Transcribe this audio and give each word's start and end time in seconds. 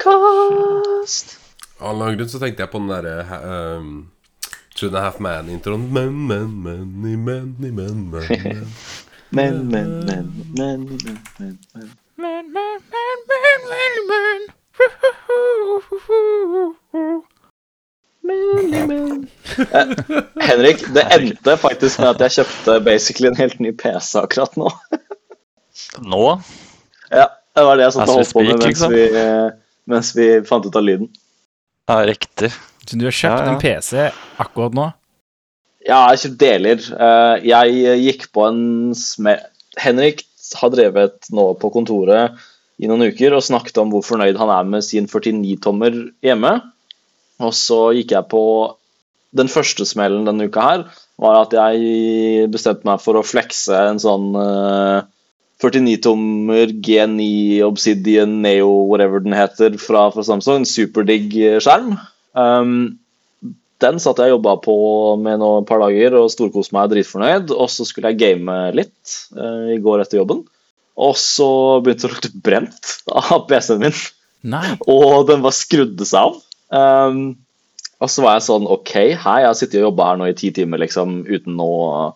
Shellcast. 0.00 1.26
Av 1.78 1.90
en 1.90 1.94
eller 1.94 2.04
annen 2.04 2.18
grunn 2.18 2.28
så 2.28 2.38
tenkte 2.40 2.62
jeg 2.64 2.72
på 2.72 2.80
den 2.80 2.90
derre 2.92 3.14
um, 3.40 4.10
Two 4.76 4.86
and 4.88 4.96
a 4.96 5.00
Half 5.04 5.18
Man-introen. 5.20 5.88
Men, 5.92 6.26
men, 6.26 6.50
men, 6.66 6.76
men, 6.76 6.90
men, 7.00 7.24
men, 7.24 7.56
men, 7.58 7.74
men, 7.74 8.10
men. 8.10 8.66
Men, 9.30 9.68
men, 9.70 10.04
men, 10.06 10.06
men, 10.06 10.26
men, 10.56 10.80
men, 10.88 10.98
men. 10.98 11.98
Men, 12.16 12.44
men. 12.50 12.70
men. 16.90 17.22
Men, 18.20 18.88
men. 18.88 19.28
Henrik, 20.40 20.94
det 20.94 21.04
endte 21.14 21.56
faktisk 21.56 22.00
med 22.00 22.08
at 22.08 22.20
jeg 22.24 22.30
kjøpte 22.40 22.80
basically 22.84 23.28
en 23.30 23.38
helt 23.38 23.60
ny 23.60 23.70
PC 23.76 24.18
akkurat 24.18 24.56
nå. 24.60 24.70
Nå? 26.02 26.24
Ja, 27.10 27.28
Det 27.56 27.64
var 27.66 27.76
det 27.80 27.86
jeg 27.88 27.96
satt 27.96 28.08
og 28.12 28.20
holdt 28.20 28.32
på 28.36 28.44
med 28.46 28.52
mens 28.54 28.66
liksom. 28.68 28.92
vi, 28.94 29.04
eh, 29.20 29.50
mens 29.90 30.12
vi 30.16 30.26
fant 30.46 30.66
ut 30.68 30.76
av 30.78 30.84
lyden. 30.86 31.08
Ja, 31.90 31.98
riktig. 32.06 32.52
Så 32.86 32.98
du 32.98 33.04
har 33.08 33.14
kjøpt 33.14 33.40
Ja, 33.40 33.44
ja. 33.46 33.52
en 33.52 33.60
PC 33.62 34.04
akkurat 34.42 34.76
nå? 34.78 34.86
Ja, 35.86 35.98
jeg 35.98 36.12
har 36.12 36.20
kjøpt 36.24 36.40
deler. 36.44 36.86
Eh, 37.06 37.48
Jeg 37.50 37.98
gikk 38.04 38.28
på 38.34 38.46
en 38.48 38.94
smell 38.94 39.40
Henrik 39.80 40.24
har 40.58 40.70
drevet 40.74 41.28
nå 41.30 41.44
på 41.62 41.70
kontoret 41.70 42.34
i 42.82 42.88
noen 42.90 43.04
uker 43.12 43.34
og 43.36 43.44
snakket 43.44 43.78
om 43.78 43.90
hvor 43.92 44.02
fornøyd 44.02 44.38
han 44.40 44.50
er 44.50 44.64
med 44.66 44.82
sin 44.82 45.06
49-tommer 45.06 45.94
hjemme. 46.26 46.52
Og 47.40 47.54
så 47.54 47.92
gikk 47.96 48.12
jeg 48.16 48.28
på 48.32 48.42
Den 49.32 49.46
første 49.46 49.86
smellen 49.86 50.24
denne 50.26 50.48
uka 50.50 50.60
her 50.64 50.80
var 51.22 51.36
at 51.44 51.52
jeg 51.54 52.48
bestemte 52.50 52.82
meg 52.88 52.98
for 52.98 53.14
å 53.14 53.22
flekse 53.22 53.76
en 53.92 54.00
sånn 54.02 54.32
eh, 54.34 55.02
49-tommer 55.60 56.72
G9 56.80 57.24
Obsidian 57.66 58.40
Neo, 58.44 58.70
whatever 58.88 59.20
den 59.20 59.36
heter, 59.36 59.76
fra, 59.80 60.06
fra 60.14 60.24
Samsung. 60.24 60.62
En 60.62 60.68
superdigg 60.68 61.34
skjerm. 61.60 61.98
Um, 62.32 63.00
den 63.80 64.00
satt 64.00 64.20
jeg 64.20 64.30
og 64.30 64.38
jobba 64.38 64.54
på 64.64 64.76
med 65.20 65.40
nå 65.40 65.50
et 65.60 65.68
par 65.68 65.80
dager 65.82 66.16
og 66.18 66.30
storkoste 66.32 66.76
meg 66.76 66.90
dritfornøyd. 66.92 67.52
Og 67.52 67.68
så 67.72 67.86
skulle 67.88 68.12
jeg 68.12 68.20
game 68.22 68.56
litt 68.76 69.18
uh, 69.36 69.68
i 69.74 69.78
går 69.82 70.04
etter 70.04 70.20
jobben. 70.20 70.42
Og 71.00 71.14
så 71.16 71.50
begynte 71.84 72.06
det 72.06 72.10
å 72.10 72.16
lukte 72.16 72.32
brent 72.44 72.96
av 73.20 73.46
PC-en 73.48 73.84
min, 73.84 74.00
Nei. 74.52 74.66
og 74.90 75.28
den 75.30 75.44
var 75.44 75.56
skrudde 75.56 76.08
seg 76.08 76.28
av. 76.28 76.40
Um, 76.70 77.22
og 78.00 78.08
så 78.08 78.24
var 78.24 78.36
jeg 78.36 78.46
sånn 78.48 78.68
OK, 78.70 78.92
hei, 78.96 79.38
jeg 79.42 79.48
har 79.48 79.56
sittet 79.56 79.80
og 79.80 79.90
jobba 79.90 80.10
her 80.10 80.20
nå 80.20 80.28
i 80.30 80.36
ti 80.36 80.52
timer 80.56 80.80
liksom, 80.80 81.22
uten, 81.28 81.56
noe, 81.60 82.10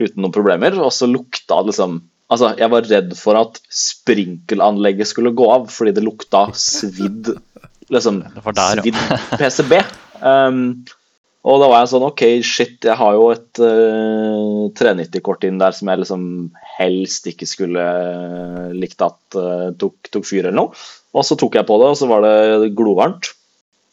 uten 0.00 0.22
noen 0.24 0.34
problemer. 0.34 0.76
Og 0.80 0.92
så 0.94 1.08
lukta 1.08 1.60
det 1.62 1.74
liksom 1.74 2.00
Altså, 2.28 2.52
jeg 2.60 2.68
var 2.72 2.88
redd 2.90 3.14
for 3.16 3.40
at 3.40 3.56
sprinkelanlegget 3.72 5.08
skulle 5.08 5.32
gå 5.36 5.46
av 5.48 5.68
fordi 5.72 5.94
det 5.96 6.04
lukta 6.04 6.48
svidd 6.52 7.32
liksom, 7.88 8.20
der, 8.58 8.82
svidd 8.82 8.98
PCB. 9.40 9.78
Um, 10.20 10.60
og 11.48 11.62
da 11.62 11.68
var 11.70 11.80
jeg 11.80 11.90
sånn 11.94 12.04
OK, 12.04 12.22
shit, 12.44 12.76
jeg 12.84 12.98
har 12.98 13.16
jo 13.16 13.30
et 13.32 13.60
uh, 13.62 14.68
390-kort 14.76 15.46
inn 15.48 15.60
der 15.60 15.72
som 15.76 15.88
jeg 15.88 16.02
liksom 16.02 16.24
helst 16.76 17.28
ikke 17.30 17.48
skulle 17.48 17.80
uh, 17.80 18.68
likt 18.76 19.00
at 19.04 19.38
uh, 19.38 19.70
tok, 19.80 20.10
tok 20.12 20.26
fyr 20.28 20.42
eller 20.44 20.58
noe. 20.58 20.86
Og 21.16 21.24
så 21.24 21.38
tok 21.40 21.56
jeg 21.56 21.68
på 21.68 21.78
det, 21.80 21.92
og 21.94 21.96
så 21.96 22.08
var 22.10 22.26
det 22.26 22.74
glovarmt. 22.76 23.30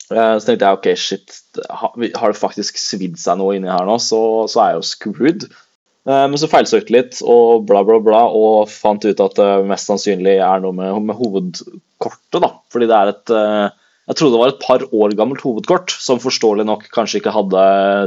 Uh, 0.09 0.35
så 0.41 0.49
tenkte 0.49 0.67
jeg 0.67 0.79
OK, 0.81 0.89
shit, 0.99 1.37
har, 1.69 1.95
har 1.95 2.33
det 2.33 2.41
faktisk 2.41 2.81
svidd 2.81 3.15
seg 3.21 3.39
noe 3.39 3.55
inni 3.55 3.71
her 3.71 3.87
nå, 3.87 3.95
så, 4.03 4.19
så 4.51 4.65
er 4.65 4.73
jeg 4.73 4.81
jo 4.81 4.89
screwed. 4.91 5.47
Eh, 6.05 6.25
Men 6.29 6.37
så 6.37 6.49
feilsøkte 6.51 6.93
litt 6.93 7.21
og 7.25 7.65
bla, 7.69 7.81
bla, 7.87 7.99
bla, 8.03 8.21
og 8.29 8.69
fant 8.69 9.05
ut 9.05 9.23
at 9.25 9.39
det 9.39 9.49
mest 9.69 9.89
sannsynlig 9.89 10.37
er 10.37 10.61
noe 10.63 10.75
med, 10.77 10.93
med 11.09 11.17
hovedkortet. 11.17 12.39
da, 12.43 12.51
Fordi 12.73 12.89
det 12.91 12.99
er 12.99 13.13
et 13.13 13.33
eh, 13.33 13.81
Jeg 14.05 14.17
trodde 14.19 14.35
det 14.35 14.41
var 14.43 14.53
et 14.53 14.61
par 14.61 14.83
år 14.93 15.15
gammelt 15.17 15.41
hovedkort, 15.41 15.89
som 15.89 16.21
forståelig 16.21 16.67
nok 16.69 16.87
kanskje 16.93 17.23
ikke 17.23 17.33
hadde 17.33 17.61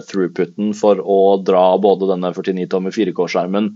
throughputen 0.06 0.70
for 0.78 1.02
å 1.02 1.20
dra 1.42 1.72
både 1.82 2.12
denne 2.12 2.30
49 2.36 2.68
tommer 2.70 2.94
4K-skjermen 2.94 3.72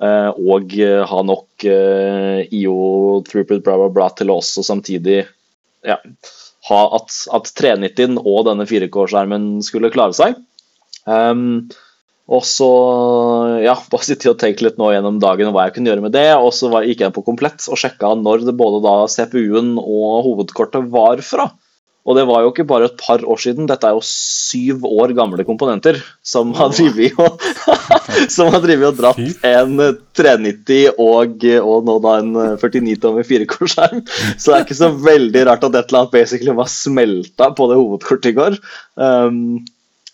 eh, 0.00 0.30
og 0.32 0.72
eh, 0.80 1.04
ha 1.10 1.22
nok 1.28 1.66
eh, 1.68 2.46
IO 2.56 3.20
throughput 3.28 3.66
bla, 3.66 3.76
bla, 3.82 3.90
bla 3.92 4.08
til 4.16 4.32
å 4.32 4.38
også 4.40 4.64
samtidig 4.64 5.26
ja, 5.84 5.98
ha 6.70 6.80
at, 6.96 7.12
at 7.36 7.52
390 7.60 8.16
og 8.24 8.46
denne 8.48 8.64
4K-skjermen 8.68 9.58
skulle 9.66 9.92
klare 9.92 10.16
seg. 10.16 10.40
Um, 11.04 11.68
og 12.28 12.44
så 12.44 12.68
ja, 13.64 13.72
bare 13.88 14.04
sitte 14.04 14.28
og 14.28 14.40
tenke 14.40 14.66
litt 14.66 14.76
nå 14.80 14.90
gjennom 14.92 15.16
dagen 15.22 15.48
hva 15.54 15.64
jeg 15.64 15.78
kunne 15.78 15.88
gjøre 15.88 16.04
med 16.04 16.12
det. 16.12 16.26
Og 16.36 16.52
så 16.52 16.68
gikk 16.84 17.06
jeg 17.06 17.14
på 17.16 17.24
komplett 17.24 17.64
og 17.72 17.80
sjekka 17.80 18.12
når 18.20 18.44
det 18.50 18.58
både 18.58 18.82
da 18.84 18.98
CPU-en 19.08 19.78
og 19.80 20.26
hovedkortet 20.26 20.90
var 20.92 21.24
fra. 21.24 21.48
Og 22.08 22.16
det 22.16 22.24
var 22.28 22.40
jo 22.40 22.50
ikke 22.52 22.64
bare 22.68 22.86
et 22.88 23.00
par 23.00 23.20
år 23.20 23.40
siden, 23.42 23.66
dette 23.68 23.84
er 23.84 23.96
jo 23.96 24.04
syv 24.04 24.86
år 24.88 25.12
gamle 25.16 25.44
komponenter 25.44 25.98
som 26.24 26.54
har 26.56 26.70
drevet 26.72 27.18
og, 27.20 27.42
som 28.34 28.48
har 28.54 28.62
drevet 28.64 28.86
og 28.88 29.00
dratt 29.02 29.44
en 29.44 29.74
390 30.16 30.96
og, 31.04 31.44
og 31.60 31.88
nå 31.88 31.96
da 32.06 32.14
en 32.22 32.30
49 32.62 32.96
tommer 33.02 33.28
4K-skjerm. 33.28 34.04
Så 34.36 34.52
det 34.52 34.56
er 34.56 34.64
ikke 34.64 34.78
så 34.80 34.92
veldig 35.04 35.44
rart 35.50 35.68
at 35.68 35.76
et 35.76 35.90
eller 35.90 36.04
annet 36.04 36.16
basically 36.16 36.56
var 36.56 36.72
smelta 36.72 37.50
på 37.56 37.68
det 37.68 37.80
hovedkortet 37.80 38.32
i 38.32 38.38
går. 38.40 38.56
Um, 38.96 39.60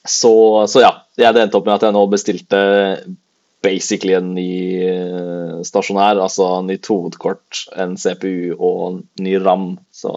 så, 0.04 0.34
så 0.68 0.82
ja, 0.84 0.92
jeg 1.16 1.36
endte 1.40 1.58
opp 1.58 1.68
med 1.68 1.78
at 1.78 1.86
jeg 1.86 1.96
nå 1.96 2.04
bestilte 2.12 2.60
basically 3.64 4.12
en 4.16 4.34
ny 4.36 4.50
eh, 4.84 5.60
stasjonær, 5.64 6.20
altså 6.20 6.48
nytt 6.66 6.88
hovedkort, 6.92 7.64
en 7.80 7.96
CPU 7.96 8.52
og 8.58 8.80
en 8.90 8.98
ny 9.24 9.38
RAM. 9.40 9.70
Så, 9.94 10.12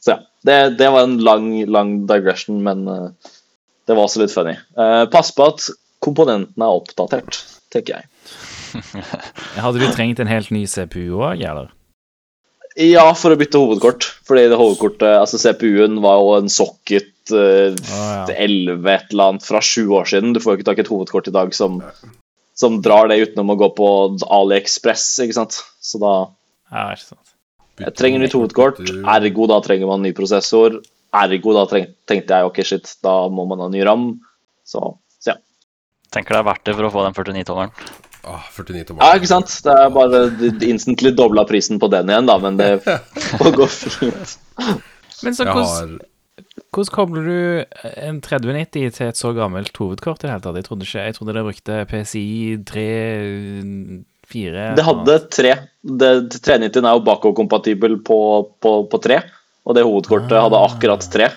så 0.00 0.14
ja. 0.14 0.20
Det, 0.46 0.78
det 0.78 0.88
var 0.94 1.04
en 1.04 1.18
lang, 1.26 1.50
lang 1.68 1.96
digression, 2.08 2.62
men 2.64 2.86
eh, 2.88 3.32
det 3.86 3.96
var 3.96 4.06
også 4.06 4.22
litt 4.22 4.32
funny. 4.32 4.56
Eh, 4.78 5.04
pass 5.12 5.34
på 5.36 5.50
at 5.50 5.68
komponentene 6.04 6.68
er 6.68 6.80
oppdatert, 6.80 7.42
tenker 7.74 7.98
jeg. 7.98 8.10
Hadde 9.64 9.82
du 9.82 9.88
trengt 9.92 10.22
en 10.22 10.30
helt 10.30 10.52
ny 10.54 10.64
CPU 10.70 11.18
òg, 11.18 11.42
eller? 11.42 11.75
Ja, 12.76 13.06
for 13.16 13.32
å 13.32 13.38
bytte 13.40 13.60
hovedkort. 13.60 14.04
Fordi 14.28 14.48
det 14.50 14.58
hovedkortet, 14.60 15.08
altså 15.16 15.40
CPU-en 15.40 16.00
var 16.04 16.18
jo 16.20 16.32
en 16.36 16.50
socket 16.52 17.32
eh, 17.32 17.72
ja. 17.72 18.26
11 18.34 18.90
et 18.92 19.14
eller 19.14 19.30
annet 19.30 19.46
fra 19.46 19.62
sju 19.64 19.86
år 19.96 20.10
siden. 20.10 20.34
Du 20.36 20.42
får 20.44 20.52
jo 20.52 20.60
ikke 20.60 20.68
tak 20.68 20.82
i 20.82 20.84
et 20.84 20.92
hovedkort 20.92 21.30
i 21.30 21.34
dag 21.34 21.54
som, 21.56 21.78
som 22.58 22.76
drar 22.84 23.08
det 23.08 23.22
utenom 23.22 23.54
å 23.54 23.58
gå 23.62 23.70
på 23.78 23.88
AliExpress, 24.40 25.08
ikke 25.24 25.38
sant. 25.38 25.62
Så 25.80 26.02
da 26.02 26.12
Ja, 26.68 26.90
ikke 26.92 27.14
sant. 27.14 27.34
jeg 27.80 27.96
trenger 27.96 28.20
nytt 28.20 28.36
hovedkort, 28.36 28.84
ergo 28.84 29.48
da 29.48 29.62
trenger 29.64 29.88
man 29.88 30.04
ny 30.04 30.12
prosessor. 30.16 30.82
Ergo 31.16 31.56
da 31.56 31.64
treng, 31.70 31.88
tenkte 32.04 32.36
jeg 32.36 32.50
ok, 32.50 32.64
shit, 32.66 32.96
da 33.06 33.22
må 33.32 33.46
man 33.48 33.62
ha 33.64 33.70
ny 33.72 33.86
RAM. 33.88 34.10
Så, 34.68 34.82
så 35.22 35.32
ja. 35.32 35.38
Tenker 36.12 36.36
det 36.36 36.42
er 36.42 36.50
verdt 36.50 36.68
det 36.68 36.76
for 36.76 36.90
å 36.90 36.92
få 36.92 37.06
den 37.06 37.16
49-tommeren. 37.16 37.72
Ah, 38.26 38.42
49 38.50 38.88
tommer. 38.88 39.04
Ja, 39.06 39.20
ikke 39.20 39.30
sant. 39.30 39.52
Det 39.62 39.72
er 39.72 39.92
bare 39.94 40.24
instantly 40.66 41.12
dobla 41.14 41.46
prisen 41.48 41.78
på 41.82 41.90
den 41.92 42.10
igjen, 42.10 42.26
da, 42.28 42.36
men 42.42 42.58
det 42.58 42.70
får 43.38 43.54
gå 43.54 43.68
fint. 43.70 44.36
Men 45.22 45.36
så 45.36 45.46
hvordan, 45.46 45.94
hvordan 46.74 46.92
kobler 46.92 47.30
du 47.30 47.38
en 48.02 48.18
3090 48.24 48.90
til 48.98 49.06
et 49.06 49.20
så 49.20 49.32
gammelt 49.36 49.78
hovedkort 49.78 50.20
i 50.20 50.26
det 50.26 50.34
hele 50.34 50.44
tatt? 50.44 50.58
Jeg 50.60 50.68
trodde 50.68 50.88
ikke, 50.88 51.06
jeg 51.06 51.16
trodde 51.16 51.38
det 51.38 51.46
brukte 51.46 51.78
PCI 51.92 52.26
3, 52.68 52.86
4 54.34 54.68
Det 54.76 54.84
hadde 54.90 55.16
3. 55.38 55.56
Det, 56.02 56.12
390 56.42 56.82
er 56.82 56.98
jo 56.98 57.06
bakoverkompatibel 57.06 57.98
på, 58.04 58.20
på, 58.62 58.76
på 58.90 59.02
3, 59.06 59.22
og 59.66 59.78
det 59.78 59.86
hovedkortet 59.86 60.40
hadde 60.42 60.62
akkurat 60.66 61.10
3. 61.14 61.30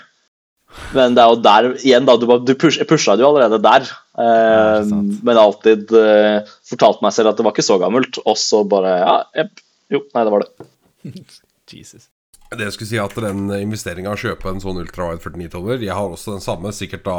Men 0.94 1.16
det 1.18 1.24
er 1.24 1.32
jo 1.32 1.42
der 1.42 1.70
igjen, 1.82 2.06
da. 2.06 2.16
Du, 2.18 2.28
du 2.46 2.54
pusha 2.58 3.16
det 3.18 3.26
jo 3.26 3.32
allerede 3.32 3.62
der. 3.64 3.90
Ja, 4.20 4.80
Eh, 4.80 4.84
sant. 4.90 5.22
men 5.24 5.38
alltid 5.40 5.92
eh, 5.96 6.42
fortalte 6.68 7.06
meg 7.06 7.14
selv 7.16 7.30
at 7.32 7.38
det 7.40 7.46
var 7.48 7.54
ikke 7.56 7.64
så 7.64 7.78
gammelt, 7.80 8.18
og 8.28 8.36
så 8.38 8.66
bare 8.68 8.98
Ja, 9.00 9.14
jepp. 9.38 9.62
Jo, 9.90 10.02
nei, 10.14 10.24
det 10.28 10.34
var 10.34 10.44
det. 10.44 10.68
Jesus. 11.72 12.10
Det 12.52 12.66
jeg 12.66 12.74
skulle 12.76 12.90
si 12.90 13.00
at 13.00 13.14
den 13.16 13.46
investeringa 13.62 14.12
å 14.12 14.20
kjøpe 14.20 14.50
en 14.52 14.60
sånn 14.60 14.82
ultrawide 14.82 15.22
49-tommer 15.22 15.80
Jeg 15.86 15.94
har 15.96 16.10
også 16.10 16.34
den 16.36 16.44
samme, 16.44 16.72
sikkert 16.76 17.06
da 17.08 17.18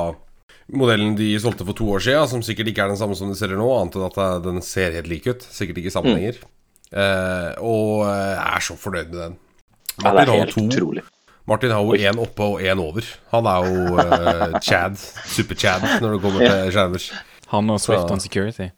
modellen 0.71 1.17
de 1.19 1.33
solgte 1.43 1.65
for 1.67 1.75
to 1.79 1.87
år 1.95 2.03
siden, 2.05 2.29
som 2.31 2.43
sikkert 2.47 2.69
ikke 2.71 2.85
er 2.85 2.93
den 2.93 2.99
samme 3.01 3.17
som 3.19 3.31
de 3.31 3.39
selger 3.39 3.59
nå, 3.59 3.67
annet 3.81 3.97
enn 3.99 4.07
at 4.11 4.19
den 4.45 4.61
ser 4.63 4.93
helt 4.95 5.09
lik 5.11 5.27
ut. 5.31 5.43
Sikkert 5.43 5.81
ikke 5.83 5.95
sammenhenger. 5.95 6.43
Eh, 6.91 7.51
og 7.63 8.05
eh, 8.11 8.35
jeg 8.37 8.59
er 8.59 8.67
så 8.69 8.77
fornøyd 8.79 9.11
med 9.15 9.21
den. 9.23 9.39
Ja, 10.03 10.13
det 10.15 10.23
er 10.27 10.33
helt 10.35 10.57
utrolig. 10.59 11.03
Martin 11.49 11.73
har 11.75 11.83
jo 11.83 11.97
én 11.97 12.19
oppe 12.23 12.45
og 12.47 12.61
én 12.63 12.81
over. 12.83 13.07
Han 13.33 13.47
er 13.51 13.69
jo 13.69 13.95
uh, 13.99 14.59
Chad. 14.63 14.99
Super-Chad 15.33 15.87
når 16.03 16.17
det 16.17 16.23
kommer 16.25 16.45
til 16.45 16.73
skjermer. 16.75 17.07
Han 17.55 17.71
og 17.75 17.81
Swift 17.83 18.05
Så- 18.07 18.13
on 18.15 18.21
Security. 18.23 18.69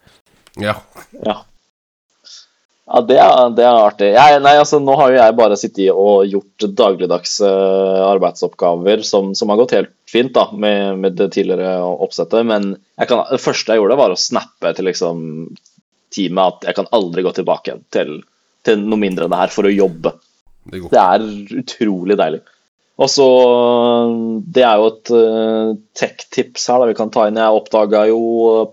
Ja. 0.60 0.76
Ja. 1.24 1.40
Ja, 2.92 3.00
det 3.08 3.16
er, 3.22 3.50
det 3.56 3.62
er 3.64 3.78
artig. 3.86 4.08
Jeg, 4.12 4.40
nei, 4.44 4.52
altså, 4.58 4.76
nå 4.82 4.92
har 4.98 5.12
jo 5.12 5.16
jeg 5.16 5.34
bare 5.38 5.56
sittet 5.56 5.92
og 5.94 6.26
gjort 6.28 6.64
dagligdagse 6.76 7.48
arbeidsoppgaver 8.08 9.04
som, 9.06 9.30
som 9.38 9.52
har 9.52 9.60
gått 9.62 9.74
helt 9.76 9.92
fint 10.10 10.32
da, 10.34 10.48
med, 10.52 10.98
med 11.00 11.14
det 11.16 11.30
tidligere 11.32 11.78
oppsettet. 12.04 12.44
Men 12.48 12.72
jeg 12.98 13.08
kan, 13.08 13.22
det 13.30 13.40
første 13.40 13.72
jeg 13.72 13.80
gjorde, 13.80 13.96
var 14.00 14.12
å 14.12 14.18
snappe 14.20 14.74
til 14.76 14.88
liksom, 14.90 15.22
teamet 16.12 16.42
at 16.58 16.68
jeg 16.68 16.78
kan 16.80 16.90
aldri 16.98 17.24
gå 17.24 17.32
tilbake 17.38 17.78
til, 17.94 18.18
til 18.66 18.84
noe 18.84 19.00
mindre 19.00 19.24
enn 19.28 19.32
det 19.36 19.40
her 19.44 19.54
for 19.54 19.70
å 19.70 19.72
jobbe. 19.72 20.12
Det 20.70 20.82
Det 20.90 20.98
er 21.00 21.24
utrolig 21.62 22.16
deilig. 22.18 22.40
Og 23.02 23.08
så 23.10 23.26
Det 24.52 24.62
er 24.62 24.76
jo 24.78 24.90
et 24.92 25.10
uh, 25.16 25.72
tech-tips 25.98 26.66
her 26.70 26.82
da 26.82 26.90
vi 26.90 26.94
kan 26.98 27.10
ta 27.10 27.26
inn. 27.28 27.40
Jeg 27.40 27.56
oppdaga 27.62 28.04
jo 28.10 28.20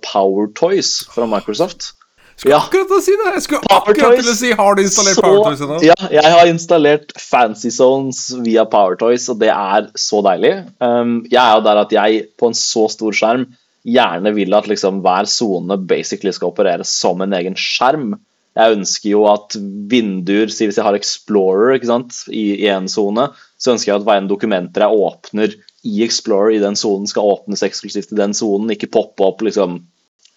Power 0.05 0.51
Toys 0.55 1.05
fra 1.13 1.25
Microsoft. 1.29 1.93
Skulle 2.39 2.55
Ja. 2.55 2.59
akkurat 2.63 2.87
til 2.87 2.95
å 2.95 3.01
si 3.03 3.15
det! 3.19 3.31
Jeg 3.35 3.41
skulle 3.43 3.61
Power 3.67 3.89
akkurat 3.91 4.19
til 4.21 4.29
å 4.31 4.35
si 4.37 4.51
Har 4.55 4.75
du 4.75 4.81
installert 4.81 5.15
Så- 5.17 5.23
PowerToys 5.25 5.59
ennå? 5.65 5.79
Ja, 5.83 5.95
jeg 6.09 6.23
har 6.31 6.47
installert 6.47 7.11
Fancy 7.19 7.69
Zones 7.69 8.21
via 8.45 8.63
PowerToys, 8.65 9.27
og 9.29 9.39
det 9.39 9.49
er 9.49 9.89
så 9.99 10.21
deilig. 10.23 10.53
Um, 10.79 11.25
jeg 11.29 11.41
er 11.41 11.55
jo 11.57 11.65
der 11.65 11.81
at 11.83 11.91
jeg 11.91 12.27
på 12.39 12.47
en 12.47 12.53
så 12.53 12.87
stor 12.89 13.11
skjerm 13.11 13.45
gjerne 13.85 14.33
vil 14.35 14.53
at 14.53 14.67
liksom 14.67 15.01
hver 15.01 15.27
sone 15.27 15.75
basically 15.87 16.31
skal 16.31 16.51
operere 16.51 16.85
som 16.85 17.19
en 17.21 17.33
egen 17.33 17.55
skjerm. 17.55 18.13
Jeg 18.57 18.75
ønsker 18.79 19.11
jo 19.11 19.25
at 19.29 19.55
vinduer, 19.91 20.49
si 20.51 20.65
hvis 20.67 20.79
jeg 20.79 20.87
har 20.87 20.97
Explorer 20.97 21.75
ikke 21.77 21.91
sant, 21.91 22.23
i 22.33 22.65
én 22.67 22.89
sone, 22.91 23.29
så 23.61 23.75
ønsker 23.75 23.91
jeg 23.91 24.01
at 24.01 24.07
hver 24.07 24.21
en 24.21 24.31
dokumenter 24.31 24.85
jeg 24.85 25.05
åpner 25.05 25.55
i 25.87 26.01
Explorer 26.03 26.57
i 26.57 26.63
den 26.63 26.75
sonen, 26.79 27.07
skal 27.07 27.29
åpnes 27.29 27.63
eksklusivt 27.63 28.11
i 28.15 28.19
den 28.19 28.35
sonen, 28.35 28.73
ikke 28.73 28.91
poppe 28.91 29.23
opp 29.27 29.43
liksom 29.45 29.79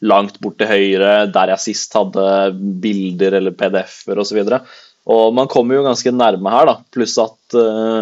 langt 0.03 0.39
bort 0.43 0.59
til 0.59 0.71
høyre, 0.71 1.13
der 1.33 1.53
jeg 1.55 1.63
sist 1.63 1.95
hadde 1.95 2.25
bilder 2.83 3.39
eller 3.39 3.55
PDF-er 3.55 4.21
osv. 4.23 4.41
Og, 4.43 4.73
og 5.15 5.35
man 5.37 5.51
kommer 5.51 5.79
jo 5.79 5.87
ganske 5.87 6.13
nærme 6.15 6.53
her, 6.53 6.69
da. 6.69 6.77
Pluss 6.95 7.15
at, 7.23 7.39
eh, 7.59 8.01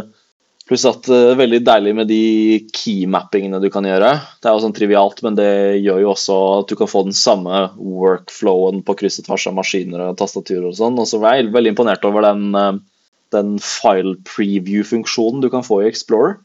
pluss 0.70 0.86
at 0.86 1.02
det 1.10 1.18
er 1.32 1.38
veldig 1.40 1.58
deilig 1.66 1.92
med 1.98 2.08
de 2.10 2.24
keymappingene 2.70 3.58
du 3.62 3.66
kan 3.74 3.86
gjøre. 3.86 4.12
Det 4.38 4.46
er 4.46 4.54
jo 4.54 4.62
sånn 4.62 4.74
trivialt, 4.76 5.22
men 5.26 5.38
det 5.38 5.50
gjør 5.82 6.04
jo 6.04 6.12
også 6.12 6.36
at 6.60 6.70
du 6.70 6.76
kan 6.78 6.90
få 6.90 7.02
den 7.08 7.16
samme 7.16 7.64
workflowen 7.74 8.84
på 8.86 8.94
kryss 9.00 9.18
og 9.22 9.26
tvers 9.26 9.48
av 9.50 9.56
maskiner 9.58 10.04
og 10.06 10.20
tastaturer 10.20 10.68
og 10.70 10.76
sånn. 10.78 11.00
Og 11.02 11.10
så 11.10 11.18
var 11.22 11.36
jeg 11.36 11.50
veldig 11.50 11.74
imponert 11.74 12.06
over 12.06 12.28
den, 12.28 12.54
eh, 12.54 12.78
den 13.34 13.56
file 13.64 14.14
preview-funksjonen 14.30 15.42
du 15.42 15.50
kan 15.50 15.66
få 15.66 15.82
i 15.82 15.90
Explorer. 15.90 16.38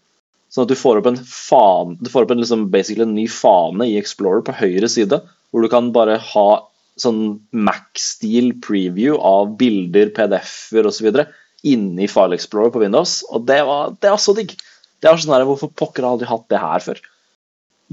Sånn 0.50 0.66
at 0.66 0.74
du 0.74 0.80
får 0.80 1.04
opp 1.04 1.12
en 1.12 1.22
fan, 1.22 1.98
får 2.02 2.26
opp 2.26 2.34
en, 2.34 2.42
liksom, 2.42 2.68
en 2.74 3.16
ny 3.16 3.28
fane 3.30 3.90
i 3.92 3.98
Explorer 4.02 4.42
på 4.46 4.58
høyre 4.58 4.90
side, 4.90 5.22
hvor 5.52 5.62
du 5.62 5.70
kan 5.70 5.94
bare 5.94 6.18
ha 6.34 6.50
sånn 6.98 7.42
Mac-stil 7.52 8.54
preview 8.64 9.20
av 9.20 9.54
bilder, 9.60 10.10
PDF-er 10.16 10.88
osv. 10.90 11.12
inni 11.66 12.08
File 12.12 12.38
Explorer 12.38 12.72
på 12.74 12.82
Windows. 12.84 13.20
Og 13.34 13.46
det 13.50 13.60
var, 13.68 13.96
det 14.00 14.12
var 14.14 14.22
så 14.22 14.36
digg. 14.38 14.54
Det 15.02 15.10
var 15.12 15.20
sånn 15.22 15.36
her, 15.36 15.46
Hvorfor 15.50 15.72
pokker 15.76 16.06
har 16.06 16.16
aldri 16.16 16.30
hatt 16.30 16.48
det 16.54 16.62
her 16.62 16.84
før? 16.86 17.02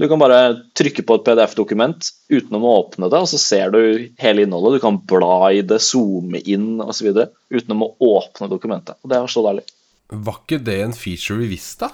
Du 0.01 0.07
kan 0.09 0.17
bare 0.17 0.37
trykke 0.73 1.03
på 1.05 1.15
et 1.19 1.25
PDF-dokument 1.27 2.07
utenom 2.33 2.63
å 2.65 2.71
åpne 2.79 3.11
det, 3.13 3.19
og 3.21 3.27
så 3.29 3.37
ser 3.37 3.69
du 3.75 3.81
hele 4.17 4.41
innholdet. 4.47 4.79
Du 4.79 4.85
kan 4.87 4.97
bla 4.97 5.51
i 5.53 5.59
det, 5.61 5.77
zoome 5.85 6.41
inn 6.49 6.79
osv. 6.81 7.11
utenom 7.53 7.83
å 7.85 7.91
åpne 8.01 8.49
dokumentet. 8.49 8.97
Og 9.05 9.11
det 9.13 9.19
var 9.21 9.29
så 9.29 9.43
deilig. 9.45 9.67
Var 10.09 10.39
ikke 10.41 10.59
det 10.65 10.79
en 10.87 10.97
feature 10.97 11.45
i 11.45 11.51
Vista? 11.51 11.91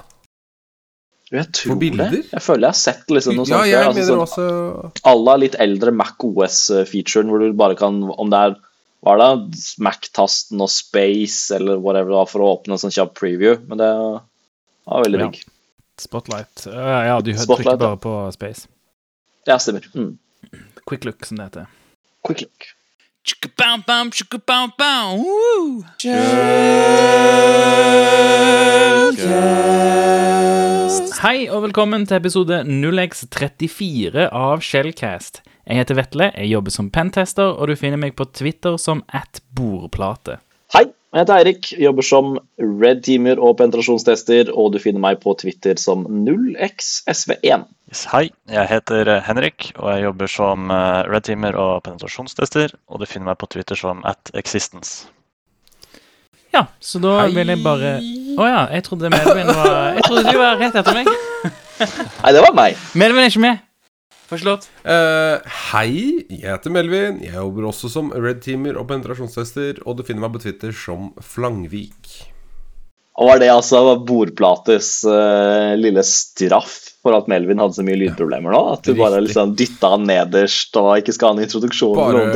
Jeg 1.30 1.52
tror 1.54 1.78
bilder? 1.78 2.10
det. 2.16 2.24
Jeg 2.32 2.42
føler 2.42 2.66
jeg 2.66 2.74
har 2.74 2.80
sett 2.80 3.12
liksom 3.14 3.36
noe 3.38 3.46
Ja, 3.46 3.60
sånt. 3.60 3.68
jeg 3.70 3.84
altså 3.86 4.00
mener 4.00 4.08
sånn- 4.10 4.24
også 4.26 5.04
Alla 5.12 5.36
litt 5.38 5.56
eldre 5.62 5.92
Mac 5.94 6.16
OS-featuren, 6.26 7.30
hvor 7.30 7.44
du 7.44 7.54
bare 7.54 7.76
kan 7.78 8.00
Om 8.02 8.30
det 8.32 8.40
er 8.40 8.56
hva 9.06 9.14
er 9.16 9.22
det, 9.22 9.60
Mac-tasten 9.80 10.60
og 10.60 10.72
Space 10.72 11.56
eller 11.56 11.80
whatever 11.80 12.12
det 12.12 12.18
var 12.18 12.28
for 12.32 12.44
å 12.44 12.50
åpne 12.58 12.76
en 12.76 12.82
sånn 12.82 12.96
kjapp 12.96 13.14
preview. 13.20 13.56
Men 13.70 13.80
det 13.80 13.92
var 13.96 15.06
veldig 15.06 15.22
Ja. 15.24 15.32
Spotlight. 16.00 16.68
Uh, 16.68 16.74
ja, 17.08 17.22
du 17.22 17.34
Spotlight, 17.36 17.58
trykker 17.58 17.72
ja. 17.72 17.78
bare 17.78 17.98
på 17.98 18.32
space. 18.32 18.68
Ja, 19.48 19.60
stemmer. 19.60 19.88
Mm. 19.96 20.18
Quick 20.88 21.04
look, 21.06 21.26
som 21.26 21.38
det 21.38 21.50
heter. 21.50 21.66
Quick 22.28 22.42
look. 22.42 22.70
Kjøl, 26.00 26.24
kjøl, 29.20 29.20
kjøl. 29.20 30.69
Woo! 30.90 31.10
Hei 31.20 31.50
og 31.52 31.66
velkommen 31.68 32.06
til 32.08 32.18
episode 32.18 32.62
0x34 32.66 34.30
av 34.34 34.62
Shellcast. 34.66 35.42
Jeg 35.70 35.82
heter 35.82 35.98
Vetle, 36.00 36.30
jeg 36.34 36.50
jobber 36.50 36.74
som 36.74 36.88
pentester, 36.94 37.52
og 37.54 37.70
du 37.70 37.76
finner 37.78 38.00
meg 38.02 38.16
på 38.18 38.26
Twitter 38.34 38.78
som 38.82 39.04
at 39.14 39.42
bordplate. 39.58 40.40
Hei, 40.74 40.88
jeg 41.14 41.22
heter 41.22 41.36
Eirik, 41.36 41.70
jobber 41.82 42.06
som 42.06 42.32
red 42.82 43.04
teamer 43.06 43.42
og 43.42 43.58
penetrasjonstester, 43.60 44.50
og 44.54 44.74
du 44.74 44.80
finner 44.82 45.04
meg 45.04 45.22
på 45.22 45.36
Twitter 45.38 45.78
som 45.82 46.08
0xsv1. 46.08 47.68
Yes, 47.92 48.08
hei, 48.14 48.26
jeg 48.50 48.72
heter 48.72 49.14
Henrik, 49.28 49.72
og 49.78 49.92
jeg 49.94 50.08
jobber 50.08 50.34
som 50.40 50.74
red 51.12 51.28
teamer 51.30 51.58
og 51.60 51.84
penetrasjonstester. 51.86 52.74
Og 52.90 53.04
du 53.04 53.10
finner 53.10 53.34
meg 53.34 53.42
på 53.42 53.50
Twitter 53.54 53.78
som 53.78 54.02
at 54.10 54.34
existence. 54.38 55.10
Ja, 56.54 56.66
så 56.82 57.02
da 57.02 57.16
Hei. 57.22 57.32
vil 57.36 57.52
jeg 57.54 57.62
bare 57.62 57.98
Å 58.02 58.48
ja, 58.48 58.62
jeg 58.74 58.86
trodde 58.88 59.12
Melvin 59.14 59.52
var 59.54 59.98
Jeg 59.98 60.06
trodde 60.08 60.32
du 60.32 60.40
var 60.40 60.58
rett 60.58 60.78
etter 60.80 60.96
meg. 60.98 61.10
Nei, 62.24 62.32
det 62.36 62.42
var 62.44 62.56
meg. 62.58 62.80
Melvin 62.98 63.24
er 63.24 63.30
ikke 63.32 63.44
med. 63.44 63.62
Forslått. 64.30 64.68
Uh, 64.86 65.40
Hei, 65.72 66.26
jeg 66.30 66.46
heter 66.46 66.74
Melvin. 66.74 67.22
Jeg 67.26 67.34
jobber 67.38 67.70
også 67.72 67.90
som 67.90 68.12
red 68.14 68.44
teamer 68.46 68.78
og 68.78 68.90
penetrasjonstester, 68.92 69.80
og 69.86 69.98
du 69.98 70.04
finner 70.06 70.26
meg 70.26 70.36
på 70.36 70.44
Twitter 70.44 70.76
som 70.76 71.10
Flangvik. 71.24 72.12
Og 73.20 73.28
var 73.28 73.42
det 73.42 73.50
altså 73.52 73.82
bordplates 74.08 74.92
uh, 75.10 75.76
lille 75.80 76.04
straff 76.08 76.78
for 77.04 77.18
at 77.18 77.28
Melvin 77.32 77.60
hadde 77.60 77.76
så 77.80 77.84
mye 77.88 77.98
lydproblemer 78.00 78.54
nå? 78.56 78.62
At 78.76 78.86
du 78.88 78.94
bare 79.00 79.20
liksom 79.24 79.56
dytta 79.60 79.96
han 79.96 80.06
nederst 80.08 80.78
og 80.80 80.94
ikke 81.02 81.16
skal 81.16 81.34
ha 81.34 81.38
en 81.40 81.48
introduksjon? 81.48 81.98
Bare, 81.98 82.28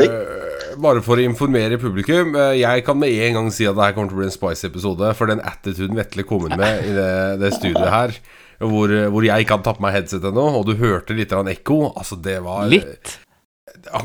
bare 0.81 1.01
for 1.05 1.19
å 1.19 1.25
informere 1.25 1.77
publikum. 1.81 2.35
eh, 2.35 2.59
Jeg 2.61 2.85
kan 2.85 2.97
med 2.99 3.09
en 3.27 3.33
gang 3.39 3.51
si 3.53 3.65
at 3.69 3.75
det 3.75 3.83
her 3.83 3.93
kommer 3.97 4.09
til 4.11 4.17
å 4.17 4.21
bli 4.23 4.29
en 4.29 4.35
Spice-episode. 4.37 5.11
For 5.19 5.29
den 5.29 5.41
attituden 5.43 5.95
Vetle 5.99 6.23
kom 6.27 6.47
inn 6.49 6.57
med 6.59 6.85
i 6.87 6.93
det, 6.95 7.09
det 7.41 7.53
studioet 7.57 7.91
her, 7.93 8.15
hvor, 8.63 8.93
hvor 9.11 9.25
jeg 9.25 9.43
ikke 9.43 9.57
hadde 9.57 9.67
tatt 9.67 9.79
på 9.81 9.85
meg 9.85 9.97
headset 9.97 10.23
ennå, 10.29 10.45
og 10.59 10.65
du 10.69 10.75
hørte 10.79 11.15
litt 11.17 11.33
av 11.35 11.43
en 11.43 11.51
ekko 11.51 11.79
Altså, 11.97 12.15
det 12.21 12.37
var 12.45 12.69
Litt. 12.71 13.17
Ja, 13.83 14.03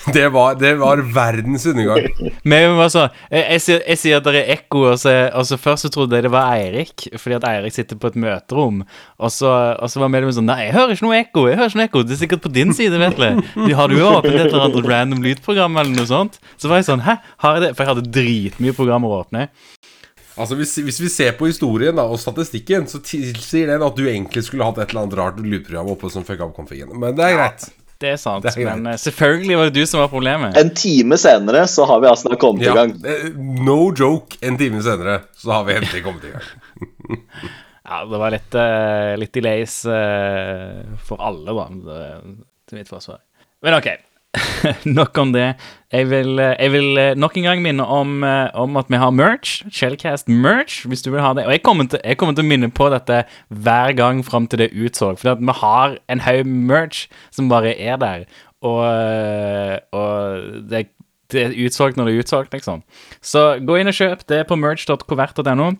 Det 0.16 0.28
var, 0.32 0.54
det 0.54 0.74
var 0.80 1.02
verdens 1.14 1.66
undergang. 1.68 2.06
Men 2.48 2.78
sånn 2.92 3.10
jeg, 3.28 3.60
sier, 3.60 3.82
jeg 3.84 4.00
sier 4.00 4.20
at 4.20 4.26
det 4.26 4.40
er 4.40 4.52
ekko, 4.56 4.86
og 4.94 5.00
så, 5.02 5.12
og 5.36 5.44
så 5.48 5.58
først 5.60 5.86
så 5.86 5.90
trodde 5.92 6.16
jeg 6.16 6.24
det 6.24 6.32
var 6.32 6.54
Eirik, 6.56 7.04
fordi 7.20 7.36
at 7.36 7.46
Eirik 7.50 7.76
sitter 7.76 7.98
på 8.00 8.08
et 8.10 8.16
møterom. 8.20 8.80
Og 9.20 9.34
så, 9.34 9.50
og 9.76 9.92
så 9.92 10.02
var 10.02 10.12
medlemmet 10.12 10.38
sånn 10.38 10.48
Nei, 10.48 10.62
jeg 10.68 10.76
hører 10.78 10.96
ikke 10.96 11.06
noe 11.06 11.20
ekko. 11.20 11.44
jeg 11.50 11.60
hører 11.60 11.72
ikke 11.72 11.80
noe 11.82 11.88
ekko 11.90 12.02
Det 12.08 12.16
er 12.16 12.22
sikkert 12.22 12.44
på 12.46 12.54
din 12.54 12.74
side, 12.76 13.00
Vetle. 13.02 13.30
Har 13.76 13.92
du 13.92 13.98
jo 13.98 14.08
åpnet 14.08 14.38
et 14.38 14.46
eller 14.48 14.66
annet 14.66 14.90
random 14.90 15.24
lydprogram 15.26 15.76
eller 15.82 15.94
noe 16.00 16.08
sånt? 16.08 16.40
Så 16.56 16.70
var 16.72 16.80
jeg 16.80 16.88
sånn 16.88 17.04
Hæ, 17.06 17.18
har 17.44 17.58
jeg 17.58 17.66
det? 17.66 17.72
For 17.76 17.84
jeg 17.84 17.92
hadde 17.94 18.14
dritmye 18.16 18.76
programmer 18.76 19.12
å 19.12 19.22
åpne. 19.24 19.48
Altså 20.40 20.56
hvis, 20.56 20.72
hvis 20.86 21.00
vi 21.02 21.10
ser 21.12 21.34
på 21.36 21.50
historien 21.50 21.98
da, 21.98 22.06
og 22.08 22.20
statistikken, 22.22 22.86
så 22.88 23.02
tilsier 23.04 23.68
den 23.68 23.84
at 23.84 23.98
du 23.98 24.06
egentlig 24.06 24.46
skulle 24.46 24.64
hatt 24.64 24.78
et 24.80 24.94
eller 24.94 25.04
annet 25.04 25.18
rart 25.18 25.40
lydprogram 25.44 25.90
oppe 25.92 26.08
som 26.12 26.24
fucka 26.24 26.46
opp 26.46 26.56
konfigen. 26.56 26.94
Men 26.96 27.18
det 27.18 27.26
er 27.26 27.36
greit. 27.36 27.66
Det 28.00 28.14
er 28.14 28.20
sant. 28.20 28.44
Det 28.46 28.54
er 28.56 28.70
men 28.76 28.92
eh, 28.94 28.98
selvfølgelig 29.00 29.56
var 29.60 29.68
det 29.70 29.74
du 29.82 29.86
som 29.88 30.00
var 30.00 30.08
problemet. 30.12 30.56
En 30.56 30.70
time 30.76 31.18
senere 31.20 31.66
så 31.68 31.84
har 31.90 32.00
vi 32.00 32.08
altså 32.08 32.32
kommet 32.40 32.64
Ja, 32.64 32.72
i 32.72 32.78
gang. 32.78 32.94
eh, 33.04 33.26
no 33.66 33.90
joke. 33.92 34.38
En 34.40 34.56
time 34.60 34.80
senere 34.84 35.18
så 35.36 35.52
har 35.52 35.66
vi 35.68 35.76
endelig 35.76 36.04
kommet 36.06 36.24
i 36.30 36.36
gang. 36.36 36.46
Ja, 37.90 38.04
det 38.06 38.18
var 38.22 38.30
litt, 38.30 38.54
eh, 38.54 39.16
litt 39.18 39.32
delays 39.34 39.80
for 39.82 41.18
alle, 41.26 41.50
da, 41.56 41.64
til 42.70 42.78
mitt 42.78 42.86
forsvar. 42.92 43.18
Men 43.66 43.74
OK. 43.80 43.88
Nok 44.98 45.18
om 45.18 45.32
det. 45.34 45.54
Jeg 45.90 46.06
vil, 46.10 46.38
eh, 46.38 46.54
jeg 46.54 46.72
vil 46.72 46.98
eh, 46.98 47.16
nok 47.18 47.36
en 47.36 47.46
gang 47.48 47.62
minne 47.64 47.82
om, 47.82 48.22
eh, 48.24 48.50
om 48.54 48.76
at 48.78 48.90
vi 48.90 49.00
har 49.00 49.10
merch. 49.10 49.64
Shellcast 49.74 50.28
merch, 50.28 50.84
hvis 50.86 51.02
du 51.02 51.10
vil 51.10 51.22
ha 51.24 51.32
det. 51.34 51.46
Og 51.46 51.52
jeg 51.52 51.62
kommer 51.66 51.88
til, 51.90 51.98
jeg 52.04 52.18
kommer 52.18 52.36
til 52.38 52.46
å 52.46 52.50
minne 52.50 52.70
på 52.70 52.86
dette 52.92 53.24
hver 53.48 53.96
gang 53.98 54.22
fram 54.26 54.46
til 54.46 54.62
det 54.62 54.70
utsolgt. 54.70 55.22
For 55.24 55.34
vi 55.34 55.56
har 55.62 55.98
en 56.08 56.22
haug 56.26 56.46
merch 56.46 57.08
som 57.34 57.50
bare 57.50 57.74
er 57.74 57.98
der. 57.98 58.24
Og, 58.62 58.84
og 59.96 60.62
det, 60.70 60.86
det 61.32 61.42
er 61.42 61.56
utsolgt 61.64 61.96
når 61.96 62.10
det 62.10 62.14
er 62.14 62.24
utsolgt, 62.24 62.52
liksom. 62.54 62.82
Så 63.24 63.44
gå 63.66 63.80
inn 63.80 63.90
og 63.90 63.96
kjøp 63.96 64.26
det 64.28 64.44
på 64.46 64.58
merch.covert.no. 64.60 65.72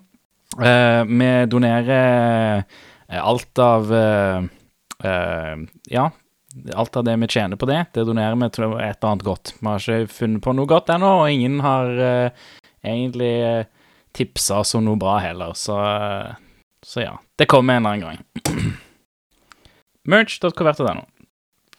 Uh, 0.59 1.07
vi 1.07 1.29
donerer 1.47 2.65
alt 3.07 3.61
av 3.63 3.93
uh, 3.95 4.49
uh, 5.05 5.61
Ja, 5.87 6.09
alt 6.75 6.97
av 6.97 7.05
det 7.05 7.17
vi 7.23 7.29
tjener 7.29 7.61
på 7.61 7.69
det, 7.71 7.85
det 7.95 8.07
donerer 8.09 8.37
vi 8.39 8.49
til 8.55 8.67
et 8.77 8.99
eller 8.99 9.11
annet 9.11 9.27
godt. 9.27 9.55
Vi 9.59 9.69
har 9.69 9.85
ikke 9.85 10.15
funnet 10.15 10.45
på 10.45 10.55
noe 10.57 10.71
godt 10.71 10.93
ennå, 10.95 11.13
og 11.23 11.33
ingen 11.33 11.61
har 11.65 11.91
uh, 12.01 12.51
egentlig 12.87 13.33
uh, 13.45 13.69
tipsa 14.17 14.61
oss 14.65 14.75
om 14.79 14.87
noe 14.87 15.01
bra 15.01 15.19
heller, 15.25 15.57
så, 15.59 15.79
uh, 15.79 16.69
så 16.87 17.07
ja. 17.07 17.17
Det 17.41 17.49
kommer 17.51 17.79
en 17.79 17.87
eller 17.87 18.13
annen 18.13 18.21
gang. 18.21 18.77
Merch.covert.no. 20.11 21.07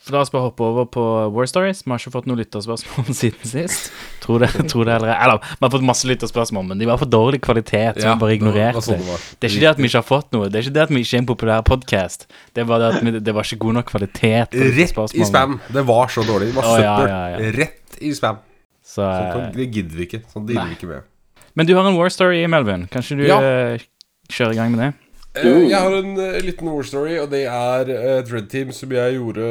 For 0.01 0.15
La 0.15 0.21
oss 0.23 0.31
bare 0.33 0.47
hoppe 0.47 0.63
over 0.65 0.87
på 0.89 1.01
War 1.35 1.45
Stories. 1.45 1.83
Vi 1.85 1.91
har 1.93 1.99
ikke 2.01 2.11
fått 2.15 2.25
noen 2.29 2.39
lytterspørsmål 2.41 3.11
siden 3.19 3.45
sist. 3.45 3.91
Tror 4.23 4.41
det, 4.41 4.49
tror 4.71 4.87
det 4.89 4.95
eller 4.95 5.11
Eller, 5.13 5.43
vi 5.45 5.61
har 5.67 5.73
fått 5.75 5.85
masse 5.85 6.09
lytterspørsmål, 6.09 6.65
men 6.71 6.81
de 6.81 6.87
var 6.89 6.97
for 6.97 7.05
dårlig 7.11 7.41
kvalitet, 7.45 7.99
så 8.01 8.07
vi 8.07 8.15
bare 8.23 8.31
det 8.33 8.37
ignorerte 8.39 8.79
var 8.79 8.85
sånn 8.87 9.03
det. 9.03 9.11
det. 9.13 9.19
Det 9.37 9.47
er 9.49 9.53
ikke 9.53 9.61
det 9.65 9.69
at 9.71 9.81
vi 9.83 9.89
ikke 9.91 10.01
har 10.01 10.07
fått 10.09 10.31
noe, 10.33 10.47
det 10.49 10.57
er 10.57 10.65
ikke 10.65 10.73
det 10.79 10.83
at 10.87 10.93
vi 10.95 11.03
ikke 11.05 11.17
er 11.19 11.21
en 11.21 11.27
populær 11.29 11.61
podkast. 11.69 12.25
Det 12.57 12.65
var 12.71 12.81
det 12.81 12.87
at 12.95 13.05
vi, 13.05 13.13
det 13.29 13.35
var 13.37 13.45
ikke 13.45 13.59
god 13.67 13.77
nok 13.77 13.91
kvalitet. 13.93 14.57
Rett 14.79 15.13
i 15.21 15.27
spam. 15.29 15.59
Det 15.77 15.83
var 15.91 16.09
så 16.17 16.25
dårlig. 16.25 16.49
Det 16.49 16.57
var 16.57 16.69
søppel. 16.71 16.85
ja, 16.87 17.21
ja, 17.29 17.37
ja. 17.37 17.51
Rett 17.59 18.01
i 18.01 18.13
spam. 18.17 18.39
Så, 18.81 19.05
Sånt 19.05 19.37
eh, 19.45 19.51
det 19.59 19.67
gidder 19.77 19.99
vi 20.01 20.07
ikke. 20.09 20.21
Sånn 20.33 20.47
dealer 20.49 20.65
Nei. 20.65 20.73
vi 20.73 20.79
ikke 20.79 20.89
med. 20.89 21.05
Men 21.53 21.67
du 21.69 21.75
har 21.77 21.85
en 21.85 21.99
war 21.99 22.09
story, 22.09 22.41
i 22.41 22.49
Melvin. 22.49 22.87
Kanskje 22.91 23.19
du 23.21 23.27
Ja. 23.29 23.37
eh, 23.45 23.85
kjører 24.33 24.55
i 24.55 24.59
gang 24.63 24.73
med 24.73 24.81
det? 24.81 24.89
Uh, 25.37 25.61
Jeg 25.69 25.77
har 25.77 25.93
en 25.95 26.17
uh, 26.17 26.39
liten 26.43 26.67
war 26.73 26.83
story, 26.83 27.19
og 27.21 27.29
det 27.31 27.45
er 27.45 27.91
et 28.17 28.33
red 28.33 28.49
team 28.51 28.73
som 28.75 28.91
jeg 28.91 29.15
gjorde 29.19 29.45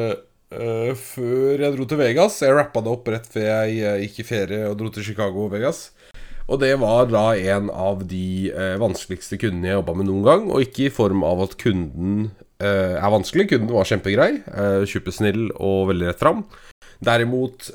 eh, 0.55 0.93
før 0.99 1.63
jeg 1.63 1.75
dro 1.77 1.87
til 1.89 2.01
Vegas. 2.01 2.41
Jeg 2.45 2.57
rappa 2.57 2.83
det 2.85 2.93
opp 2.93 3.09
rett 3.13 3.27
før 3.31 3.47
jeg 3.47 3.81
uh, 3.85 4.01
gikk 4.05 4.21
i 4.23 4.27
ferie 4.29 4.69
og 4.69 4.77
dro 4.81 4.91
til 4.93 5.07
Chicago 5.07 5.47
og 5.47 5.55
Vegas. 5.55 5.91
Og 6.51 6.59
det 6.63 6.73
var 6.83 7.07
da 7.11 7.25
en 7.55 7.71
av 7.71 8.03
de 8.11 8.51
uh, 8.51 8.75
vanskeligste 8.83 9.39
kundene 9.39 9.71
jeg 9.71 9.79
jobba 9.79 9.95
med 9.99 10.09
noen 10.11 10.25
gang. 10.27 10.49
Og 10.51 10.65
ikke 10.67 10.89
i 10.89 10.95
form 10.95 11.23
av 11.27 11.45
at 11.47 11.59
kunden 11.61 12.33
er 12.61 13.09
vanskelig. 13.09 13.47
Kunden 13.49 13.71
var 13.73 13.89
kjempegrei, 13.89 14.43
Uh, 14.45 14.83
supersnill 14.85 15.47
og 15.57 15.87
veldig 15.95 16.11
rett 16.11 16.21
fram. 16.21 16.43
Derimot, 17.01 17.71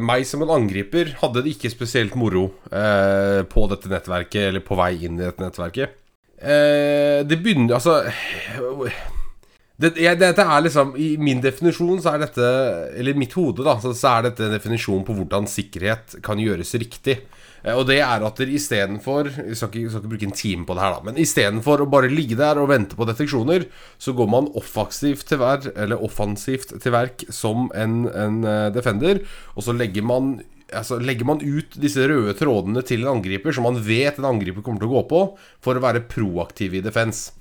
meg 0.00 0.22
som 0.24 0.40
en 0.40 0.54
angriper 0.54 1.10
hadde 1.20 1.42
det 1.44 1.50
ikke 1.52 1.68
spesielt 1.68 2.14
moro 2.16 2.46
på 2.64 3.64
dette 3.68 3.90
nettverket, 3.92 4.46
eller 4.46 4.64
på 4.64 4.78
vei 4.80 4.94
inn 5.04 5.18
i 5.18 5.26
dette 5.26 5.44
nettverket. 5.44 5.98
Det 6.40 7.38
begynner 7.44 7.76
Altså 7.76 7.98
det, 9.74 9.96
jeg, 9.98 10.18
Dette 10.20 10.44
er 10.46 10.60
liksom 10.62 10.92
I 11.02 11.14
min 11.18 11.40
definisjon 11.42 11.98
så 12.02 12.12
er 12.12 12.20
dette 12.22 12.50
Eller 12.94 13.14
i 13.14 13.18
mitt 13.24 13.32
hode, 13.34 13.64
da, 13.66 13.74
så, 13.82 13.90
så 13.96 14.12
er 14.12 14.28
dette 14.28 14.46
en 14.46 14.54
definisjon 14.54 15.02
på 15.06 15.16
hvordan 15.18 15.48
sikkerhet 15.50 16.20
kan 16.22 16.38
gjøres 16.38 16.76
riktig. 16.78 17.16
Eh, 17.64 17.74
Og 17.74 17.88
det 17.88 17.98
er 18.04 18.22
at 18.22 18.38
dere 18.38 18.54
istedenfor 18.54 19.32
Jeg 19.32 19.58
skal 19.58 19.72
ikke, 19.72 19.90
skal 19.90 20.04
ikke 20.04 20.12
bruke 20.12 20.28
en 20.28 20.38
time 20.38 20.68
på 20.68 20.76
det 20.78 20.84
her, 20.84 20.94
da. 20.94 21.04
Men 21.08 21.18
istedenfor 21.20 21.82
å 21.82 21.90
bare 21.90 22.12
ligge 22.12 22.38
der 22.38 22.60
og 22.62 22.70
vente 22.70 22.98
på 22.98 23.08
deteksjoner, 23.08 23.66
så 23.98 24.14
går 24.14 24.30
man 24.30 24.50
offensivt 24.54 25.26
til 25.30 25.42
eller 25.42 25.98
offensivt 25.98 26.76
til 26.80 26.94
verk 26.94 27.26
som 27.34 27.66
en, 27.74 28.04
en 28.08 28.42
eh, 28.46 28.68
defender, 28.74 29.24
og 29.54 29.66
så 29.66 29.76
legger 29.76 30.06
man 30.06 30.36
Altså, 30.74 30.96
legger 30.98 31.26
man 31.28 31.42
ut 31.44 31.76
disse 31.78 32.02
røde 32.08 32.32
trådene 32.34 32.80
til 32.82 33.04
en 33.04 33.12
angriper 33.12 33.52
som 33.54 33.66
man 33.68 33.76
vet 33.84 34.16
en 34.18 34.26
angriper 34.26 34.64
kommer 34.64 34.80
til 34.80 34.88
å 34.88 34.94
gå 34.96 35.02
på, 35.10 35.20
for 35.62 35.76
å 35.76 35.82
være 35.84 36.00
proaktiv 36.08 36.74
i 36.74 36.80
defense. 36.82 37.36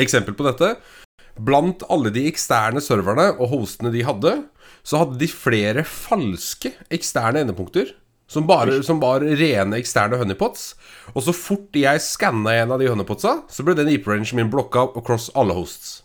Eksempel 0.00 0.38
på 0.38 0.46
dette 0.46 0.70
Blant 1.36 1.84
alle 1.92 2.12
de 2.14 2.24
eksterne 2.30 2.80
serverne 2.80 3.32
og 3.36 3.50
hostene 3.52 3.92
de 3.92 4.04
hadde, 4.06 4.32
så 4.86 5.02
hadde 5.02 5.18
de 5.20 5.28
flere 5.28 5.84
falske 5.84 6.72
eksterne 6.94 7.42
endepunkter. 7.44 7.92
Som 8.26 8.46
bare 8.48 8.80
som 8.82 8.98
var 8.98 9.22
rene 9.22 9.78
eksterne 9.78 10.18
honeypots. 10.18 10.72
Og 11.14 11.22
så 11.22 11.34
fort 11.36 11.76
jeg 11.78 12.02
skanna 12.02 12.56
en 12.58 12.72
av 12.74 12.80
de 12.82 12.88
honeypotsa, 12.90 13.36
så 13.46 13.62
ble 13.62 13.76
den 13.78 13.92
IP-rangen 13.92 14.34
min 14.34 14.50
blokka 14.50 14.88
across 14.98 15.28
alle 15.38 15.54
hosts. 15.54 16.00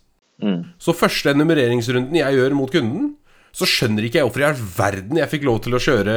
Så 0.81 0.93
første 0.97 1.33
enumereringsrunden 1.33 2.17
jeg 2.17 2.37
gjør 2.37 2.53
mot 2.57 2.71
kunden, 2.73 3.15
så 3.51 3.67
skjønner 3.67 4.05
ikke 4.05 4.19
jeg 4.21 4.27
hvorfor 4.27 4.43
i 4.43 4.47
all 4.47 4.61
verden 4.77 5.17
jeg 5.19 5.29
fikk 5.33 5.43
lov 5.49 5.59
til 5.65 5.75
å 5.75 5.81
kjøre 5.81 6.13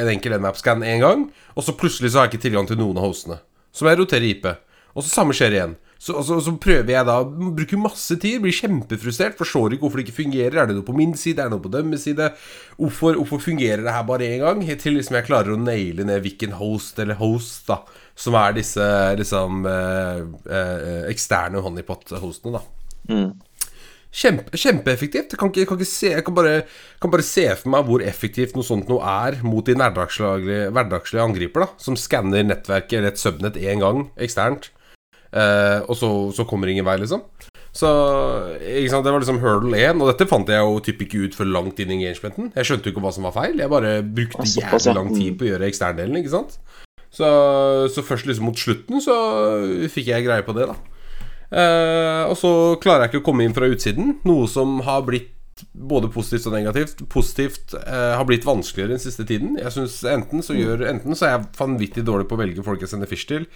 en 0.00 0.10
enkel 0.10 0.34
nmap-scan 0.38 0.82
én 0.82 1.04
gang, 1.04 1.28
og 1.54 1.64
så 1.64 1.76
plutselig 1.78 2.10
så 2.12 2.22
har 2.22 2.26
jeg 2.26 2.34
ikke 2.34 2.46
tilgang 2.48 2.66
til 2.68 2.80
noen 2.80 2.98
av 2.98 3.06
hostene. 3.06 3.38
Så 3.70 3.84
må 3.84 3.92
jeg 3.92 4.00
rotere 4.00 4.28
IP. 4.28 4.48
Og 4.94 5.04
så 5.04 5.10
samme 5.12 5.36
skjer 5.36 5.54
igjen. 5.54 5.76
Så, 6.04 6.18
så, 6.26 6.36
så 6.44 6.52
prøver 6.60 6.90
jeg 6.92 7.08
da 7.08 7.14
Bruker 7.24 7.80
masse 7.80 8.16
tid, 8.20 8.42
blir 8.44 8.52
kjempefrustrert, 8.52 9.38
forstår 9.38 9.72
ikke 9.72 9.86
hvorfor 9.86 10.00
det 10.00 10.04
ikke 10.04 10.18
fungerer. 10.18 10.58
Er 10.60 10.68
det 10.68 10.76
noe 10.76 10.84
på 10.84 10.96
min 10.96 11.14
side, 11.16 11.40
er 11.40 11.48
det 11.48 11.56
noe 11.56 11.64
på 11.64 11.72
deres 11.72 12.04
side? 12.04 12.28
Hvorfor, 12.76 13.16
hvorfor 13.22 13.40
fungerer 13.40 13.86
det 13.86 13.94
her 13.94 14.04
bare 14.08 14.28
én 14.28 14.44
gang? 14.44 14.60
Helt 14.68 14.84
til 14.84 14.98
liksom 14.98 15.16
jeg 15.16 15.28
klarer 15.30 15.54
å 15.54 15.60
naile 15.60 16.04
ned 16.04 16.20
hvilken 16.26 16.58
host 16.60 17.00
eller 17.00 17.16
host 17.22 17.70
da 17.72 17.80
som 18.14 18.36
er 18.38 18.52
disse 18.54 18.84
liksom 19.18 19.64
eh, 19.66 20.20
eh, 20.46 21.00
eksterne 21.10 21.62
honeypot-hostene, 21.64 22.60
da. 22.60 23.24
Kjempe, 24.14 24.54
kjempeeffektivt. 24.54 25.32
Jeg 25.34 25.40
kan 25.40 25.50
ikke, 25.50 25.64
jeg 25.64 25.68
kan 25.72 25.80
se 25.90 26.10
Jeg 26.12 26.24
kan 26.26 26.36
bare, 26.36 26.52
kan 27.02 27.10
bare 27.10 27.26
se 27.26 27.48
for 27.58 27.72
meg 27.74 27.88
hvor 27.88 28.04
effektivt 28.06 28.54
noe 28.54 28.66
sånt 28.66 28.86
noe 28.92 29.02
er 29.02 29.40
mot 29.42 29.66
de 29.66 29.74
hverdagslige 29.74 31.24
angriper, 31.24 31.64
da 31.64 31.82
som 31.82 31.98
skanner 31.98 32.46
nettverket 32.46 33.00
eller 33.00 33.10
et 33.10 33.18
subnett 33.24 33.58
én 33.58 33.82
gang 33.82 34.06
eksternt, 34.14 34.70
eh, 35.34 35.80
og 35.84 35.98
så, 35.98 36.10
så 36.36 36.46
kommer 36.48 36.70
ingen 36.70 36.86
vei, 36.86 36.96
liksom. 37.02 37.24
Så 37.74 37.90
ikke 38.62 38.92
sant, 38.92 39.04
Det 39.04 39.12
var 39.12 39.22
liksom 39.24 39.40
hurdle 39.42 39.80
1, 39.80 40.00
og 40.02 40.12
dette 40.12 40.28
fant 40.30 40.48
jeg 40.50 40.62
jo 40.62 40.78
typ 40.86 41.04
ikke 41.04 41.24
ut 41.26 41.34
for 41.34 41.50
langt 41.50 41.80
inn 41.82 41.90
i 41.90 41.98
engagementen. 41.98 42.52
Jeg 42.54 42.68
skjønte 42.68 42.88
jo 42.88 42.94
ikke 42.94 43.02
hva 43.02 43.14
som 43.16 43.26
var 43.26 43.34
feil. 43.34 43.58
Jeg 43.58 43.72
bare 43.72 43.96
brukte 44.06 44.46
jævlig 44.46 44.94
lang 44.94 45.10
tid 45.14 45.38
på 45.38 45.46
å 45.46 45.52
gjøre 45.52 45.70
eksterndelen, 45.70 46.20
ikke 46.22 46.34
sant. 46.36 46.58
Så, 47.14 47.26
så 47.94 48.02
først 48.02 48.26
liksom 48.26 48.48
mot 48.50 48.58
slutten 48.58 49.02
så 49.02 49.14
fikk 49.90 50.10
jeg 50.10 50.26
greie 50.26 50.46
på 50.46 50.54
det, 50.56 50.70
da. 50.70 50.78
Eh, 51.54 52.22
og 52.26 52.34
så 52.38 52.50
klarer 52.82 53.04
jeg 53.04 53.12
ikke 53.12 53.22
å 53.22 53.28
komme 53.28 53.46
inn 53.46 53.54
fra 53.54 53.68
utsiden, 53.70 54.16
noe 54.26 54.48
som 54.50 54.80
har 54.86 55.04
blitt 55.06 55.33
både 55.72 56.08
positivt 56.12 56.48
og 56.48 56.54
negativt. 56.56 57.02
Positivt 57.10 57.74
eh, 57.78 58.14
har 58.18 58.24
blitt 58.28 58.46
vanskeligere 58.46 58.94
den 58.94 59.02
siste 59.02 59.26
tiden. 59.28 59.58
Jeg 59.60 59.74
synes 59.74 60.00
Enten 60.08 60.42
så 60.44 60.56
gjør 60.56 60.84
Enten 60.90 61.16
så 61.16 61.28
er 61.28 61.34
jeg 61.34 61.46
vanvittig 61.58 62.04
dårlig 62.06 62.28
på 62.30 62.38
å 62.38 62.40
velge 62.40 62.64
folk 62.66 62.82
jeg 62.82 62.92
sender 62.92 63.10
fish 63.10 63.28
til, 63.30 63.46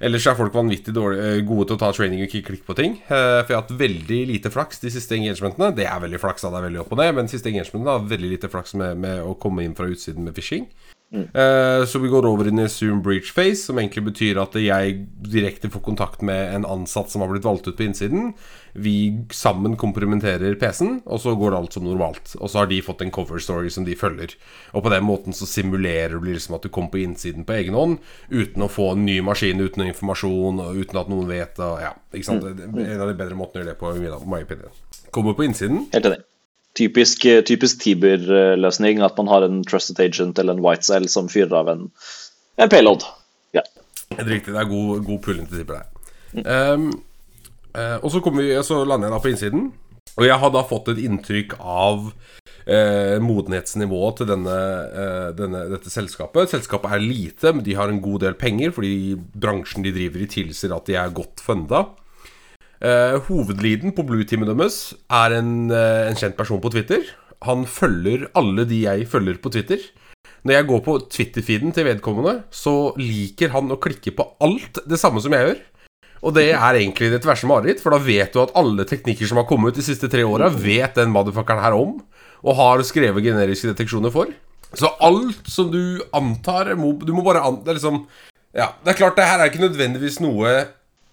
eller 0.00 0.22
så 0.22 0.32
er 0.32 0.40
folk 0.40 0.54
vanvittig 0.56 0.94
dårlig, 0.96 1.18
eh, 1.24 1.42
gode 1.46 1.70
til 1.70 1.78
å 1.78 1.82
ta 1.82 1.90
training 1.96 2.22
og 2.22 2.28
ikke 2.28 2.46
klikke 2.52 2.68
på 2.68 2.78
ting. 2.78 2.96
Eh, 3.08 3.40
for 3.42 3.52
jeg 3.52 3.58
har 3.58 3.64
hatt 3.64 3.76
veldig 3.82 4.20
lite 4.34 4.54
flaks 4.54 4.84
de 4.84 4.94
siste 4.94 5.18
engagementene. 5.18 5.72
Det 5.76 5.88
er 5.88 6.06
veldig 6.06 6.22
flaks, 6.22 6.46
da 6.46 6.54
det 6.54 6.62
er 6.62 6.68
veldig 6.68 6.84
opp 6.84 6.94
og 6.94 7.02
ned, 7.02 7.14
men 7.16 7.28
de 7.28 7.36
siste 7.36 7.52
engagementene 7.52 7.98
har 7.98 8.08
veldig 8.14 8.32
lite 8.36 8.52
flaks 8.52 8.76
med, 8.80 9.02
med 9.02 9.26
å 9.26 9.36
komme 9.40 9.66
inn 9.66 9.76
fra 9.78 9.90
utsiden 9.90 10.26
med 10.26 10.38
fishing. 10.38 10.68
Eh, 11.12 11.84
Så 11.86 11.98
vi 11.98 12.08
går 12.08 12.26
over 12.28 12.46
inn 12.48 12.58
i 12.62 12.68
Zoom 12.68 13.02
breach 13.02 13.32
phase, 13.34 13.64
som 13.66 13.78
egentlig 13.78 14.04
betyr 14.12 14.38
at 14.42 14.54
jeg 14.54 15.06
direkte 15.26 15.70
får 15.70 15.82
kontakt 15.82 16.22
med 16.22 16.54
en 16.54 16.64
ansatt 16.68 17.10
som 17.10 17.24
har 17.24 17.32
blitt 17.32 17.44
valgt 17.46 17.66
ut 17.66 17.76
på 17.76 17.86
innsiden. 17.88 18.32
Vi 18.78 19.26
sammen 19.34 19.74
komprimenterer 19.76 20.54
PC-en, 20.54 21.00
og 21.06 21.18
så 21.20 21.34
går 21.34 21.56
alt 21.58 21.74
som 21.74 21.84
normalt. 21.84 22.36
Og 22.38 22.50
så 22.52 22.62
har 22.62 22.70
de 22.70 22.78
fått 22.86 23.02
en 23.02 23.10
cover 23.10 23.42
story 23.42 23.70
som 23.74 23.84
de 23.84 23.98
følger. 23.98 24.36
Og 24.72 24.84
på 24.86 24.94
den 24.94 25.04
måten 25.04 25.34
så 25.34 25.48
simulerer 25.50 26.14
du 26.20 26.30
liksom 26.30 26.54
at 26.54 26.62
du 26.62 26.70
kommer 26.70 26.94
på 26.94 27.02
innsiden 27.02 27.44
på 27.44 27.58
egen 27.58 27.74
hånd, 27.74 27.98
uten 28.30 28.62
å 28.62 28.70
få 28.70 28.92
en 28.94 29.04
ny 29.04 29.18
maskin, 29.26 29.58
uten 29.60 29.88
informasjon, 29.90 30.62
og 30.62 30.78
uten 30.78 31.02
at 31.02 31.10
noen 31.10 31.26
vet 31.30 31.58
og, 31.58 31.80
ja, 31.82 31.96
ikke 32.14 32.30
sant? 32.30 32.46
Det 32.46 32.68
er 32.70 32.94
En 32.94 33.02
av 33.02 33.10
de 33.10 33.18
bedre 33.18 33.34
måtene 33.38 33.64
å 33.64 33.64
gjøre 33.64 33.74
det 33.74 33.80
på, 33.80 33.94
i 33.96 34.30
my 34.30 34.44
opinion. 34.46 34.70
Kommer 35.10 35.34
på 35.34 35.48
innsiden, 35.48 35.88
Helt 35.90 36.06
enig. 36.06 36.22
Typisk, 36.78 37.26
typisk 37.48 37.80
Tiber-løsning 37.82 39.02
at 39.02 39.16
man 39.18 39.28
har 39.28 39.42
en 39.42 39.64
trusted 39.66 39.98
agent 40.00 40.38
eller 40.38 40.54
en 40.54 40.62
white 40.64 40.86
cell 40.86 41.08
som 41.10 41.28
fyrer 41.28 41.56
av 41.58 41.68
en, 41.72 41.88
en 42.62 42.70
payload. 42.70 43.04
Ja. 43.56 43.64
Helt 44.14 44.30
riktig, 44.30 44.54
det 44.54 44.60
er 44.62 44.70
god, 44.70 45.04
god 45.06 45.22
pulling 45.24 45.48
til 45.50 45.62
Tiber 45.62 45.80
der. 45.80 45.88
Mm. 46.30 46.44
Um, 46.46 46.90
uh, 47.74 47.96
og 47.98 48.12
så, 48.14 48.22
vi, 48.36 48.52
så 48.62 48.84
lander 48.84 49.08
jeg 49.08 49.16
da 49.16 49.22
på 49.24 49.32
innsiden, 49.32 49.70
og 50.18 50.26
jeg 50.26 50.38
har 50.42 50.52
da 50.52 50.62
fått 50.66 50.90
et 50.92 51.00
inntrykk 51.04 51.54
av 51.58 52.10
eh, 52.66 53.16
modenhetsnivået 53.22 54.20
til 54.20 54.28
denne, 54.28 54.56
eh, 54.90 55.28
denne, 55.38 55.62
dette 55.70 55.92
selskapet. 55.92 56.50
Selskapet 56.50 56.96
er 56.96 57.04
lite, 57.04 57.54
men 57.54 57.64
de 57.66 57.76
har 57.78 57.92
en 57.92 58.02
god 58.02 58.24
del 58.26 58.36
penger, 58.38 58.74
fordi 58.76 59.14
bransjen 59.16 59.86
de 59.86 59.94
driver 59.94 60.24
i 60.24 60.28
tilsier 60.30 60.74
at 60.76 60.90
de 60.90 60.98
er 60.98 61.14
godt 61.14 61.42
funda. 61.44 61.86
Eh, 62.80 63.18
hovedliden 63.26 63.92
på 63.92 64.06
Blue-teamet 64.08 64.48
deres 64.48 64.94
er 65.12 65.34
en, 65.36 65.70
eh, 65.70 66.08
en 66.08 66.16
kjent 66.16 66.36
person 66.36 66.60
på 66.60 66.70
Twitter. 66.72 67.02
Han 67.44 67.66
følger 67.66 68.30
alle 68.34 68.64
de 68.64 68.84
jeg 68.86 69.06
følger 69.06 69.36
på 69.36 69.52
Twitter. 69.52 69.76
Når 70.44 70.52
jeg 70.54 70.66
går 70.66 70.80
på 70.84 71.10
Twitter-feeden 71.10 71.74
til 71.74 71.84
vedkommende, 71.84 72.44
så 72.50 72.96
liker 72.96 73.50
han 73.50 73.68
å 73.68 73.76
klikke 73.76 74.16
på 74.16 74.24
alt 74.40 74.80
det 74.88 74.98
samme 74.98 75.20
som 75.20 75.32
jeg 75.32 75.44
gjør. 75.44 75.60
Og 76.22 76.34
det 76.34 76.54
er 76.54 76.72
egentlig 76.74 77.10
ditt 77.12 77.24
verste 77.24 77.46
mareritt, 77.46 77.80
for 77.80 77.90
da 77.90 77.98
vet 77.98 78.32
du 78.32 78.40
at 78.40 78.52
alle 78.56 78.84
teknikker 78.84 79.28
som 79.28 79.36
har 79.36 79.44
kommet 79.44 79.72
ut 79.72 79.76
de 79.76 79.82
siste 79.82 80.08
tre 80.08 80.22
åra, 80.24 80.48
vet 80.48 80.94
den 80.94 81.12
motherfuckeren 81.12 81.60
her 81.60 81.72
om, 81.72 82.02
og 82.44 82.56
har 82.56 82.80
skrevet 82.80 83.24
generiske 83.24 83.74
deteksjoner 83.74 84.10
for. 84.10 84.32
Så 84.72 84.88
alt 85.00 85.48
som 85.50 85.70
du 85.70 86.00
antar 86.14 86.76
Du 86.76 87.12
må 87.12 87.24
bare 87.24 87.42
anta 87.42 87.64
Det 87.64 87.80
liksom 87.80 88.06
Ja, 88.54 88.68
det 88.84 88.92
er 88.92 88.98
klart, 88.98 89.16
det 89.16 89.26
her 89.26 89.40
er 89.40 89.50
ikke 89.50 89.66
nødvendigvis 89.68 90.20
noe 90.20 90.68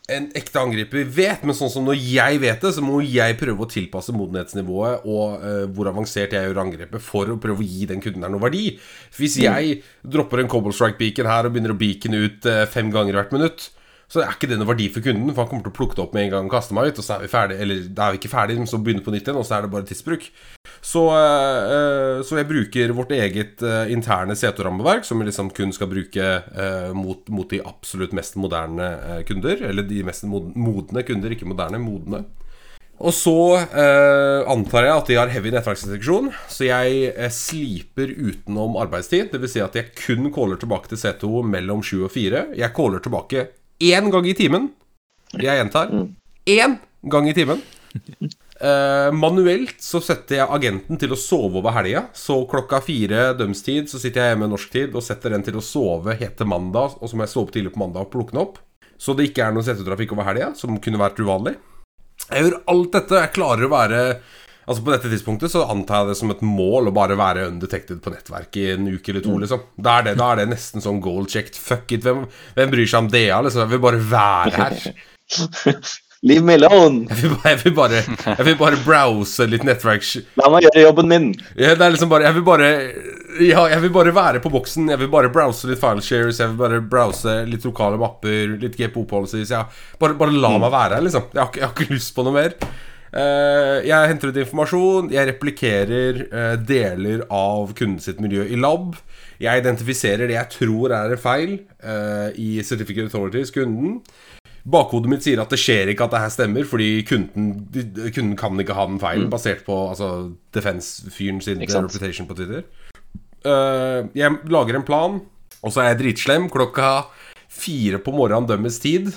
en 0.08 0.30
ekte 0.40 0.62
angriper 0.62 1.04
vet, 1.12 1.42
men 1.44 1.56
sånn 1.56 1.72
som 1.72 1.84
når 1.88 1.98
jeg 2.00 2.40
vet 2.40 2.62
det, 2.64 2.70
så 2.78 2.84
må 2.84 3.02
jeg 3.04 3.36
prøve 3.40 3.66
å 3.66 3.70
tilpasse 3.72 4.14
modenhetsnivået 4.16 5.04
og 5.04 5.42
uh, 5.42 5.66
hvor 5.76 5.90
avansert 5.92 6.36
jeg 6.36 6.48
gjør 6.48 6.62
angrepet, 6.64 7.04
for 7.04 7.34
å 7.34 7.40
prøve 7.44 7.60
å 7.60 7.68
gi 7.68 7.90
den 7.90 8.04
kunden 8.04 8.24
her 8.24 8.32
noe 8.32 8.46
verdi. 8.46 8.78
Hvis 9.18 9.36
jeg 9.44 9.82
dropper 10.08 10.44
en 10.44 10.52
Cobble 10.52 10.72
Strike-beacon 10.76 11.28
her 11.28 11.50
og 11.50 11.56
begynner 11.56 11.76
å 11.76 11.80
beacone 11.82 12.24
ut 12.24 12.48
uh, 12.48 12.64
fem 12.72 12.94
ganger 12.94 13.20
hvert 13.20 13.36
minutt, 13.36 13.68
så 14.08 14.22
er 14.24 14.32
ikke 14.32 14.48
det 14.48 14.56
noe 14.60 14.70
verdi 14.70 14.88
for 14.94 15.04
kunden, 15.04 15.34
for 15.34 15.44
han 15.44 15.50
kommer 15.52 15.66
til 15.66 15.74
å 15.74 15.78
plukke 15.78 15.98
det 15.98 16.04
opp 16.06 16.14
med 16.16 16.28
en 16.28 16.32
gang 16.32 16.46
og 16.48 16.54
kaste 16.54 16.76
meg 16.76 16.92
ut, 16.92 17.02
og 17.02 17.04
så 17.04 17.18
er 17.18 17.26
vi 17.26 17.32
ferdig, 17.32 17.58
eller 17.64 17.82
da 17.92 18.06
er 18.06 18.16
vi 18.16 18.22
ikke 18.22 18.32
ferdig, 18.32 18.56
så 18.72 18.80
begynner 18.80 19.04
vi 19.04 19.08
på 19.10 19.16
nytt 19.18 19.28
igjen, 19.28 19.40
og 19.42 19.48
så 19.48 19.58
er 19.58 19.66
det 19.66 19.72
bare 19.74 19.88
tidsbruk. 19.90 20.30
Så, 20.80 21.04
eh, 21.12 21.74
eh, 21.76 22.22
så 22.24 22.40
jeg 22.40 22.48
bruker 22.48 22.96
vårt 22.96 23.12
eget 23.18 23.64
eh, 23.68 23.92
interne 23.92 24.38
C2-rammeverk, 24.40 25.04
som 25.08 25.20
vi 25.20 25.28
liksom 25.28 25.52
kun 25.58 25.76
skal 25.76 25.92
bruke 25.92 26.28
mot, 26.96 27.28
mot 27.34 27.50
de 27.52 27.60
absolutt 27.66 28.16
mest 28.16 28.38
moderne 28.40 29.24
kunder. 29.28 29.60
Eller 29.68 29.86
de 29.88 30.04
mest 30.08 30.24
modne 30.28 31.04
kunder, 31.08 31.34
ikke 31.34 31.50
moderne, 31.50 31.82
modne. 31.82 32.24
Og 32.98 33.14
så 33.14 33.36
eh, 33.62 34.40
antar 34.50 34.88
jeg 34.88 34.96
at 34.96 35.10
de 35.12 35.18
har 35.20 35.30
heavy 35.30 35.52
nettverksdeteksjon, 35.54 36.32
så 36.50 36.66
jeg 36.66 37.12
eh, 37.12 37.30
sliper 37.34 38.10
utenom 38.10 38.78
arbeidstid. 38.82 39.30
Dvs. 39.34 39.54
Si 39.54 39.62
at 39.62 39.78
jeg 39.78 39.94
kun 40.00 40.32
caller 40.34 40.58
tilbake 40.58 40.90
til 40.90 41.02
C2 41.04 41.44
mellom 41.46 41.84
7 41.86 42.08
og 42.08 42.12
4. 42.16 42.44
Jeg 42.58 42.74
caller 42.78 43.04
tilbake 43.04 43.46
én 43.80 44.12
gang 44.14 44.28
i 44.28 44.36
timen. 44.38 44.70
Jeg 45.36 45.60
gjentar 45.60 45.92
én 46.48 46.78
gang 47.12 47.30
i 47.30 47.36
timen. 47.38 47.64
Uh, 48.58 49.14
manuelt 49.14 49.78
så 49.84 50.00
setter 50.02 50.40
jeg 50.40 50.50
agenten 50.50 50.98
til 50.98 51.12
å 51.14 51.20
sove 51.20 51.60
over 51.62 51.76
helga. 51.76 52.08
Så 52.18 52.40
klokka 52.50 52.80
fire 52.86 53.32
dømstid 53.38 53.92
så 53.92 54.02
sitter 54.02 54.24
jeg 54.24 54.34
hjemme 54.34 54.50
norsk 54.50 54.72
tid 54.74 54.96
og 54.98 55.06
setter 55.06 55.36
den 55.36 55.46
til 55.46 55.60
å 55.60 55.66
sove 55.66 56.18
helt 56.18 56.38
til 56.40 56.50
mandag. 56.50 56.98
Og 57.02 57.10
så 57.10 57.18
må 57.18 57.28
jeg 57.28 57.36
sove 57.36 57.54
tidlig 57.54 57.76
på 57.76 57.84
mandag 57.84 58.08
og 58.08 58.14
plukke 58.16 58.34
den 58.34 58.44
opp. 58.46 58.58
Så 58.98 59.14
det 59.14 59.30
ikke 59.30 59.46
er 59.46 59.54
noe 59.54 59.66
settetrafikk 59.66 60.16
over 60.16 60.26
helga, 60.26 60.52
som 60.58 60.80
kunne 60.82 61.02
vært 61.02 61.22
uvanlig. 61.22 61.54
Jeg 62.28 62.48
gjør 62.48 62.60
alt 62.74 62.96
dette. 62.98 63.22
Jeg 63.22 63.34
klarer 63.36 63.68
å 63.68 63.74
være 63.76 64.02
Altså 64.68 64.84
På 64.84 64.92
dette 64.92 65.08
tidspunktet 65.12 65.54
så 65.54 65.62
antar 65.72 66.02
jeg 66.04 66.10
det 66.12 66.18
som 66.20 66.32
et 66.34 66.42
mål 66.44 66.90
å 66.90 66.96
bare 66.96 67.16
være 67.16 67.46
undetected 67.48 68.02
på 68.04 68.12
nettverk 68.12 68.58
i 68.60 68.66
en 68.74 68.90
uke 68.92 69.14
eller 69.14 69.24
to. 69.24 69.38
liksom 69.40 69.62
Da 69.80 70.00
er 70.02 70.10
det, 70.10 70.18
da 70.20 70.34
er 70.34 70.42
det 70.42 70.50
nesten 70.52 70.84
sånn 70.84 71.00
goal 71.04 71.24
checked. 71.32 71.56
Fuck 71.56 71.94
it, 71.96 72.04
hvem, 72.04 72.26
hvem 72.58 72.74
bryr 72.74 72.90
seg 72.90 73.06
om 73.06 73.08
det? 73.14 73.28
liksom 73.32 73.64
Jeg 73.64 73.72
vil 73.78 73.86
bare 73.86 74.02
være 74.12 74.58
her. 74.58 74.82
Leave 76.28 76.42
me 76.44 76.56
alone! 76.58 77.06
Jeg 77.12 77.18
vil 77.22 77.34
bare, 77.38 77.52
jeg 77.54 77.60
vil 77.64 77.74
bare, 77.78 78.00
jeg 78.40 78.46
vil 78.48 78.56
bare 78.58 78.80
browse 78.82 79.46
litt 79.46 79.64
nettverk 79.68 80.02
La 80.40 80.48
meg 80.50 80.66
gjøre 80.66 80.82
jobben 80.88 81.12
min. 81.12 81.28
ja, 81.54 81.76
Det 81.78 81.86
er 81.86 81.94
liksom 81.94 82.10
bare 82.10 82.26
Jeg 82.26 82.38
vil 82.40 82.46
bare 82.48 82.70
Ja, 83.46 83.68
jeg 83.70 83.84
vil 83.84 83.94
bare 83.94 84.14
være 84.16 84.42
på 84.42 84.50
boksen. 84.50 84.90
Jeg 84.90 84.98
vil 85.04 85.12
bare 85.14 85.30
browse 85.30 85.70
litt 85.70 85.80
fileshares. 85.80 86.40
Jeg 86.42 86.50
vil 86.50 86.58
bare 86.58 86.82
browse 86.82 87.36
litt 87.46 87.64
lokale 87.70 88.00
mapper, 88.02 88.58
litt 88.58 88.76
GPO 88.80 89.06
policies. 89.06 89.52
Ja, 89.54 89.68
bare, 90.02 90.18
bare 90.18 90.34
la 90.34 90.56
meg 90.58 90.74
være 90.74 90.98
her, 90.98 91.06
liksom. 91.06 91.28
Jeg 91.36 91.44
har, 91.44 91.52
jeg 91.54 91.68
har 91.68 91.76
ikke 91.78 91.94
lyst 91.94 92.16
på 92.18 92.26
noe 92.26 92.34
mer. 92.34 92.58
Eh, 93.16 93.88
jeg 93.88 94.10
henter 94.12 94.32
ut 94.32 94.40
informasjon. 94.42 95.12
Jeg 95.14 95.30
replikerer 95.32 96.24
eh, 96.28 96.56
deler 96.60 97.24
av 97.34 97.72
kunden 97.78 98.02
sitt 98.04 98.20
miljø 98.24 98.44
i 98.44 98.60
lab. 98.60 98.98
Jeg 99.44 99.62
identifiserer 99.62 100.28
det 100.28 100.36
jeg 100.36 100.54
tror 100.56 100.96
er 100.96 101.14
en 101.14 101.22
feil 101.22 101.54
eh, 101.80 102.34
i 102.42 102.50
Certificate 102.68 103.08
Authorities, 103.08 103.54
kunden. 103.56 104.02
Bakhodet 104.68 105.12
mitt 105.12 105.24
sier 105.24 105.40
at 105.40 105.54
det 105.54 105.62
skjer 105.62 105.94
ikke 105.94 106.10
at 106.10 106.16
det 106.16 106.24
her 106.26 106.34
stemmer, 106.34 106.68
fordi 106.68 106.90
kunden, 107.08 107.62
kunden 108.12 108.34
kan 108.40 108.60
ikke 108.60 108.76
ha 108.76 108.84
den 108.90 109.00
feilen, 109.00 109.30
basert 109.32 109.64
på 109.64 109.78
altså, 109.94 110.34
Defense-fyren 110.56 111.40
sin 111.46 111.64
reputation 111.64 112.28
på 112.28 112.36
Twitter. 112.36 112.66
Jeg 113.48 114.42
lager 114.52 114.76
en 114.76 114.84
plan, 114.84 115.22
og 115.62 115.72
så 115.72 115.86
er 115.86 115.94
jeg 115.94 116.02
dritslem. 116.02 116.50
Klokka 116.52 117.06
fire 117.48 118.02
på 118.04 118.12
morgenen 118.12 118.50
dømmes 118.50 118.82
tid. 118.84 119.14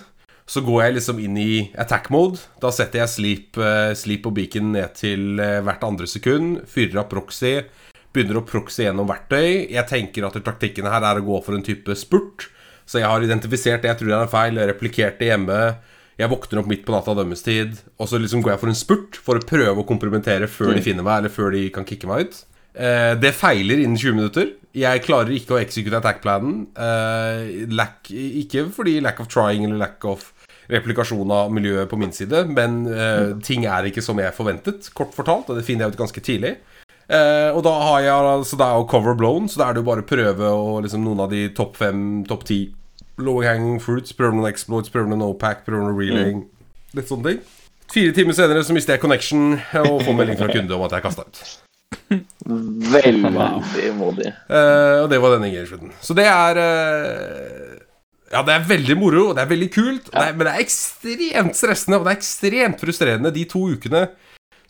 Så 0.51 0.65
går 0.67 0.81
jeg 0.83 0.97
liksom 0.97 1.21
inn 1.23 1.37
i 1.39 1.51
attack 1.79 2.09
mode. 2.11 2.41
Da 2.63 2.73
setter 2.75 3.05
jeg 3.05 3.13
sleep, 3.13 3.59
uh, 3.61 3.93
sleep 3.95 4.25
og 4.27 4.35
beacon 4.35 4.73
ned 4.75 4.97
til 4.99 5.39
uh, 5.39 5.61
hvert 5.63 5.85
andre 5.87 6.09
sekund. 6.11 6.65
Fyrer 6.71 7.05
av 7.05 7.07
proxy. 7.13 7.61
Begynner 8.11 8.41
å 8.41 8.47
proxy 8.47 8.83
gjennom 8.89 9.07
verktøy. 9.07 9.71
Jeg 9.71 9.87
tenker 9.87 10.27
at 10.27 10.41
taktikken 10.43 10.91
her 10.91 11.07
er 11.07 11.21
å 11.21 11.27
gå 11.29 11.39
for 11.47 11.55
en 11.55 11.63
type 11.67 11.95
spurt. 11.99 12.49
Så 12.83 12.99
jeg 12.99 13.07
har 13.07 13.23
identifisert 13.23 13.85
det 13.85 13.93
jeg 13.93 14.01
tror 14.01 14.17
er 14.17 14.25
en 14.25 14.33
feil, 14.33 14.59
jeg 14.59 14.73
replikert 14.73 15.21
det 15.21 15.31
hjemme. 15.31 15.61
Jeg 16.19 16.29
våkner 16.33 16.61
opp 16.61 16.69
midt 16.69 16.83
på 16.85 16.93
natta 16.93 17.15
dømmestid, 17.17 17.79
og 18.03 18.09
så 18.11 18.19
liksom 18.21 18.43
går 18.43 18.57
jeg 18.57 18.61
for 18.61 18.73
en 18.73 18.77
spurt 18.77 19.19
for 19.23 19.39
å 19.39 19.45
prøve 19.47 19.81
å 19.81 19.87
kompromittere 19.89 20.51
før 20.51 20.75
de 20.75 20.83
finner 20.85 21.07
meg, 21.07 21.23
eller 21.23 21.33
før 21.33 21.55
de 21.55 21.63
kan 21.73 21.87
kicke 21.87 22.11
meg 22.11 22.27
ut. 22.27 22.41
Uh, 22.75 23.15
det 23.23 23.31
feiler 23.39 23.79
innen 23.79 23.99
20 23.99 24.19
minutter. 24.19 24.51
Jeg 24.77 25.05
klarer 25.07 25.31
ikke 25.35 25.55
å 25.55 25.63
execute 25.63 26.03
attack-planen. 26.03 26.67
Uh, 26.75 27.47
ikke 28.11 28.67
fordi 28.75 28.99
lack 29.03 29.23
of 29.23 29.31
trying 29.31 29.65
eller 29.69 29.79
lack 29.81 30.05
of 30.11 30.33
replikasjon 30.71 31.35
av 31.35 31.53
miljøet 31.55 31.91
på 31.91 31.99
min 32.01 32.13
side, 32.15 32.45
men 32.55 32.83
eh, 32.91 33.37
ting 33.45 33.67
er 33.69 33.89
ikke 33.89 34.05
som 34.05 34.21
jeg 34.23 34.37
forventet, 34.37 34.91
kort 34.97 35.15
fortalt, 35.17 35.51
og 35.51 35.59
det 35.59 35.67
finner 35.67 35.87
jeg 35.87 35.95
ut 35.95 36.03
ganske 36.05 36.25
tidlig. 36.25 36.57
Eh, 37.11 37.51
og 37.51 37.65
da 37.67 37.73
har 37.75 38.05
jeg 38.05 38.13
altså 38.15 38.55
Det 38.55 38.67
er 38.67 38.77
jo 38.79 38.87
cover 38.87 39.17
blown, 39.19 39.49
så 39.51 39.59
da 39.59 39.69
er 39.69 39.75
det 39.75 39.83
jo 39.83 39.89
bare 39.89 40.05
å 40.05 40.07
prøve 40.07 40.51
og 40.55 40.85
liksom 40.85 41.03
noen 41.03 41.25
av 41.25 41.33
de 41.33 41.49
topp 41.57 41.81
fem, 41.81 42.05
topp 42.29 42.45
ti 42.47 42.61
low 43.21 43.43
hanging 43.45 43.81
fruits. 43.83 44.15
Prøve 44.17 44.37
noen 44.37 44.51
exploits, 44.51 44.93
prøve 44.93 45.11
noen 45.11 45.25
no-pack, 45.25 45.65
prøve 45.67 45.83
noen 45.83 45.99
relaying. 45.99 46.45
Litt 46.97 47.11
sånne 47.11 47.33
ting. 47.35 47.43
Fire 47.91 48.15
timer 48.15 48.37
senere 48.39 48.63
så 48.63 48.75
mister 48.77 48.95
jeg 48.95 49.03
connection 49.03 49.59
og 49.83 50.05
får 50.07 50.15
melding 50.15 50.39
fra 50.39 50.53
kunde 50.53 50.77
om 50.77 50.87
at 50.87 50.95
jeg 50.95 51.03
er 51.03 51.07
kasta 51.09 51.27
ut. 51.27 51.43
Veldig 52.95 53.91
modig. 53.99 54.31
Uh, 54.47 55.03
og 55.03 55.11
det 55.11 55.19
var 55.23 55.35
denne 55.35 55.51
engagementen. 55.51 55.93
Så 56.03 56.15
det 56.19 56.27
er 56.31 56.61
eh, 56.63 57.80
Ja, 58.31 58.45
det 58.47 58.55
er 58.55 58.67
veldig 58.69 58.95
moro, 58.99 59.23
og 59.31 59.37
det 59.37 59.43
er 59.43 59.51
veldig 59.51 59.71
kult, 59.75 60.11
og 60.11 60.15
det 60.15 60.23
er, 60.23 60.35
men 60.39 60.47
det 60.47 60.51
er 60.53 60.63
ekstremt 60.63 61.57
stressende, 61.59 61.99
og 61.99 62.05
det 62.07 62.13
er 62.13 62.19
ekstremt 62.21 62.83
frustrerende 62.83 63.33
de 63.35 63.43
to 63.51 63.65
ukene. 63.75 64.05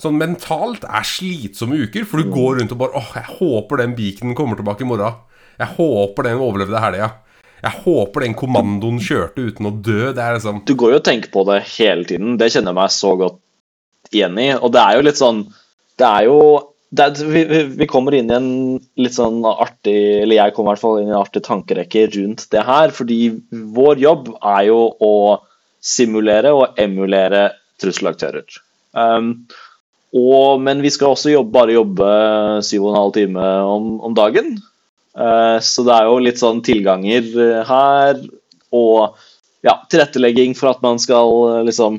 Sånn 0.00 0.16
mentalt 0.16 0.86
er 0.88 1.04
slitsomme 1.04 1.82
uker, 1.84 2.06
for 2.08 2.22
du 2.22 2.32
går 2.32 2.62
rundt 2.62 2.72
og 2.72 2.80
bare 2.80 2.96
Åh, 2.96 3.10
jeg 3.18 3.36
håper 3.36 3.82
den 3.82 3.96
beaconen 3.98 4.38
kommer 4.38 4.56
tilbake 4.56 4.86
i 4.86 4.88
morgen. 4.88 5.18
Jeg 5.60 5.74
håper 5.76 6.24
den 6.24 6.40
overlevde 6.40 6.80
helga. 6.80 7.10
Jeg 7.60 7.82
håper 7.84 8.24
den 8.24 8.36
kommandoen 8.38 8.96
kjørte 9.04 9.44
uten 9.44 9.68
å 9.68 9.74
dø. 9.76 10.14
Det 10.16 10.24
er 10.24 10.38
liksom 10.38 10.62
Du 10.64 10.72
går 10.80 10.94
jo 10.94 11.00
og 11.02 11.04
tenker 11.04 11.32
på 11.34 11.44
det 11.50 11.58
hele 11.74 12.08
tiden. 12.08 12.38
Det 12.40 12.48
kjenner 12.48 12.72
jeg 12.72 12.80
meg 12.80 12.94
så 12.96 13.12
godt 13.20 14.14
igjen 14.14 14.40
i. 14.40 14.48
Og 14.56 14.72
det 14.72 14.80
er 14.80 14.96
jo 14.96 15.04
litt 15.04 15.20
sånn 15.20 15.42
Det 16.00 16.08
er 16.08 16.30
jo 16.30 16.38
er, 16.98 17.12
vi, 17.30 17.42
vi- 17.78 17.86
kommer 17.90 18.14
inn 18.18 18.30
i 18.30 18.34
en 18.34 18.50
litt 18.98 19.14
sånn 19.14 19.44
artig 19.46 20.22
Eller 20.24 20.40
jeg 20.40 20.54
kommer 20.56 20.72
i 20.72 20.74
hvert 20.74 20.82
fall 20.82 20.98
inn 21.00 21.10
i 21.10 21.14
en 21.14 21.20
artig 21.20 21.42
tankerekke 21.46 22.06
rundt 22.16 22.48
det 22.50 22.64
her. 22.66 22.90
Fordi 22.96 23.20
vår 23.76 24.02
jobb 24.02 24.32
er 24.40 24.64
jo 24.70 24.80
å 24.98 25.12
simulere 25.80 26.52
og 26.52 26.80
emulere 26.80 27.46
trusselaktører. 27.80 28.44
Um, 28.92 29.46
og, 30.12 30.58
men 30.60 30.82
vi 30.82 30.90
skal 30.90 31.14
også 31.14 31.30
jobbe, 31.32 31.54
bare 31.54 31.76
jobbe 31.76 32.10
syv 32.66 32.88
og 32.88 32.90
en 32.90 32.98
halv 32.98 33.14
time 33.14 33.46
om, 33.70 33.90
om 34.10 34.16
dagen. 34.18 34.56
Uh, 35.14 35.56
så 35.62 35.84
det 35.86 35.94
er 35.94 36.08
jo 36.10 36.18
litt 36.22 36.38
sånn 36.42 36.60
tilganger 36.66 37.30
eh, 37.42 37.62
her, 37.66 38.20
og 38.74 39.16
ja, 39.66 39.74
tilrettelegging 39.90 40.54
for 40.58 40.70
at 40.70 40.82
man 40.84 41.00
skal 41.02 41.32
eh, 41.48 41.62
liksom 41.66 41.98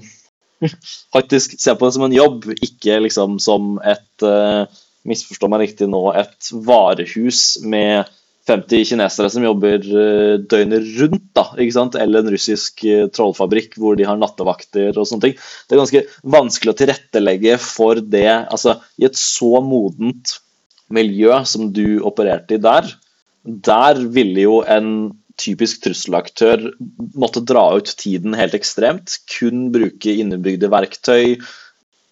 faktisk 1.15 1.57
se 1.59 1.75
på 1.75 1.87
det 1.87 1.97
som 1.97 2.07
en 2.07 2.15
jobb, 2.15 2.49
ikke 2.61 3.01
liksom 3.07 3.39
som 3.43 3.75
et 3.83 4.25
uh, 4.27 4.65
Misforstå 5.01 5.47
meg 5.49 5.63
riktig 5.63 5.87
nå, 5.89 6.01
et 6.13 6.51
varehus 6.61 7.55
med 7.65 8.05
50 8.49 8.85
kinesere 8.89 9.29
som 9.33 9.43
jobber 9.45 9.81
eh, 9.85 10.35
døgnet 10.49 10.87
rundt, 10.99 11.27
da, 11.37 11.45
ikke 11.61 11.75
sant? 11.75 11.97
eller 11.99 12.23
en 12.23 12.33
russisk 12.33 12.83
eh, 12.89 13.07
trollfabrikk 13.13 13.77
hvor 13.81 13.97
de 13.97 14.07
har 14.07 14.19
nattevakter 14.21 14.97
og 14.97 15.07
sånne 15.09 15.27
ting. 15.27 15.35
Det 15.65 15.75
er 15.75 15.81
ganske 15.81 16.03
vanskelig 16.37 16.73
å 16.73 16.77
tilrettelegge 16.79 17.57
for 17.61 18.01
det 18.01 18.29
altså 18.29 18.79
i 19.01 19.07
et 19.09 19.19
så 19.19 19.61
modent 19.65 20.37
miljø 20.91 21.37
som 21.47 21.69
du 21.73 22.01
opererte 22.07 22.57
i 22.57 22.61
der. 22.61 22.89
Der 23.41 24.01
ville 24.13 24.47
jo 24.47 24.59
en 24.65 24.91
typisk 25.39 25.83
trusselaktør 25.85 26.71
måtte 27.19 27.43
dra 27.47 27.67
ut 27.77 27.91
tiden 27.99 28.35
helt 28.37 28.55
ekstremt. 28.57 29.19
Kun 29.31 29.69
bruke 29.73 30.15
innebygde 30.23 30.69
verktøy, 30.71 31.37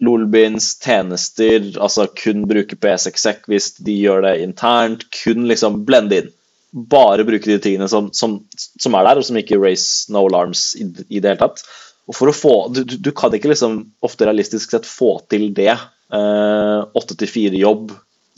lolbins, 0.03 0.71
tjenester, 0.83 1.65
altså 1.81 2.07
kun 2.15 2.45
bruke 2.49 2.77
PSXEC 2.79 3.49
hvis 3.51 3.73
de 3.83 3.97
gjør 4.05 4.23
det 4.27 4.35
internt. 4.45 5.07
Kun 5.21 5.47
liksom 5.49 5.83
blende 5.87 6.23
inn. 6.23 6.33
Bare 6.69 7.25
bruke 7.25 7.49
de 7.49 7.59
tingene 7.61 7.89
som, 7.89 8.11
som, 8.13 8.39
som 8.55 8.97
er 8.97 9.07
der, 9.07 9.19
og 9.19 9.25
som 9.25 9.39
ikke 9.41 9.59
raise 9.61 10.11
no 10.13 10.27
alarms 10.29 10.71
i, 10.77 10.85
i 11.09 11.21
det 11.21 11.33
hele 11.33 11.41
tatt. 11.41 11.63
Og 12.09 12.17
for 12.17 12.31
å 12.31 12.35
få, 12.35 12.53
du, 12.73 12.83
du 12.85 13.11
kan 13.13 13.33
ikke 13.35 13.51
liksom 13.51 13.81
ofte 14.05 14.25
realistisk 14.25 14.73
sett 14.73 14.87
få 14.89 15.17
til 15.29 15.49
det. 15.57 15.75
Åtte 16.09 17.17
til 17.17 17.29
fire-jobb 17.29 17.91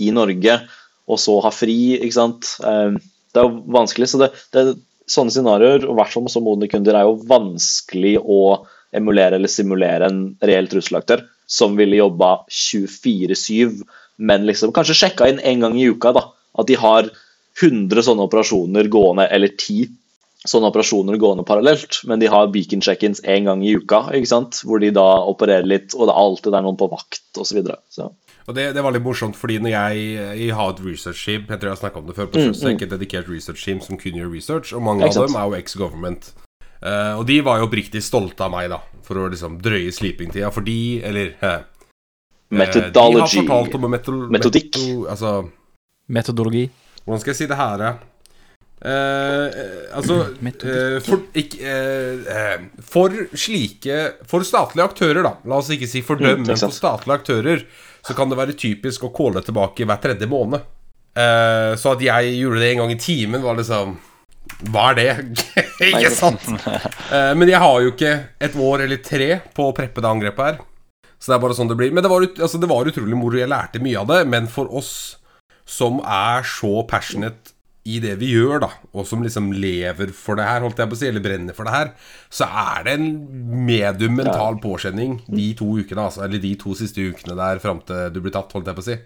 i 0.03 0.09
Norge, 0.15 0.57
og 1.11 1.19
så 1.19 1.37
ha 1.43 1.51
fri, 1.53 1.97
ikke 1.97 2.17
sant. 2.17 2.55
Eh, 2.65 2.97
det 3.33 3.41
er 3.41 3.47
jo 3.49 3.75
vanskelig. 3.79 4.09
så 4.11 4.23
det, 4.25 4.33
det 4.55 4.71
Sånne 5.11 5.33
scenarioer, 5.33 5.83
og 5.89 5.97
hvert 5.97 6.13
fall 6.13 6.23
med 6.23 6.31
så 6.31 6.39
modne 6.39 6.67
kunder, 6.71 6.95
er 6.95 7.03
jo 7.03 7.17
vanskelig 7.27 8.13
å 8.21 8.61
emulere 8.95 9.35
eller 9.35 9.51
simulere 9.51 10.07
en 10.07 10.21
reell 10.45 10.69
trusselaktør 10.71 11.25
som 11.51 11.75
ville 11.75 11.97
jobba 11.97 12.45
24-7, 12.47 13.81
men 14.23 14.45
liksom 14.47 14.71
kanskje 14.75 14.95
sjekka 15.01 15.27
inn 15.27 15.41
en 15.43 15.65
gang 15.65 15.75
i 15.75 15.89
uka 15.91 16.13
da, 16.15 16.23
at 16.61 16.69
de 16.69 16.77
har 16.79 17.09
100 17.59 18.05
sånne 18.07 18.29
operasjoner 18.29 18.87
gående, 18.93 19.27
eller 19.27 19.51
10 19.57 19.89
sånne 20.47 20.71
operasjoner 20.71 21.19
gående 21.21 21.45
parallelt, 21.45 22.01
men 22.09 22.21
de 22.21 22.29
har 22.31 22.49
beacon 22.53 22.81
check-ins 22.81 23.21
en 23.29 23.49
gang 23.49 23.65
i 23.65 23.75
uka, 23.77 24.05
ikke 24.15 24.31
sant? 24.31 24.61
hvor 24.65 24.81
de 24.81 24.93
da 24.95 25.07
opererer 25.29 25.67
litt, 25.67 25.93
og 25.97 26.07
det 26.07 26.15
er 26.15 26.21
alltid 26.23 26.57
noen 26.57 26.79
på 26.79 26.89
vakt 26.93 27.21
osv. 27.35 27.51
Så 27.51 27.59
videre. 27.59 27.81
så. 27.93 28.09
Og 28.47 28.55
det, 28.57 28.71
det 28.75 28.83
var 28.83 28.95
litt 28.95 29.05
morsomt, 29.05 29.37
fordi 29.37 29.59
når 29.61 29.73
jeg, 29.73 30.05
jeg 30.41 30.55
har 30.57 30.71
et 30.73 30.79
research 30.81 31.25
team 31.25 31.43
Jeg 31.45 31.59
tror 31.61 31.69
jeg 31.69 31.75
har 31.75 31.81
snakka 31.81 32.01
om 32.01 32.07
det 32.09 32.15
før 32.17 32.29
på 32.31 32.41
Sjøsek, 32.41 32.85
et 32.85 32.93
dedikert 32.93 33.29
research 33.29 33.65
team 33.65 33.81
som 33.85 33.99
kun 34.01 34.17
gjør 34.17 34.31
research, 34.33 34.73
og 34.73 34.81
mange 34.85 35.05
av 35.05 35.13
dem 35.19 35.37
er 35.37 35.49
jo 35.49 35.59
ex-government. 35.59 36.31
Uh, 36.81 37.19
og 37.19 37.27
de 37.29 37.37
var 37.45 37.61
jo 37.61 37.67
oppriktig 37.69 38.01
stolte 38.01 38.41
av 38.41 38.53
meg, 38.55 38.71
da, 38.73 38.79
for 39.05 39.21
å 39.21 39.27
liksom 39.29 39.59
drøye 39.61 39.93
sleepingtida, 39.93 40.49
for 40.53 40.65
de, 40.65 40.79
eller 41.05 41.35
uh, 41.43 41.51
eh, 41.51 41.67
Methodology. 42.51 42.93
De 42.95 43.21
har 43.21 43.35
fortalt 43.35 43.77
om 43.77 43.85
metod... 43.87 44.15
meto 44.25 44.31
Metodikk. 44.37 44.71
Meto, 44.79 45.03
altså 45.13 45.35
Metodologi. 46.11 46.65
Hvordan 47.05 47.21
skal 47.21 47.31
jeg 47.31 47.39
si 47.43 47.49
det 47.51 47.59
her, 47.59 47.85
eh? 47.85 48.07
Eh, 48.81 49.45
eh, 49.45 49.81
altså 49.93 50.15
eh, 50.41 50.95
for, 51.05 51.21
ikke, 51.37 51.59
eh, 51.61 52.21
eh, 52.33 52.63
for 52.81 53.13
slike 53.37 53.97
For 54.25 54.41
statlige 54.41 54.87
aktører, 54.87 55.21
da. 55.21 55.35
La 55.45 55.59
oss 55.61 55.69
ikke 55.69 55.89
si 55.89 56.01
for 56.01 56.17
dem, 56.17 56.41
Mm, 56.41 56.47
men 56.49 56.57
for 56.57 56.73
statlige 56.73 57.19
aktører 57.19 57.61
så 58.05 58.15
kan 58.17 58.31
det 58.31 58.39
være 58.39 58.57
typisk 58.57 59.05
å 59.05 59.11
calle 59.15 59.43
tilbake 59.45 59.85
hver 59.87 60.01
tredje 60.01 60.29
måned. 60.29 60.63
Uh, 61.11 61.75
så 61.79 61.95
at 61.95 62.03
jeg 62.05 62.35
gjorde 62.39 62.61
det 62.63 62.71
en 62.71 62.83
gang 62.83 62.93
i 62.93 63.01
timen, 63.01 63.43
var 63.43 63.57
liksom 63.59 63.97
Hva 64.71 64.85
er 64.93 64.95
det? 64.95 65.07
ikke 65.91 66.11
sant? 66.15 66.45
Uh, 67.11 67.33
men 67.39 67.49
jeg 67.51 67.59
har 67.61 67.77
jo 67.83 67.91
ikke 67.93 68.13
et 68.41 68.55
år 68.55 68.85
eller 68.87 69.01
tre 69.03 69.31
på 69.53 69.69
å 69.69 69.75
preppe 69.75 70.03
det 70.03 70.11
angrepet 70.11 70.45
her. 70.47 70.61
Så 71.21 71.29
det 71.29 71.37
er 71.37 71.43
bare 71.43 71.55
sånn 71.57 71.69
det 71.69 71.77
blir. 71.77 71.91
Men 71.93 72.01
det 72.01 72.09
var, 72.09 72.25
altså, 72.25 72.57
det 72.57 72.69
var 72.71 72.87
utrolig 72.89 73.17
moro. 73.17 73.37
Jeg 73.37 73.51
lærte 73.51 73.81
mye 73.83 73.99
av 74.01 74.07
det. 74.09 74.21
Men 74.31 74.47
for 74.49 74.71
oss 74.73 74.93
som 75.69 75.99
er 76.01 76.47
så 76.47 76.81
passionate 76.89 77.53
i 77.89 77.97
det 78.03 78.13
vi 78.21 78.27
gjør, 78.35 78.59
da, 78.61 78.67
og 78.93 79.07
som 79.09 79.23
liksom 79.25 79.47
lever 79.57 80.11
for 80.13 80.37
det 80.37 80.45
her, 80.45 80.61
holdt 80.61 80.77
jeg 80.77 80.89
på 80.91 80.93
å 80.93 80.99
si, 80.99 81.07
eller 81.09 81.23
brenner 81.25 81.55
for 81.57 81.65
det 81.65 81.73
her, 81.73 81.87
så 82.29 82.45
er 82.45 82.83
det 82.85 82.93
en 82.99 83.07
medium 83.65 84.13
mental 84.19 84.59
påkjenning 84.61 85.15
de 85.31 85.47
to 85.57 85.65
ukene, 85.79 86.03
altså. 86.05 86.21
Eller 86.27 86.43
de 86.43 86.51
to 86.61 86.75
siste 86.77 87.01
ukene 87.01 87.33
der 87.39 87.61
fram 87.63 87.81
til 87.87 88.11
du 88.13 88.19
blir 88.21 88.35
tatt, 88.35 88.53
holdt 88.53 88.69
jeg 88.69 88.77
på 88.77 88.83
å 88.85 88.89
si. 88.91 88.97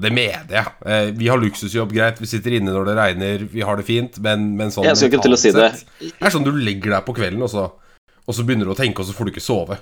Det 0.00 0.12
mener 0.14 0.52
jeg. 0.54 0.72
Eh, 0.86 1.08
Vi 1.16 1.28
har 1.28 1.40
luksusjobb, 1.40 1.92
greit. 1.92 2.20
Vi 2.20 2.28
sitter 2.30 2.58
inne 2.60 2.72
når 2.76 2.90
det 2.90 2.96
regner, 3.00 3.46
vi 3.50 3.64
har 3.66 3.76
det 3.80 3.84
fint, 3.88 4.20
men, 4.22 4.50
men 4.56 4.70
sånn 4.70 4.84
Jeg 4.86 5.00
skal 5.00 5.10
ikke 5.10 5.24
til 5.24 5.34
å 5.34 5.40
si 5.40 5.50
det. 5.56 5.70
Det 5.98 6.12
er 6.20 6.32
sånn 6.36 6.46
du 6.46 6.52
legger 6.52 6.94
deg 6.98 7.06
på 7.08 7.16
kvelden, 7.16 7.42
og 7.42 7.50
så, 7.52 7.66
og 8.26 8.36
så 8.36 8.44
begynner 8.46 8.68
du 8.68 8.74
å 8.76 8.78
tenke, 8.78 9.02
og 9.02 9.08
så 9.08 9.16
får 9.16 9.28
du 9.28 9.32
ikke 9.34 9.44
sove. 9.44 9.80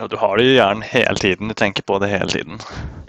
Og 0.00 0.08
du 0.08 0.16
har 0.16 0.38
det 0.40 0.44
i 0.48 0.54
hjernen 0.54 0.84
hele 0.88 1.18
tiden. 1.20 1.50
Du 1.52 1.56
tenker 1.58 1.84
på 1.84 1.98
det 2.00 2.08
hele 2.08 2.30
tiden. 2.32 2.60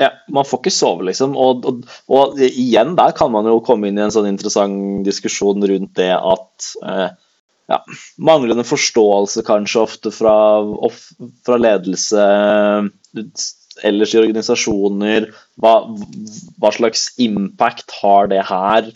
Ja, 0.02 0.10
man 0.28 0.48
får 0.48 0.60
ikke 0.60 0.74
sove, 0.76 1.06
liksom. 1.08 1.38
Og, 1.40 1.64
og, 1.70 1.86
og 2.12 2.42
igjen, 2.44 2.98
der 3.00 3.14
kan 3.16 3.32
man 3.32 3.48
jo 3.48 3.62
komme 3.64 3.88
inn 3.88 4.00
i 4.00 4.04
en 4.04 4.12
sånn 4.12 4.28
interessant 4.28 5.06
diskusjon 5.08 5.64
rundt 5.70 5.94
det 6.00 6.12
at 6.18 6.74
eh, 6.84 7.14
ja, 7.72 7.80
manglende 8.20 8.66
forståelse 8.68 9.46
kanskje 9.48 9.84
ofte 9.86 10.12
fra, 10.12 10.36
of, 10.60 11.00
fra 11.48 11.60
ledelse 11.62 12.20
eh, 12.20 13.24
ellers 13.88 14.14
i 14.14 14.20
organisasjoner. 14.20 15.30
Hva, 15.64 15.78
hva 16.60 16.74
slags 16.76 17.14
impact 17.24 17.96
har 18.02 18.28
det 18.34 18.44
her? 18.50 18.92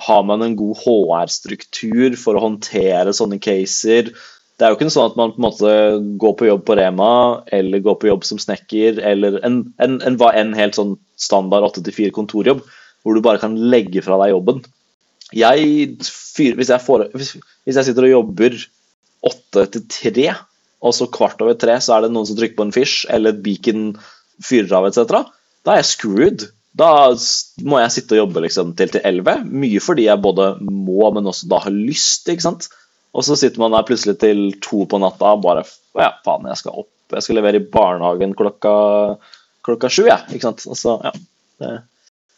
Har 0.00 0.28
man 0.28 0.44
en 0.44 0.58
god 0.60 0.84
HR-struktur 0.84 2.20
for 2.20 2.36
å 2.36 2.44
håndtere 2.44 3.16
sånne 3.16 3.40
caser? 3.40 4.12
Det 4.60 4.66
er 4.66 4.74
jo 4.74 4.76
ikke 4.76 4.90
sånn 4.92 5.08
at 5.08 5.14
man 5.16 5.30
på 5.32 5.40
en 5.40 5.44
måte 5.46 5.70
går 6.20 6.32
på 6.36 6.46
jobb 6.50 6.66
på 6.68 6.74
Rema, 6.76 7.12
eller 7.56 7.80
går 7.80 7.94
på 7.96 8.10
jobb 8.10 8.26
som 8.28 8.40
snekker, 8.42 8.98
eller 9.08 9.38
en, 9.46 9.62
en, 9.80 9.94
en, 10.04 10.18
en 10.20 10.50
helt 10.58 10.76
sånn 10.76 10.98
standard 11.16 11.64
8-4 11.70 12.12
kontorjobb, 12.12 12.60
hvor 13.00 13.16
du 13.16 13.22
bare 13.24 13.40
kan 13.40 13.56
legge 13.72 14.02
fra 14.04 14.18
deg 14.20 14.34
jobben. 14.34 14.60
Jeg, 15.32 15.96
hvis, 15.96 16.68
jeg 16.68 16.84
får, 16.84 17.06
hvis, 17.16 17.32
hvis 17.64 17.80
jeg 17.80 17.88
sitter 17.88 18.10
og 18.10 18.12
jobber 18.18 18.58
8 19.30 19.64
til 19.72 19.86
3, 19.96 20.28
og 20.84 20.96
så 20.96 21.08
kvart 21.12 21.40
over 21.44 21.56
tre 21.60 21.76
så 21.80 21.96
er 21.96 22.04
det 22.04 22.12
noen 22.12 22.28
som 22.28 22.36
trykker 22.36 22.58
på 22.58 22.68
en 22.68 22.76
fish, 22.76 23.06
eller 23.12 23.40
beacon 23.40 23.94
fyrer 24.44 24.76
av 24.76 24.88
etc., 24.90 25.24
da 25.64 25.74
er 25.74 25.82
jeg 25.82 25.90
screwed. 25.90 26.46
Da 26.76 26.90
må 27.68 27.80
jeg 27.80 27.92
sitte 27.96 28.16
og 28.16 28.22
jobbe 28.22 28.44
liksom 28.46 28.76
til 28.78 28.92
til 28.92 29.02
11. 29.04 29.42
Mye 29.48 29.80
fordi 29.84 30.06
jeg 30.06 30.24
både 30.24 30.52
må, 30.64 31.02
men 31.12 31.28
også 31.28 31.48
da 31.50 31.58
har 31.64 31.74
lyst. 31.74 32.28
ikke 32.28 32.46
sant? 32.46 32.70
Og 33.16 33.26
så 33.26 33.36
sitter 33.38 33.62
man 33.62 33.74
der 33.74 33.86
plutselig 33.88 34.18
til 34.22 34.50
to 34.62 34.84
på 34.90 35.00
natta 35.02 35.34
og 35.34 35.44
bare 35.44 35.66
Ja, 35.98 36.12
faen, 36.24 36.46
jeg 36.46 36.60
skal 36.60 36.82
opp. 36.84 36.92
Jeg 37.10 37.26
skal 37.26 37.40
levere 37.40 37.58
i 37.58 37.66
barnehagen 37.66 38.36
klokka, 38.38 38.72
klokka 39.66 39.88
sju, 39.90 40.04
jeg. 40.06 40.22
Ikke 40.30 40.46
sant. 40.46 40.62
Og 40.70 40.78
så, 40.78 40.94
ja. 41.02 41.10
Det, 41.58 41.72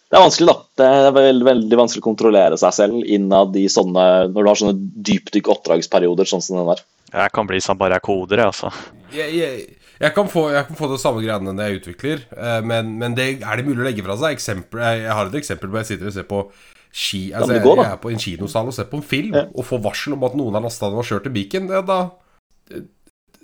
det 0.09 0.17
er 0.17 0.25
vanskelig, 0.25 0.49
da. 0.49 0.71
Det 0.81 0.87
er 0.89 1.15
veldig, 1.19 1.47
veldig 1.51 1.81
vanskelig 1.83 2.01
å 2.01 2.07
kontrollere 2.07 2.59
seg 2.61 2.73
selv 2.79 3.05
innad 3.05 3.55
i 3.61 3.67
sånne 3.73 4.07
Når 4.33 4.39
du 4.39 4.51
har 4.51 4.59
sånne 4.63 5.05
dypdykk 5.09 5.53
oppdragsperioder 5.55 6.29
sånn 6.29 6.45
som 6.45 6.59
den 6.63 6.73
der. 6.73 6.83
Jeg 7.13 7.33
kan 7.37 7.49
bli 7.49 7.61
som 7.61 7.77
bare 7.81 7.99
jeg 7.99 8.07
koder, 8.09 8.41
jeg, 8.41 8.55
altså. 8.55 8.73
Jeg, 9.13 9.37
jeg, 9.37 9.65
jeg, 10.01 10.13
kan 10.17 10.29
få, 10.33 10.47
jeg 10.55 10.65
kan 10.71 10.79
få 10.79 10.89
det 10.95 11.01
samme 11.03 11.21
greiene 11.21 11.53
når 11.53 11.69
jeg 11.69 11.81
utvikler, 11.83 12.23
eh, 12.33 12.61
men, 12.65 12.95
men 13.01 13.17
det 13.19 13.27
er 13.45 13.61
det 13.61 13.67
mulig 13.67 13.85
å 13.85 13.89
legge 13.91 14.05
fra 14.07 14.17
seg. 14.17 14.39
Eksempel, 14.39 14.81
jeg, 14.81 15.03
jeg 15.05 15.17
har 15.19 15.29
et 15.29 15.37
eksempel 15.43 15.69
hvor 15.69 15.83
jeg 15.83 15.91
sitter 15.93 16.09
og 16.09 16.17
ser 16.17 16.29
på 16.31 16.47
ski 16.93 17.33
Altså, 17.33 17.55
jeg, 17.57 17.65
jeg 17.65 17.91
er 17.93 17.97
på 18.03 18.11
en 18.13 18.19
kinosal 18.21 18.67
og 18.69 18.75
ser 18.77 18.85
på 18.91 18.97
en 19.01 19.03
film, 19.03 19.35
Ja. 19.35 19.47
og 19.55 19.65
får 19.65 19.81
varsel 19.83 20.13
om 20.13 20.25
at 20.29 20.35
noen 20.37 20.55
har 20.55 20.61
lasta 20.67 20.91
den 20.93 20.99
og 21.01 21.05
kjørt 21.09 21.23
til 21.25 21.33
Beacon. 21.33 21.67
Det, 21.69 21.87
da 21.89 22.01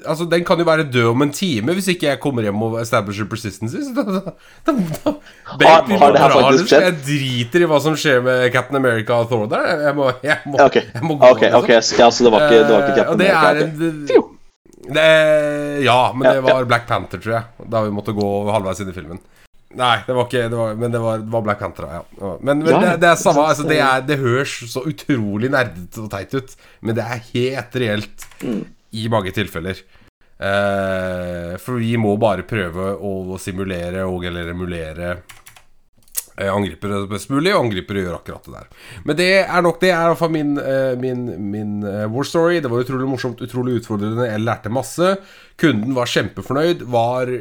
Altså, 0.06 0.28
Den 0.30 0.44
kan 0.46 0.58
jo 0.60 0.64
være 0.64 0.84
død 0.92 1.08
om 1.10 1.22
en 1.24 1.32
time 1.34 1.72
hvis 1.74 1.88
ikke 1.90 2.06
jeg 2.06 2.20
kommer 2.22 2.44
hjem 2.46 2.60
og 2.62 2.76
establisher 2.80 3.26
persistency. 3.26 3.80
Så 3.82 3.94
da, 3.96 4.04
da, 4.06 4.20
da, 4.68 5.12
da 5.58 5.66
Har- 5.66 5.88
har 5.98 6.12
det 6.14 6.20
her 6.22 6.30
faktisk 6.36 6.68
skjedd? 6.70 6.84
Jeg 6.86 6.94
driter 7.08 7.64
i 7.64 7.68
hva 7.72 7.80
som 7.82 7.96
skjer 7.98 8.22
med 8.22 8.44
Captain 8.54 8.78
America 8.78 9.16
og 9.18 9.26
Thor 9.32 9.48
der. 9.50 9.66
Jeg 9.88 9.96
må, 9.98 10.12
jeg 10.22 10.38
må, 10.46 10.54
okay. 10.68 10.84
ok. 10.86 10.94
jeg 10.94 11.02
må 11.08 11.16
gå, 11.18 11.32
Ok, 11.32 11.40
liksom. 11.42 11.64
ok, 11.64 11.72
så- 11.82 11.98
ja, 11.98 12.10
så 12.14 12.24
det 12.28 12.32
var 12.36 12.46
ikke, 12.46 12.60
det 12.62 12.76
var 12.76 12.86
ikke 12.86 12.92
Eh, 12.92 13.00
Captain 13.00 13.18
det 13.18 13.30
America, 13.34 13.48
er 13.48 13.64
en 13.64 14.38
det, 14.94 15.84
Ja, 15.84 15.98
men 16.14 16.30
det 16.32 16.42
var 16.46 16.64
Black 16.64 16.86
Panther, 16.86 17.18
tror 17.18 17.32
jeg. 17.34 17.68
Da 17.70 17.82
vi 17.84 17.90
måtte 17.90 18.14
gå 18.14 18.28
halvveis 18.52 18.80
inn 18.80 18.88
i 18.92 18.96
filmen. 18.96 19.18
Nei, 19.76 19.98
det 20.06 20.14
var 20.16 20.24
ikke 20.24 20.46
det 20.48 20.56
var, 20.56 20.74
Men 20.80 20.92
det 20.94 21.00
var, 21.02 21.18
det 21.20 21.28
var 21.34 21.42
Black 21.44 21.58
Panther, 21.60 21.88
ja. 21.92 22.02
Men, 22.40 22.62
men 22.64 22.70
Ja, 22.72 22.78
det, 22.86 22.92
det 23.02 23.08
er 23.10 23.18
samme 23.20 23.42
altså, 23.50 23.66
det, 23.68 23.76
er, 23.84 24.00
det 24.08 24.16
høres 24.22 24.54
så 24.72 24.80
utrolig 24.88 25.50
nerdete 25.52 26.00
og 26.06 26.08
teit 26.14 26.32
ut, 26.38 26.54
men 26.80 26.96
det 26.96 27.04
er 27.04 27.26
helt 27.34 27.76
reelt 27.84 28.28
Mm. 28.40 28.62
i 28.96 29.08
mange 29.12 29.32
tilfeller. 29.34 29.80
Eh, 30.38 31.56
for 31.58 31.80
vi 31.82 31.96
må 31.98 32.12
bare 32.22 32.44
prøve 32.46 32.92
å 33.02 33.36
simulere 33.42 34.04
og 34.06 34.24
eller 34.30 34.52
emulere 34.52 35.16
angripere 36.46 37.00
best 37.10 37.32
mulig, 37.32 37.50
og 37.54 37.64
angripere 37.66 38.04
gjør 38.04 38.20
akkurat 38.20 38.46
det 38.46 38.54
der. 38.54 38.70
Men 39.08 39.18
det 39.18 39.28
er 39.40 39.64
nok 39.66 39.80
det 39.82 39.90
er 39.90 40.04
i 40.04 40.12
hvert 40.12 40.20
fall 40.20 40.32
min, 40.36 40.54
eh, 40.62 40.94
min, 41.00 41.26
min 41.50 41.74
eh, 41.82 42.06
war 42.12 42.28
story. 42.28 42.60
Det 42.62 42.70
var 42.70 42.86
utrolig 42.86 43.10
morsomt, 43.10 43.42
utrolig 43.42 43.80
utfordrende. 43.80 44.28
Jeg 44.30 44.44
lærte 44.44 44.72
masse. 44.72 45.16
Kunden 45.58 45.96
var 45.96 46.06
kjempefornøyd. 46.06 46.86
Var 46.86 47.34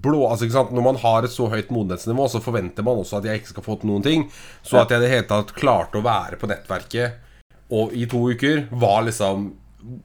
blå 0.00 0.24
Altså, 0.28 0.46
ikke 0.46 0.56
sant 0.56 0.72
Når 0.72 0.84
man 0.86 1.00
har 1.02 1.26
et 1.26 1.34
så 1.34 1.50
høyt 1.52 1.70
modenhetsnivå, 1.74 2.28
så 2.32 2.40
forventer 2.40 2.86
man 2.86 3.00
også 3.02 3.20
at 3.20 3.28
jeg 3.28 3.42
ikke 3.42 3.52
skal 3.52 3.66
få 3.68 3.78
til 3.80 3.92
noen 3.92 4.04
ting. 4.06 4.28
Så 4.62 4.80
at 4.80 4.92
jeg 4.92 5.02
i 5.02 5.04
det 5.04 5.12
hele 5.12 5.28
tatt 5.28 5.52
klarte 5.56 6.00
å 6.00 6.06
være 6.06 6.40
på 6.40 6.48
nettverket 6.48 7.24
og 7.74 7.92
i 7.92 8.06
to 8.08 8.22
uker, 8.32 8.66
var 8.70 9.02
liksom 9.08 9.50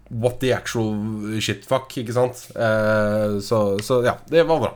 What 0.09 0.37
the 0.39 0.51
actual 0.53 1.39
shitfuck, 1.41 1.95
ikke 1.97 2.13
sant? 2.13 2.43
Eh, 2.55 3.39
så, 3.41 3.63
så 3.83 4.03
ja, 4.05 4.13
det 4.29 4.45
var 4.47 4.61
bra. 4.61 4.73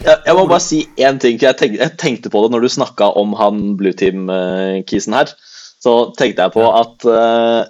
Jeg, 0.00 0.16
jeg 0.24 0.36
må 0.36 0.46
bare 0.48 0.64
si 0.64 0.80
én 0.96 1.20
ting. 1.20 1.36
Jeg 1.40 1.58
tenkte, 1.60 1.80
jeg 1.82 1.96
tenkte 2.00 2.32
på 2.32 2.44
det 2.44 2.54
når 2.54 2.64
du 2.64 2.72
snakka 2.72 3.10
om 3.20 3.34
han 3.38 3.74
Blue 3.80 3.96
Team-kisen 3.96 5.16
her. 5.16 5.32
Så 5.80 5.94
tenkte 6.16 6.44
jeg 6.44 6.52
på 6.52 6.64
at 6.76 7.08
uh, 7.08 7.64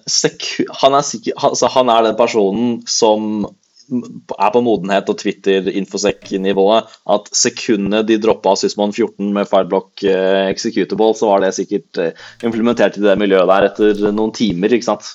han, 0.83 0.99
er 0.99 1.07
sikker, 1.07 1.35
altså, 1.47 1.71
han 1.71 1.91
er 1.93 2.09
den 2.09 2.19
personen 2.19 2.71
som 2.91 3.47
er 3.91 4.51
på 4.55 4.63
modenhet 4.63 5.11
og 5.11 5.19
Twitter-infosec-nivået. 5.19 6.91
At 7.11 7.31
sekundet 7.35 8.09
de 8.11 8.19
droppa 8.23 8.57
Sysmon 8.59 8.95
14 8.95 9.33
med 9.35 9.51
Fireblock 9.51 10.05
uh, 10.07 10.47
executable, 10.51 11.13
så 11.19 11.31
var 11.31 11.45
det 11.45 11.55
sikkert 11.59 12.03
eh, 12.03 12.29
implementert 12.47 12.99
i 12.99 13.05
det 13.07 13.19
miljøet 13.19 13.51
der 13.51 13.71
etter 13.71 14.11
noen 14.15 14.35
timer. 14.35 14.75
ikke 14.75 14.91
sant? 14.91 15.15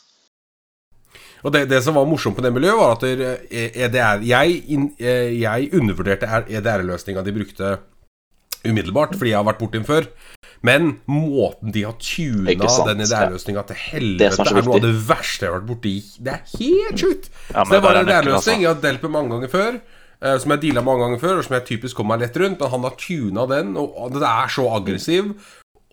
Og 1.46 1.54
det, 1.54 1.68
det 1.70 1.82
som 1.86 1.98
var 1.98 2.08
morsomt 2.10 2.38
på 2.38 2.42
det 2.42 2.52
miljøet, 2.56 2.80
var 2.80 2.96
at 2.96 3.04
eh, 3.06 3.84
EDR, 3.86 4.24
jeg, 4.26 4.62
eh, 4.98 5.36
jeg 5.38 5.68
undervurderte 5.78 6.30
EDR-løsninga 6.50 7.22
de 7.26 7.34
brukte 7.36 7.76
umiddelbart, 8.66 9.14
fordi 9.14 9.30
jeg 9.30 9.38
har 9.38 9.46
vært 9.46 9.60
borti 9.62 9.78
den 9.78 9.86
før. 9.86 10.08
Men 10.66 10.96
måten 11.12 11.70
de 11.76 11.84
har 11.86 11.94
tuna 12.02 12.56
den 12.90 13.04
EDR-løsninga 13.06 13.66
til 13.70 13.78
helvete, 13.84 14.32
det 14.42 14.48
er 14.48 14.58
er, 14.58 14.66
noe 14.66 14.80
av 14.80 14.88
det 14.88 14.96
verste 15.12 15.46
jeg 15.46 15.52
har 15.52 15.60
vært 15.60 15.70
borti. 15.70 15.94
Det 16.18 16.34
er 16.34 16.56
helt 16.56 17.04
sjukt! 17.04 17.30
Ja, 17.52 17.60
så 17.62 17.76
det 17.76 17.84
var 17.86 18.00
en 18.02 18.10
EDR-løsning 18.10 18.40
altså. 18.40 18.58
jeg 18.64 18.72
har 18.72 18.82
delt 18.88 19.06
med 19.06 19.16
mange 19.20 19.36
ganger 19.36 19.54
før. 19.54 19.80
eh, 20.26 20.40
Som 20.42 20.56
jeg 20.56 20.66
deala 20.66 20.86
mange 20.90 21.06
ganger 21.06 21.24
før, 21.28 21.38
og 21.38 21.46
som 21.46 21.60
jeg 21.60 21.68
typisk 21.70 22.02
kom 22.02 22.10
meg 22.10 22.26
lett 22.26 22.42
rundt. 22.42 22.66
Og 22.66 22.74
han 22.74 22.90
har 22.90 22.98
tuna 23.06 23.46
den, 23.54 23.78
og 23.78 24.18
det 24.18 24.26
er 24.34 24.54
så 24.58 24.66
aggressiv. 24.80 25.36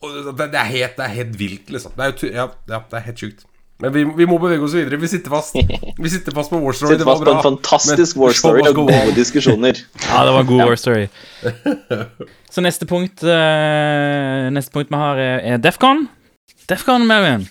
Og 0.02 0.32
det, 0.32 0.48
er 0.48 0.70
helt, 0.72 0.96
det 0.96 1.04
er 1.04 1.16
helt 1.20 1.36
vilt, 1.38 1.68
liksom. 1.70 1.92
Det 1.98 2.08
er, 2.08 2.38
ja, 2.40 2.48
det 2.64 2.96
er 2.98 3.10
helt 3.12 3.20
sjukt. 3.20 3.44
Men 3.82 3.90
vi, 3.90 4.04
vi 4.16 4.26
må 4.30 4.36
bevege 4.38 4.62
oss 4.62 4.76
videre. 4.76 4.98
Vi 5.02 5.08
sitter 5.10 5.32
fast 5.32 5.56
Vi 5.56 6.10
sitter 6.10 6.34
fast 6.36 6.52
på 6.52 6.60
War 6.62 6.76
Story. 6.76 6.94
Sitter 6.94 7.08
fast 7.08 7.24
på 7.26 7.32
en 7.32 7.42
fantastisk 7.42 8.16
Men 8.16 8.22
war 8.22 8.36
story 8.38 8.62
og 8.70 8.76
gode 8.78 8.98
diskusjoner. 9.16 9.80
Ja, 10.04 10.22
det 10.28 10.34
var 10.36 10.44
en 10.44 10.50
god 10.52 10.62
war 10.68 10.78
story. 10.78 11.08
Så 12.54 12.62
neste 12.62 12.86
punkt 12.86 13.24
eh, 13.26 14.50
Neste 14.54 14.74
punkt 14.74 14.92
vi 14.92 15.00
har, 15.00 15.18
er, 15.18 15.40
er 15.54 15.62
Defcon. 15.62 16.06
Defcon, 16.70 17.08
Marion. 17.10 17.48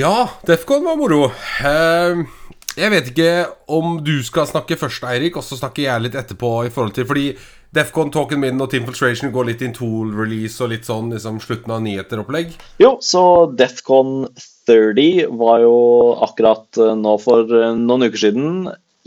Ja, 0.00 0.30
Defcon 0.48 0.86
var 0.88 0.96
moro. 0.96 1.26
Eh, 1.60 2.22
jeg 2.80 2.94
vet 2.94 3.10
ikke 3.12 3.32
om 3.68 3.98
du 4.00 4.14
skal 4.24 4.48
snakke 4.48 4.78
først, 4.80 5.04
Eirik, 5.04 5.36
og 5.36 5.44
så 5.44 5.58
snakker 5.60 5.84
jeg 5.84 6.06
litt 6.06 6.16
etterpå. 6.16 6.62
i 6.64 6.72
forhold 6.72 6.96
til 6.96 7.04
Fordi 7.04 7.26
Defcon-talken 7.76 8.40
min 8.40 8.60
og 8.60 8.70
Team 8.72 8.84
Filtration 8.88 9.32
går 9.32 9.50
litt 9.50 9.62
in 9.64 9.76
tool 9.76 10.16
release 10.16 10.60
og 10.64 10.72
litt 10.72 10.88
sånn 10.88 11.12
liksom 11.12 11.40
slutten 11.40 11.72
av 11.72 11.84
nyheter-opplegg. 11.84 12.56
Jo, 12.80 12.98
så 13.00 13.22
Defcon 13.52 14.26
30 14.68 15.32
var 15.38 15.62
jo 15.64 15.76
akkurat 16.22 16.78
eh, 16.78 16.94
nå 16.98 17.16
for 17.22 17.48
eh, 17.50 17.72
noen 17.78 18.06
uker 18.08 18.22
siden 18.26 18.52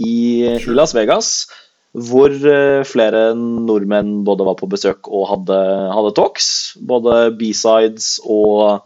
i, 0.01 0.57
Las 0.75 0.95
Vegas. 0.97 1.47
Hvor 1.95 2.33
eh, 2.33 2.83
flere 2.87 3.29
nordmenn 3.37 4.25
både 4.27 4.47
var 4.47 4.59
på 4.59 4.69
besøk 4.71 5.07
og 5.07 5.29
hadde, 5.31 5.59
hadde 5.95 6.13
talks. 6.17 6.49
Både 6.83 7.29
B-sides 7.39 8.17
og, 8.25 8.83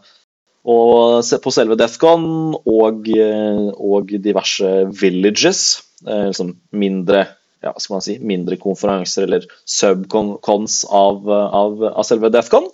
og 0.62 1.34
på 1.42 1.54
selve 1.54 1.78
Defcon 1.80 2.54
og, 2.60 3.10
og 3.10 4.16
diverse 4.22 4.72
villages. 5.02 5.66
Liksom 6.06 6.54
mindre 6.72 7.26
ja, 7.60 7.74
skal 7.76 7.98
man 7.98 8.04
si, 8.04 8.14
mindre 8.24 8.56
konferanser 8.56 9.26
eller 9.26 9.44
subcons 9.68 10.78
av, 10.88 11.26
av, 11.28 11.82
av 11.90 12.06
selve 12.08 12.30
Defcon. 12.32 12.70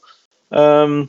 Um, 0.55 1.09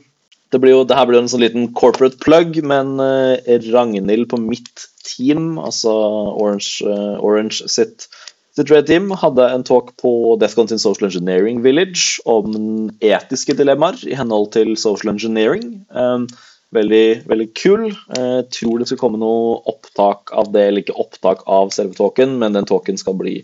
det, 0.52 0.60
blir 0.62 0.72
jo, 0.72 0.84
det 0.88 0.96
her 0.96 1.08
blir 1.08 1.18
jo 1.18 1.24
en 1.26 1.32
sånn 1.32 1.44
liten 1.44 1.68
corporate 1.76 2.20
plug, 2.24 2.60
men 2.66 2.96
eh, 3.02 3.58
Ragnhild 3.68 4.30
på 4.30 4.40
mitt 4.40 4.88
team, 5.04 5.58
altså 5.60 5.92
Orange, 6.38 6.80
eh, 6.88 7.16
Orange 7.24 7.68
sitt, 7.70 8.08
sitt 8.56 8.72
Red 8.72 8.88
Team 8.88 9.10
hadde 9.22 9.48
en 9.52 9.66
talk 9.66 9.94
på 10.00 10.12
Defcon 10.40 10.70
sin 10.70 10.80
Social 10.82 11.10
Engineering 11.10 11.62
Village 11.64 12.22
om 12.28 12.90
etiske 13.04 13.56
dilemmaer 13.58 14.00
i 14.08 14.16
henhold 14.18 14.52
til 14.56 14.74
social 14.80 15.12
engineering. 15.14 15.82
Um, 15.92 16.26
veldig, 16.74 17.28
veldig 17.28 17.48
kul. 17.56 17.86
Jeg 18.16 18.48
tror 18.52 18.80
det 18.80 18.88
skal 18.90 19.00
komme 19.00 19.20
noe 19.20 19.60
opptak 19.70 20.34
av 20.36 20.50
det, 20.52 20.66
eller 20.68 20.84
ikke 20.84 20.98
opptak 21.00 21.46
av 21.48 21.72
selve 21.76 21.96
talken, 21.96 22.36
men 22.42 22.56
den 22.56 22.68
talken 22.68 23.00
skal 23.00 23.16
bli 23.20 23.38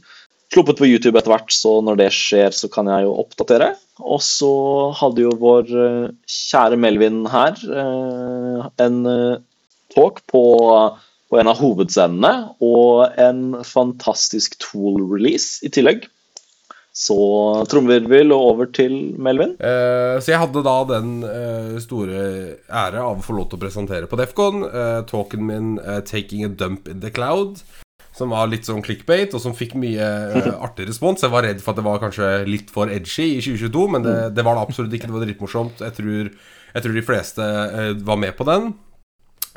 sluppet 0.54 0.78
på 0.78 0.88
YouTube 0.88 1.18
etter 1.18 1.34
hvert, 1.34 1.50
så 1.54 1.78
når 1.84 1.98
det 2.00 2.12
skjer, 2.14 2.54
så 2.54 2.70
kan 2.72 2.88
jeg 2.90 3.06
jo 3.06 3.16
oppdatere. 3.24 3.74
Og 4.02 4.22
så 4.24 4.52
hadde 4.98 5.26
jo 5.26 5.34
vår 5.40 5.74
eh, 5.86 6.12
kjære 6.30 6.78
Melvin 6.80 7.24
her 7.30 7.58
eh, 7.58 8.70
en 8.86 9.02
eh, 9.10 9.42
talk 9.94 10.22
på, 10.30 10.44
på 11.30 11.40
en 11.40 11.50
av 11.50 11.60
hovedscenene, 11.60 12.34
og 12.64 13.20
en 13.20 13.62
fantastisk 13.66 14.58
tool-release 14.62 15.66
i 15.66 15.72
tillegg. 15.74 16.08
Så 16.94 17.16
trommevirvel 17.66 18.30
og 18.30 18.50
over 18.52 18.68
til 18.70 18.92
Melvin. 19.18 19.56
Eh, 19.58 20.14
så 20.22 20.30
jeg 20.30 20.38
hadde 20.38 20.62
da 20.62 20.74
den 20.92 21.16
eh, 21.26 21.72
store 21.82 22.20
ære 22.70 23.02
av 23.02 23.18
å 23.18 23.24
få 23.24 23.34
lov 23.34 23.48
til 23.50 23.58
å 23.58 23.64
presentere 23.64 24.10
på 24.10 24.18
Defcon 24.20 24.62
eh, 24.68 25.00
talken 25.10 25.42
min 25.48 25.74
'Taking 26.06 26.46
a 26.46 26.52
Dump 26.54 26.86
in 26.86 27.02
the 27.02 27.10
Cloud'. 27.10 27.64
Som 28.14 28.30
var 28.30 28.46
litt 28.46 28.68
sånn 28.68 28.82
clickbait, 28.84 29.34
og 29.34 29.42
som 29.42 29.56
fikk 29.58 29.74
mye 29.80 30.06
uh, 30.34 30.50
artig 30.66 30.86
respons. 30.86 31.24
Jeg 31.24 31.34
var 31.34 31.46
redd 31.46 31.62
for 31.64 31.74
at 31.74 31.80
det 31.80 31.86
var 31.88 32.02
kanskje 32.02 32.30
litt 32.46 32.70
for 32.70 32.92
edgy 32.92 33.34
i 33.34 33.42
2022, 33.42 33.84
men 33.90 34.06
det, 34.06 34.16
det 34.36 34.46
var 34.46 34.58
det 34.58 34.66
absolutt 34.68 34.94
ikke. 34.94 35.10
Det 35.10 35.16
var 35.18 35.26
dritmorsomt. 35.26 35.82
Jeg 35.82 35.98
tror, 35.98 36.32
jeg 36.76 36.86
tror 36.86 36.98
de 36.98 37.06
fleste 37.10 37.52
uh, 37.74 37.92
var 38.06 38.20
med 38.22 38.36
på 38.38 38.46
den. 38.48 38.74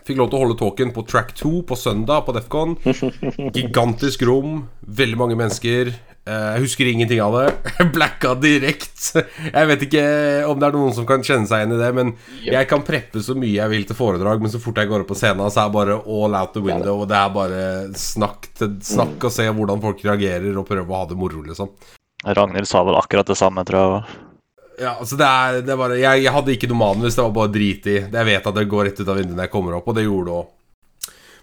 Fikk 0.07 0.21
lov 0.21 0.29
til 0.31 0.37
å 0.37 0.43
holde 0.45 0.59
talken 0.59 0.91
på 0.95 1.03
track 1.09 1.33
2 1.35 1.53
på 1.67 1.75
søndag 1.77 2.25
på 2.25 2.33
Defcon. 2.35 2.77
Gigantisk 3.57 4.23
rom, 4.29 4.61
veldig 4.81 5.19
mange 5.19 5.37
mennesker. 5.39 5.91
Eh, 6.27 6.47
Jeg 6.57 6.63
husker 6.65 6.89
ingenting 6.91 7.21
av 7.23 7.35
det. 7.37 7.45
Blacka 7.95 8.33
direkte. 8.35 9.23
Jeg 9.47 9.69
vet 9.69 9.85
ikke 9.87 10.03
om 10.49 10.59
det 10.59 10.67
er 10.67 10.75
noen 10.75 10.95
som 10.97 11.07
kan 11.07 11.23
kjenne 11.23 11.47
seg 11.47 11.63
igjen 11.63 11.75
i 11.77 11.79
det, 11.79 11.91
men 11.95 12.11
jeg 12.43 12.67
kan 12.67 12.83
preppe 12.87 13.21
så 13.23 13.35
mye 13.37 13.53
jeg 13.55 13.71
vil 13.71 13.85
til 13.87 13.95
foredrag, 13.99 14.41
men 14.43 14.51
så 14.51 14.59
fort 14.59 14.81
jeg 14.81 14.89
går 14.91 15.05
opp 15.05 15.11
på 15.13 15.17
scenen, 15.19 15.47
så 15.53 15.63
er 15.63 15.69
det 15.71 15.77
bare 15.77 15.99
all 16.03 16.35
out 16.35 16.51
the 16.57 16.63
window, 16.65 16.99
og 17.05 17.07
det 17.11 17.15
er 17.21 17.31
bare 17.37 17.61
snakk, 17.95 18.49
til, 18.59 18.75
snakk 18.83 19.23
og 19.29 19.33
se 19.37 19.47
hvordan 19.47 19.83
folk 19.83 20.03
reagerer, 20.03 20.51
og 20.59 20.67
prøve 20.67 20.91
å 20.91 20.99
ha 21.03 21.07
det 21.09 21.19
moro, 21.19 21.45
liksom. 21.47 21.71
Ragnhild 22.27 22.67
sa 22.67 22.81
vel 22.83 22.97
akkurat 22.99 23.29
det 23.29 23.37
samme, 23.39 23.63
tror 23.67 23.79
jeg. 23.83 24.17
Ja, 24.83 24.91
altså 24.99 25.15
det 25.17 25.25
er, 25.25 25.61
det 25.65 25.71
er 25.73 25.79
bare 25.79 25.95
jeg, 25.97 26.25
jeg 26.27 26.33
hadde 26.35 26.53
ikke 26.53 26.67
noe 26.69 26.81
manus, 26.83 27.15
det 27.15 27.23
var 27.23 27.33
bare 27.33 27.53
drit 27.55 27.87
i. 27.89 27.95
Jeg 28.03 28.27
vet 28.27 28.51
at 28.51 28.57
det 28.59 28.67
går 28.69 28.89
rett 28.91 28.99
ut 29.01 29.07
av 29.09 29.17
vinduet 29.17 29.37
når 29.39 29.47
jeg 29.47 29.53
kommer 29.55 29.77
opp, 29.79 29.87
og 29.89 29.95
det 29.97 30.03
gjorde 30.05 30.27
det 30.27 30.35
òg. 30.41 30.51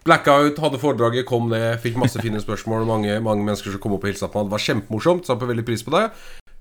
Blackout 0.05 0.59
hadde 0.61 0.81
foredraget, 0.83 1.25
kom 1.29 1.49
ned, 1.49 1.79
fikk 1.81 1.97
masse 2.01 2.21
fine 2.21 2.41
spørsmål. 2.43 2.85
Mange, 2.89 3.17
mange 3.25 3.45
mennesker 3.47 3.73
som 3.73 3.81
kom 3.81 3.95
opp 3.97 4.05
og 4.05 4.11
hilste 4.13 4.29
på 4.29 4.43
meg. 4.43 4.51
Det 4.51 4.57
var 4.57 4.65
kjempemorsomt. 4.67 5.29
Satte 5.29 5.49
veldig 5.49 5.65
pris 5.65 5.85
på 5.87 5.95
det. 5.95 6.03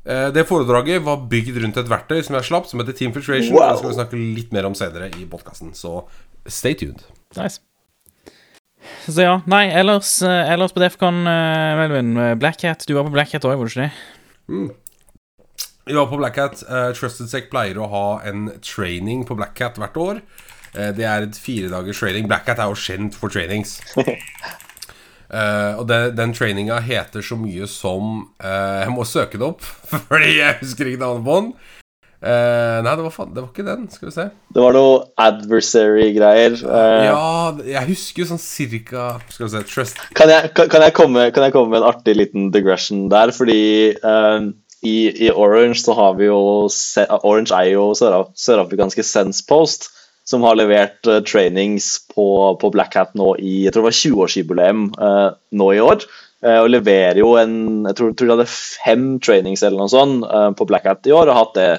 Eh, 0.05 0.29
Det 0.35 0.45
foredraget 0.47 1.03
var 1.03 1.25
bygd 1.31 1.59
rundt 1.63 1.77
et 1.81 1.91
verktøy 1.91 2.21
som 2.23 2.37
jeg 2.39 2.47
slapp, 2.49 2.69
som 2.71 2.79
heter 2.79 2.95
Team 2.95 3.11
Filtration. 3.15 3.55
Wow. 3.55 3.73
Det 3.73 3.81
skal 3.81 3.91
vi 3.91 3.99
snakke 3.99 4.21
litt 4.39 4.55
mer 4.55 4.69
om 4.69 4.75
senere 4.79 5.11
i 5.19 5.27
podkasten, 5.27 5.73
så 5.75 6.05
stay 6.47 6.73
tuned. 6.79 7.03
Nice. 7.35 7.59
Så 9.07 9.23
ja, 9.23 9.37
nei, 9.47 9.67
ellers, 9.71 10.21
eh, 10.23 10.51
ellers 10.51 10.73
på 10.75 10.81
Defcon, 10.83 11.21
uh, 11.23 11.75
Melvin. 11.79 12.15
Blackhat 12.39 12.83
Du 12.87 12.95
var 12.95 13.05
på 13.07 13.13
Blackhat 13.15 13.45
òg, 13.47 13.55
var 13.59 13.67
du 13.67 13.71
ikke 13.71 13.87
det? 13.87 14.73
Vi 15.85 15.93
var 15.93 16.07
på 16.07 16.17
Black 16.17 16.37
Hat. 16.39 16.63
Eh, 16.63 16.91
Trusted 16.95 17.27
Sec 17.31 17.49
pleier 17.51 17.75
å 17.79 17.89
ha 17.91 18.05
en 18.27 18.47
training 18.63 19.25
på 19.27 19.35
Blackhat 19.35 19.79
hvert 19.81 19.99
år. 19.99 20.21
Eh, 20.73 20.91
det 20.97 21.05
er 21.05 21.27
et 21.27 21.37
firedagers 21.39 22.01
training. 22.01 22.27
Blackhat 22.29 22.61
er 22.61 22.71
jo 22.71 22.79
kjent 22.79 23.17
for 23.17 23.33
trainings. 23.33 23.77
Uh, 23.97 25.73
og 25.79 25.85
det, 25.89 25.99
den 26.17 26.33
traininga 26.33 26.79
heter 26.85 27.25
så 27.25 27.37
mye 27.39 27.67
som 27.69 28.25
uh, 28.43 28.81
Jeg 28.83 28.91
må 28.93 29.05
søke 29.07 29.39
det 29.41 29.47
opp, 29.47 29.63
fordi 30.09 30.39
jeg 30.39 30.59
husker 30.61 30.89
ikke 30.89 31.05
navnet 31.05 31.25
på 31.29 31.39
den. 31.39 31.53
Uh, 32.23 32.79
nei, 32.85 32.93
det 32.95 33.03
var, 33.03 33.15
det 33.35 33.41
var 33.41 33.49
ikke 33.49 33.65
den. 33.67 33.87
Skal 33.91 34.07
vi 34.07 34.15
se. 34.15 34.25
Det 34.55 34.63
var 34.63 34.77
noe 34.77 34.99
adversary-greier. 35.19 36.55
Ja, 36.63 37.25
jeg 37.67 37.89
husker 37.89 38.23
jo 38.23 38.29
sånn 38.29 38.39
cirka 38.39 39.07
Skal 39.27 39.49
vi 39.49 39.51
se 39.51 39.63
Trust 39.67 39.99
Kan 40.15 40.31
jeg, 40.31 40.53
kan, 40.55 40.69
kan, 40.71 40.85
jeg 40.87 40.95
komme, 40.95 41.25
kan 41.35 41.43
jeg 41.43 41.55
komme 41.55 41.73
med 41.73 41.81
en 41.81 41.89
artig 41.89 42.15
liten 42.15 42.47
digression 42.55 43.09
der? 43.11 43.33
Fordi 43.35 43.59
i, 44.87 44.95
i 45.27 45.29
Orange 45.31 45.83
så 45.83 45.97
har 45.99 46.15
vi 46.15 46.29
jo 46.29 46.39
Orange 47.19 47.51
er 47.55 47.73
jo 47.73 47.89
sør- 47.97 48.31
sørafrikanske 48.39 49.03
Sensepost, 49.03 49.89
som 50.27 50.45
har 50.47 50.55
levert 50.59 51.07
uh, 51.09 51.19
trainings 51.25 51.95
på, 52.13 52.25
på 52.59 52.73
Black 52.73 52.95
Hat 52.99 53.15
nå 53.19 53.33
i 53.39 53.63
jeg 53.65 53.73
tror 53.73 53.83
det 53.83 53.89
var 53.89 53.99
20-årsjubileum 54.01 54.85
uh, 54.99 55.31
nå 55.59 55.71
i 55.75 55.81
år. 55.83 56.05
Uh, 56.43 56.59
og 56.61 56.69
leverer 56.73 57.21
jo 57.21 57.33
en 57.39 57.85
Jeg 57.87 57.97
tror, 57.99 58.13
tror 58.15 58.29
de 58.29 58.35
hadde 58.37 58.51
fem 58.51 59.05
trainings 59.23 59.63
eller 59.63 59.83
noe 59.83 59.91
sånt 59.91 60.27
uh, 60.27 60.51
på 60.55 60.67
Black 60.69 60.87
Hat 60.89 61.07
i 61.07 61.15
år. 61.15 61.31
og 61.31 61.39
hatt 61.39 61.59
det 61.59 61.69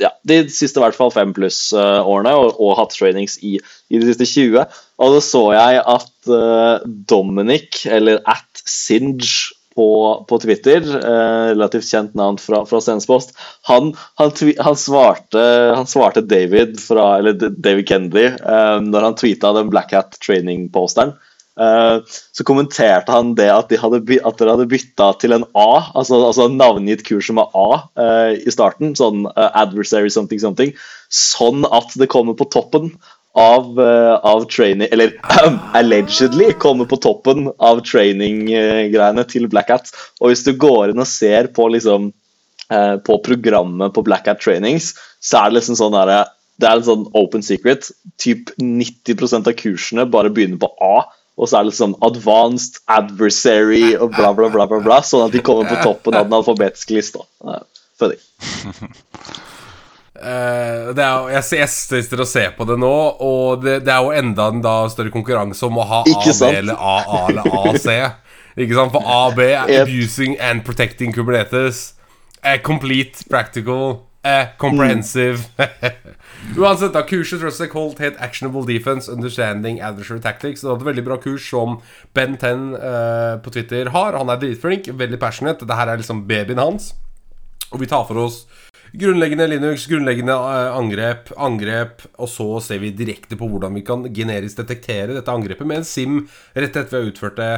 ja, 0.00 0.10
de 0.28 0.42
siste 0.52 0.80
i 0.80 0.84
hvert 0.84 0.96
fall 0.96 1.12
fem 1.14 1.32
pluss 1.36 1.70
eh, 1.72 2.00
årene, 2.04 2.34
og, 2.36 2.58
og 2.60 2.76
hatt 2.78 2.94
trainings 2.96 3.38
i, 3.46 3.56
i 3.88 4.00
de 4.00 4.10
siste 4.10 4.28
20. 4.28 4.76
Og 5.00 5.14
da 5.14 5.22
så 5.24 5.44
jeg 5.56 5.80
at 5.94 6.32
eh, 6.36 6.90
Dominic, 7.08 7.84
eller 7.88 8.20
at 8.28 8.64
Singe 8.68 9.56
på, 9.74 9.88
på 10.28 10.38
Twitter, 10.42 10.82
eh, 10.98 11.46
relativt 11.52 11.88
kjent 11.88 12.14
navn 12.18 12.38
fra, 12.42 12.64
fra 12.66 12.80
Senspost, 12.82 13.36
han, 13.68 13.92
han, 14.20 14.32
han, 14.58 14.76
svarte, 14.76 15.42
han 15.76 15.88
svarte 15.88 16.24
David 16.26 16.80
fra, 16.82 17.12
eller 17.18 17.38
David 17.38 17.88
Kennedy 17.88 18.26
eh, 18.34 18.78
når 18.86 19.08
han 19.08 19.18
tweeta 19.18 19.54
den 19.56 19.70
Black 19.72 19.94
Hat 19.94 20.18
training-posteren. 20.26 21.14
Eh, 21.60 21.96
så 22.32 22.44
kommenterte 22.46 23.12
han 23.12 23.34
det 23.38 23.50
at, 23.52 23.68
de 23.68 23.78
hadde, 23.80 24.00
at 24.24 24.38
dere 24.40 24.54
hadde 24.54 24.68
bytta 24.70 25.10
til 25.20 25.36
en 25.36 25.46
A, 25.58 25.92
altså, 25.98 26.20
altså 26.30 26.48
navngitt 26.52 27.04
kurset 27.06 27.36
med 27.36 27.52
A 27.58 27.82
eh, 28.00 28.34
i 28.40 28.54
starten, 28.54 28.94
sånn 28.98 29.26
uh, 29.28 29.48
adversary 29.58 30.12
something 30.12 30.40
something, 30.40 30.72
sånn 31.12 31.66
at 31.68 31.92
det 32.00 32.08
kommer 32.12 32.38
på 32.38 32.48
toppen 32.54 32.94
av, 33.40 33.80
eh, 33.80 34.14
av 34.30 34.44
training 34.52 34.88
Eller 34.92 35.14
allegedly 35.80 36.52
kommer 36.52 36.88
på 36.90 36.98
toppen 37.00 37.48
av 37.58 37.82
training-greiene 37.86 39.24
til 39.28 39.48
Black 39.50 39.70
Hat. 39.72 39.92
Og 40.20 40.32
hvis 40.32 40.44
du 40.46 40.52
går 40.60 40.92
inn 40.92 41.02
og 41.02 41.08
ser 41.08 41.50
på 41.56 41.68
liksom 41.72 42.10
eh, 42.72 42.96
på 43.06 43.20
programmet 43.24 43.94
på 43.96 44.04
Black 44.06 44.28
Hat 44.28 44.42
Trainings, 44.44 44.92
så 45.20 45.42
er 45.44 45.50
det 45.50 45.60
liksom 45.60 45.80
sånn 45.80 45.96
derre 45.96 46.24
det 46.60 46.68
er 46.68 46.76
en 46.76 46.84
sånn 46.84 47.06
open 47.16 47.40
secret. 47.40 47.88
Typ 48.20 48.50
90% 48.60 49.48
av 49.48 49.56
kursene 49.56 50.04
bare 50.12 50.32
begynner 50.34 50.60
på 50.60 50.68
A. 50.84 51.06
Og 51.40 51.48
så 51.48 51.56
er 51.56 51.64
det 51.64 51.72
liksom 51.72 51.94
advanced, 52.04 52.82
adversary 52.92 53.94
og 53.96 54.12
bla, 54.12 54.34
bla, 54.36 54.50
bla. 54.52 54.66
bla, 54.68 54.82
bla 54.84 54.98
Sånn 55.06 55.24
at 55.24 55.32
de 55.32 55.40
kommer 55.44 55.70
på 55.70 55.78
toppen 55.80 56.18
av 56.18 56.28
den 56.28 56.36
alfabetiske 56.36 56.98
lista. 56.98 57.24
Ja, 57.46 57.62
Funny. 58.00 58.20
Eh, 60.20 60.90
det 60.92 61.00
er, 61.04 61.14
jo- 61.16 61.30
jeg, 61.32 61.44
jeg 61.62 61.68
sitter 61.72 62.20
og 62.20 62.28
ser 62.28 62.50
på 62.58 62.66
det 62.68 62.76
nå, 62.82 62.92
og 63.24 63.62
det, 63.64 63.78
det 63.86 63.92
er 63.94 64.02
jo 64.04 64.10
enda 64.12 64.48
en 64.52 64.60
da 64.64 64.74
større 64.92 65.12
konkurranse 65.14 65.64
om 65.64 65.78
å 65.80 65.86
ha 65.88 66.02
A, 66.02 66.10
Ikke 66.12 66.34
B 66.34 66.36
sant? 66.42 66.58
eller 66.58 66.76
AA 66.76 67.22
eller 67.30 67.48
AC. 67.62 67.88
Ikke 68.60 68.76
sant? 68.76 68.92
For 68.92 69.06
AB 69.16 69.40
er 69.46 69.72
abusing 69.82 70.36
and 70.40 70.64
protecting 70.66 71.14
Kubernetes. 71.16 71.94
A 72.44 72.58
complete, 72.60 73.24
practical, 73.30 74.02
A 74.24 74.50
comprehensive. 74.60 75.46
Uansett, 76.56 76.92
da 76.92 77.02
kurset 77.04 77.40
Trusted 77.40 77.68
Cold 77.72 77.98
het 78.00 78.16
Actionable 78.20 78.64
Defense 78.68 79.08
Understanding 79.12 79.80
Adversary 79.84 80.20
Tactics. 80.24 80.60
Det 80.64 80.68
var 80.70 80.76
et 80.80 80.86
veldig 80.88 81.04
bra 81.04 81.16
kurs 81.20 81.44
som 81.50 81.78
Ben 82.16 82.36
Ten 82.40 82.74
eh, 82.76 83.34
på 83.44 83.52
Twitter 83.52 83.88
har. 83.92 84.16
Han 84.20 84.32
er 84.32 84.40
dritflink, 84.40 84.88
veldig 85.00 85.20
passionate. 85.20 85.64
Dette 85.64 85.76
her 85.80 85.92
er 85.94 86.00
liksom 86.00 86.22
babyen 86.28 86.60
hans. 86.60 86.92
Og 87.70 87.80
vi 87.84 87.88
tar 87.90 88.04
for 88.08 88.18
oss 88.24 88.42
grunnleggende 88.92 89.46
Linux, 89.50 89.86
grunnleggende 89.90 90.34
eh, 90.34 90.70
angrep, 90.76 91.30
angrep, 91.36 92.04
og 92.18 92.30
så 92.30 92.48
ser 92.64 92.82
vi 92.82 92.92
direkte 92.96 93.38
på 93.38 93.48
hvordan 93.50 93.76
vi 93.78 93.84
kan 93.86 94.06
generisk 94.14 94.62
detektere 94.62 95.14
dette 95.16 95.34
angrepet 95.34 95.68
med 95.68 95.82
en 95.82 95.88
sim 95.88 96.22
rett 96.54 96.74
etter 96.74 96.90
vi 96.96 97.02
har 97.02 97.10
utført 97.12 97.38
det. 97.40 97.52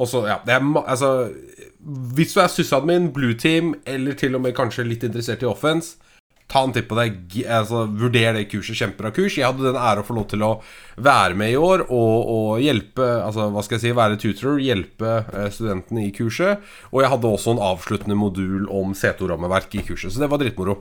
Og 0.00 0.08
så, 0.08 0.24
ja, 0.24 0.38
det 0.46 0.54
er 0.54 0.62
altså 0.88 1.08
Hvis 2.16 2.32
du 2.32 2.40
er 2.40 2.48
sysadmin, 2.48 3.10
blue 3.12 3.34
team, 3.34 3.74
eller 3.86 4.14
til 4.14 4.34
og 4.38 4.40
med 4.44 4.54
kanskje 4.56 4.86
litt 4.86 5.04
interessert 5.04 5.42
i 5.42 5.50
offense, 5.50 5.98
ta 6.52 6.62
en 6.66 6.72
titt 6.74 6.88
på 6.90 6.98
det. 6.98 7.06
Altså, 7.48 7.86
vurder 7.88 8.36
det 8.36 8.46
kurset. 8.52 8.76
Kjempebra 8.76 9.12
kurs. 9.16 9.38
Jeg 9.38 9.48
hadde 9.48 9.64
den 9.64 9.78
ære 9.80 10.02
å 10.02 10.06
få 10.06 10.16
lov 10.18 10.26
til 10.32 10.44
å 10.44 10.50
være 11.02 11.36
med 11.38 11.54
i 11.54 11.56
år 11.56 11.86
og, 11.86 12.28
og 12.34 12.60
hjelpe 12.60 13.06
Altså, 13.22 13.46
hva 13.54 13.62
skal 13.64 13.78
jeg 13.78 13.84
si, 13.86 13.92
være 13.96 14.18
tutor, 14.20 14.58
hjelpe 14.60 15.14
eh, 15.32 15.48
studentene 15.54 16.04
i 16.04 16.12
kurset. 16.14 16.60
Og 16.92 17.00
jeg 17.02 17.12
hadde 17.14 17.30
også 17.32 17.54
en 17.54 17.62
avsluttende 17.64 18.18
modul 18.18 18.68
om 18.72 18.92
C2-rammeverk 18.98 19.78
i 19.80 19.86
kurset, 19.86 20.12
så 20.12 20.22
det 20.22 20.28
var 20.32 20.42
drittmoro. 20.42 20.76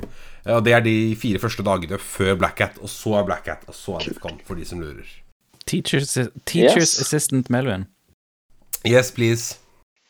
Og 0.51 0.61
det 0.65 0.75
er 0.75 0.83
de 0.85 0.95
fire 1.19 1.39
første 1.41 1.63
dagene 1.65 1.99
før 2.01 2.35
Black 2.41 2.59
Hat, 2.63 2.79
og 2.81 2.91
så 2.91 3.19
er 3.21 3.27
Black 3.29 3.47
Hat, 3.51 3.63
og 3.69 3.77
så 3.77 3.99
er 3.99 4.09
Defcon, 4.09 4.41
for 4.47 4.59
de 4.59 4.67
som 4.67 4.81
lurer. 4.83 5.07
Teachers, 5.69 6.17
teachers 6.49 6.95
Yes. 6.97 7.01
Assistant 7.05 7.51
Melvin. 7.53 7.85
Yes, 8.87 9.11
please. 9.13 9.59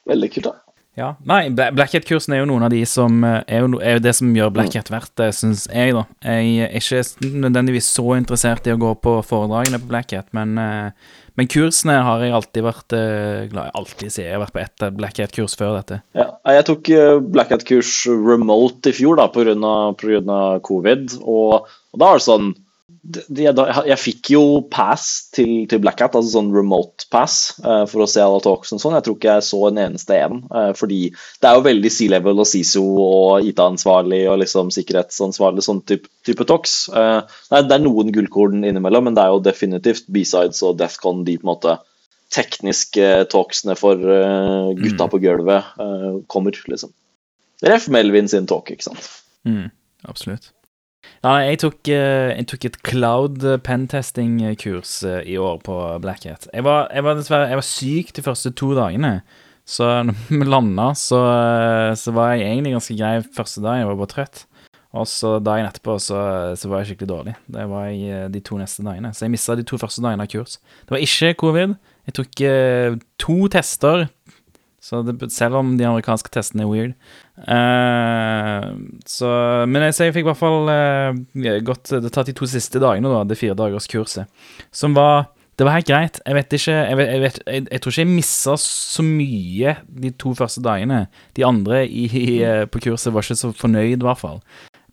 Veldig 0.07 0.31
kult, 0.33 0.47
da. 0.47 0.53
Ja. 0.99 1.13
Nei, 1.23 1.45
Bla- 1.55 1.69
Black 1.71 1.93
Hat-kursen 1.95 2.33
er 2.35 2.41
jo 2.41 2.47
noen 2.49 2.65
av 2.67 2.71
de 2.73 2.81
som 2.89 3.21
eh, 3.23 3.37
er 3.47 3.61
jo, 3.63 3.69
no- 3.71 3.79
er 3.79 3.95
jo 3.95 4.01
det 4.03 4.11
som 4.17 4.33
gjør 4.35 4.49
Black 4.57 4.73
Hat 4.75 4.89
verdt 4.91 5.13
det, 5.21 5.29
syns 5.37 5.63
jeg, 5.71 5.93
da. 5.95 6.01
Jeg 6.27 6.65
er 6.67 6.73
ikke 6.81 7.31
nødvendigvis 7.45 7.87
så 7.95 8.05
interessert 8.17 8.67
i 8.67 8.73
å 8.75 8.79
gå 8.81 8.91
på 8.99 9.13
foredragene 9.23 9.79
på 9.79 9.87
Black 9.93 10.11
Hat, 10.17 10.27
men, 10.35 10.51
eh, 10.59 11.13
men 11.39 11.47
kursene 11.47 11.95
har 12.03 12.25
jeg 12.25 12.35
alltid 12.35 12.65
vært 12.67 12.95
eh, 12.97 13.45
glad 13.53 13.69
i. 13.71 13.75
Alltid, 13.79 14.11
sier 14.11 14.27
jeg. 14.27 14.35
Har 14.35 14.43
vært 14.43 14.57
på 14.57 14.63
ett 14.65 14.85
Black 14.99 15.21
Hat-kurs 15.23 15.55
før 15.57 15.77
dette. 15.79 16.01
Ja, 16.19 16.27
jeg 16.57 16.67
tok 16.67 16.91
Black 17.31 17.55
Hat-kurs 17.55 17.93
remote 18.11 18.91
i 18.91 18.97
fjor 18.99 19.15
da, 19.21 19.29
av 19.31 20.59
covid, 20.67 21.15
og, 21.23 21.71
og 21.71 22.03
da 22.03 22.11
var 22.11 22.19
det 22.19 22.27
sånn 22.27 22.51
jeg, 23.01 23.53
jeg 23.89 23.97
fikk 23.97 24.29
jo 24.35 24.41
pass 24.69 25.05
til, 25.33 25.65
til 25.69 25.79
Black 25.81 26.03
Hat, 26.03 26.13
altså 26.17 26.35
sånn 26.35 26.51
remote 26.53 27.07
pass, 27.13 27.55
uh, 27.65 27.83
for 27.89 28.03
å 28.03 28.09
se 28.09 28.21
alle 28.21 28.41
talks 28.45 28.73
og 28.75 28.81
sånn. 28.83 28.95
Jeg 28.97 29.05
tror 29.07 29.17
ikke 29.17 29.35
jeg 29.37 29.47
så 29.47 29.61
en 29.69 29.81
eneste 29.87 30.19
en, 30.21 30.43
Uh, 30.51 30.71
fordi 30.77 30.99
det 31.41 31.47
er 31.47 31.55
jo 31.55 31.63
veldig 31.63 31.91
C-level 31.93 32.41
og 32.43 32.47
CISO 32.49 32.83
og 33.01 33.47
IT-ansvarlig 33.47 34.25
og 34.29 34.41
liksom 34.41 34.69
sikkerhetsansvarlig, 34.75 35.63
sånn 35.65 35.81
type, 35.87 36.11
type 36.27 36.45
talks. 36.49 36.75
Uh, 36.91 37.23
er, 37.49 37.65
det 37.65 37.77
er 37.77 37.83
noen 37.85 38.11
gullkorn 38.13 38.65
innimellom, 38.67 39.07
men 39.07 39.17
det 39.17 39.23
er 39.23 39.33
jo 39.33 39.43
definitivt 39.45 40.09
B-sides 40.11 40.61
og 40.67 40.77
Defcon 40.81 41.23
de 41.27 41.37
på 41.39 41.47
en 41.47 41.53
måte 41.53 41.77
tekniske 42.31 43.07
talksene 43.31 43.75
for 43.79 43.99
gutta 44.79 45.07
på 45.11 45.19
gulvet 45.19 45.73
kommer, 46.31 46.55
liksom. 46.71 46.93
Ref. 47.67 47.89
Melvin 47.91 48.31
sin 48.31 48.47
talk, 48.47 48.71
ikke 48.71 48.87
sant. 48.87 49.09
Mm, 49.47 49.67
absolutt. 50.07 50.53
Ja, 51.21 51.35
jeg 51.45 51.61
tok, 51.61 51.79
eh, 51.89 52.31
jeg 52.33 52.47
tok 52.49 52.65
et 52.65 52.77
cloud 52.87 53.45
pentesting-kurs 53.65 55.01
eh, 55.05 55.21
i 55.29 55.37
år 55.37 55.61
på 55.65 55.77
Black 56.01 56.25
Hat. 56.25 56.47
Jeg 56.53 56.65
jeg 56.65 57.05
var 57.05 57.17
dessverre 57.17 57.49
jeg 57.49 57.59
var 57.59 57.67
syk 57.67 58.13
de 58.17 58.25
første 58.25 58.53
to 58.57 58.73
dagene. 58.77 59.21
Så 59.65 59.87
når 60.05 60.15
vi 60.29 60.47
landa, 60.49 60.91
så, 60.97 61.19
eh, 61.21 61.91
så 61.99 62.13
var 62.15 62.35
jeg 62.35 62.49
egentlig 62.49 62.75
ganske 62.77 62.97
grei 62.97 63.17
første 63.37 63.61
dag. 63.63 63.81
Jeg 63.81 63.91
var 63.91 64.01
bare 64.01 64.13
trøtt. 64.15 64.45
Og 64.91 65.07
så 65.07 65.37
dagen 65.39 65.69
etterpå 65.69 65.95
så, 66.03 66.17
så 66.59 66.67
var 66.67 66.81
jeg 66.81 66.91
skikkelig 66.91 67.11
dårlig. 67.13 67.35
Det 67.47 67.63
var 67.71 67.87
jeg 67.87 68.01
eh, 68.11 68.27
de 68.33 68.41
to 68.43 68.57
neste 68.59 68.83
dagene. 68.83 69.13
Så 69.15 69.25
jeg 69.25 69.33
mista 69.35 69.55
de 69.55 69.63
to 69.67 69.79
første 69.79 70.03
dagene 70.03 70.25
av 70.25 70.31
kurs. 70.31 70.57
Det 70.83 70.95
var 70.97 71.05
ikke 71.05 71.35
covid. 71.45 71.77
Jeg 72.09 72.17
tok 72.17 72.43
eh, 72.49 72.97
to 73.21 73.37
tester. 73.53 74.09
Så 74.81 75.03
det, 75.05 75.13
selv 75.29 75.59
om 75.59 75.75
de 75.77 75.85
amerikanske 75.85 76.31
testene 76.33 76.65
er 76.65 76.71
weird. 76.71 76.95
Uh, 77.41 78.71
så 79.05 79.29
Men 79.69 79.85
jeg, 79.85 79.93
så 79.97 80.07
jeg 80.07 80.15
fikk 80.15 80.25
i 80.25 80.29
hvert 80.29 80.39
fall 80.39 80.69
uh, 80.69 81.61
gått 81.65 81.93
Det 82.03 82.11
tatt 82.13 82.29
de 82.29 82.35
to 82.37 82.49
siste 82.49 82.81
dagene, 82.81 83.09
da, 83.09 83.21
det 83.25 83.37
fire 83.39 83.57
dagers 83.57 83.87
kurset, 83.89 84.29
som 84.73 84.97
var 84.97 85.29
det 85.59 85.65
var 85.67 85.75
helt 85.75 85.85
greit. 85.85 86.15
Jeg 86.25 86.33
vet 86.33 86.53
ikke 86.57 86.73
Jeg, 86.73 86.97
vet, 86.97 87.09
jeg, 87.11 87.21
vet, 87.21 87.39
jeg, 87.45 87.65
jeg 87.69 87.81
tror 87.81 87.91
ikke 87.91 88.01
jeg 88.01 88.09
missa 88.09 88.53
så 88.57 89.03
mye 89.05 89.73
de 90.01 90.09
to 90.23 90.31
første 90.33 90.63
dagene. 90.65 91.03
De 91.37 91.45
andre 91.45 91.83
i, 91.85 92.07
i, 92.07 92.39
eh, 92.41 92.63
på 92.65 92.81
kurset 92.81 93.13
var 93.13 93.21
ikke 93.21 93.37
så 93.37 93.51
fornøyd, 93.53 93.99
i 93.99 94.07
hvert 94.07 94.17
fall. 94.17 94.39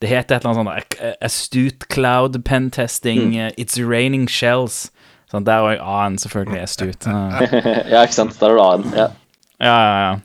Det 0.03 0.11
heter 0.11 0.37
et 0.37 0.45
eller 0.45 0.61
annet 0.61 0.99
sånt 0.99 1.23
Astute 1.25 1.89
Cloud 1.89 2.37
Pen 2.45 2.69
Testing, 2.75 3.33
Mm. 3.33 3.55
It's 3.57 3.81
Raining 3.81 4.29
Shells. 4.29 4.91
Sånn, 5.31 5.45
der 5.45 5.65
òg 5.65 5.81
A-en 5.81 6.19
selvfølgelig 6.21 6.59
er 6.59 6.69
astute. 6.69 7.17
Eh, 7.49 7.89
ja, 7.95 8.05
ikke 8.05 8.19
sant. 8.19 8.37
Der 8.41 8.53
er 8.53 8.59
det 8.59 8.67
A-en. 8.67 8.87
Ja. 8.97 9.09
Ja, 9.59 9.77
ja, 9.77 10.01
ja. 10.07 10.17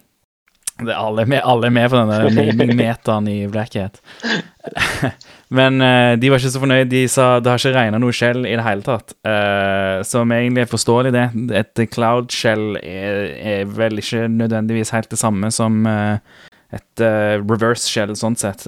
Det 0.83 0.95
alle, 0.97 1.21
er 1.21 1.29
med, 1.29 1.41
alle 1.45 1.67
er 1.69 1.73
med 1.73 1.91
på 1.91 1.99
denne 1.99 2.29
naming-meteren 2.33 3.27
i 3.35 3.39
Blackhead. 3.47 3.99
Men 5.57 5.77
uh, 5.81 6.15
de 6.17 6.31
var 6.31 6.41
ikke 6.41 6.53
så 6.55 6.61
fornøyd. 6.63 6.89
De 6.89 7.03
sa 7.11 7.27
det 7.43 7.51
har 7.51 7.61
ikke 7.61 7.75
regna 7.75 7.99
noe 8.01 8.15
skjell 8.15 8.41
i 8.49 8.55
det 8.57 8.65
hele 8.65 8.85
tatt. 8.85 9.13
Uh, 9.21 10.01
som 10.07 10.33
egentlig 10.33 10.65
er 10.65 10.71
forståelig, 10.71 11.13
det. 11.13 11.27
Et 11.61 11.83
cloud 11.93 12.33
shell 12.33 12.79
er, 12.81 13.29
er 13.37 13.69
vel 13.69 14.01
ikke 14.01 14.25
nødvendigvis 14.33 14.95
helt 14.95 15.13
det 15.13 15.21
samme 15.21 15.53
som 15.53 15.85
uh, 15.85 16.17
et 16.73 17.03
reverse 17.45 17.85
shell, 17.85 18.15
sånn 18.17 18.33
sett. 18.39 18.65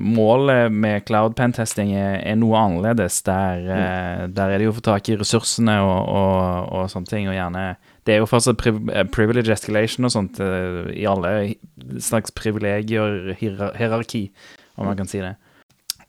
Målet 0.00 0.72
med 0.72 1.04
cloud 1.04 1.34
pentesting 1.36 1.90
er, 1.92 2.14
er 2.24 2.38
noe 2.40 2.56
annerledes. 2.56 3.18
Der, 3.26 3.60
eh, 3.60 4.22
der 4.32 4.54
er 4.54 4.56
det 4.56 4.70
jo 4.70 4.72
å 4.72 4.78
få 4.78 4.84
tak 4.86 5.10
i 5.12 5.18
ressursene 5.20 5.74
og, 5.84 5.98
og, 6.08 6.70
og 6.72 6.88
sånne 6.88 7.10
ting, 7.10 7.28
og 7.28 7.36
gjerne 7.36 7.66
det 8.06 8.14
er 8.16 8.22
jo 8.22 8.28
fortsatt 8.30 8.58
priv 8.60 8.80
eh, 8.90 9.06
privilege 9.14 9.52
escalation 9.54 10.08
og 10.08 10.14
sånt 10.14 10.40
eh, 10.42 10.82
i 10.96 11.06
alle 11.08 11.54
slags 12.02 12.34
privilegier, 12.34 13.32
hierar 13.38 13.76
hierarki, 13.78 14.26
om 14.76 14.88
man 14.88 14.98
kan 14.98 15.10
si 15.10 15.22
det. 15.22 15.36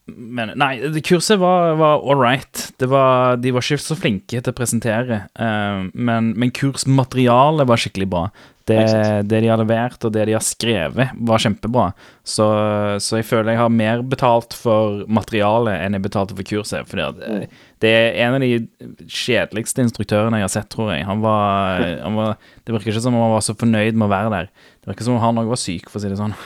Men 0.08 0.52
nei, 0.60 0.74
kurset 1.06 1.40
var, 1.40 1.78
var 1.80 2.02
all 2.02 2.20
right. 2.20 2.66
Var, 2.82 3.38
de 3.40 3.54
var 3.56 3.64
ikke 3.64 3.80
så 3.80 3.96
flinke 3.96 4.42
til 4.42 4.52
å 4.52 4.58
presentere, 4.58 5.26
Uh, 5.40 5.88
men, 5.96 6.34
men 6.40 6.52
kursmaterialet 6.54 7.70
var 7.70 7.80
skikkelig 7.80 8.10
bra. 8.12 8.26
Det, 8.64 8.80
det 9.28 9.42
de 9.44 9.50
har 9.52 9.60
levert, 9.60 10.00
og 10.08 10.12
det 10.16 10.24
de 10.30 10.36
har 10.38 10.44
skrevet, 10.46 11.12
var 11.28 11.42
kjempebra. 11.44 11.90
Så, 12.24 12.46
så 13.04 13.20
jeg 13.20 13.28
føler 13.28 13.52
jeg 13.52 13.60
har 13.60 13.74
mer 13.74 14.04
betalt 14.08 14.56
for 14.56 15.02
materialet 15.12 15.82
enn 15.84 15.98
jeg 15.98 16.06
betalte 16.06 16.38
for 16.38 16.48
kurset. 16.48 16.88
For 16.88 17.02
at 17.04 17.20
eh, 17.28 17.50
det 17.84 17.92
er 17.92 18.20
en 18.24 18.38
av 18.38 18.46
de 18.46 18.52
kjedeligste 19.12 19.84
instruktørene 19.84 20.40
jeg 20.40 20.48
har 20.48 20.54
sett, 20.56 20.70
tror 20.72 20.94
jeg. 20.94 21.04
Han 21.10 21.20
var, 21.26 21.84
han 22.06 22.16
var 22.16 22.38
Det 22.64 22.78
virker 22.78 22.94
ikke 22.94 23.04
som 23.04 23.18
om 23.18 23.26
han 23.26 23.36
var 23.36 23.44
så 23.44 23.58
fornøyd 23.60 24.00
med 24.00 24.08
å 24.08 24.14
være 24.14 24.32
der. 24.38 24.54
Det 24.80 24.94
virker 24.94 25.10
som 25.10 25.18
om 25.18 25.26
han 25.26 25.44
òg 25.44 25.52
var 25.52 25.60
syk, 25.60 25.92
for 25.92 26.00
å 26.00 26.06
si 26.06 26.14
det 26.14 26.22
sånn. 26.22 26.38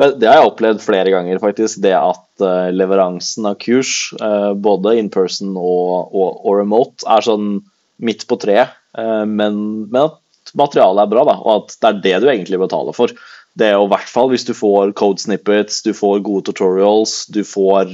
Men 0.00 0.14
Det 0.20 0.28
har 0.28 0.38
jeg 0.40 0.50
opplevd 0.50 0.84
flere 0.84 1.12
ganger, 1.12 1.40
faktisk. 1.40 1.80
Det 1.84 1.96
at 1.96 2.44
eh, 2.44 2.68
leveransen 2.72 3.48
av 3.48 3.56
kurs, 3.64 4.12
eh, 4.20 4.52
både 4.56 4.98
in 5.00 5.08
person 5.12 5.56
og, 5.56 6.12
og, 6.12 6.44
og 6.44 6.60
remote, 6.60 7.04
er 7.08 7.24
sånn 7.24 7.62
midt 8.00 8.24
på 8.28 8.38
treet. 8.40 8.76
Eh, 8.98 9.26
men, 9.26 9.60
men 9.90 10.08
at 10.08 10.54
materialet 10.56 11.04
er 11.04 11.12
bra, 11.12 11.26
da, 11.28 11.36
og 11.42 11.52
at 11.56 11.76
det 11.76 11.90
er 11.90 12.00
det 12.06 12.16
du 12.22 12.30
egentlig 12.32 12.60
betaler 12.62 12.96
for. 12.96 13.12
Det 13.58 13.66
er 13.66 13.76
jo 13.76 13.86
i 13.88 13.92
hvert 13.92 14.10
fall 14.10 14.30
hvis 14.32 14.46
du 14.46 14.54
får 14.56 14.94
code 14.98 15.22
snippets, 15.22 15.82
du 15.86 15.92
får 15.96 16.22
gode 16.26 16.46
tutorials, 16.48 17.24
du 17.32 17.42
får 17.46 17.92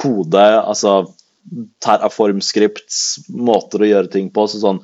kode, 0.00 0.42
altså 0.60 1.04
terraform-scripts, 1.82 3.30
måter 3.32 3.82
å 3.82 3.90
gjøre 3.90 4.12
ting 4.12 4.28
på. 4.34 4.46
Så 4.50 4.60
sånn, 4.62 4.82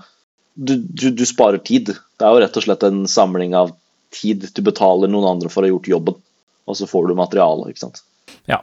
du, 0.55 0.77
du, 0.79 1.11
du 1.15 1.25
sparer 1.29 1.61
tid. 1.63 1.93
Det 1.93 2.27
er 2.27 2.33
jo 2.33 2.43
rett 2.43 2.57
og 2.59 2.67
slett 2.67 2.87
en 2.87 3.05
samling 3.11 3.57
av 3.59 3.75
tid. 4.15 4.49
Du 4.57 4.63
betaler 4.67 5.11
noen 5.11 5.29
andre 5.37 5.53
for 5.53 5.63
å 5.63 5.69
ha 5.69 5.75
gjort 5.75 5.91
jobben, 5.91 6.19
og 6.67 6.79
så 6.79 6.89
får 6.91 7.11
du 7.11 7.19
materiale. 7.19 7.71
ikke 7.71 7.85
sant? 7.87 8.03
Ja, 8.51 8.63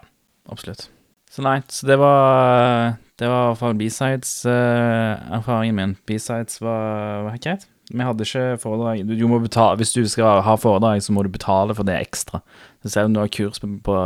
absolutt. 0.51 0.87
Så 1.33 1.45
nei, 1.45 1.59
så 1.73 1.89
det 1.89 1.97
var 2.01 2.95
Det 3.19 3.29
var 3.29 3.43
i 3.43 3.47
hvert 3.51 3.61
fall 3.61 3.77
B-sides-erfaringen 3.77 5.77
min. 5.77 5.95
B-sides 6.09 6.57
var, 6.63 7.27
var 7.27 7.37
greit. 7.43 7.67
Vi 7.93 8.01
hadde 8.01 8.25
ikke 8.25 8.45
foredrag 8.63 9.03
du, 9.05 9.13
du 9.19 9.27
betale, 9.43 9.77
Hvis 9.77 9.93
du 9.93 10.07
skal 10.09 10.41
ha 10.41 10.55
foredrag, 10.57 11.03
så 11.03 11.13
må 11.13 11.23
du 11.23 11.29
betale 11.29 11.75
for 11.75 11.85
det 11.85 11.99
ekstra. 11.99 12.39
Så 12.81 12.89
selv 12.89 13.11
om 13.11 13.17
du 13.17 13.21
har 13.21 13.27
kurs 13.27 13.59
på, 13.61 13.69
på, 13.85 13.97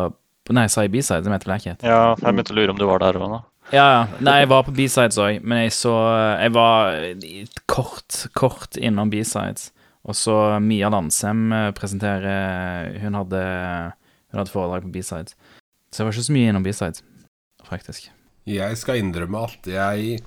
på 0.48 0.56
Nei, 0.58 0.65
sa 0.72 0.84
jeg 0.84 0.96
B-sides? 0.96 1.24
Det 1.24 1.32
heter 1.32 1.52
Blackhat. 1.52 1.86
Ja, 1.86 2.15
jeg 2.17 2.34
begynte 2.34 2.56
å 2.56 2.58
lure 2.58 2.74
om 2.74 2.82
du 2.82 2.88
var 2.89 3.04
der 3.04 3.20
òg 3.20 3.38
da. 3.38 3.43
Ja, 3.72 3.86
ja. 3.91 4.04
Nei, 4.24 4.38
jeg 4.41 4.50
var 4.52 4.63
på 4.67 4.74
B-sides 4.76 5.20
òg, 5.20 5.41
men 5.43 5.65
jeg 5.65 5.74
så 5.76 5.93
Jeg 6.39 6.54
var 6.56 6.96
kort, 7.67 8.24
kort 8.36 8.80
innom 8.80 9.12
B-sides. 9.13 9.72
Og 10.08 10.15
så 10.15 10.36
Mia 10.63 10.88
Landsem 10.91 11.50
eh, 11.52 11.72
presenterer 11.76 12.93
Hun 13.04 13.17
hadde, 13.20 13.41
hun 14.32 14.39
hadde 14.39 14.54
foredrag 14.54 14.88
på 14.88 14.93
B-sides. 14.96 15.36
Så 15.91 16.04
jeg 16.04 16.08
var 16.08 16.15
ikke 16.15 16.30
så 16.30 16.36
mye 16.36 16.52
innom 16.52 16.67
B-sides, 16.67 17.04
faktisk. 17.67 18.12
Jeg 18.47 18.79
skal 18.79 19.01
innrømme 19.01 19.45
at 19.47 19.67
jeg 19.67 20.19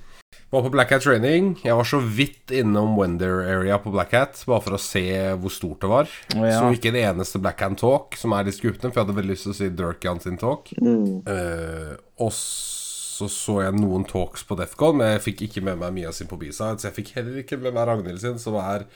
var 0.50 0.64
på 0.66 0.72
Black 0.74 0.90
Hat 0.92 1.04
Training. 1.06 1.52
Jeg 1.64 1.76
var 1.78 1.86
så 1.88 2.00
vidt 2.02 2.52
innom 2.54 2.96
Wender 2.98 3.44
Area 3.46 3.78
på 3.80 3.92
Black 3.94 4.12
Hat, 4.16 4.42
bare 4.46 4.64
for 4.66 4.76
å 4.76 4.82
se 4.82 5.06
hvor 5.40 5.54
stort 5.54 5.84
det 5.84 5.90
var. 5.92 6.10
Oh, 6.36 6.44
ja. 6.44 6.58
Så 6.58 6.74
ikke 6.76 6.92
en 6.92 7.00
eneste 7.00 7.40
Black 7.42 7.62
Hat 7.64 7.78
Talk, 7.80 8.18
som 8.20 8.34
er 8.36 8.50
i 8.50 8.54
skuffende, 8.54 8.90
for 8.90 9.00
jeg 9.00 9.06
hadde 9.06 9.18
veldig 9.20 9.32
lyst 9.36 9.48
til 9.48 9.54
å 9.54 9.58
si 9.60 9.70
Durkan 9.78 10.20
sin 10.22 10.40
talk. 10.40 10.72
Eh, 10.76 11.94
og 12.20 12.34
så 12.34 12.80
så 13.28 13.58
jeg 13.60 13.76
noen 13.76 14.06
talks 14.08 14.46
på 14.48 14.56
Defcon, 14.56 14.96
men 14.96 15.10
jeg 15.12 15.24
fikk 15.26 15.42
ikke 15.48 15.60
med 15.66 15.80
meg 15.82 15.92
Mia 15.92 16.12
sin 16.16 16.28
på 16.30 16.38
B-side, 16.40 16.80
så 16.80 16.88
jeg 16.88 16.96
fikk 17.02 17.10
heller 17.18 17.42
ikke 17.42 17.58
med 17.60 17.74
meg 17.76 17.88
Ragnhild 17.90 18.22
sin, 18.22 18.38
som 18.40 18.56
er 18.56 18.86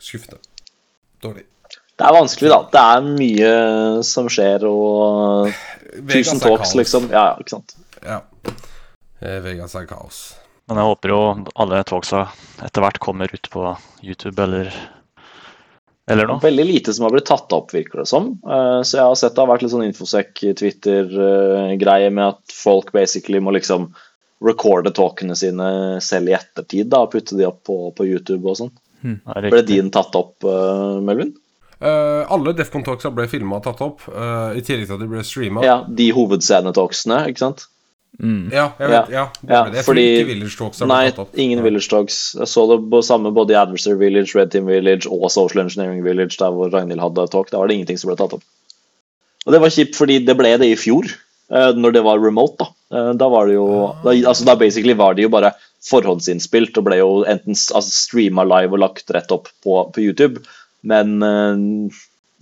skuffende. 0.00 0.40
Dårlig. 1.20 1.44
Det 1.68 2.06
er 2.06 2.14
vanskelig, 2.14 2.48
da. 2.48 2.58
Det 2.72 2.84
er 2.94 3.06
mye 3.10 3.52
som 4.06 4.30
skjer, 4.32 4.64
og 4.70 5.50
tusen 6.08 6.40
talks, 6.40 6.72
liksom. 6.78 7.10
Ja, 7.12 7.32
ja, 7.32 7.42
ikke 7.42 7.58
sant. 7.58 7.76
Ja. 8.00 8.22
Eh, 9.20 9.40
Vegas 9.44 9.74
er 9.78 9.86
kaos. 9.90 10.18
Men 10.68 10.76
jeg 10.82 10.88
håper 10.90 11.08
jo 11.14 11.20
alle 11.56 11.84
talksa 11.88 12.20
etter 12.64 12.80
hvert 12.84 13.00
kommer 13.00 13.28
ut 13.32 13.46
på 13.50 13.62
YouTube 14.04 14.42
eller 14.44 14.66
eller 16.08 16.24
noe. 16.28 16.40
Veldig 16.40 16.64
lite 16.64 16.92
som 16.96 17.04
har 17.04 17.12
blitt 17.12 17.26
tatt 17.28 17.52
opp, 17.52 17.68
virker 17.74 17.98
det 18.00 18.06
som. 18.08 18.30
Eh, 18.48 18.80
Så 18.80 18.96
jeg 18.96 19.04
har 19.04 19.14
sett 19.20 19.34
det 19.36 19.42
har 19.42 19.50
vært 19.50 19.62
litt 19.62 19.74
sånn 19.74 19.90
infosec-Twitter-greie 19.90 22.10
med 22.10 22.24
at 22.30 22.40
folk 22.54 22.92
basically 22.96 23.40
må 23.44 23.50
liksom 23.56 23.90
recorde 24.44 24.90
talkene 24.94 25.34
sine 25.36 25.68
selv 26.04 26.28
i 26.30 26.34
ettertid 26.38 26.88
da, 26.92 26.98
og 27.04 27.12
putte 27.12 27.36
de 27.36 27.44
opp 27.48 27.60
på, 27.66 27.76
på 27.92 28.06
YouTube 28.08 28.48
og 28.48 28.56
sånn. 28.60 28.72
Er 29.04 29.50
Ble 29.50 29.62
din 29.66 29.90
tatt 29.94 30.14
opp, 30.18 30.44
eh, 30.48 31.00
Melvin? 31.04 31.32
Uh, 31.78 32.24
alle 32.26 32.50
Defcon 32.58 32.82
Talksa 32.82 33.12
ble 33.14 33.28
filma 33.30 33.60
og 33.60 33.64
tatt 33.68 33.80
opp, 33.84 34.00
uh, 34.10 34.50
i 34.58 34.62
tillegg 34.66 34.88
til 34.88 34.96
at 34.96 35.02
de 35.04 35.10
ble 35.12 35.20
streama. 35.26 35.62
Ja, 35.62 35.76
de 35.86 36.08
hovedscenetalksene, 36.16 37.20
ikke 37.30 37.44
sant? 37.44 37.60
Mm. 38.18 38.50
Ja, 38.50 38.72
jeg 38.80 38.88
vet, 38.90 39.10
ja, 39.14 39.24
Ja, 39.48 39.60
det. 39.70 39.84
Fordi- 39.86 40.04
ikke 40.24 40.26
Village 40.32 40.56
Talks 40.58 40.80
har 40.80 40.88
Nei, 40.90 41.04
blitt 41.04 41.14
tatt 41.16 41.28
opp. 41.28 41.38
ingen 41.38 41.62
Village 41.62 41.88
Talks. 41.88 42.34
Jeg 42.34 42.48
så 42.50 42.64
det 42.70 42.90
på 42.90 43.02
samme 43.06 43.30
både 43.32 43.50
i 43.54 43.58
Adversary 43.60 43.94
Village, 44.00 44.34
Red 44.34 44.50
Team 44.50 44.66
Village 44.66 45.06
og 45.06 45.30
Social 45.30 45.62
Engineering 45.62 46.02
Village, 46.02 46.36
der 46.40 46.50
hvor 46.50 46.70
Ragnhild 46.72 47.00
hadde 47.00 47.28
talk. 47.30 47.50
Der 47.50 47.58
var 47.58 47.68
det 47.68 47.76
ingenting 47.78 47.98
som 47.98 48.08
ble 48.10 48.16
tatt 48.16 48.32
opp. 48.34 48.42
Og 49.46 49.52
det 49.54 49.60
var 49.60 49.68
kjipt, 49.70 49.94
fordi 49.94 50.18
det 50.26 50.36
ble 50.36 50.56
det 50.58 50.66
i 50.66 50.74
fjor, 50.74 51.04
eh, 51.50 51.72
når 51.72 51.92
det 51.92 52.02
var 52.04 52.18
remote. 52.18 52.58
Da 52.58 52.72
Eh, 52.90 53.12
Da 53.12 53.28
var 53.28 53.46
det 53.46 53.54
jo 53.54 53.94
da, 54.02 54.10
altså 54.10 54.44
da 54.46 54.54
basically 54.56 54.94
var 54.94 55.14
det 55.14 55.22
jo 55.22 55.28
bare 55.28 55.52
forhåndsinnspilt 55.84 56.76
og 56.78 56.84
ble 56.84 56.96
jo 56.96 57.24
enten 57.24 57.52
altså 57.52 57.92
streama 57.92 58.42
live 58.48 58.72
og 58.72 58.80
lagt 58.80 59.10
rett 59.14 59.30
opp 59.30 59.48
på, 59.62 59.92
på 59.92 60.00
YouTube. 60.02 60.42
Men 60.82 61.22
eh, 61.22 61.90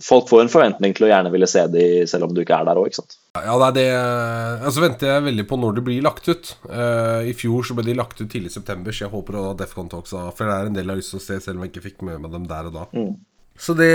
folk 0.03 0.27
får 0.29 0.43
en 0.43 0.51
forventning 0.51 0.93
til 0.97 1.07
å 1.07 1.11
gjerne 1.11 1.31
ville 1.33 1.49
se 1.49 1.63
de 1.73 1.85
selv 2.09 2.27
om 2.27 2.33
du 2.35 2.43
ikke 2.43 2.57
er 2.59 2.67
der 2.67 2.79
òg, 2.79 2.89
ikke 2.89 3.01
sant. 3.01 3.17
Ja, 3.37 3.55
det 3.61 3.67
er 3.67 3.75
det 3.77 3.87
Altså 4.69 4.83
venter 4.83 5.11
jeg 5.11 5.27
veldig 5.27 5.45
på 5.49 5.59
når 5.61 5.77
det 5.77 5.85
blir 5.89 6.05
lagt 6.05 6.29
ut. 6.29 6.53
Uh, 6.69 7.25
I 7.25 7.35
fjor 7.37 7.65
så 7.65 7.77
ble 7.77 7.87
de 7.87 7.97
lagt 7.97 8.19
ut 8.21 8.27
tidlig 8.29 8.51
i 8.53 8.57
september, 8.57 8.93
så 8.93 9.07
jeg 9.07 9.13
håper 9.13 9.39
at 9.41 9.61
Defcon 9.61 9.89
Talks 9.91 10.13
For 10.13 10.43
det 10.45 10.57
er 10.57 10.71
en 10.71 10.77
del 10.77 10.85
jeg 10.85 10.93
har 10.93 11.01
lyst 11.01 11.15
til 11.15 11.21
å 11.21 11.27
se, 11.27 11.39
selv 11.43 11.57
om 11.57 11.65
jeg 11.65 11.73
ikke 11.73 11.87
fikk 11.89 12.03
med 12.07 12.21
meg 12.23 12.35
dem 12.35 12.49
der 12.49 12.69
og 12.69 12.77
da. 12.77 12.89
Mm. 12.93 13.15
Så 13.57 13.73
det 13.77 13.93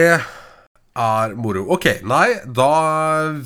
er 0.99 1.35
moro. 1.41 1.65
Ok, 1.73 1.87
nei, 2.05 2.27
da 2.45 2.69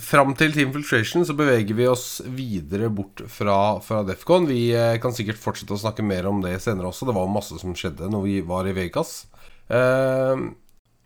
Fram 0.03 0.33
til 0.39 0.55
Team 0.55 0.73
Filtration 0.75 1.27
så 1.29 1.37
beveger 1.39 1.79
vi 1.79 1.87
oss 1.89 2.21
videre 2.27 2.91
bort 2.91 3.23
fra, 3.31 3.79
fra 3.85 4.03
Defcon. 4.07 4.49
Vi 4.51 4.71
eh, 4.75 4.97
kan 5.03 5.15
sikkert 5.15 5.41
fortsette 5.41 5.77
å 5.77 5.81
snakke 5.81 6.05
mer 6.07 6.27
om 6.31 6.41
det 6.43 6.57
senere 6.65 6.91
også. 6.91 7.07
Det 7.07 7.17
var 7.17 7.31
masse 7.31 7.59
som 7.61 7.77
skjedde 7.77 8.11
når 8.11 8.27
vi 8.27 8.39
var 8.47 8.67
i 8.67 8.75
Vegas. 8.77 9.21
Eh, 9.69 10.47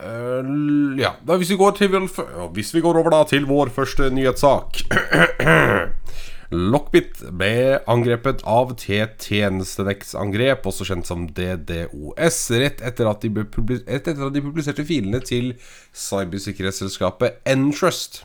l- 0.00 0.98
ja, 1.00 1.14
da 1.26 1.36
hvis 1.40 1.50
vi 1.52 1.58
går 1.60 1.76
til 1.78 1.92
Hvis 2.54 2.74
vi 2.74 2.80
går 2.84 2.98
over 3.00 3.10
da 3.14 3.24
til 3.28 3.46
vår 3.48 3.72
første 3.74 4.10
nyhetssak 4.10 4.80
Lockbit 6.50 7.20
ble 7.38 7.78
angrepet 7.86 8.40
av 8.42 8.72
T-tjenestenekts-angrep, 8.80 10.64
også 10.66 10.82
kjent 10.88 11.06
som 11.06 11.28
DDoS, 11.30 12.38
rett 12.58 12.82
etter 12.82 13.06
at 13.06 13.22
de, 13.22 13.30
rett 13.30 13.86
etter 14.10 14.24
at 14.26 14.34
de 14.34 14.42
publiserte 14.42 14.82
filene 14.88 15.20
til 15.22 15.52
cybersikkerhetsselskapet 15.94 17.38
Entrust. 17.46 18.24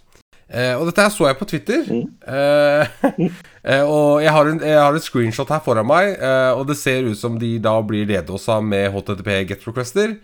Eh, 0.50 0.74
og 0.74 0.88
dette 0.90 1.06
her 1.06 1.14
så 1.14 1.30
jeg 1.30 1.38
på 1.38 1.48
Twitter. 1.54 1.86
Eh, 1.86 2.98
eh, 3.70 3.86
og 3.86 4.26
jeg 4.26 4.34
har, 4.34 4.50
en, 4.50 4.62
jeg 4.74 4.82
har 4.82 4.98
et 4.98 5.06
screenshot 5.06 5.54
her 5.54 5.62
foran 5.66 5.86
meg, 5.90 6.16
eh, 6.18 6.52
og 6.58 6.66
det 6.70 6.80
ser 6.82 7.06
ut 7.06 7.22
som 7.22 7.38
de 7.42 7.56
da 7.62 7.78
blir 7.86 8.10
DDoSa 8.10 8.58
med 8.66 8.90
HTTP 8.94 9.30
get 9.54 9.70
requester. 9.70 10.18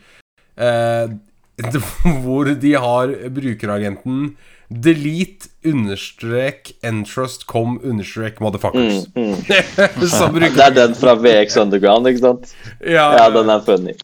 Hvor 2.24 2.50
de 2.62 2.74
har 2.74 3.14
brukeragenten 3.34 4.34
delete 4.72 5.50
understrek 5.68 6.72
entrust 6.88 7.44
com 7.46 7.80
understrek 7.84 8.40
motherfuckers. 8.40 9.04
Som 10.12 10.34
bruker 10.38 10.56
Det 10.56 10.68
er 10.68 10.78
den 10.78 10.96
fra 10.96 11.16
VX 11.20 11.58
Underground, 11.58 12.08
ikke 12.08 12.24
sant? 12.24 12.54
Ja, 12.80 13.10
Ja, 13.18 13.28
den 13.34 13.52
er 13.52 13.66
funny. 13.66 13.98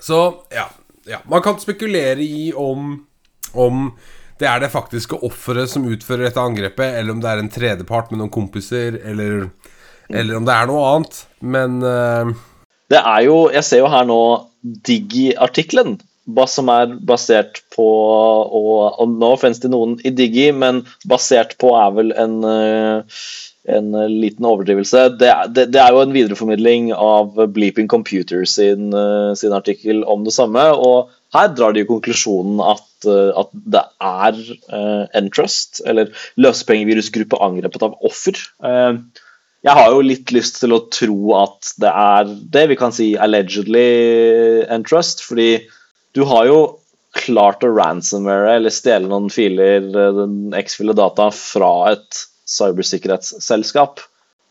Så 0.00 0.20
ja, 0.52 0.68
ja. 1.08 1.22
Man 1.28 1.42
kan 1.42 1.60
spekulere 1.60 2.22
i 2.22 2.52
om 2.56 3.06
Om 3.52 3.92
det 4.38 4.46
er 4.46 4.60
det 4.60 4.70
faktiske 4.70 5.16
offeret 5.26 5.70
som 5.70 5.86
utfører 5.88 6.28
dette 6.28 6.38
angrepet, 6.38 6.92
eller 7.00 7.10
om 7.10 7.22
det 7.22 7.30
er 7.30 7.40
en 7.42 7.48
tredjepart 7.50 8.12
med 8.12 8.20
noen 8.20 8.30
kompiser, 8.30 8.94
eller, 9.02 9.48
eller 10.06 10.36
om 10.38 10.44
det 10.46 10.54
er 10.54 10.68
noe 10.70 10.84
annet. 10.92 11.16
Men 11.42 11.80
eh, 11.82 12.30
Det 12.88 13.00
er 13.00 13.24
jo 13.26 13.48
Jeg 13.52 13.64
ser 13.66 13.82
jo 13.84 13.90
her 13.92 14.06
nå 14.08 14.20
Digi-artikkelen. 14.62 15.98
som 16.46 16.68
er 16.68 16.90
basert 17.08 17.62
på 17.72 17.84
og, 17.88 19.00
og 19.00 19.08
nå 19.08 19.34
finnes 19.40 19.60
det 19.62 19.70
noen 19.72 19.98
i 20.04 20.10
Digi, 20.12 20.50
men 20.52 20.82
basert 21.08 21.56
på 21.58 21.72
er 21.78 21.94
vel 21.96 22.12
en 22.12 22.42
eh, 22.44 23.20
en 23.68 23.92
liten 24.08 24.46
overdrivelse. 24.48 25.00
Det, 25.20 25.28
det, 25.52 25.66
det 25.74 25.80
er 25.82 25.92
jo 25.92 26.00
en 26.00 26.12
videreformidling 26.14 26.86
av 26.96 27.36
Bleeping 27.52 27.88
Computer 27.88 28.46
sin, 28.48 28.94
eh, 28.96 29.34
sin 29.36 29.52
artikkel 29.52 30.04
om 30.08 30.24
det 30.24 30.32
samme. 30.32 30.64
og 30.72 31.10
her 31.36 31.50
drar 31.52 31.74
de 31.76 31.82
jo 31.82 31.90
konklusjonen 31.90 32.60
at, 32.64 32.86
eh, 33.04 33.30
at 33.36 33.50
det 33.52 33.84
er 34.00 34.38
uh, 34.72 35.04
Entrust, 35.18 35.82
eller 35.84 36.12
løsepengevirusgruppe, 36.40 37.40
angrepet 37.44 37.84
av 37.84 37.98
offer. 38.08 38.38
Eh, 38.64 38.94
jeg 39.68 39.76
har 39.76 39.92
jo 39.92 40.04
litt 40.04 40.32
lyst 40.32 40.62
til 40.62 40.72
å 40.72 40.84
tro 40.92 41.34
at 41.36 41.72
det 41.82 41.90
er 41.92 42.28
det 42.56 42.64
vi 42.70 42.76
kan 42.80 42.94
si 42.94 43.12
allegedly 43.20 43.88
Entrust, 44.72 45.20
fordi 45.26 45.68
du 46.16 46.24
har 46.28 46.48
jo 46.48 46.60
klart 47.18 47.64
å 47.66 47.72
ransomware 47.74 48.54
eller 48.56 48.72
stjele 48.72 49.10
noen 49.10 49.28
filer, 49.32 49.88
eh, 49.92 50.22
X-file 50.62 50.94
data, 50.96 51.28
fra 51.34 51.92
et 51.92 52.22
cybersikkerhetsselskap. 52.48 54.00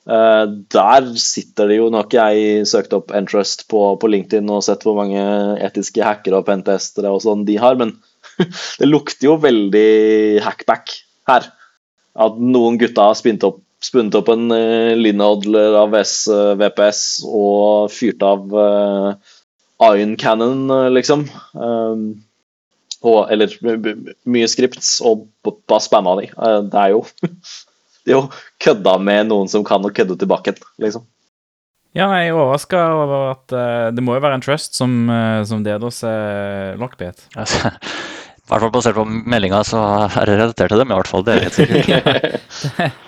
Eh, 0.07 0.45
der 0.71 1.09
sitter 1.19 1.67
det 1.67 1.79
jo 1.79 1.89
ikke 1.89 2.29
jeg 2.29 2.67
søkt 2.69 2.93
opp 2.95 3.11
Entrust 3.11 3.67
på, 3.71 3.81
på 3.99 4.11
LinkedIn 4.11 4.49
og 4.53 4.63
sett 4.63 4.85
hvor 4.87 4.95
mange 4.99 5.21
etiske 5.65 6.03
hackere 6.03 6.39
og 6.39 6.47
pentestere 6.47 7.11
og 7.11 7.23
sånn 7.25 7.45
de 7.47 7.57
har, 7.59 7.75
men 7.79 7.97
det 8.79 8.87
lukter 8.87 9.31
jo 9.31 9.39
veldig 9.41 10.43
hackback 10.45 10.93
her. 11.27 11.49
At 12.17 12.37
noen 12.41 12.79
gutta 12.81 13.09
har 13.09 13.17
spint 13.17 13.43
opp, 13.45 13.61
spunnet 13.83 14.15
opp 14.17 14.29
en 14.33 14.47
uh, 14.51 14.93
Linodler 14.97 15.75
av 15.77 15.93
S, 15.99 16.23
eh, 16.31 16.53
VPS 16.57 17.01
og 17.27 17.91
fyrt 17.93 18.23
av 18.25 18.47
uh, 18.53 19.11
Iron 19.91 20.15
Cannon, 20.17 20.63
eh, 20.73 20.87
liksom. 20.95 21.27
Um, 21.53 22.07
og, 23.05 23.27
eller 23.31 23.51
my- 23.61 23.75
my- 23.77 24.15
mye 24.25 24.47
scripts, 24.49 24.95
og 25.05 25.27
bare 25.45 25.83
spamma 25.85 26.15
de. 26.21 26.31
Eh, 26.33 26.61
det 26.71 26.81
er 26.87 26.95
jo 26.95 27.03
Det 28.07 28.13
er 28.13 28.21
jo 28.21 28.29
kødda 28.63 28.93
med 29.03 29.27
noen 29.27 29.49
som 29.51 29.65
kan 29.67 29.83
å 29.83 29.91
kødde 29.91 30.15
tilbake 30.21 30.53
liksom. 30.79 31.03
Ja, 31.97 32.05
jeg 32.15 32.29
er 32.29 32.37
overraska 32.37 32.79
over 32.95 33.31
at 33.33 33.51
uh, 33.51 33.87
det 33.91 34.03
må 34.05 34.15
jo 34.15 34.21
være 34.23 34.37
en 34.37 34.43
trust 34.45 34.77
som, 34.77 34.93
uh, 35.11 35.41
som 35.47 35.63
DDoS 35.65 36.03
uh, 36.07 36.77
lockbit. 36.79 37.25
Altså, 37.35 37.71
I 37.73 38.47
hvert 38.47 38.63
fall 38.63 38.71
basert 38.71 38.95
på 38.95 39.03
meldinga, 39.03 39.59
så 39.67 39.81
er 40.07 40.29
det 40.29 40.37
relatert 40.39 40.71
til 40.71 40.79
dem, 40.79 40.93
i 40.93 40.99
hvert 41.01 41.11
fall. 41.11 41.25
Det 41.27 41.35
er 41.35 41.45
helt 41.49 41.57
sikkert. 41.57 42.95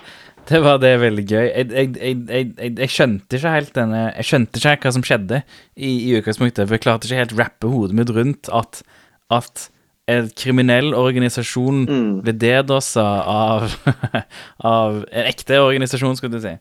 Det 0.50 0.60
var 0.64 0.80
det 0.82 0.94
veldig 0.98 1.24
gøy. 1.30 1.44
Jeg, 1.46 1.66
jeg, 1.70 2.14
jeg, 2.26 2.46
jeg, 2.66 2.90
skjønte 2.90 3.38
ikke 3.38 3.52
helt 3.54 3.74
denne 3.76 4.00
Jeg 4.08 4.26
skjønte 4.26 4.58
ikke 4.58 4.88
hva 4.88 4.94
som 4.96 5.04
skjedde 5.06 5.42
i, 5.76 5.90
i 6.10 6.16
utgangspunktet. 6.18 6.64
For 6.64 6.76
jeg 6.76 6.84
klarte 6.86 7.06
ikke 7.06 7.20
helt 7.22 7.36
rappe 7.38 7.70
hodet 7.70 7.98
mitt 8.00 8.10
rundt 8.16 8.50
at, 8.54 8.82
at 9.30 9.68
en 10.10 10.30
kriminell 10.34 10.90
organisasjon 10.98 11.84
Mm. 11.86 12.14
ble 12.24 12.34
DDoS-a 12.34 13.06
av, 13.30 13.76
av 14.74 15.02
en 15.06 15.28
ekte 15.30 15.60
organisasjon, 15.62 16.16
skulle 16.18 16.40
du 16.40 16.42
si. 16.42 16.56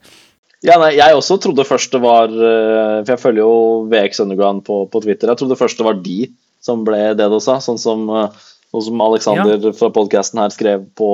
Ja, 0.68 0.76
nei, 0.82 0.92
jeg 0.98 1.16
også 1.16 1.40
trodde 1.40 1.64
først 1.64 1.94
det 1.96 2.02
var 2.04 2.28
eh, 2.28 3.00
For 3.06 3.14
jeg 3.14 3.22
følger 3.22 3.46
jo 3.46 3.88
VX 3.88 4.20
Underground 4.26 4.66
på, 4.68 4.82
på 4.92 5.02
Twitter. 5.06 5.32
Jeg 5.32 5.40
trodde 5.40 5.58
først 5.60 5.80
det 5.80 5.88
var 5.88 6.02
de 6.04 6.20
som 6.62 6.84
ble 6.84 7.14
DDoSa, 7.16 7.62
sånn 7.64 7.80
som, 7.80 8.10
sånn 8.70 8.86
som 8.86 9.01
Alexander 9.01 9.72
fra 9.78 9.89
podkasten 9.93 10.41
her 10.43 10.53
skrev, 10.53 10.86
på, 10.97 11.09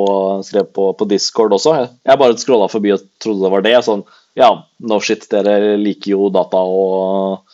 skrev 0.47 0.67
på, 0.75 0.89
på 0.99 1.07
Discord 1.07 1.55
også. 1.55 1.75
Jeg, 2.03 2.19
bare 2.19 2.37
scrolla 2.39 2.67
forbi 2.71 2.91
og 2.95 3.05
trodde 3.23 3.45
det 3.45 3.53
var 3.53 3.65
det. 3.65 3.75
Sånn 3.87 4.03
ja, 4.35 4.49
no 4.83 4.99
shit, 4.99 5.23
dere 5.31 5.77
liker 5.79 6.11
jo 6.11 6.29
data 6.33 6.59
og 6.59 7.45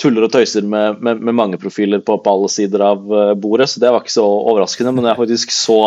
tuller 0.00 0.26
og 0.26 0.32
tøyser 0.34 0.64
med, 0.66 1.00
med, 1.04 1.22
med 1.24 1.36
mange 1.36 1.60
profiler 1.60 2.02
på, 2.04 2.18
på 2.20 2.32
alle 2.32 2.50
sider 2.52 2.84
av 2.84 3.04
eh, 3.06 3.34
bordet, 3.38 3.70
så 3.70 3.80
det 3.80 3.92
var 3.92 4.02
ikke 4.02 4.14
så 4.14 4.24
overraskende. 4.26 4.92
Men 4.92 5.06
når 5.06 5.14
jeg 5.14 5.20
faktisk 5.22 5.54
så 5.56 5.78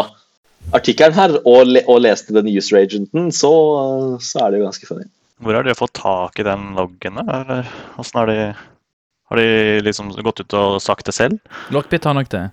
artikkelen 0.73 1.17
her 1.17 1.35
og, 1.43 1.61
le, 1.69 1.83
og 1.91 2.01
leste 2.05 2.33
den 2.33 2.49
user 2.49 2.79
agenten, 2.81 3.29
så, 3.35 3.51
så 4.23 4.45
er 4.45 4.53
det 4.53 4.61
jo 4.61 4.69
ganske 4.69 4.89
funny. 4.89 5.07
Hvor 5.43 5.57
har 5.57 5.67
dere 5.67 5.77
fått 5.77 5.97
tak 5.99 6.39
i 6.39 6.47
den 6.47 6.71
loggen? 6.77 7.19
Eller 7.21 7.67
åssen 7.99 8.21
har 8.21 8.31
de 8.31 8.39
Har 9.25 9.41
de 9.41 9.81
liksom 9.81 10.11
gått 10.21 10.43
ut 10.43 10.53
og 10.53 10.77
sagt 10.81 11.07
det 11.09 11.15
selv? 11.17 11.39
Lockbit 11.73 12.05
har 12.05 12.13
nok 12.13 12.29
det. 12.29 12.43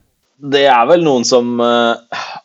Det 0.43 0.65
er 0.67 0.87
vel 0.91 1.05
noen 1.07 1.23
som 1.27 1.61
uh, 1.63 1.95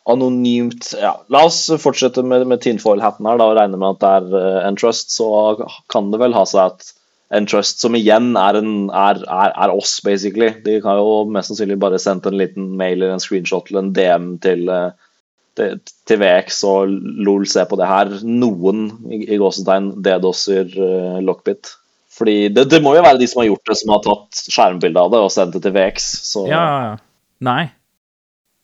anonymt 0.06 0.92
ja, 1.00 1.16
La 1.34 1.40
oss 1.48 1.64
fortsette 1.82 2.22
med, 2.22 2.44
med 2.46 2.62
tinfoil-hatten 2.62 3.26
her 3.26 3.40
da, 3.40 3.48
og 3.50 3.58
regne 3.58 3.80
med 3.80 3.96
at 3.96 4.04
det 4.04 4.12
er 4.20 4.28
uh, 4.36 4.68
Entrust. 4.68 5.10
Så 5.10 5.26
kan 5.90 6.12
det 6.12 6.20
vel 6.22 6.36
ha 6.36 6.44
seg 6.46 6.76
at 6.76 6.92
Entrust, 7.34 7.82
som 7.82 7.96
igjen 7.98 8.30
er, 8.40 8.56
en, 8.56 8.86
er, 8.88 9.18
er, 9.26 9.50
er 9.52 9.72
oss, 9.74 9.98
basically 10.00 10.48
De 10.64 10.78
kan 10.80 10.96
jo 10.96 11.26
mest 11.28 11.50
sannsynlig 11.50 11.76
bare 11.82 11.98
sendt 12.00 12.24
en 12.28 12.38
liten 12.40 12.70
mail 12.78 13.02
eller 13.02 13.16
en 13.16 13.20
screenshot 13.20 13.68
eller 13.68 13.82
en 13.82 13.90
DM 13.92 14.30
til, 14.40 14.62
eh, 14.72 14.94
til, 15.58 15.74
til 16.08 16.22
VX 16.22 16.62
og 16.70 16.94
LOL 17.26 17.44
se 17.50 17.66
på 17.68 17.76
det 17.76 17.90
her. 17.90 18.14
Noen 18.24 18.86
i, 19.12 19.26
i 19.26 19.40
gåsetegn 19.42 19.90
DDoS-er 20.06 20.72
uh, 20.78 21.18
Lockbit. 21.20 21.74
Fordi 22.16 22.38
det, 22.54 22.70
det 22.72 22.80
må 22.82 22.94
jo 22.96 23.04
være 23.04 23.20
de 23.20 23.28
som 23.28 23.42
har 23.42 23.50
gjort 23.50 23.68
det, 23.68 23.76
som 23.82 23.92
har 23.92 24.06
tatt 24.06 24.44
skjermbilde 24.48 25.04
av 25.04 25.12
det 25.12 25.20
og 25.26 25.34
sendt 25.34 25.58
det 25.58 25.66
til 25.66 25.76
VX. 25.76 26.08
Så 26.30 26.46
Ja, 26.48 26.62
ja, 26.62 26.80
ja. 26.86 26.96
Nei. 27.44 27.64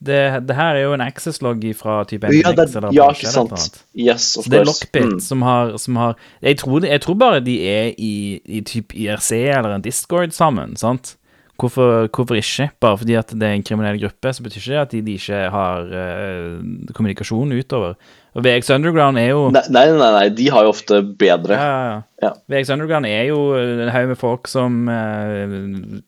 Det, 0.04 0.42
det 0.48 0.56
her 0.56 0.74
er 0.74 0.82
jo 0.84 0.92
en 0.92 1.00
access-log 1.00 1.62
fra 1.76 2.04
type 2.04 2.26
Ja, 2.26 2.52
det, 2.52 2.66
NX 2.68 2.76
eller 2.76 2.92
ja, 2.92 3.08
ikke 3.10 3.30
sant. 3.30 3.84
Yes, 3.96 4.36
of 4.36 4.44
Så 4.44 4.50
det 4.50 4.60
er. 4.60 4.64
Lockbit 4.64 5.12
Mm. 5.14 5.20
som 5.20 5.42
har, 5.42 5.76
som 5.76 5.96
har 5.96 6.16
jeg, 6.42 6.58
tror, 6.58 6.84
jeg 6.84 7.00
tror 7.00 7.14
bare 7.14 7.40
de 7.40 7.68
er 7.68 7.92
i, 7.98 8.40
i 8.44 8.60
type 8.60 8.96
IRC 8.96 9.32
eller 9.32 9.74
en 9.74 9.82
Discord 9.82 10.30
sammen, 10.30 10.76
sant? 10.76 11.16
Hvorfor, 11.60 12.08
hvorfor 12.10 12.34
ikke? 12.34 12.68
Bare 12.82 12.98
fordi 12.98 13.14
at 13.14 13.30
det 13.30 13.46
er 13.46 13.54
en 13.54 13.62
kriminell 13.62 14.00
gruppe, 14.02 14.32
så 14.34 14.42
betyr 14.42 14.60
ikke 14.60 14.72
det 14.72 14.80
at 14.80 14.92
de, 14.92 15.02
de 15.06 15.16
ikke 15.20 15.42
har 15.54 15.86
uh, 15.86 16.92
kommunikasjon 16.96 17.54
utover. 17.54 17.94
Og 18.34 18.42
VX 18.42 18.72
Underground 18.74 19.18
er 19.20 19.28
jo 19.30 19.44
Nei, 19.54 19.62
nei, 19.70 19.84
nei, 19.94 20.10
nei, 20.16 20.24
de 20.34 20.48
har 20.50 20.66
jo 20.66 20.72
ofte 20.74 20.98
bedre. 21.20 21.54
Ja, 21.54 21.76
ja, 21.86 22.00
ja. 22.24 22.32
VX 22.50 22.72
Underground 22.74 23.06
er 23.06 23.28
jo 23.28 23.38
en 23.60 23.92
haug 23.94 24.10
med 24.10 24.18
folk 24.18 24.50
som 24.50 24.88
uh, 24.90 25.44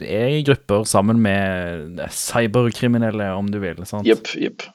er 0.03 0.35
i 0.35 0.43
grupper 0.47 0.83
sammen 0.89 1.23
med 1.23 2.03
cyberkriminelle, 2.11 3.31
om 3.39 3.47
du 3.53 3.61
vil. 3.63 3.79
sant? 3.87 4.09
Jepp, 4.09 4.35
jepp. 4.35 4.67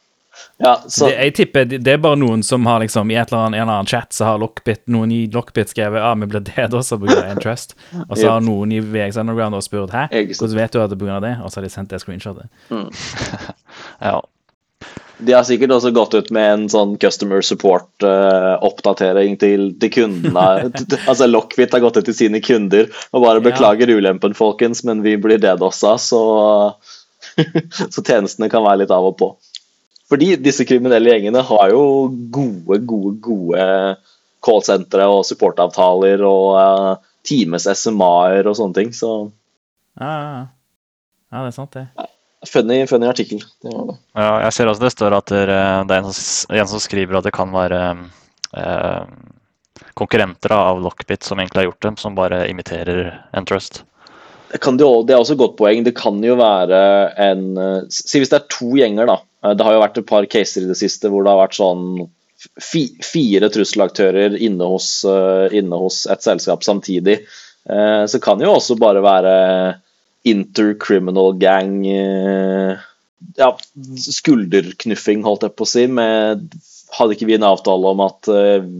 Ja, 0.57 0.75
så 0.87 1.05
Det, 1.09 1.15
jeg 1.15 1.33
tipper 1.35 1.65
det, 1.65 1.77
det 1.83 1.93
er 1.93 2.01
bare 2.01 2.15
noen 2.19 2.43
som 2.45 2.65
har 2.65 2.79
liksom 2.83 3.11
i 3.11 3.15
et 3.19 3.31
eller 3.31 3.45
annet, 3.47 3.57
en 3.57 3.63
eller 3.65 3.79
annen 3.81 3.89
chat 3.89 4.13
så 4.15 4.25
har 4.29 4.39
Lockbit, 4.41 4.83
noen 4.93 5.11
i 5.11 5.25
Lockbit 5.33 5.71
skrevet 5.73 5.99
ja, 5.99 6.13
vi 6.15 6.29
blir 6.31 6.43
det 6.47 6.67
også 6.73 6.95
av 6.95 7.07
Entrust. 7.25 7.75
Og 8.07 8.17
så 8.17 8.29
har 8.29 8.43
noen 8.45 8.71
i 8.71 8.79
VX 8.79 9.17
Underground 9.21 9.57
også 9.57 9.71
spurt 9.71 9.95
hæ, 9.95 10.05
hvordan 10.11 10.57
vet 10.61 10.75
du 10.75 10.81
at 10.83 10.93
det 10.93 11.01
er 11.07 11.15
av 11.17 11.25
det? 11.25 11.33
Og 11.43 11.51
så 11.51 11.59
har 11.59 11.67
de 11.67 11.73
sendt 11.73 11.91
det 11.91 12.01
screenshotet. 12.03 12.47
Ja. 14.01 14.21
de 15.21 15.33
har 15.33 15.43
sikkert 15.45 15.71
også 15.75 15.91
gått 15.93 16.15
ut 16.17 16.31
med 16.33 16.47
en 16.53 16.63
sånn 16.71 16.95
customer 17.01 17.43
support-oppdatering 17.45 19.37
til, 19.41 19.67
til 19.79 19.91
kundene. 19.93 20.71
altså 21.09 21.27
Lockbit 21.29 21.75
har 21.75 21.83
gått 21.83 21.99
ut 22.01 22.07
til 22.09 22.17
sine 22.17 22.41
kunder 22.43 22.87
og 23.11 23.21
bare 23.25 23.39
Ja. 23.41 23.45
beklager 23.51 23.91
ulempen, 23.93 24.33
folkens, 24.37 24.83
men 24.87 25.03
vi 25.05 25.17
blir 25.21 25.37
DDoS-a, 25.43 25.97
så, 26.01 26.23
så 27.93 28.01
tjenestene 28.01 28.49
kan 28.49 28.65
være 28.65 28.83
litt 28.83 28.91
av 28.95 29.11
og 29.11 29.17
på. 29.21 29.31
Fordi 30.11 30.33
disse 30.43 30.65
kriminelle 30.67 31.13
gjengene 31.13 31.43
har 31.47 31.71
jo 31.71 31.83
gode, 32.35 32.81
gode, 32.87 33.13
gode 33.23 33.67
callsentre 34.43 35.05
og 35.07 35.23
supportavtaler 35.27 36.23
og 36.27 36.47
uh, 36.57 37.11
times 37.27 37.67
SMA-er 37.79 38.49
og 38.49 38.57
sånne 38.59 38.77
ting. 38.79 38.91
Så 38.95 39.11
Ja, 39.99 40.09
ja, 40.09 40.33
ja. 40.39 40.49
Ja, 41.31 41.45
det 41.45 41.51
er 41.53 41.55
sant, 41.55 41.77
det. 41.77 42.07
funny, 42.49 42.81
funny 42.87 43.07
artikkel. 43.07 43.39
Det 43.63 43.71
det. 43.71 43.97
Ja, 44.19 44.41
jeg 44.43 44.53
ser 44.53 44.67
også 44.67 44.83
det 44.83 44.91
står 44.91 45.15
at 45.15 45.31
det 45.31 45.45
det 45.47 45.95
er 45.95 46.01
en, 46.01 46.09
som, 46.11 46.55
en 46.55 46.67
som 46.67 46.81
skriver 46.83 47.19
at 47.19 47.23
det 47.23 47.31
kan 47.35 47.53
være 47.55 47.79
eh, 48.57 49.05
konkurrenter 49.93 50.51
av 50.57 50.81
Lockbit 50.83 51.23
som 51.23 51.39
egentlig 51.39 51.63
har 51.63 51.69
gjort 51.69 51.87
dem, 51.87 51.97
som 51.97 52.17
bare 52.17 52.43
imiterer 52.51 53.13
Entrust. 53.31 53.85
Det, 54.51 54.83
jo- 54.83 55.03
det 55.07 55.13
er 55.15 55.19
også 55.21 55.33
et 55.37 55.41
godt 55.41 55.57
poeng. 55.59 55.83
Det 55.85 55.93
kan 55.95 56.17
jo 56.23 56.35
være 56.39 56.79
en 57.29 57.43
Si 57.89 58.19
hvis 58.19 58.29
det 58.31 58.39
er 58.41 58.49
to 58.51 58.73
gjenger, 58.77 59.07
da. 59.07 59.19
Det 59.55 59.65
har 59.65 59.73
jo 59.77 59.81
vært 59.83 59.97
et 60.01 60.07
par 60.09 60.25
caser 60.29 60.65
i 60.65 60.69
det 60.69 60.77
siste 60.77 61.09
hvor 61.09 61.23
det 61.25 61.31
har 61.33 61.39
vært 61.45 61.57
sånn 61.57 61.85
fi, 62.61 62.83
fire 63.05 63.49
trusselaktører 63.53 64.35
inne 64.41 64.67
hos, 64.69 65.03
eh, 65.05 65.53
inne 65.61 65.77
hos 65.81 66.03
et 66.09 66.21
selskap 66.25 66.63
samtidig. 66.65 67.19
Eh, 67.69 68.05
Så 68.09 68.19
kan 68.21 68.37
det 68.37 68.45
jo 68.47 68.55
også 68.57 68.77
bare 68.81 69.01
være 69.05 69.35
intercriminal 70.25 71.33
gang 71.41 71.85
eh, 71.87 72.77
Ja, 73.37 73.51
skulderknuffing, 74.01 75.21
holdt 75.25 75.43
jeg 75.45 75.55
på 75.55 75.65
å 75.65 75.69
si. 75.69 75.85
Med, 75.87 76.47
hadde 76.97 77.13
ikke 77.15 77.27
vi 77.29 77.35
en 77.37 77.45
avtale 77.47 77.91
om 77.93 78.01
at 78.03 78.27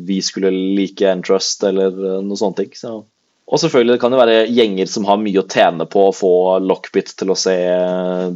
vi 0.09 0.17
skulle 0.25 0.49
like 0.51 1.05
Entrust 1.07 1.63
eller 1.63 1.93
noe 2.25 2.39
sånt? 2.39 2.57
ting, 2.57 2.71
Så. 2.75 3.03
Og 3.51 3.59
selvfølgelig 3.59 3.97
det 3.97 4.01
kan 4.01 4.13
det 4.13 4.19
være 4.21 4.43
gjenger 4.47 4.87
som 4.87 5.07
har 5.09 5.19
mye 5.19 5.41
å 5.41 5.47
tjene 5.51 5.87
på 5.91 6.05
å 6.07 6.15
få 6.15 6.33
Lockbit 6.63 7.11
til 7.19 7.33
å 7.33 7.39
se 7.39 7.55
eh, 7.67 8.29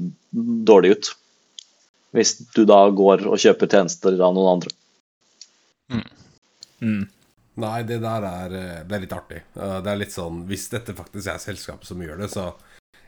dårlig 0.68 0.96
ut. 0.98 1.12
Hvis 2.16 2.36
du 2.56 2.66
da 2.68 2.82
går 2.96 3.24
og 3.28 3.40
kjøper 3.40 3.72
tjenester 3.72 4.16
av 4.20 4.36
noen 4.36 4.58
andre. 4.58 4.74
Mm. 6.84 7.06
Nei, 7.64 7.78
det 7.88 8.02
der 8.04 8.28
er, 8.28 8.56
eh, 8.60 8.84
det 8.84 8.98
er 8.98 9.04
litt 9.06 9.16
artig. 9.16 9.42
Eh, 9.56 9.78
Det 9.86 9.92
er 9.92 10.00
litt 10.02 10.12
sånn 10.12 10.42
Hvis 10.50 10.68
dette 10.74 10.96
faktisk 10.98 11.30
er 11.32 11.40
selskapet 11.40 11.88
som 11.88 12.02
gjør 12.04 12.20
det, 12.26 12.28
så 12.34 12.50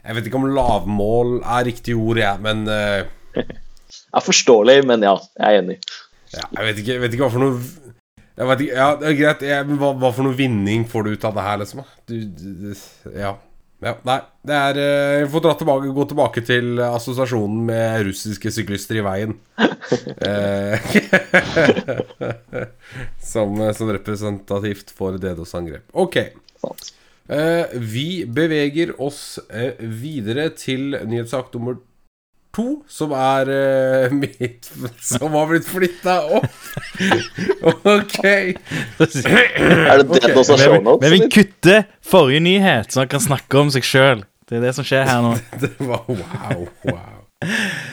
Jeg 0.06 0.16
vet 0.16 0.30
ikke 0.30 0.40
om 0.40 0.48
lavmål 0.56 1.42
er 1.44 1.66
riktig 1.68 1.98
ord, 2.00 2.22
jeg, 2.22 2.40
men 2.40 2.64
uh... 2.72 3.04
Det 3.36 4.16
er 4.16 4.24
forståelig, 4.24 4.78
men 4.88 5.04
ja, 5.04 5.18
jeg 5.36 5.58
er 5.58 5.60
enig. 5.62 5.76
ja, 6.32 6.46
Jeg 6.56 6.64
vet 6.70 6.80
ikke, 6.80 6.94
jeg 6.94 7.04
vet 7.04 7.18
ikke 7.18 7.28
hva 7.28 7.34
for 7.34 7.44
noe 7.44 7.87
jeg 8.38 8.50
vet 8.52 8.64
ikke, 8.66 8.78
Ja, 8.78 8.88
det 9.00 9.10
er 9.10 9.20
greit, 9.20 9.44
jeg, 9.50 9.68
men 9.68 9.82
hva, 9.82 9.92
hva 9.98 10.14
for 10.14 10.28
noe 10.28 10.38
vinning 10.38 10.88
får 10.90 11.06
du 11.06 11.14
ut 11.16 11.28
av 11.28 11.38
det 11.38 11.46
her, 11.46 11.60
liksom? 11.64 11.84
Du, 12.10 12.16
du, 12.38 12.68
ja. 13.16 13.34
ja. 13.84 13.94
Nei, 14.08 14.18
det 14.48 14.60
er 14.60 14.82
Vi 15.24 15.32
får 15.34 15.46
dra 15.48 15.56
tilbake, 15.58 15.94
gå 15.98 16.06
tilbake 16.12 16.44
til 16.46 16.84
assosiasjonen 16.86 17.64
med 17.72 18.06
russiske 18.12 18.54
syklister 18.54 19.02
i 19.02 19.06
veien. 19.08 19.34
Eh, 20.28 20.86
som, 23.34 23.58
som 23.74 23.92
representativt 23.96 24.94
for 24.94 25.18
DDoS-angrep. 25.22 25.90
Ok. 25.98 26.22
Sant. 26.62 26.94
Eh, 27.28 27.66
vi 27.74 28.24
beveger 28.26 28.94
oss 29.04 29.40
eh, 29.52 29.76
videre 29.82 30.48
til 30.56 30.96
nyhetssak 30.96 31.52
nummer 31.56 31.82
to, 32.58 32.66
som 32.90 33.14
er 33.14 33.52
uh, 33.52 34.16
mitt 34.16 34.70
Som 35.04 35.36
har 35.38 35.50
blitt 35.52 35.68
flytta 35.70 36.18
opp. 36.40 36.48
ok. 37.84 38.24
Er 38.26 40.02
det 40.02 40.08
det 40.10 40.34
også 40.34 40.58
har 40.58 40.80
Men 40.82 40.98
vi, 40.98 40.98
men 41.04 41.14
vi 41.14 41.22
kutter 41.32 41.86
forrige 42.02 42.42
nyhet, 42.48 42.92
så 42.92 43.06
han 43.06 43.12
kan 43.12 43.24
snakke 43.24 43.62
om 43.62 43.72
seg 43.74 43.86
sjøl. 43.86 44.26
Det 44.48 44.60
er 44.60 44.68
det 44.70 44.74
som 44.78 44.88
skjer 44.88 45.06
her 45.08 45.24
nå. 45.26 45.36
Det 45.62 45.74
var 45.80 46.04
wow, 46.08 46.68
wow. 46.88 47.14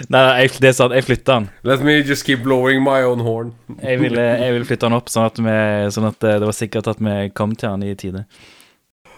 Nei, 0.09 0.21
jeg, 0.41 0.55
det 0.63 0.71
er 0.71 0.77
sant, 0.77 0.95
jeg 0.97 1.05
flytta 1.05 1.37
den. 1.37 1.49
Let 1.69 1.83
me 1.85 1.99
just 2.01 2.25
keep 2.25 2.45
blowing 2.47 2.81
my 2.85 3.03
own 3.05 3.21
horn. 3.21 3.53
Jeg 3.83 4.01
ville, 4.01 4.23
jeg 4.23 4.55
ville 4.57 4.69
flytte 4.69 4.89
den 4.89 4.97
opp, 4.97 5.11
sånn 5.13 5.27
at, 5.29 5.41
vi, 5.43 5.57
sånn 5.93 6.09
at 6.09 6.25
eh, 6.25 6.39
det 6.41 6.49
var 6.49 6.57
sikkert 6.57 6.89
at 6.95 7.03
vi 7.03 7.17
kom 7.37 7.53
til 7.59 7.75
den 7.75 7.91
i 7.91 7.97
tide. 7.99 8.25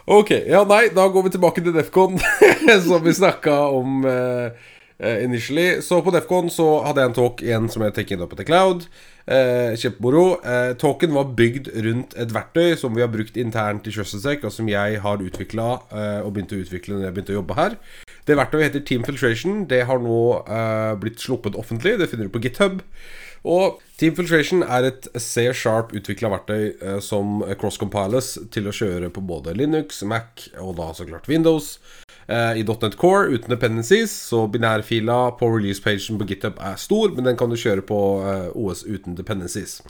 Ok, 0.07 0.33
ja 0.47 0.63
nei, 0.67 0.87
da 0.95 1.07
går 1.11 1.27
vi 1.27 1.35
tilbake 1.35 1.63
til 1.63 1.75
Defcon, 1.75 2.19
som 2.87 3.05
vi 3.05 3.15
snakka 3.15 3.55
om 3.75 4.05
eh, 4.07 4.67
eh, 4.99 5.25
initially. 5.25 5.83
Så 5.83 6.01
på 6.03 6.15
Defcon 6.15 6.51
så 6.53 6.69
hadde 6.87 7.03
jeg 7.03 7.13
en 7.13 7.19
talk 7.21 7.45
igjen 7.45 7.69
som 7.73 7.85
het 7.87 7.97
Taking 7.99 8.25
Up 8.25 8.33
at 8.35 8.43
the 8.43 8.49
Cloud. 8.49 8.89
Uh, 9.27 9.75
Kjempemoro. 9.75 10.37
Uh, 10.45 10.77
talken 10.79 11.15
var 11.17 11.33
bygd 11.35 11.73
rundt 11.83 12.13
et 12.15 12.31
verktøy 12.31 12.77
som 12.79 12.95
vi 12.95 13.03
har 13.03 13.11
brukt 13.11 13.35
internt 13.41 13.89
i 13.91 13.95
Trusted 13.95 14.45
og 14.47 14.53
som 14.55 14.69
jeg 14.71 15.01
har 15.03 15.25
utvikla 15.25 15.71
uh, 15.91 16.21
og 16.23 16.37
begynte 16.37 16.55
å 16.55 16.63
utvikle 16.63 16.95
når 16.95 17.09
jeg 17.09 17.17
begynte 17.17 17.35
å 17.35 17.41
jobbe 17.41 17.59
her. 17.59 17.75
Det 18.27 18.35
verktøyet 18.35 18.69
heter 18.69 18.83
Team 18.87 19.05
Filtration. 19.07 19.61
Det 19.71 19.85
har 19.87 20.01
nå 20.03 20.21
eh, 20.51 20.95
blitt 20.99 21.23
sluppet 21.23 21.55
offentlig. 21.59 21.95
Det 22.01 22.09
finner 22.11 22.27
du 22.27 22.35
på 22.35 22.43
GitHub. 22.43 22.81
Og 23.47 23.79
Team 23.97 24.17
Filtration 24.17 24.65
er 24.67 24.89
et 24.89 25.07
C-sharp 25.23 25.93
utvikla 25.97 26.33
verktøy 26.33 26.63
eh, 26.75 26.99
som 27.05 27.45
cross-compiles 27.61 28.33
til 28.53 28.67
å 28.67 28.75
kjøre 28.75 29.11
på 29.15 29.23
både 29.25 29.55
Linux, 29.57 30.03
Mac 30.03 30.49
og 30.61 30.75
da 30.81 30.91
så 30.97 31.07
klart 31.07 31.31
Windows. 31.31 31.77
Eh, 32.27 32.59
I 32.61 32.65
.NET 32.67 32.99
Core 32.99 33.31
uten 33.31 33.55
dependencies, 33.55 34.11
så 34.11 34.45
binærfila 34.51 35.37
på 35.39 35.53
release-pagen 35.55 36.19
på 36.19 36.27
GitHub 36.33 36.59
er 36.59 36.81
stor, 36.81 37.15
men 37.15 37.31
den 37.31 37.39
kan 37.39 37.53
du 37.53 37.57
kjøre 37.61 37.87
på 37.87 38.01
eh, 38.27 38.51
OS 38.59 38.83
uten 38.85 39.17
dependencies. 39.19 39.81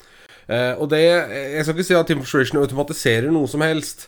Og 0.46 0.84
det 0.92 1.00
Jeg 1.02 1.64
skal 1.64 1.74
ikke 1.74 1.84
si 1.88 1.94
at 1.98 2.06
Team 2.06 2.20
Filtration 2.22 2.60
automatiserer 2.60 3.32
noe 3.34 3.48
som 3.50 3.64
helst. 3.66 4.04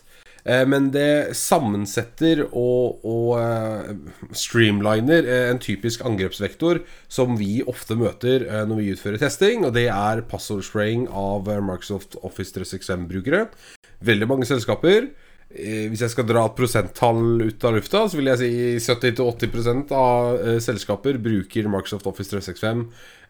Eh, 0.48 0.64
Men 0.66 0.90
det 0.94 1.36
sammensetter 1.36 2.44
og, 2.48 3.04
og 3.04 3.36
eh, 3.40 3.92
streamliner 4.32 5.28
eh, 5.28 5.46
en 5.52 5.60
typisk 5.62 6.04
angrepsvektor 6.08 6.82
som 7.12 7.36
vi 7.40 7.60
ofte 7.68 7.98
møter 7.98 8.46
når 8.68 8.80
vi 8.80 8.90
utfører 8.94 9.20
testing, 9.20 9.64
og 9.66 9.74
det 9.76 9.88
er 9.92 10.24
passordspraying 10.28 11.08
av 11.12 11.48
Microsoft 11.64 12.16
Office 12.24 12.54
365-brukere. 12.56 13.48
Veldig 14.04 14.28
mange 14.30 14.48
selskaper. 14.48 15.10
Hvis 15.48 16.02
jeg 16.04 16.12
skal 16.12 16.26
dra 16.28 16.42
et 16.44 16.56
prosenttall 16.58 17.40
ut 17.40 17.64
av 17.64 17.78
lufta, 17.78 18.02
så 18.04 18.18
vil 18.18 18.28
jeg 18.28 18.40
si 18.82 18.92
70-80% 18.92 19.94
av 19.96 20.42
selskaper 20.60 21.16
bruker 21.24 21.70
Microsoft 21.72 22.04
Office 22.10 22.34
365 22.34 22.82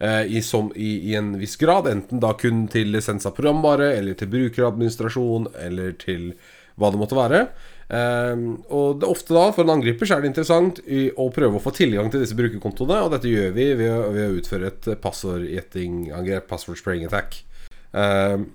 eh, 0.02 0.24
i, 0.26 0.42
som, 0.42 0.72
i, 0.74 1.12
i 1.12 1.14
en 1.18 1.36
viss 1.38 1.54
grad. 1.60 1.86
Enten 1.86 2.18
da 2.22 2.32
kun 2.34 2.66
til 2.72 2.90
lisens 2.90 3.28
av 3.28 3.36
programvare, 3.38 3.92
eller 4.00 4.18
til 4.18 4.32
brukeradministrasjon, 4.34 5.52
eller 5.62 5.94
til 6.02 6.32
hva 6.78 6.92
det 6.94 7.00
måtte 7.00 7.18
være. 7.18 7.42
Ehm, 7.88 8.46
og 8.74 9.00
det, 9.00 9.08
ofte 9.08 9.34
da, 9.36 9.48
for 9.54 9.64
en 9.64 9.74
angriper, 9.78 10.08
så 10.08 10.16
er 10.16 10.24
det 10.24 10.32
interessant 10.32 10.80
å 10.84 11.28
prøve 11.34 11.58
å 11.58 11.64
få 11.64 11.72
tilgang 11.76 12.10
til 12.12 12.22
disse 12.24 12.36
brukerkontoene, 12.38 13.00
og 13.04 13.14
dette 13.16 13.32
gjør 13.32 13.54
vi 13.56 13.68
ved 13.80 13.92
å, 13.94 14.00
ved 14.14 14.28
å 14.28 14.38
utføre 14.40 14.72
et 14.72 14.90
passordgjettingangrep, 15.02 16.48
password 16.50 16.80
spraying 16.80 17.08
attack. 17.08 17.40
Ehm, 17.96 18.50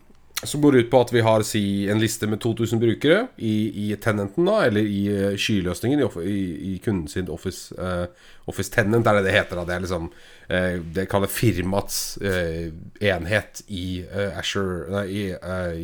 som 0.46 0.62
går 0.62 0.76
ut 0.78 0.90
på 0.92 1.00
at 1.04 1.14
vi 1.14 1.22
har 1.26 1.44
si, 1.48 1.64
en 1.90 2.02
liste 2.02 2.28
med 2.28 2.42
2000 2.44 2.80
brukere 2.82 3.28
i, 3.38 3.56
i 3.86 3.96
tenenten, 4.02 4.46
da, 4.48 4.60
eller 4.68 4.86
i 4.86 5.02
eh, 5.12 5.36
skyløsningen 5.40 6.04
i, 6.24 6.38
i, 6.74 6.74
kunden 6.84 7.08
sin 7.08 7.30
Office. 7.30 7.76
uh, 7.80 8.06
Office 8.46 8.72
tenent, 8.72 9.08
er 9.08 9.20
det 9.20 9.28
det 9.28 9.38
heter. 9.38 9.60
da 9.60 9.66
Det 9.66 9.76
er 9.76 9.86
liksom 9.86 10.10
uh, 10.10 10.76
Det 10.96 11.08
kaller 11.12 11.32
firmaets 11.32 12.18
uh, 12.22 12.68
enhet 13.00 13.64
i 13.68 14.04
uh, 14.04 14.38
Azure 14.40 14.92
Nei, 14.92 15.08
i, 15.08 15.24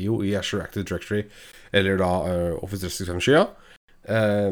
jo, 0.03 0.21
i 0.23 0.35
Azure 0.35 0.63
Active 0.63 0.85
Directory, 0.85 1.23
eller 1.71 1.97
da 2.01 2.11
Office 2.59 2.87
365-skya. 2.87 3.47
Eh, 4.09 4.51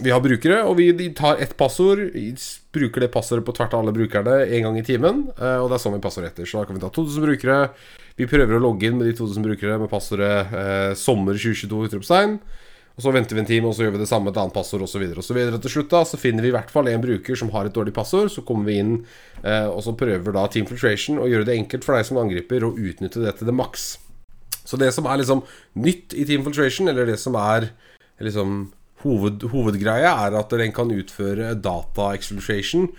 vi 0.00 0.10
har 0.14 0.20
brukere, 0.22 0.60
og 0.62 0.76
vi 0.78 1.08
tar 1.16 1.40
ett 1.42 1.56
passord, 1.58 1.98
bruker 2.72 3.02
det 3.02 3.10
passordet 3.10 3.44
på 3.46 3.54
tvert 3.56 3.72
av 3.74 3.82
alle 3.82 3.94
brukerne 3.96 4.36
en 4.46 4.68
gang 4.68 4.78
i 4.78 4.84
timen. 4.86 5.24
og 5.34 5.66
det 5.68 5.74
er 5.74 5.82
sånn 5.82 5.96
vi 5.96 6.04
passordretter. 6.04 6.46
Så 6.46 6.60
da 6.60 6.68
kan 6.68 6.78
vi 6.78 6.84
ta 6.84 6.90
2000 6.94 7.24
brukere. 7.24 7.56
Vi 8.18 8.26
prøver 8.26 8.56
å 8.56 8.62
logge 8.62 8.88
inn 8.88 8.96
med 8.98 9.06
de 9.06 9.14
2000 9.14 9.44
brukere 9.46 9.76
med 9.78 9.90
passordet 9.92 10.50
eh, 10.50 10.94
'sommer 10.98 11.38
2022'. 11.38 11.86
utropstegn 11.86 12.38
Og 12.98 13.04
så 13.04 13.12
venter 13.14 13.36
vi 13.36 13.44
en 13.44 13.46
time, 13.46 13.68
og 13.70 13.76
så 13.78 13.84
gjør 13.84 13.94
vi 13.94 14.00
det 14.02 14.08
samme 14.10 14.26
med 14.26 14.34
et 14.34 14.40
annet 14.42 14.56
passord 14.56 14.82
osv. 14.82 15.04
Til 15.14 15.70
slutt 15.70 15.92
da, 15.92 16.00
så 16.02 16.18
finner 16.18 16.42
vi 16.42 16.50
i 16.50 16.56
hvert 16.56 16.72
fall 16.74 16.88
en 16.90 17.04
bruker 17.04 17.38
som 17.38 17.52
har 17.54 17.68
et 17.68 17.76
dårlig 17.76 17.94
passord. 17.94 18.26
Så 18.34 18.42
kommer 18.42 18.66
vi 18.66 18.80
inn, 18.82 19.06
eh, 19.44 19.68
og 19.70 19.84
så 19.86 19.94
prøver 19.94 20.34
da 20.34 20.48
Team 20.50 20.66
Filtration 20.66 21.22
å 21.22 21.28
gjøre 21.30 21.46
det 21.46 21.54
enkelt 21.60 21.86
for 21.86 21.94
deg 21.94 22.08
som 22.10 22.18
angriper 22.18 22.66
å 22.66 22.74
utnytte 22.74 23.22
det 23.22 23.36
til 23.38 23.46
det 23.46 23.54
maks. 23.54 23.86
Så 24.66 24.76
det 24.76 24.90
som 24.92 25.06
er 25.06 25.22
liksom 25.22 25.44
nytt 25.78 26.18
i 26.18 26.26
Team 26.26 26.42
Filtration, 26.42 26.90
eller 26.90 27.06
det 27.06 27.20
som 27.22 27.38
er 27.38 27.70
liksom 28.18 28.72
hoved, 29.06 29.46
hovedgreia, 29.54 30.10
er 30.26 30.34
at 30.34 30.50
den 30.50 30.74
kan 30.74 30.90
utføre 30.90 31.54
data 31.54 32.10
exfiltration 32.18 32.90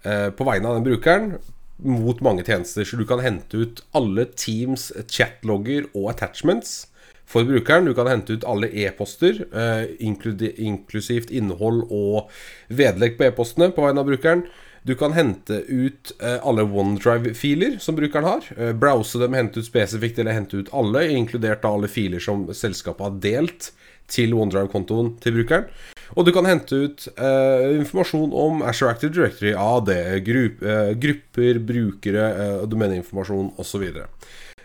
eh, 0.00 0.30
på 0.32 0.48
vegne 0.48 0.72
av 0.72 0.80
den 0.80 0.88
brukeren 0.88 1.36
mot 1.84 2.20
mange 2.24 2.44
tjenester. 2.46 2.84
Så 2.84 2.96
du 2.96 3.06
kan 3.08 3.22
hente 3.22 3.64
ut 3.64 3.84
alle 3.96 4.26
Teams 4.38 4.90
chatlogger 5.10 5.88
og 5.92 6.10
attachments 6.14 6.86
for 7.28 7.46
brukeren. 7.48 7.86
Du 7.88 7.94
kan 7.94 8.10
hente 8.10 8.36
ut 8.36 8.44
alle 8.48 8.70
e-poster, 8.84 9.44
eh, 9.52 9.86
inklusivt 10.00 11.30
innhold 11.30 11.86
og 11.90 12.30
vedlegg 12.68 13.18
på 13.18 13.30
e-postene 13.30 13.72
på 13.72 13.86
vegne 13.86 14.04
av 14.04 14.10
brukeren. 14.10 14.46
Du 14.82 14.96
kan 14.98 15.12
hente 15.14 15.60
ut 15.68 16.10
eh, 16.18 16.40
alle 16.42 16.64
OneDrive-filer 16.66 17.78
som 17.78 17.94
brukeren 17.96 18.26
har. 18.26 18.48
Eh, 18.56 18.72
browse 18.74 19.20
dem, 19.22 19.36
hente 19.38 19.62
ut 19.62 19.68
spesifikt 19.68 20.18
eller 20.18 20.34
hente 20.34 20.58
ut 20.58 20.72
alle, 20.74 21.06
inkludert 21.14 21.64
alle 21.64 21.88
filer 21.88 22.22
som 22.22 22.48
selskapet 22.50 23.06
har 23.06 23.20
delt 23.22 23.70
til 24.10 24.34
OneDrive-kontoen 24.34 25.16
til 25.22 25.36
brukeren. 25.38 25.68
Og 26.12 26.26
du 26.26 26.32
kan 26.34 26.46
hente 26.48 26.76
ut 26.76 27.06
eh, 27.14 27.66
informasjon 27.78 28.34
om 28.36 28.62
Asher 28.68 28.90
Active 28.90 29.14
Directory, 29.14 29.54
AD, 29.56 29.92
grup, 30.26 30.62
eh, 30.64 30.92
grupper, 31.00 31.60
brukere, 31.72 32.26
eh, 32.32 32.64
domeneinformasjon 32.68 33.54
osv. 33.62 33.86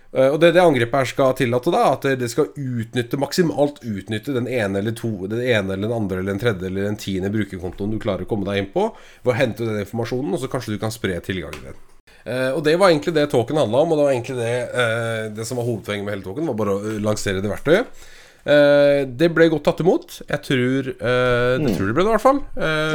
Uh, 0.07 0.29
og 0.31 0.37
det 0.39 0.53
det 0.55 0.61
angrepet 0.63 1.01
her 1.01 1.09
skal 1.09 1.33
tillate, 1.35 1.71
da 1.73 1.81
at 1.91 2.05
det 2.19 2.29
skal 2.31 2.53
utnytte 2.55 3.19
maksimalt 3.19 3.81
utnytte 3.83 4.31
den 4.33 4.47
ene 4.47 4.79
eller 4.79 4.95
to 4.95 5.27
Den 5.27 5.41
ene 5.43 5.75
eller 5.75 5.83
den 5.83 5.97
andre 5.97 6.21
eller 6.21 6.31
den 6.31 6.39
tredje 6.39 6.69
eller 6.69 6.87
den 6.87 6.95
tiende 6.99 7.31
brukerkontoen 7.33 7.91
du 7.91 7.99
klarer 7.99 8.23
å 8.23 8.29
komme 8.29 8.47
deg 8.47 8.61
inn 8.61 8.69
på, 8.71 8.87
ved 9.25 9.33
å 9.33 9.37
hente 9.37 9.67
den 9.67 9.81
informasjonen, 9.83 10.31
og 10.33 10.41
så 10.41 10.51
kanskje 10.51 10.77
du 10.77 10.81
kan 10.81 10.95
spre 10.95 11.19
tilgangen 11.23 11.69
din. 11.69 11.81
Uh, 12.27 12.51
og 12.55 12.63
det 12.67 12.75
var 12.79 12.91
egentlig 12.91 13.15
det 13.15 13.27
token 13.31 13.59
handla 13.59 13.83
om, 13.83 13.91
og 13.91 13.99
det 13.99 14.07
var 14.07 14.15
egentlig 14.15 14.39
det, 14.39 14.55
uh, 14.71 15.27
det 15.35 15.47
som 15.47 15.59
var 15.59 15.67
hovedpoenget 15.67 16.07
med 16.07 16.15
hele 16.15 16.27
token, 16.27 16.49
var 16.51 16.59
bare 16.63 16.75
å 16.75 16.95
lansere 17.03 17.43
det 17.43 17.51
verktøyet. 17.51 18.07
Det 18.43 19.27
ble 19.35 19.49
godt 19.51 19.65
tatt 19.67 19.81
imot. 19.83 20.13
Jeg 20.23 20.39
tror, 20.45 20.85
mm. 20.93 21.65
jeg 21.65 21.73
tror 21.75 21.89
det 21.89 21.95
ble 21.97 22.03
det, 22.05 22.11
i 22.11 22.13
hvert 22.13 22.23
fall. 22.23 22.37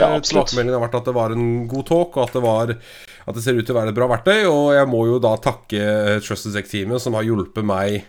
ja, 0.00 0.08
Tilbakemeldingen 0.24 0.78
har 0.78 0.84
vært 0.86 0.96
at 1.02 1.10
det 1.10 1.14
var 1.16 1.34
en 1.34 1.48
god 1.68 1.84
talk, 1.90 2.16
og 2.16 2.22
at 2.24 2.38
det 2.38 2.42
var 2.44 2.72
at 3.26 3.36
det 3.36 3.44
ser 3.44 3.58
ut 3.58 3.66
til 3.66 3.74
å 3.74 3.78
være 3.78 3.92
et 3.92 3.98
bra 3.98 4.08
verktøy. 4.10 4.40
Og 4.50 4.72
jeg 4.76 4.88
må 4.90 5.04
jo 5.10 5.20
da 5.22 5.34
takke 5.42 6.18
Trusted 6.24 6.56
Sec-teamet, 6.56 7.02
som 7.02 7.16
har 7.18 7.26
hjulpet 7.26 7.66
meg 7.66 8.00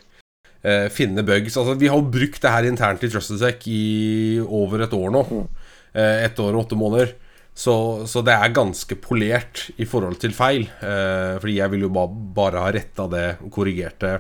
uh, 0.66 0.88
finne 0.94 1.26
bugs. 1.26 1.58
Altså, 1.60 1.76
vi 1.80 1.92
har 1.92 2.00
jo 2.00 2.14
brukt 2.14 2.42
det 2.44 2.54
her 2.54 2.70
internt 2.70 3.04
i 3.06 3.12
Trusted 3.12 3.42
Sec 3.42 3.68
i 3.70 4.40
over 4.44 4.86
et 4.86 4.98
år 4.98 5.14
nå. 5.14 5.26
Mm. 5.30 5.46
Uh, 5.94 6.18
et 6.24 6.42
år 6.42 6.56
og 6.56 6.66
åtte 6.66 6.80
måneder. 6.80 7.14
Så, 7.54 7.76
så, 8.10 8.24
det 8.26 8.34
er 8.34 8.56
ganske 8.56 8.98
polert 8.98 9.68
i 9.78 9.86
forhold 9.86 10.18
til 10.22 10.34
feil. 10.34 10.66
Uh, 10.82 11.38
fordi 11.38 11.60
jeg 11.60 11.76
vil 11.76 11.88
jo 11.88 11.94
ba, 11.94 12.08
bare 12.10 12.66
ha 12.66 12.74
retta 12.74 13.08
det 13.12 13.28
korrigerte 13.54 14.18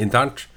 internt. 0.00 0.48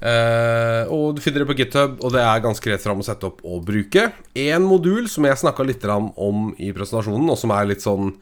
Uh, 0.00 0.88
og 0.92 1.16
Du 1.16 1.20
finner 1.24 1.42
det 1.42 1.50
på 1.50 1.56
GitHub, 1.58 1.98
og 2.00 2.14
det 2.14 2.22
er 2.24 2.44
ganske 2.44 2.72
rett 2.72 2.84
fram 2.84 3.02
å 3.02 3.06
sette 3.06 3.28
opp 3.28 3.42
og 3.44 3.64
bruke. 3.68 4.08
En 4.38 4.64
modul 4.66 5.08
som 5.12 5.26
jeg 5.28 5.42
snakka 5.42 5.66
litt 5.66 5.84
om 5.90 6.50
i 6.58 6.72
presentasjonen, 6.76 7.28
og 7.32 7.38
som 7.40 7.52
er 7.56 7.70
litt 7.70 7.84
sånn 7.84 8.14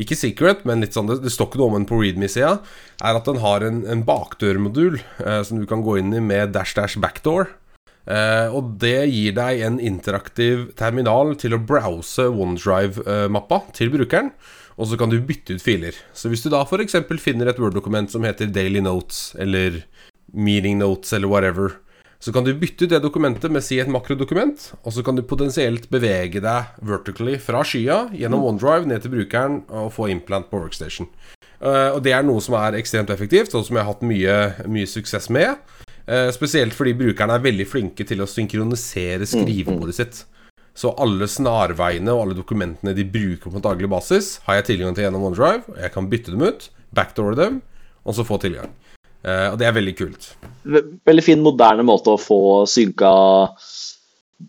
ikke 0.00 0.16
secret, 0.16 0.62
men 0.68 0.80
litt 0.80 0.96
sånn 0.96 1.10
det, 1.10 1.18
det 1.20 1.32
står 1.32 1.50
ikke 1.50 1.60
noe 1.60 1.72
om 1.72 1.80
den 1.80 1.88
på 1.88 1.98
readme-sida, 2.00 2.54
er 3.04 3.18
at 3.18 3.28
den 3.28 3.42
har 3.42 3.64
en, 3.66 3.82
en 3.84 4.04
bakdørmodul 4.08 5.00
uh, 5.20 5.42
som 5.46 5.60
du 5.60 5.66
kan 5.68 5.84
gå 5.84 5.98
inn 6.00 6.14
i 6.16 6.22
med 6.24 6.54
dash 6.56 6.74
dash 6.78 7.00
backdoor. 7.02 7.50
Uh, 8.02 8.50
og 8.50 8.74
det 8.82 9.04
gir 9.12 9.36
deg 9.36 9.60
en 9.62 9.78
interaktiv 9.78 10.72
terminal 10.78 11.36
til 11.38 11.54
å 11.54 11.62
browse 11.62 12.26
OneDrive-mappa 12.26 13.62
til 13.76 13.92
brukeren. 13.94 14.32
Og 14.80 14.88
så 14.88 14.96
kan 14.98 15.12
du 15.12 15.18
bytte 15.22 15.54
ut 15.54 15.62
filer. 15.62 15.96
Så 16.16 16.30
hvis 16.32 16.42
du 16.42 16.48
da 16.50 16.62
f.eks. 16.64 16.96
finner 17.20 17.50
et 17.50 17.60
Word-dokument 17.60 18.10
som 18.10 18.24
heter 18.26 18.50
Daily 18.50 18.80
Notes, 18.82 19.34
eller 19.38 19.82
Meeting 20.32 20.78
Notes, 20.80 21.12
eller 21.12 21.28
whatever, 21.28 21.78
så 22.22 22.30
kan 22.32 22.44
du 22.46 22.52
bytte 22.54 22.86
ut 22.86 22.92
det 22.92 23.00
dokumentet 23.02 23.50
med 23.50 23.64
si 23.66 23.80
et 23.82 23.90
makrodokument, 23.90 24.68
og 24.86 24.94
så 24.94 25.02
kan 25.02 25.16
du 25.18 25.24
potensielt 25.26 25.88
bevege 25.90 26.38
deg 26.44 26.82
vertically 26.86 27.34
fra 27.42 27.64
skya 27.66 28.04
gjennom 28.14 28.44
OneDrive 28.46 28.86
ned 28.86 29.02
til 29.02 29.10
brukeren 29.16 29.56
og 29.66 29.90
få 29.96 30.06
implant 30.12 30.46
på 30.50 30.60
Workstation. 30.62 31.08
Uh, 31.58 31.96
og 31.96 32.00
det 32.06 32.14
er 32.14 32.22
noe 32.26 32.42
som 32.42 32.54
er 32.60 32.78
ekstremt 32.78 33.10
effektivt, 33.10 33.56
og 33.58 33.66
som 33.66 33.74
jeg 33.74 33.82
har 33.82 33.90
hatt 33.90 34.06
mye, 34.06 34.36
mye 34.70 34.86
suksess 34.86 35.26
med. 35.34 35.58
Uh, 36.06 36.30
spesielt 36.34 36.78
fordi 36.78 36.94
brukerne 36.98 37.34
er 37.34 37.42
veldig 37.42 37.66
flinke 37.66 38.06
til 38.06 38.22
å 38.22 38.30
synkronisere 38.30 39.26
skrivebordet 39.26 39.98
sitt. 39.98 40.22
Så 40.78 40.94
alle 41.02 41.26
snarveiene 41.26 42.14
og 42.14 42.28
alle 42.28 42.38
dokumentene 42.38 42.94
de 42.94 43.02
bruker 43.02 43.50
på 43.50 43.66
daglig 43.66 43.90
basis, 43.90 44.36
har 44.46 44.60
jeg 44.60 44.70
tilgang 44.70 44.94
til 44.94 45.08
gjennom 45.08 45.26
OneDrive. 45.32 45.74
Og 45.74 45.82
jeg 45.82 45.94
kan 45.98 46.10
bytte 46.14 46.38
dem 46.38 46.46
ut, 46.46 46.70
backdoore 46.94 47.38
dem, 47.38 47.62
og 48.06 48.14
så 48.14 48.26
få 48.26 48.38
tilgang. 48.46 48.70
Uh, 49.22 49.52
og 49.52 49.58
det 49.60 49.68
er 49.68 49.76
veldig 49.76 49.94
kult. 49.98 50.32
Veldig 51.06 51.24
fin, 51.24 51.42
moderne 51.42 51.84
måte 51.86 52.14
å 52.14 52.20
få 52.20 52.40
synka 52.70 53.12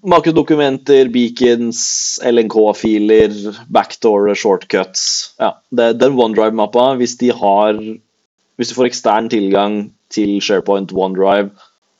makrodokumenter, 0.10 1.10
beacons, 1.14 1.84
LNK-filer, 2.26 3.36
backdoor, 3.74 4.32
shortcuts. 4.38 5.36
Ja, 5.42 5.54
det, 5.70 5.94
den 6.02 6.18
OneDrive-mappa, 6.18 6.94
hvis 7.02 7.18
de 7.22 7.34
har 7.36 7.78
Hvis 8.54 8.70
du 8.70 8.76
får 8.78 8.92
ekstern 8.92 9.28
tilgang 9.34 9.88
til 10.14 10.36
SharePoint 10.38 10.92
OneDrive 10.94 11.50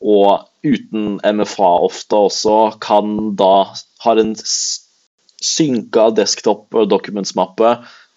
og 0.06 0.44
uten 0.62 1.16
MFA 1.26 1.70
ofte 1.88 2.20
også, 2.28 2.58
kan 2.84 3.32
da 3.40 3.74
ha 4.04 4.14
en 4.22 4.36
synka 4.38 6.12
desktop 6.14 6.78
documents-mappe 6.92 7.72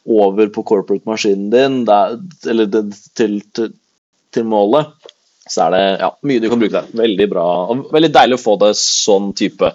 over 0.04 0.52
på 0.52 0.66
corporate-maskinen 0.68 1.48
din, 1.54 1.78
der, 1.88 2.18
eller 2.44 2.68
til, 3.16 3.40
til 3.57 3.72
til 4.37 4.47
målet, 4.49 4.93
så 5.47 5.66
er 5.66 5.74
det 5.74 5.82
ja, 6.03 6.12
mye 6.26 6.43
du 6.43 6.49
kan 6.51 6.62
bruke 6.62 6.78
der. 6.78 6.95
Veldig 7.01 7.26
bra. 7.30 7.47
og 7.70 7.91
Veldig 7.95 8.12
deilig 8.14 8.39
å 8.39 8.43
få 8.43 8.57
det 8.62 8.72
sånn 8.78 9.30
type 9.39 9.72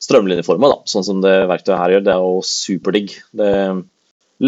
strømlinjeforma, 0.00 0.72
sånn 0.88 1.06
som 1.06 1.22
det 1.24 1.34
verktøyet 1.50 1.80
her 1.80 1.94
gjør. 1.96 2.04
Det 2.06 2.12
er 2.14 2.26
jo 2.26 2.42
superdigg. 2.46 3.16
Det 3.36 3.54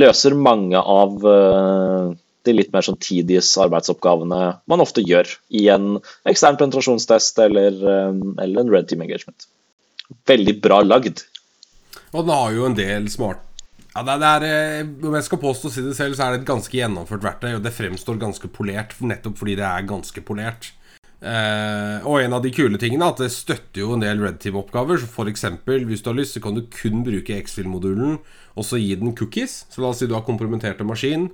løser 0.02 0.38
mange 0.38 0.80
av 0.80 1.18
uh, 1.26 2.12
de 2.46 2.54
litt 2.54 2.72
mer 2.72 2.86
sånn 2.86 3.00
tedious 3.02 3.50
arbeidsoppgavene 3.60 4.40
man 4.70 4.84
ofte 4.84 5.04
gjør 5.04 5.28
i 5.52 5.66
en 5.74 5.98
ekstern 6.28 6.56
penetrasjonstest 6.60 7.42
eller, 7.44 7.76
um, 8.08 8.32
eller 8.40 8.62
en 8.62 8.72
red 8.72 8.88
team 8.88 9.04
engagement. 9.04 9.48
Veldig 10.28 10.56
bra 10.64 10.80
lagd. 10.86 11.26
Og 12.12 12.24
den 12.24 12.34
har 12.34 12.56
jo 12.56 12.68
en 12.68 12.78
del 12.78 13.10
smart 13.12 13.44
ja, 13.94 14.02
det 14.06 14.28
er, 14.28 14.44
eh, 14.48 14.86
Om 15.04 15.14
jeg 15.18 15.24
skal 15.28 15.42
påstå 15.42 15.68
å 15.68 15.72
si 15.72 15.82
det 15.84 15.96
selv, 15.96 16.16
så 16.16 16.26
er 16.26 16.32
det 16.32 16.42
et 16.42 16.52
ganske 16.52 16.72
gjennomført 16.72 17.24
verktøy. 17.24 17.56
Og 17.56 17.62
det 17.62 17.74
fremstår 17.76 18.20
ganske 18.20 18.48
polert, 18.48 18.94
nettopp 19.00 19.36
fordi 19.38 19.56
det 19.60 19.68
er 19.68 19.88
ganske 19.88 20.24
polert. 20.24 20.72
Eh, 21.22 22.02
og 22.02 22.18
en 22.18 22.32
av 22.34 22.42
de 22.42 22.50
kule 22.50 22.78
tingene 22.82 23.06
er 23.06 23.14
at 23.14 23.20
det 23.22 23.30
støtter 23.30 23.84
jo 23.84 23.92
en 23.94 24.02
del 24.02 24.18
Red 24.18 24.40
Team-oppgaver. 24.42 24.98
Så 24.98 25.06
f.eks. 25.06 25.44
hvis 25.86 26.02
du 26.02 26.10
har 26.10 26.18
lyst, 26.18 26.34
så 26.34 26.42
kan 26.42 26.56
du 26.56 26.64
kun 26.66 27.04
bruke 27.06 27.36
X-Fill-modulen 27.44 28.18
og 28.56 28.66
så 28.66 28.80
gi 28.80 28.96
den 28.98 29.14
cookies. 29.16 29.62
Så 29.70 29.82
la 29.82 29.92
oss 29.92 30.02
si 30.02 30.08
du 30.10 30.16
har 30.16 30.26
kompromittert 30.26 30.82
en 30.82 30.90
maskin, 30.90 31.28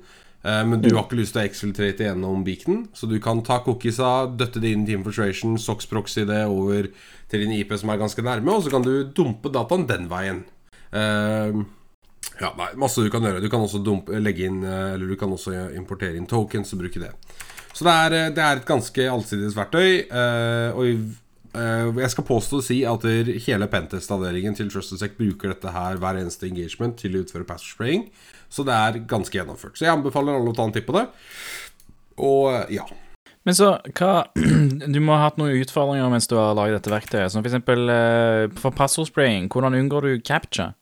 eh, 0.45 0.65
men 0.69 0.83
du 0.83 0.91
har 0.93 1.07
ikke 1.07 1.21
lyst 1.23 1.35
til 1.37 1.43
å 1.43 1.49
exfiltrate 1.49 2.05
gjennom 2.05 2.45
beaken, 2.45 2.89
Så 2.93 3.09
du 3.09 3.19
kan 3.19 3.41
ta 3.43 3.61
cookiesa, 3.65 4.29
døtte 4.37 4.61
det 4.61 4.75
inn 4.75 4.85
Team 4.87 5.05
Filtration, 5.05 5.57
Sox 5.59 5.87
Proxy 5.87 6.27
det 6.27 6.45
over 6.47 6.91
til 7.29 7.41
din 7.41 7.57
IP 7.57 7.73
som 7.79 7.91
er 7.91 7.99
ganske 7.99 8.23
nærme, 8.23 8.53
og 8.53 8.63
så 8.65 8.71
kan 8.71 8.83
du 8.83 9.05
dumpe 9.05 9.51
dataen 9.53 9.87
den 9.87 10.09
veien. 10.09 10.45
Eh, 10.93 11.65
ja, 12.41 12.53
nei, 12.59 12.73
masse 12.79 13.03
du 13.03 13.11
kan 13.13 13.25
gjøre. 13.25 13.43
Du 13.43 13.51
kan 13.51 13.63
også 13.65 13.81
dumpe, 13.85 14.19
legge 14.23 14.47
inn 14.49 14.61
eh, 14.65 14.95
Eller 14.95 15.11
du 15.11 15.17
kan 15.19 15.33
også 15.35 15.55
importere 15.77 16.19
inn 16.19 16.29
tokens 16.31 16.75
og 16.75 16.83
bruke 16.85 17.03
det. 17.03 17.13
Så 17.75 17.87
det 17.87 17.95
er, 17.95 18.19
eh, 18.19 18.29
det 18.35 18.45
er 18.45 18.61
et 18.61 18.69
ganske 18.69 19.09
allsidig 19.13 19.51
verktøy. 19.57 19.89
Eh, 20.07 20.79
og 20.79 21.99
jeg 21.99 22.13
skal 22.13 22.27
påstå 22.29 22.59
å 22.61 22.63
si 22.63 22.77
at 22.87 23.03
hele 23.47 23.67
Pentest-avdelingen 23.73 24.55
til 24.55 24.69
TrustedSec 24.71 25.17
bruker 25.19 25.51
dette 25.51 25.73
her 25.75 25.99
hver 25.99 26.21
eneste 26.21 26.47
engagement 26.47 26.95
til 27.01 27.17
å 27.17 27.25
utføre 27.25 27.49
password 27.49 27.75
spraying. 27.75 28.05
Så 28.53 28.63
det 28.69 28.77
er 28.77 29.01
ganske 29.11 29.35
gjennomført. 29.35 29.75
Så 29.75 29.89
jeg 29.89 29.97
anbefaler 29.97 30.39
alle 30.39 30.53
å 30.53 30.55
ta 30.55 30.69
en 30.69 30.75
titt 30.77 30.87
på 30.87 30.95
det. 30.95 31.09
Og 32.23 32.71
ja. 32.71 32.85
Men 33.49 33.57
så, 33.57 33.73
hva 33.97 34.29
Du 34.95 35.01
må 35.03 35.17
ha 35.17 35.25
hatt 35.25 35.41
noen 35.41 35.57
utfordringer 35.59 36.13
mens 36.13 36.31
du 36.31 36.37
har 36.39 36.55
laget 36.55 36.79
dette 36.79 36.95
verktøyet. 36.95 37.33
Som 37.35 37.43
f.eks. 37.43 37.59
for 38.61 38.77
passordspraying. 38.79 39.49
Hvordan 39.51 39.81
unngår 39.81 40.07
du 40.07 40.13
capture? 40.21 40.77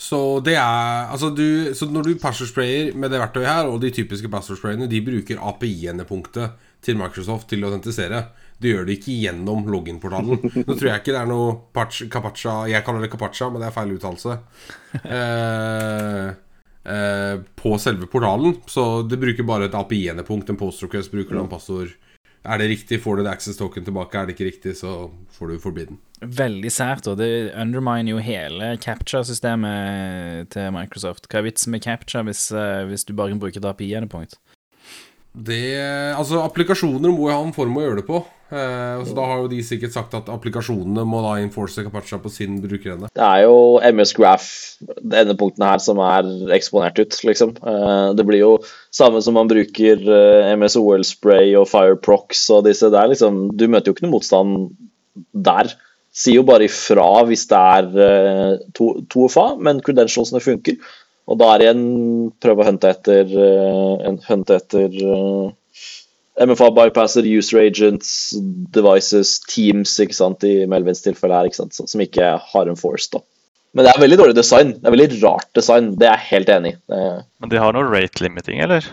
Så 0.00 0.40
det 0.44 0.56
er 0.56 1.10
Altså 1.12 1.30
du 1.36 1.74
Så 1.76 1.88
når 1.90 2.08
du 2.08 2.18
passwordsprayer 2.20 2.94
med 2.96 3.12
det 3.12 3.20
verktøyet 3.20 3.50
her, 3.50 3.68
og 3.68 3.80
de 3.82 3.92
typiske 3.92 4.30
passwordsprayene, 4.32 4.88
de 4.88 5.02
bruker 5.04 5.40
API-endepunktet 5.50 6.56
til 6.80 6.96
Microsoft 6.96 7.50
til 7.50 7.60
å 7.60 7.68
autentisere. 7.68 8.22
Det 8.60 8.72
gjør 8.72 8.86
det 8.88 8.96
ikke 8.96 9.16
gjennom 9.20 9.66
login-portalen. 9.68 10.40
Nå 10.66 10.72
tror 10.72 10.88
jeg 10.88 11.02
ikke 11.02 11.12
det 11.12 11.20
er 11.20 11.28
noe 11.28 11.50
Kapacha 12.12 12.54
Jeg 12.68 12.84
kaller 12.86 13.04
det 13.04 13.10
Kapacha, 13.12 13.50
men 13.52 13.60
det 13.60 13.68
er 13.68 13.76
feil 13.76 13.92
uttalelse. 13.96 14.36
Eh, 15.00 16.28
eh, 16.96 17.34
på 17.60 17.74
selve 17.80 18.08
portalen. 18.08 18.56
Så 18.68 19.02
det 19.08 19.20
bruker 19.20 19.48
bare 19.48 19.68
et 19.68 19.76
API-endepunkt. 19.76 20.52
En 20.52 20.60
post 20.60 20.84
request 20.86 21.12
bruker 21.12 21.36
noen 21.36 21.52
passord 21.52 21.92
Er 22.44 22.60
det 22.60 22.70
riktig, 22.70 23.00
får 23.04 23.18
du 23.18 23.24
det 23.24 23.32
access 23.34 23.58
token 23.58 23.84
tilbake. 23.84 24.16
Er 24.16 24.28
det 24.28 24.36
ikke 24.36 24.48
riktig, 24.48 24.76
så 24.78 25.10
får 25.36 25.50
du 25.50 25.58
forbidden. 25.60 25.98
Veldig 26.20 26.70
sært, 26.72 27.08
og 27.08 27.18
det 27.20 27.52
underminer 27.52 28.14
jo 28.14 28.22
hele 28.24 28.74
capture-systemet 28.80 30.48
til 30.52 30.72
Microsoft. 30.72 31.28
Hva 31.28 31.40
er 31.40 31.48
vitsen 31.48 31.74
med 31.74 31.84
capture 31.84 32.24
hvis, 32.28 32.46
eh, 32.52 32.84
hvis 32.88 33.04
du 33.04 33.14
bare 33.16 33.32
kan 33.32 33.40
bruke 33.40 33.60
et 33.60 33.68
API-endepunkt? 33.68 34.38
Det 35.34 35.62
Altså, 36.16 36.40
applikasjoner 36.42 37.12
må 37.12 37.28
jo 37.28 37.34
ha 37.34 37.40
en 37.44 37.54
form 37.56 37.76
å 37.78 37.84
gjøre 37.84 38.00
det 38.00 38.06
på. 38.08 38.20
Eh, 38.50 39.02
så 39.06 39.14
da 39.14 39.24
har 39.30 39.44
jo 39.44 39.50
de 39.52 39.60
sikkert 39.62 39.94
sagt 39.94 40.14
at 40.18 40.30
applikasjonene 40.32 41.04
må 41.06 41.20
da 41.22 41.36
enforce 41.38 41.84
Capatcha 41.86 42.18
på 42.18 42.32
sin 42.34 42.56
brukerende. 42.62 43.10
Det 43.14 43.22
er 43.22 43.44
jo 43.44 43.78
MS 43.92 44.14
Graph, 44.18 44.48
endepunktene 45.06 45.68
her, 45.70 45.82
som 45.84 46.00
er 46.02 46.26
eksponert 46.56 46.98
ut, 46.98 47.14
liksom. 47.28 47.54
Eh, 47.62 48.08
Det 48.18 48.26
blir 48.26 48.42
jo 48.42 48.56
samme 48.90 49.22
som 49.22 49.38
man 49.38 49.50
bruker 49.50 50.02
eh, 50.02 50.50
MS 50.56 50.76
OL 50.80 51.06
Spray 51.06 51.54
og 51.54 51.68
Fireprox 51.70 52.48
og 52.50 52.66
disse 52.66 52.90
der, 52.90 53.12
liksom. 53.14 53.52
Du 53.54 53.68
møter 53.70 53.92
jo 53.92 53.94
ikke 53.94 54.08
noe 54.08 54.16
motstand 54.18 54.74
der. 55.30 55.70
Sier 56.10 56.40
jo 56.40 56.46
bare 56.48 56.66
ifra 56.66 57.06
hvis 57.28 57.46
det 57.46 57.60
er 57.78 57.86
eh, 58.02 58.56
to, 58.74 58.96
to 59.06 59.28
FA, 59.30 59.52
men 59.62 59.78
credentialsene 59.86 60.42
funker. 60.42 60.80
Og 61.30 61.38
da 61.38 61.52
er 61.52 61.60
det 61.62 61.66
igjen 61.68 61.82
prøve 62.42 62.64
å 62.64 62.66
hunte 62.66 62.90
etter, 62.90 63.30
uh, 63.30 64.06
hunte 64.26 64.56
etter 64.58 64.96
uh, 65.06 65.52
MFA 66.40 66.70
bypasser, 66.74 67.26
user 67.28 67.60
agents, 67.62 68.32
devices, 68.74 69.36
teams, 69.46 69.92
ikke 70.02 70.16
sant, 70.16 70.46
i 70.46 70.64
Melvins 70.70 71.04
tilfelle 71.04 71.36
her, 71.36 71.50
ikke 71.50 71.60
sant, 71.60 71.76
så- 71.76 71.86
som 71.90 72.02
ikke 72.02 72.32
har 72.52 72.70
en 72.70 72.80
force, 72.80 73.10
da. 73.12 73.22
Men 73.74 73.86
det 73.86 73.92
er 73.92 74.02
veldig 74.02 74.18
dårlig 74.18 74.34
design. 74.34 74.72
Det 74.80 74.88
er 74.88 74.96
veldig 74.96 75.20
rart 75.22 75.46
design, 75.54 75.92
det 75.94 76.08
er 76.08 76.16
jeg 76.16 76.28
helt 76.32 76.48
enig 76.56 76.72
i. 76.74 76.78
Uh. 76.90 77.22
Men 77.38 77.52
de 77.52 77.62
har 77.62 77.76
noe 77.76 77.86
rate 77.86 78.24
limiting, 78.24 78.58
eller? 78.66 78.88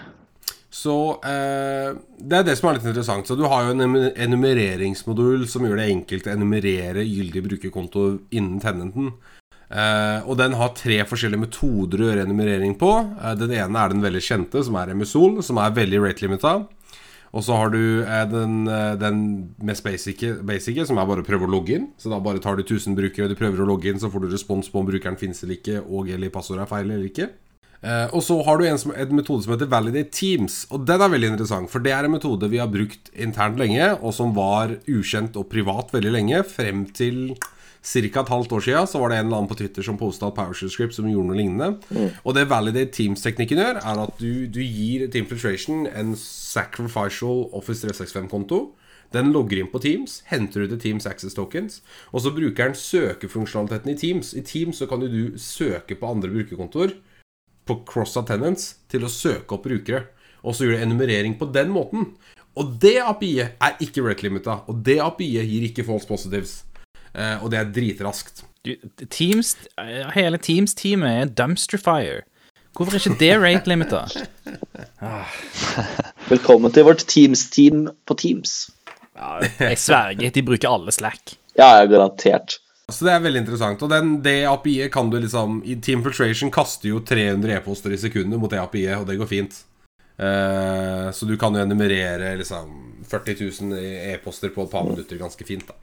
Så 0.78 0.94
eh, 1.26 1.96
det 2.20 2.38
er 2.38 2.44
det 2.46 2.58
som 2.60 2.70
er 2.70 2.78
litt 2.78 2.86
interessant. 2.86 3.26
Så 3.26 3.38
du 3.40 3.46
har 3.50 3.66
jo 3.66 3.74
en 3.74 4.12
enumereringsmodul 4.28 5.48
som 5.50 5.66
gjør 5.66 5.80
det 5.80 5.88
enkelt 5.94 6.28
å 6.28 6.34
enumerere 6.36 7.06
gyldig 7.08 7.44
brukerkonto 7.48 8.04
innen 8.30 8.60
tenenten. 8.62 9.14
Eh, 9.68 10.20
og 10.24 10.38
den 10.40 10.56
har 10.56 10.72
tre 10.78 11.02
forskjellige 11.08 11.44
metoder 11.44 12.02
å 12.02 12.10
gjøre 12.10 12.24
enumerering 12.28 12.78
på. 12.80 12.92
Uh, 13.20 13.34
den 13.36 13.52
ene 13.58 13.82
er 13.82 13.92
den 13.92 14.04
veldig 14.04 14.24
kjente, 14.24 14.64
som 14.64 14.78
er 14.80 14.94
Emusol, 14.94 15.42
som 15.44 15.60
er 15.60 15.76
veldig 15.76 16.00
rate-limita. 16.06 16.54
Og 17.36 17.44
så 17.44 17.58
har 17.60 17.74
du 17.74 17.82
uh, 18.08 18.24
den, 18.32 18.62
den 19.02 19.26
mest 19.68 19.84
basice, 19.84 20.86
som 20.88 21.02
er 21.02 21.10
bare 21.10 21.26
å 21.26 21.28
prøve 21.28 21.50
å 21.50 21.52
logge 21.52 21.76
inn. 21.76 21.90
Så 22.00 22.14
da 22.14 22.22
bare 22.24 22.44
tar 22.44 22.56
du 22.56 22.64
1000 22.64 22.96
brukere, 22.96 23.28
du 23.28 23.40
prøver 23.40 23.66
å 23.66 23.68
logge 23.68 23.92
inn, 23.92 24.00
så 24.00 24.12
får 24.14 24.24
du 24.24 24.32
respons 24.32 24.72
på 24.72 24.80
om 24.80 24.88
brukeren 24.88 25.20
finnes 25.20 25.44
eller 25.44 25.60
ikke, 25.60 25.84
og 25.84 26.14
eller 26.16 26.32
passordet 26.32 26.64
er 26.64 26.72
feil 26.72 26.88
eller 26.88 27.12
ikke. 27.12 27.30
Og 28.18 28.24
så 28.26 28.34
har 28.42 28.58
du 28.58 28.64
en, 28.66 28.80
som, 28.82 28.90
en 28.90 29.12
metode 29.14 29.46
som 29.46 29.52
heter 29.54 29.68
Validate 29.70 30.10
Teams, 30.10 30.64
og 30.74 30.88
den 30.90 31.04
er 31.06 31.12
veldig 31.14 31.28
interessant. 31.30 31.70
For 31.70 31.84
det 31.86 31.92
er 31.94 32.08
en 32.08 32.16
metode 32.16 32.50
vi 32.50 32.58
har 32.58 32.72
brukt 32.74 33.12
internt 33.14 33.62
lenge, 33.62 33.92
og 34.00 34.16
som 34.18 34.34
var 34.34 34.74
ukjent 34.90 35.38
og 35.38 35.46
privat 35.52 35.94
veldig 35.94 36.16
lenge. 36.16 36.42
Frem 36.50 36.88
til 36.98 37.38
ca. 37.88 38.22
et 38.22 38.34
halvt 38.34 38.56
år 38.58 38.64
siden 38.66 38.90
så 38.90 39.00
var 39.00 39.10
det 39.10 39.20
en 39.20 39.28
eller 39.28 39.38
annen 39.38 39.50
på 39.52 39.58
Twitter 39.60 39.86
som 39.86 40.00
posta 40.00 40.28
et 40.28 40.36
PowerShell 40.36 40.72
script 40.74 40.98
som 40.98 41.08
gjorde 41.10 41.30
noe 41.30 41.40
lignende. 41.40 41.70
Og 42.24 42.36
det 42.36 42.48
Validate 42.52 42.92
Teams-teknikken 42.98 43.62
gjør, 43.62 43.80
er 43.80 44.02
at 44.04 44.20
du, 44.20 44.48
du 44.52 44.60
gir 44.62 45.08
Team 45.08 45.26
Infiltration 45.26 45.88
en 45.88 46.16
sacrificial 46.20 47.48
Office 47.56 47.86
365-konto. 47.86 48.62
Den 49.16 49.32
logger 49.32 49.62
inn 49.62 49.70
på 49.72 49.80
Teams, 49.80 50.22
henter 50.28 50.66
ut 50.66 50.74
Teams 50.84 51.08
Access 51.08 51.36
Tokens, 51.38 51.80
og 52.12 52.26
så 52.26 52.34
bruker 52.36 52.68
den 52.68 52.76
søkefunksjonaliteten 52.76 53.94
i 53.94 54.00
Teams. 54.00 54.34
I 54.36 54.44
Teams 54.44 54.82
så 54.82 54.88
kan 54.90 55.04
jo 55.06 55.12
du 55.12 55.38
søke 55.40 55.96
på 55.96 56.10
andre 56.12 56.32
brukerkontoer 56.34 56.98
på 57.68 57.82
cross 57.88 58.18
attendance 58.20 58.84
til 58.92 59.04
å 59.04 59.12
søke 59.12 59.56
opp 59.56 59.68
brukere. 59.68 60.08
Og 60.48 60.56
så 60.56 60.68
gjør 60.68 60.78
du 60.78 60.84
enumerering 60.86 61.36
på 61.40 61.48
den 61.52 61.72
måten. 61.74 62.12
Og 62.58 62.78
det 62.82 62.98
API-et 63.04 63.60
er 63.62 63.82
ikke 63.84 64.04
rate 64.06 64.26
limita. 64.26 64.62
Og 64.72 64.80
det 64.86 64.98
API-et 65.04 65.50
gir 65.50 65.66
ikke 65.68 65.86
false 65.86 66.08
positives. 66.10 66.62
Eh, 67.18 67.44
og 67.44 67.52
det 67.52 67.60
er 67.60 67.72
dritraskt. 67.74 68.44
Du, 68.66 68.76
Teams, 69.10 69.56
eh, 69.82 70.06
hele 70.14 70.38
Teams-teamet 70.38 71.22
er 71.24 71.32
dumpster 71.34 71.82
fire. 71.82 72.22
Hvorfor 72.78 72.94
er 72.94 73.02
ikke 73.02 73.18
det 73.18 73.34
rate 73.42 73.72
limita? 73.72 74.04
Velkommen 76.34 76.74
til 76.74 76.86
vårt 76.86 77.08
Teams-team 77.10 77.88
på 78.06 78.18
Teams. 78.22 78.68
Ja, 79.18 79.40
jeg 79.42 79.80
sverger, 79.82 80.30
de 80.30 80.44
bruker 80.46 80.70
alle 80.70 80.94
Slack. 80.94 81.40
Ja, 81.58 81.72
er 81.80 81.90
garantert. 81.90 82.60
Så 82.94 83.08
det 83.08 83.16
er 83.16 83.24
veldig 83.24 83.42
interessant. 83.42 83.82
Og 83.82 83.90
den, 83.90 84.20
det 84.24 84.46
API-et 84.48 84.94
kan 84.94 85.10
du 85.10 85.18
liksom 85.20 85.64
I 85.66 85.80
Team 85.84 86.06
Filtration 86.06 86.54
kaster 86.54 86.92
jo 86.92 87.02
300 87.04 87.58
e-poster 87.58 87.96
i 87.96 88.00
sekundet 88.00 88.40
mot 88.40 88.54
det 88.54 88.62
API-et, 88.62 89.02
og 89.02 89.10
det 89.10 89.18
går 89.20 89.32
fint. 89.32 89.58
Uh, 90.18 91.10
så 91.14 91.28
du 91.30 91.36
kan 91.38 91.54
jo 91.54 91.62
enumerere 91.62 92.32
liksom 92.40 92.72
40 93.10 93.42
000 93.74 93.82
e-poster 94.14 94.54
på 94.54 94.64
et 94.64 94.72
par 94.72 94.86
minutter 94.88 95.20
ganske 95.20 95.50
fint, 95.50 95.66
da. 95.68 95.76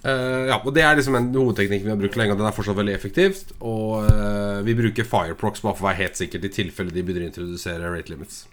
Eh, 0.00 0.46
ja, 0.48 0.56
og 0.56 0.72
Det 0.74 0.84
er 0.84 0.96
liksom 0.96 1.18
en 1.18 1.28
hovedteknikk 1.34 1.84
vi 1.84 1.92
har 1.92 1.98
brukt 2.00 2.16
lenge, 2.16 2.32
og 2.32 2.40
den 2.40 2.48
er 2.48 2.56
fortsatt 2.56 2.78
veldig 2.78 2.94
effektivt. 2.94 3.52
Og 3.60 4.06
uh, 4.06 4.62
vi 4.64 4.76
bruker 4.78 5.08
Fireprox 5.08 5.60
bare 5.64 5.76
for 5.76 5.86
å 5.86 5.90
være 5.90 6.04
helt 6.06 6.20
sikkert 6.20 6.48
i 6.48 6.54
tilfelle 6.60 6.94
de 6.94 7.04
begynner 7.04 7.28
å 7.28 7.30
introdusere 7.32 7.92
rate 7.92 8.12
limits. 8.12 8.46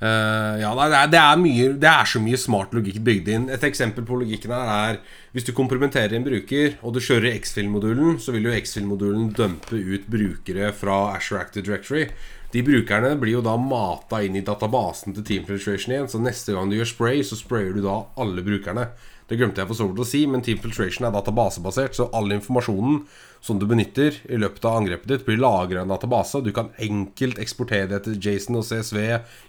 Uh, 0.00 0.56
ja, 0.56 0.70
det 0.72 0.96
er, 0.96 1.08
det, 1.12 1.20
er 1.20 1.40
mye, 1.40 1.64
det 1.76 1.88
er 1.88 2.08
så 2.08 2.20
mye 2.24 2.38
smart 2.40 2.72
logikk 2.76 3.00
bygd 3.04 3.30
inn. 3.32 3.48
Et 3.52 3.64
eksempel 3.68 4.04
på 4.08 4.16
logikken 4.22 4.52
her 4.56 4.72
er 4.72 5.00
hvis 5.36 5.44
du 5.48 5.52
komprimenterer 5.56 6.16
en 6.16 6.24
bruker, 6.24 6.76
og 6.80 6.96
du 6.96 7.00
kjører 7.04 7.36
X-Fill-modulen, 7.36 8.18
så 8.20 8.32
vil 8.36 8.48
jo 8.48 8.54
X-Fill-modulen 8.56 9.28
dumpe 9.36 9.76
ut 9.76 10.08
brukere 10.10 10.72
fra 10.76 11.02
Azure 11.14 11.44
Active 11.44 11.68
Directory. 11.68 12.08
De 12.50 12.64
brukerne 12.66 13.12
blir 13.20 13.36
jo 13.36 13.44
da 13.46 13.54
mata 13.60 14.24
inn 14.26 14.34
i 14.40 14.42
databasen 14.42 15.14
til 15.14 15.26
Team 15.26 15.44
Filtration 15.46 15.94
igjen, 15.94 16.08
så 16.10 16.18
neste 16.18 16.56
gang 16.56 16.72
du 16.72 16.80
gjør 16.80 16.90
spray, 16.90 17.20
så 17.22 17.38
sprayer 17.38 17.76
du 17.76 17.84
da 17.84 18.00
alle 18.20 18.42
brukerne. 18.42 18.88
Det 19.30 19.36
glemte 19.38 19.62
jeg 19.62 19.70
for 19.70 19.78
så 19.78 19.86
vidt 19.86 20.00
å 20.02 20.08
si, 20.08 20.24
men 20.26 20.42
Team 20.42 20.58
Filtration 20.58 21.06
er 21.06 21.12
databasebasert, 21.14 21.94
så 21.94 22.08
all 22.18 22.32
informasjonen 22.34 23.04
som 23.40 23.60
du 23.60 23.64
benytter 23.70 24.16
i 24.26 24.36
løpet 24.42 24.66
av 24.66 24.80
angrepet 24.80 25.06
ditt, 25.08 25.22
blir 25.24 25.38
lagra 25.38 25.78
i 25.78 25.84
en 25.84 25.92
database. 25.92 26.42
Du 26.42 26.50
kan 26.56 26.72
enkelt 26.82 27.38
eksportere 27.40 27.86
det 27.92 28.00
til 28.08 28.18
Jason 28.20 28.58
og 28.58 28.66
CSV 28.66 28.98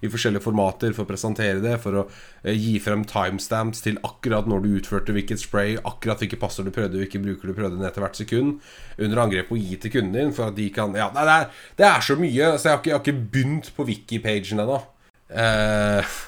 i 0.06 0.12
forskjellige 0.14 0.46
formater 0.46 0.94
for 0.94 1.04
å 1.04 1.10
presentere 1.10 1.60
det, 1.66 1.74
for 1.82 1.98
å 1.98 2.06
eh, 2.06 2.54
gi 2.54 2.78
frem 2.84 3.08
timestamps 3.10 3.82
til 3.84 3.98
akkurat 4.06 4.46
når 4.48 4.64
du 4.64 4.70
utførte 4.78 5.18
hvilket 5.18 5.42
spray, 5.42 5.76
akkurat 5.82 6.22
hvilke 6.22 6.40
passer 6.40 6.68
du 6.68 6.72
prøvde, 6.76 7.02
hvilke 7.02 7.24
bruker 7.26 7.50
du 7.50 7.58
prøvde 7.58 7.82
ned 7.82 7.98
til 7.98 8.06
hvert 8.06 8.22
sekund 8.22 8.72
under 9.02 9.26
angrepet, 9.26 9.58
og 9.58 9.66
gi 9.66 9.82
til 9.82 9.98
kunden 9.98 10.16
din 10.20 10.36
for 10.38 10.52
at 10.52 10.60
de 10.62 10.70
kan 10.72 10.94
Ja, 10.94 11.10
det 11.16 11.26
er, 11.26 11.50
det 11.82 11.90
er 11.90 12.06
så 12.06 12.22
mye, 12.22 12.54
så 12.54 12.70
jeg 12.70 12.78
har 12.78 12.84
ikke, 12.84 12.94
jeg 12.94 13.00
har 13.00 13.06
ikke 13.08 13.30
begynt 13.34 13.74
på 13.74 13.90
wiki-pagen 13.90 14.62
ennå. 14.62 14.84
Eh, 15.32 16.20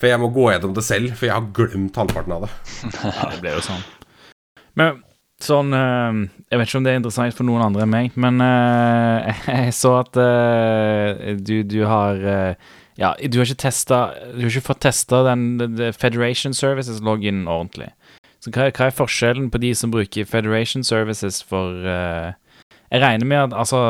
for 0.00 0.08
jeg 0.08 0.22
må 0.22 0.30
gå 0.32 0.48
gjennom 0.50 0.74
det 0.76 0.84
selv, 0.86 1.14
for 1.18 1.28
jeg 1.28 1.36
har 1.36 1.52
glemt 1.56 2.00
halvparten 2.00 2.36
av 2.38 2.46
det. 2.46 2.50
Ja, 3.04 3.30
det 3.34 3.40
ble 3.44 3.54
jo 3.58 3.62
sånn. 3.68 3.86
Men 4.80 5.00
sånn 5.40 5.72
eh, 5.76 6.18
Jeg 6.50 6.60
vet 6.60 6.68
ikke 6.68 6.80
om 6.80 6.84
det 6.86 6.92
er 6.92 7.00
interessant 7.00 7.36
for 7.36 7.48
noen 7.48 7.64
andre 7.64 7.86
enn 7.86 7.92
meg, 7.92 8.18
men 8.20 8.42
eh, 8.44 9.46
jeg 9.66 9.76
så 9.76 9.96
at 10.02 10.20
eh, 10.20 11.34
du, 11.40 11.60
du 11.68 11.80
har 11.88 12.20
Ja, 13.00 13.14
du 13.16 13.40
har 13.40 13.48
ikke 13.48 13.64
testa 13.66 14.02
Du 14.34 14.44
har 14.44 14.52
ikke 14.52 14.70
fått 14.72 14.84
testa 14.88 15.24
den 15.30 15.92
Federation 15.96 16.56
Services-loggen 16.56 17.46
ordentlig. 17.48 17.92
Så 18.40 18.52
hva, 18.54 18.70
hva 18.72 18.88
er 18.88 18.96
forskjellen 18.96 19.50
på 19.52 19.60
de 19.60 19.72
som 19.76 19.92
bruker 19.92 20.28
Federation 20.28 20.84
Services 20.86 21.42
for 21.44 21.84
eh, 21.84 22.32
Jeg 22.88 23.02
regner 23.04 23.28
med 23.28 23.42
at 23.48 23.56
altså 23.64 23.80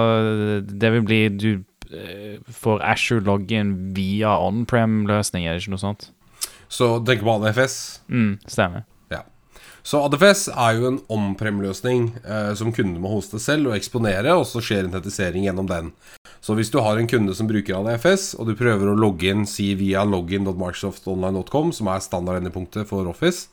Det 0.67 0.93
vil 0.97 1.07
bli 1.07 1.21
Du 1.31 1.51
eh, 1.95 2.39
får 2.63 2.83
Ashore-loggen 2.93 3.75
via 3.97 4.37
on-prem-løsning, 4.39 5.47
er 5.47 5.57
det 5.57 5.65
ikke 5.65 5.77
noe 5.77 5.85
sånt? 5.87 6.11
Så 6.71 6.97
tenk 7.07 7.25
på 7.27 7.35
ADFS. 7.39 7.77
Mm, 8.09 8.39
stemmer. 8.47 8.87
Så 9.83 10.01
ADFS 10.05 10.49
er 10.53 10.77
jo 10.77 10.89
en 10.91 10.99
on-prem-løsning 11.13 12.11
eh, 12.21 12.53
som 12.59 12.73
kunden 12.75 13.01
må 13.01 13.13
hoste 13.15 13.41
selv 13.41 13.71
og 13.71 13.77
eksponere, 13.79 14.35
og 14.37 14.45
så 14.49 14.63
skjer 14.65 14.85
identifisering 14.85 15.47
gjennom 15.47 15.69
den. 15.71 15.93
Så 16.45 16.57
hvis 16.57 16.73
du 16.73 16.81
har 16.85 17.01
en 17.01 17.09
kunde 17.09 17.35
som 17.37 17.49
bruker 17.49 17.79
ADFS, 17.79 18.35
og 18.39 18.51
du 18.51 18.57
prøver 18.59 18.91
å 18.91 18.99
logge 18.99 19.33
inn 19.33 19.47
si 19.49 19.73
via 19.81 20.05
login.microsoftonline.com, 20.09 21.73
som 21.77 21.91
er 21.93 22.05
standardendepunktet 22.05 22.89
for 22.89 23.09
Office, 23.09 23.49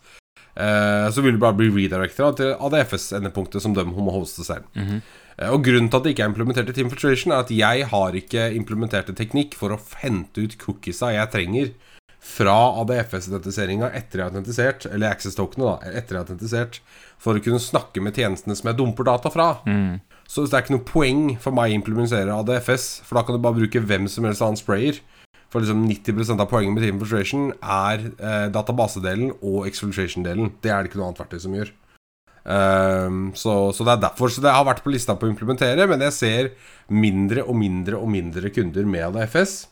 eh, 0.55 1.07
så 1.11 1.23
vil 1.23 1.37
du 1.37 1.43
bare 1.43 1.57
bli 1.59 1.71
redirecta 1.71 2.33
til 2.39 2.53
ADFS-endepunktet 2.55 3.63
som 3.63 3.75
de 3.77 3.87
må 3.87 4.11
hoste 4.15 4.45
selv. 4.47 4.67
Mhm. 4.75 4.99
Eh, 4.99 5.26
Og 5.45 5.61
Grunnen 5.61 5.91
til 5.91 5.99
at 5.99 6.05
det 6.05 6.15
ikke 6.15 6.23
er 6.25 6.31
implementert 6.31 6.69
i 6.71 6.73
Team 6.73 6.89
Filtration, 6.89 7.33
er 7.33 7.43
at 7.43 7.51
jeg 7.53 7.85
har 7.91 8.15
ikke 8.17 8.47
implementert 8.57 9.11
en 9.11 9.17
teknikk 9.19 9.53
for 9.57 9.75
å 9.75 9.81
hente 10.01 10.47
ut 10.47 10.57
cookiesa 10.61 11.11
jeg 11.13 11.29
trenger 11.33 11.75
fra 12.27 12.55
ADFS-identiseringa 12.81 13.91
etter 13.95 14.19
jeg 14.19 14.25
har 14.25 14.33
autentisert, 14.33 14.87
eller 14.89 15.13
access-tokenet, 15.13 15.67
da, 15.67 15.91
etter 15.93 16.15
jeg 16.15 16.19
har 16.19 16.25
autentisert, 16.25 16.79
for 17.21 17.37
å 17.37 17.43
kunne 17.43 17.61
snakke 17.61 18.01
med 18.03 18.17
tjenestene 18.17 18.57
som 18.57 18.71
jeg 18.71 18.79
dumper 18.79 19.07
data 19.07 19.31
fra. 19.31 19.51
Mm. 19.69 19.99
Så 20.27 20.43
det 20.43 20.57
er 20.57 20.65
ikke 20.65 20.75
noe 20.75 20.87
poeng 20.89 21.21
for 21.43 21.55
meg 21.55 21.71
å 21.71 21.77
implementere 21.77 22.35
ADFS, 22.41 22.89
for 23.07 23.19
da 23.19 23.23
kan 23.27 23.37
du 23.37 23.43
bare 23.43 23.59
bruke 23.61 23.83
hvem 23.85 24.09
som 24.11 24.27
helst 24.27 24.43
annen 24.43 24.59
sprayer. 24.59 24.99
For 25.53 25.63
liksom 25.63 25.85
90% 25.87 26.43
av 26.43 26.49
poenget 26.51 26.75
med 26.75 26.83
Team 26.83 26.97
Filtration 26.99 27.51
er 27.61 28.09
eh, 28.09 28.47
databasedelen 28.51 29.37
og 29.37 29.69
exfiltration-delen. 29.69 30.57
Det 30.59 30.73
er 30.73 30.81
det 30.81 30.91
ikke 30.91 30.99
noe 30.99 31.13
annet 31.13 31.21
verktøy 31.21 31.39
som 31.45 31.55
gjør. 31.55 31.71
Ehm, 32.47 33.31
så, 33.35 33.53
så 33.75 33.83
det 33.83 33.97
er 33.97 34.03
derfor 34.05 34.31
Så 34.31 34.39
det 34.43 34.53
har 34.55 34.63
vært 34.63 34.79
på 34.85 34.91
lista 34.93 35.17
på 35.19 35.27
å 35.27 35.31
implementere, 35.31 35.87
men 35.89 36.03
jeg 36.07 36.15
ser 36.15 36.51
mindre 36.87 37.43
og 37.43 37.57
mindre 37.59 37.99
og 37.99 38.07
mindre 38.11 38.51
kunder 38.55 38.87
med 38.87 39.09
ADFS. 39.09 39.65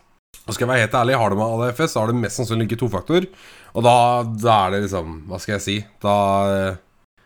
Og 0.46 0.54
skal 0.54 0.66
jeg 0.66 0.72
være 0.74 0.84
helt 0.84 0.98
ærlig, 1.00 1.20
har 1.20 1.32
du 1.32 1.38
med 1.40 1.54
ADFS, 1.56 1.94
så 1.94 2.02
har 2.02 2.12
du 2.12 2.20
mest 2.20 2.42
sannsynlig 2.42 2.68
ikke 2.68 2.82
tofaktor. 2.84 3.28
Og 3.76 3.86
da, 3.86 3.96
da 4.28 4.58
er 4.66 4.76
det 4.76 4.82
liksom 4.86 5.22
Hva 5.30 5.40
skal 5.42 5.56
jeg 5.56 5.66
si? 5.66 5.78
Da 6.04 6.18
eh, 6.52 6.82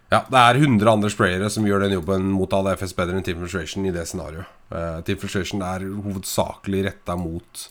Ja, 0.10 0.24
det 0.26 0.40
er 0.42 0.62
100 0.62 0.90
andre 0.90 1.10
sprayere 1.14 1.50
som 1.54 1.66
gjør 1.68 1.84
den 1.86 1.98
jobben 1.98 2.32
mot 2.34 2.54
ADFS 2.54 2.96
bedre 2.98 3.18
enn 3.18 3.26
Team 3.26 3.42
Filtration 3.44 3.86
i 3.86 3.94
det 3.94 4.08
scenarioet. 4.10 4.50
Uh, 4.70 5.02
Team 5.06 5.20
Filtration 5.22 5.62
er 5.66 5.86
hovedsakelig 5.86 6.82
retta 6.88 7.14
mot 7.18 7.66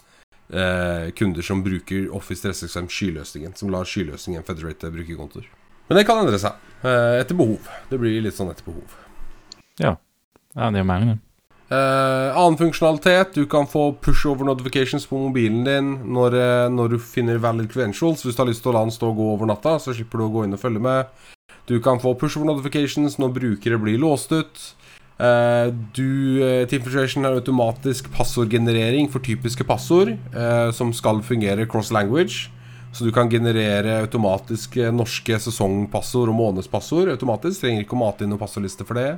uh, 0.55 1.11
kunder 1.18 1.47
som 1.47 1.64
bruker 1.66 2.07
Office 2.14 2.47
365 2.47 2.95
skyløsningen, 2.95 3.59
som 3.59 3.74
lar 3.74 3.91
skyløsningen 3.91 4.47
federate 4.47 4.93
brukerkontoer. 4.95 5.51
Men 5.89 6.01
det 6.01 6.05
kan 6.09 6.20
endre 6.20 6.41
seg 6.41 6.57
eh, 6.84 7.20
etter 7.22 7.39
behov. 7.39 7.68
Det 7.89 8.01
blir 8.01 8.20
litt 8.24 8.36
sånn 8.36 8.53
etter 8.53 8.66
behov. 8.68 8.99
Ja, 9.80 9.97
ja 10.55 10.70
det 10.74 10.82
er 10.82 10.89
meningen. 10.89 11.22
Eh, 11.68 12.36
annen 12.36 12.57
funksjonalitet. 12.57 13.34
Du 13.34 13.47
kan 13.47 13.66
få 13.68 13.91
pushover 14.01 14.45
notifications 14.49 15.07
på 15.07 15.18
mobilen 15.20 15.64
din 15.64 15.91
når, 16.14 16.36
eh, 16.36 16.68
når 16.72 16.95
du 16.95 16.99
finner 16.99 17.41
valid 17.41 17.72
credentials. 17.72 18.24
Hvis 18.24 18.36
du 18.36 18.43
har 18.43 18.49
lyst 18.49 18.64
til 18.64 18.72
å 18.72 18.78
la 18.78 18.86
den 18.86 18.95
stå 18.95 19.12
og 19.12 19.20
gå 19.20 19.32
over 19.34 19.51
natta, 19.51 19.76
så 19.76 19.93
slipper 19.93 20.20
du 20.20 20.28
å 20.28 20.32
gå 20.32 20.45
inn 20.45 20.57
og 20.57 20.62
følge 20.62 20.80
med. 20.80 21.07
Du 21.68 21.76
kan 21.84 22.01
få 22.01 22.14
pushover 22.16 22.49
notifications 22.49 23.18
når 23.20 23.34
brukere 23.36 23.80
blir 23.80 24.01
låst 24.01 24.32
ut. 24.32 24.74
Eh, 25.18 25.74
du, 25.93 26.39
uh, 26.41 26.66
Team 26.70 26.82
Filtration 26.84 27.24
har 27.26 27.34
automatisk 27.34 28.07
passordgenerering 28.14 29.11
for 29.11 29.18
typiske 29.18 29.64
passord 29.66 30.12
uh, 30.30 30.70
som 30.70 30.93
skal 30.95 31.24
fungere 31.26 31.66
cross 31.66 31.91
language. 31.91 32.49
Så 32.93 33.05
du 33.05 33.12
kan 33.14 33.30
generere 33.30 34.01
automatisk 34.03 34.78
norske 34.95 35.36
sesongpassord 35.45 36.32
og 36.32 36.39
månedspassord 36.39 37.12
automatisk. 37.12 37.61
Trenger 37.62 37.84
ikke 37.84 37.99
å 37.99 38.01
mate 38.01 38.24
inn 38.24 38.32
noen 38.32 38.41
passordliste 38.41 38.86
for 38.89 38.99
det. 38.99 39.11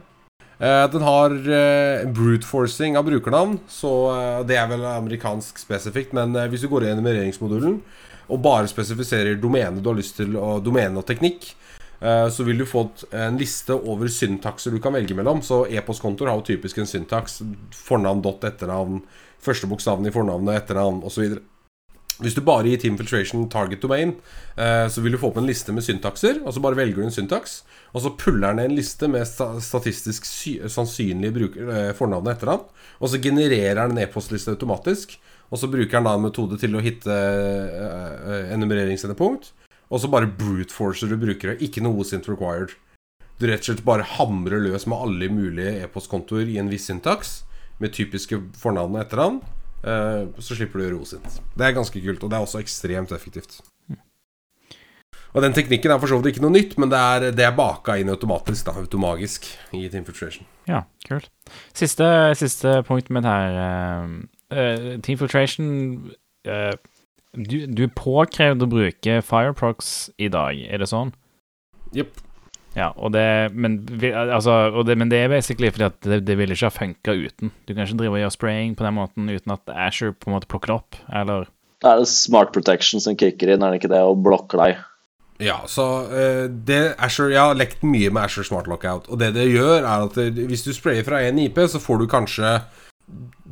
Eh, 0.61 0.91
den 0.93 1.03
har 1.03 1.33
eh, 1.33 2.09
brute 2.13 2.45
forcing 2.45 2.99
av 2.99 3.07
brukernavn, 3.07 3.57
så 3.69 3.93
eh, 4.13 4.41
det 4.45 4.59
er 4.61 4.67
vel 4.69 4.85
amerikansk 4.85 5.57
spesifikt. 5.63 6.13
Men 6.17 6.37
hvis 6.53 6.67
du 6.67 6.69
går 6.69 6.85
i 6.85 6.91
enumereringsmodulen 6.93 7.79
og 8.31 8.43
bare 8.45 8.69
spesifiserer 8.69 9.41
domene 9.41 9.81
du 9.81 9.89
har 9.89 9.97
lyst 9.97 10.19
til, 10.21 10.37
og 10.37 10.61
domene 10.67 11.01
og 11.01 11.09
teknikk, 11.09 11.55
så 12.01 12.47
vil 12.47 12.63
du 12.63 12.65
få 12.65 12.87
en 13.13 13.35
liste 13.37 13.75
over 13.77 14.09
syntakser 14.09 14.73
du 14.73 14.79
kan 14.81 14.95
velge 14.95 15.13
mellom. 15.13 15.43
Så 15.45 15.67
e-postkontoer 15.69 16.31
har 16.31 16.39
jo 16.39 16.47
typisk 16.47 16.79
en 16.81 16.89
syntaks. 16.89 17.43
Fornavn, 17.77 18.23
dott, 18.25 18.47
etternavn, 18.49 19.03
første 19.45 19.69
bokstaven 19.69 20.09
i 20.09 20.13
fornavnet, 20.15 20.63
etternavn 20.63 21.03
osv. 21.05 21.35
Hvis 22.21 22.37
du 22.37 22.43
bare 22.45 22.69
gir 22.69 22.81
Team 22.81 22.99
Filtration 23.01 23.47
target 23.49 23.81
domain, 23.81 24.13
eh, 24.57 24.87
så 24.93 25.01
vil 25.01 25.15
du 25.15 25.19
få 25.21 25.31
opp 25.31 25.39
en 25.41 25.49
liste 25.49 25.73
med 25.73 25.85
syntakser. 25.87 26.43
Og 26.45 26.53
så 26.53 26.61
bare 26.61 26.77
velger 26.77 27.01
du 27.01 27.07
en 27.07 27.15
syntaks, 27.15 27.63
og 27.95 28.05
så 28.05 28.13
puller 28.21 28.53
den 28.53 28.67
en 28.67 28.77
liste 28.77 29.09
med 29.09 29.25
statistisk 29.25 30.29
sannsynlige 30.69 31.33
bruker, 31.39 31.71
eh, 31.73 31.93
fornavn 31.97 32.29
og 32.29 32.35
etternavn. 32.35 32.67
Og 33.01 33.09
så 33.09 33.23
genererer 33.23 33.81
den 33.81 33.97
en 33.97 34.05
e-postliste 34.05 34.53
automatisk. 34.53 35.17
Og 35.51 35.59
så 35.59 35.71
bruker 35.71 35.97
den 35.97 36.05
da 36.05 36.15
en 36.15 36.23
metode 36.29 36.61
til 36.61 36.77
å 36.77 36.85
hitte 36.85 37.11
en 37.11 38.61
nummereringsendepunkt. 38.61 39.51
Og 39.91 39.99
så 39.99 40.11
bare 40.11 40.31
brute 40.31 40.71
forcer 40.71 41.09
du 41.11 41.17
brukere. 41.19 41.57
Ikke 41.59 41.83
noe 41.83 42.05
sint 42.07 42.29
required. 42.29 42.77
Du 43.41 43.49
rett 43.49 43.65
og 43.65 43.73
slett 43.73 43.83
bare 43.85 44.07
hamrer 44.07 44.61
løs 44.61 44.87
med 44.87 45.01
alle 45.01 45.31
mulige 45.33 45.81
e-postkontoer 45.83 46.47
i 46.47 46.61
en 46.61 46.71
viss 46.71 46.87
syntaks. 46.87 47.43
Med 47.81 47.97
typiske 47.97 48.39
fornavn 48.61 48.95
og 48.95 49.03
etternavn. 49.03 49.41
Uh, 49.81 50.29
så 50.43 50.57
slipper 50.57 50.81
du 50.81 50.85
gjøre 50.85 51.21
Det 51.57 51.67
er 51.67 51.77
ganske 51.77 52.01
kult, 52.05 52.23
og 52.23 52.31
det 52.31 52.37
er 52.37 52.45
også 52.45 52.61
ekstremt 52.61 53.13
effektivt. 53.17 53.61
Og 55.31 55.43
den 55.45 55.55
teknikken 55.55 55.93
er 55.95 56.01
for 56.03 56.11
så 56.11 56.19
vidt 56.19 56.35
ikke 56.35 56.43
noe 56.43 56.53
nytt, 56.53 56.75
men 56.79 56.91
det 56.91 56.99
er, 56.99 57.27
det 57.31 57.45
er 57.47 57.55
baka 57.55 57.95
inn 58.01 58.11
automatisk, 58.11 58.67
da, 58.67 58.75
automagisk, 58.83 59.47
i 59.79 59.85
Team 59.89 60.05
Filtration. 60.05 60.47
Ja, 60.67 60.83
kult. 61.07 61.31
Siste, 61.73 62.07
siste 62.39 62.81
med 62.91 63.11
mitt 63.15 63.29
her. 63.31 63.61
Uh, 64.51 64.99
Team 65.07 65.21
Filtration 65.21 65.69
uh, 66.51 66.75
du, 67.37 67.67
du, 67.71 67.85
er 67.87 67.95
påkrevd 67.95 68.65
å 68.65 68.71
bruke 68.71 69.21
Fireprox 69.23 70.11
i 70.19 70.27
dag, 70.33 70.59
er 70.67 70.83
det 70.83 70.91
sånn? 70.91 71.13
Jepp. 71.95 72.19
Ja, 72.77 72.93
og 72.95 73.11
det, 73.15 73.25
men, 73.51 73.81
altså, 74.15 74.53
og 74.71 74.85
det, 74.87 74.95
men 74.99 75.11
det 75.11 75.25
er 75.25 75.33
basically 75.33 75.73
fordi 75.73 75.89
at 75.89 75.97
det, 76.07 76.21
det 76.29 76.37
vil 76.39 76.55
ikke 76.55 76.69
ha 76.69 76.75
funka 76.75 77.15
uten. 77.19 77.51
Du 77.67 77.73
kan 77.75 77.83
ikke 77.83 77.99
drive 77.99 78.15
og 78.15 78.23
gjøre 78.23 78.37
spraying 78.37 78.77
på 78.79 78.87
den 78.87 78.95
måten 78.95 79.33
uten 79.33 79.57
at 79.57 79.73
Asher 79.89 80.15
på 80.15 80.31
en 80.31 80.37
måte 80.37 80.51
plukker 80.51 80.71
det 80.71 80.77
opp, 80.79 81.01
eller 81.11 81.49
Det 81.83 81.91
er 81.91 81.99
det 81.99 82.13
smart 82.13 82.53
protection 82.55 83.03
som 83.03 83.17
kicker 83.19 83.51
inn, 83.51 83.65
er 83.65 83.75
det 83.75 83.83
ikke 83.83 83.93
det, 83.95 84.05
og 84.07 84.23
blokker 84.23 84.63
deg? 84.63 84.85
Ja, 85.41 85.63
så 85.73 85.87
uh, 86.13 86.47
det 86.47 86.95
Asher, 87.01 87.33
Jeg 87.33 87.41
har 87.41 87.57
lekt 87.57 87.83
mye 87.83 88.13
med 88.13 88.23
Asher 88.23 88.45
Smart 88.47 88.69
Lockout, 88.69 89.09
og 89.09 89.19
det 89.19 89.33
det 89.35 89.49
gjør, 89.49 89.81
er 89.81 90.07
at 90.07 90.19
det, 90.21 90.47
hvis 90.51 90.67
du 90.67 90.75
sprayer 90.77 91.07
fra 91.07 91.23
én 91.25 91.41
IP, 91.41 91.59
så 91.67 91.81
får 91.81 92.03
du 92.03 92.07
kanskje 92.13 92.61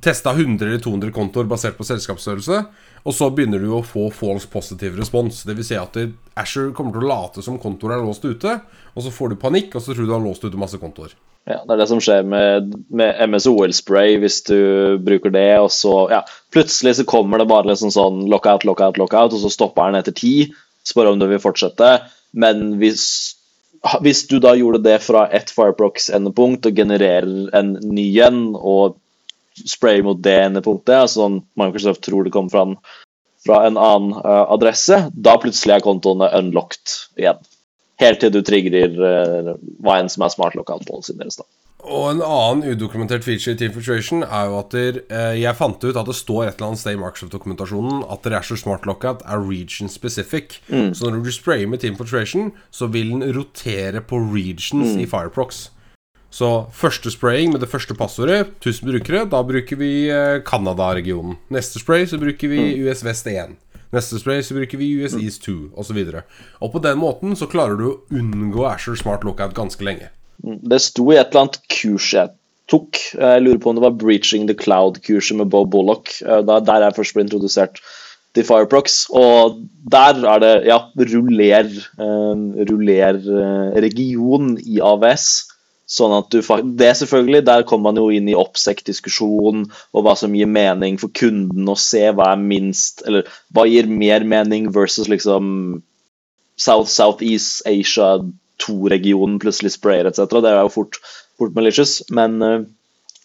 testa 0.05 0.31
100 0.31 0.63
eller 0.63 0.79
200 0.79 1.11
kontoer 1.11 1.49
basert 1.51 1.79
på 1.79 1.87
selskapsstørrelse. 1.89 2.61
Og 3.05 3.15
så 3.15 3.31
begynner 3.35 3.63
du 3.63 3.71
å 3.77 3.85
få 3.87 4.09
false 4.15 4.49
positive 4.51 4.99
respons. 4.99 5.45
Dvs. 5.47 5.71
Si 5.71 5.79
at 5.79 5.97
Asher 6.39 6.73
kommer 6.77 6.95
til 6.95 7.07
å 7.07 7.11
late 7.13 7.45
som 7.45 7.59
kontoret 7.61 7.99
er 7.99 8.05
låst 8.07 8.27
ute, 8.27 8.59
og 8.95 9.05
så 9.05 9.15
får 9.15 9.33
du 9.33 9.41
panikk, 9.41 9.75
og 9.75 9.85
så 9.85 9.93
tror 9.93 10.05
du 10.05 10.11
du 10.11 10.17
har 10.17 10.25
låst 10.25 10.45
ute 10.45 10.61
masse 10.61 10.81
kontoer. 10.81 11.15
Ja, 11.49 11.63
Det 11.65 11.75
er 11.75 11.81
det 11.81 11.89
som 11.89 12.01
skjer 12.05 12.27
med, 12.29 12.75
med 12.93 13.17
MS-OL-spray, 13.25 14.19
hvis 14.21 14.43
du 14.45 14.59
bruker 15.01 15.33
det, 15.33 15.49
og 15.63 15.71
så 15.73 15.95
ja, 16.13 16.21
Plutselig 16.53 16.99
så 16.99 17.07
kommer 17.09 17.41
det 17.41 17.49
bare 17.49 17.71
liksom 17.71 17.93
sånn 17.95 18.27
lockout, 18.29 18.67
lockout, 18.69 19.01
lockout, 19.01 19.33
og 19.33 19.41
så 19.41 19.53
stopper 19.53 19.89
den 19.89 20.03
etter 20.03 20.17
ti. 20.17 20.35
Spør 20.85 21.13
om 21.13 21.21
du 21.21 21.27
vil 21.31 21.41
fortsette. 21.41 21.89
Men 22.37 22.79
hvis, 22.81 23.05
hvis 24.05 24.27
du 24.29 24.39
da 24.45 24.55
gjorde 24.59 24.83
det 24.85 24.99
fra 25.05 25.27
ett 25.33 25.53
Fireprox-endepunkt 25.53 26.69
og 26.69 26.81
genererer 26.81 27.53
en 27.57 27.75
ny 27.81 28.09
en, 28.25 28.43
og 28.57 28.99
sprayer 29.67 30.05
mot 30.07 30.21
det 30.23 30.37
endepunktet, 30.47 30.95
altså 30.95 31.25
sånn 31.25 31.39
Microsoft 31.59 32.05
tror 32.07 32.27
det 32.27 32.35
kommer 32.35 32.55
fra 32.55 32.65
en, 32.67 32.75
fra 33.47 33.61
en 33.67 33.79
annen 33.81 34.17
uh, 34.19 34.47
adresse, 34.55 35.01
da 35.15 35.37
plutselig 35.43 35.79
er 35.79 35.87
kontoene 35.87 36.31
unlocked 36.39 36.99
igjen. 37.21 37.41
Helt 37.99 38.21
til 38.23 38.35
du 38.35 38.43
trigger 38.47 38.99
uh, 38.99 39.55
hva 39.83 39.99
enn 39.99 40.13
som 40.13 40.27
er 40.27 40.35
smart 40.35 40.59
lockout 40.59 40.87
policyen 40.87 41.19
deres. 41.23 41.41
da. 41.41 41.49
Og 41.87 42.09
en 42.11 42.21
annen 42.25 42.75
udokumentert 42.75 43.23
feature 43.23 43.55
i 43.55 43.59
Team 43.59 43.73
Filtration 43.73 44.25
er 44.27 44.49
jo 44.51 44.59
at 44.59 44.73
der, 44.75 44.99
eh, 45.15 45.39
jeg 45.39 45.57
fant 45.57 45.85
ut 45.85 45.97
at 45.97 46.09
det 46.11 46.17
står 46.19 46.49
et 46.49 46.57
eller 46.57 46.73
annet 46.73 46.81
sted 46.83 46.97
i 46.97 46.99
Microsoft-dokumentasjonen 46.99 48.03
at 48.11 48.25
dere 48.25 48.41
er 48.41 48.47
så 48.49 48.59
Smart 48.59 48.87
Lockout 48.87 49.23
er 49.23 49.39
region 49.39 49.89
specific. 49.89 50.59
Mm. 50.69 50.93
Så 50.95 51.07
når 51.07 51.23
du 51.23 51.31
sprayer 51.33 51.69
med 51.71 51.79
Team 51.79 51.97
Filtration, 51.97 52.53
så 52.71 52.91
vil 52.91 53.15
den 53.15 53.37
rotere 53.37 54.01
på 54.01 54.19
regions 54.19 54.97
Mm. 54.97 55.01
i 55.01 55.07
Fireprox. 55.07 55.71
Så 56.31 56.49
første 56.77 57.11
spraying 57.11 57.55
med 57.55 57.63
det 57.65 57.71
første 57.73 57.95
passordet, 57.97 58.51
1000 58.61 58.91
brukere, 58.91 59.25
da 59.33 59.41
bruker 59.43 59.79
vi 59.81 59.93
eh, 60.13 60.43
Canada-regionen. 60.45 61.39
Neste 61.55 61.81
spray 61.81 62.05
så 62.07 62.19
bruker 62.21 62.49
vi 62.53 62.59
Mm. 62.59 62.85
US 62.85 63.05
Vest 63.05 63.27
1. 63.27 63.57
Neste 63.93 64.19
spray 64.21 64.43
så 64.45 64.55
bruker 64.59 64.77
vi 64.79 64.91
US 65.01 65.15
East 65.17 65.47
2, 65.47 65.73
osv. 65.81 65.97
Og, 65.97 66.13
så 66.13 66.23
og 66.61 66.73
på 66.73 66.83
den 66.85 66.99
måten 67.01 67.33
så 67.37 67.49
klarer 67.49 67.79
du 67.81 67.87
å 67.89 67.97
unngå 68.13 68.67
Asher 68.69 68.99
Smart 69.01 69.25
Lockout 69.25 69.57
ganske 69.57 69.81
lenge. 69.85 70.11
Mm. 70.45 70.61
Det 70.69 70.83
sto 70.85 71.09
i 71.11 71.17
et 71.17 71.33
eller 71.33 71.47
annet 71.47 71.63
kurs 71.73 72.13
jeg 72.13 72.35
tok. 72.69 73.01
Jeg 73.17 73.43
lurer 73.43 73.59
på 73.59 73.71
om 73.71 73.81
det 73.81 73.87
var 73.87 73.97
Breaching 73.97 74.47
the 74.47 74.55
Cloud-kurset 74.55 75.41
med 75.41 75.49
Bob 75.49 75.73
Bullock. 75.73 76.13
Eh, 76.21 76.45
der 76.45 76.85
jeg 76.85 76.97
først 77.01 77.17
ble 77.17 77.25
introdusert 77.25 77.81
til 78.37 78.45
Fireprox. 78.45 79.07
Og 79.17 79.63
der 79.89 80.21
er 80.29 80.45
det 80.45 80.55
ja, 80.69 80.83
ruller, 81.01 81.73
eh, 81.97 82.49
ruller 82.69 83.23
region 83.81 84.59
i 84.61 84.83
AVS. 84.85 85.49
Sånn 85.89 86.13
at 86.13 86.29
du 86.29 86.43
Det 86.77 86.91
selvfølgelig, 87.01 87.47
der 87.49 87.63
kommer 87.65 87.89
man 87.89 88.01
jo 88.01 88.11
inn 88.13 88.29
i 88.29 88.37
oppsekt-diskusjon 88.37 89.63
og 89.69 90.03
hva 90.05 90.13
som 90.21 90.35
gir 90.37 90.51
mening 90.51 90.99
for 91.01 91.09
kunden 91.17 91.69
å 91.69 91.77
se 91.81 92.03
hva 92.13 92.35
er 92.35 92.43
minst 92.43 93.01
Eller 93.09 93.29
hva 93.57 93.65
gir 93.65 93.89
mer 93.89 94.27
mening 94.29 94.69
versus 94.75 95.09
liksom 95.09 95.81
South 96.59 96.91
Southeast 96.93 97.63
Asia 97.65 98.19
2-regionen 98.59 99.39
plutselig 99.41 99.77
sprayer 99.77 100.11
etc. 100.11 100.27
Det 100.43 100.51
er 100.51 100.61
jo 100.61 100.75
fort, 100.75 100.99
fort 101.39 101.55
malicious, 101.57 102.01
men 102.11 102.43
uh, 102.43 102.57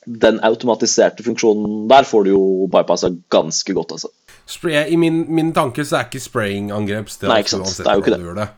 den 0.05 0.39
automatiserte 0.45 1.25
funksjonen 1.25 1.87
der 1.89 2.05
får 2.07 2.27
du 2.27 2.33
jo 2.35 2.43
bypassa 2.71 3.09
ganske 3.33 3.73
godt, 3.73 3.95
altså. 3.97 4.13
Spray, 4.45 4.91
I 4.91 4.99
min, 4.99 5.23
min 5.33 5.53
tanke 5.55 5.85
så 5.87 6.01
er 6.01 6.09
ikke 6.09 6.21
spraying-angrep 6.21 7.09
stedet 7.09 7.53
uansett 7.55 7.87
hvordan 7.87 8.21
du 8.21 8.27
gjør 8.27 8.39
det. 8.43 8.49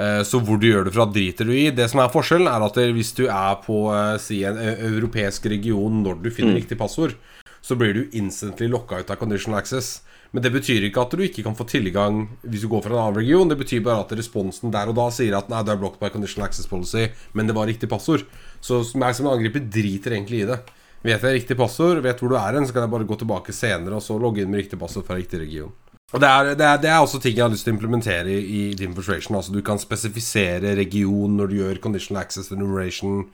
Eh, 0.00 0.22
Så 0.24 0.40
hvor 0.40 0.56
du 0.60 0.64
gjør 0.70 0.86
det 0.88 0.94
fra, 0.94 1.04
driter 1.12 1.44
du 1.44 1.52
i. 1.52 1.70
Det 1.76 1.88
som 1.92 2.00
er 2.00 2.12
forskjellen, 2.12 2.48
er 2.48 2.64
at 2.64 2.78
hvis 2.96 3.12
du 3.18 3.26
er 3.26 3.58
på 3.64 3.82
eh, 3.92 4.16
si 4.22 4.38
en 4.48 4.56
europeisk 4.56 5.44
region 5.52 6.02
når 6.04 6.22
du 6.22 6.30
finner 6.30 6.54
Mm. 6.54 6.60
riktig 6.62 6.78
passord, 6.78 7.12
så 7.60 7.76
blir 7.76 7.92
du 7.92 8.08
instantly 8.16 8.68
locka 8.70 9.00
ut 9.02 9.10
av 9.10 9.16
conditional 9.20 9.58
access. 9.60 10.00
Men 10.32 10.42
det 10.44 10.52
betyr 10.54 10.86
ikke 10.86 11.02
at 11.02 11.10
du 11.10 11.22
ikke 11.26 11.42
kan 11.42 11.56
få 11.58 11.66
tilgang 11.66 12.28
hvis 12.46 12.62
du 12.62 12.68
går 12.70 12.84
fra 12.84 12.94
en 12.94 13.00
annen 13.02 13.18
region. 13.18 13.48
Det 13.50 13.58
betyr 13.58 13.82
bare 13.82 14.00
at 14.06 14.16
responsen 14.16 14.70
der 14.70 14.88
og 14.88 14.94
da 14.94 15.08
sier 15.10 15.36
at 15.36 15.50
nei, 15.50 15.62
du 15.66 15.72
er 15.72 15.76
blocked 15.76 15.98
by 16.00 16.08
conditional 16.08 16.46
access 16.46 16.66
policy, 16.70 17.08
men 17.34 17.46
det 17.50 17.54
var 17.56 17.66
riktig 17.66 17.90
passord. 17.90 18.22
Så 18.62 18.80
meg 18.94 19.14
som 19.18 19.26
angriper 19.26 19.60
driter 19.60 20.14
egentlig 20.14 20.44
i 20.44 20.46
det. 20.46 20.60
Vet 21.02 21.20
jeg 21.20 21.42
riktig 21.42 21.56
passord, 21.58 22.00
vet 22.04 22.20
hvor 22.20 22.30
du 22.30 22.36
er 22.36 22.54
hen, 22.54 22.64
så 22.64 22.72
kan 22.72 22.86
jeg 22.86 22.92
bare 22.94 23.08
gå 23.08 23.18
tilbake 23.18 23.52
senere 23.52 23.96
og 23.98 24.02
så 24.02 24.16
logge 24.20 24.40
inn 24.44 24.50
med 24.50 24.62
riktig 24.62 24.78
passord 24.78 25.04
fra 25.04 25.16
riktig 25.18 25.40
region. 25.40 25.72
Og 26.10 26.18
det 26.18 26.26
er, 26.26 26.50
det, 26.58 26.66
er, 26.66 26.80
det 26.82 26.90
er 26.90 26.98
også 26.98 27.20
ting 27.22 27.36
jeg 27.36 27.44
har 27.44 27.52
lyst 27.52 27.66
til 27.66 27.74
å 27.74 27.76
implementere 27.76 28.32
i, 28.34 28.40
i 28.40 28.60
Team 28.78 28.96
Frustration. 28.96 29.36
Altså 29.38 29.54
Du 29.54 29.60
kan 29.66 29.78
spesifisere 29.78 30.74
region 30.78 31.36
når 31.38 31.50
du 31.52 31.56
gjør 31.60 31.82
conditional 31.84 32.24
access 32.24 32.50
enumeration. 32.50 33.24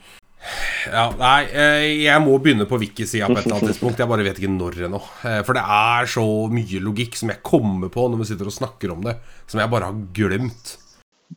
Ja, 0.87 1.09
nei, 1.18 1.49
eh, 1.51 1.87
jeg 2.05 2.22
må 2.22 2.37
begynne 2.39 2.68
på 2.68 2.79
wiki-sida 2.79 3.27
på 3.31 3.39
et 3.39 3.47
eller 3.47 3.57
annet 3.57 3.72
tidspunkt. 3.72 4.01
Jeg 4.03 4.11
bare 4.11 4.27
vet 4.27 4.39
ikke 4.39 4.53
når 4.53 4.77
ennå. 4.87 5.01
Eh, 5.27 5.41
For 5.47 5.57
det 5.57 5.64
er 5.64 6.11
så 6.12 6.27
mye 6.53 6.83
logikk 6.85 7.16
som 7.18 7.33
jeg 7.33 7.43
kommer 7.47 7.91
på 7.93 8.07
når 8.12 8.22
vi 8.22 8.29
sitter 8.31 8.51
og 8.53 8.55
snakker 8.55 8.93
om 8.95 9.03
det, 9.09 9.16
som 9.51 9.62
jeg 9.62 9.72
bare 9.72 9.91
har 9.91 10.03
glemt. 10.14 10.77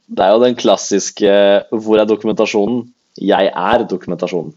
Det 0.05 0.25
er 0.25 0.35
jo 0.35 0.43
den 0.43 0.57
klassiske 0.59 1.29
'hvor 1.71 1.97
er 2.01 2.05
dokumentasjonen'? 2.05 2.83
Jeg 3.17 3.49
er 3.55 3.87
dokumentasjonen. 3.89 4.53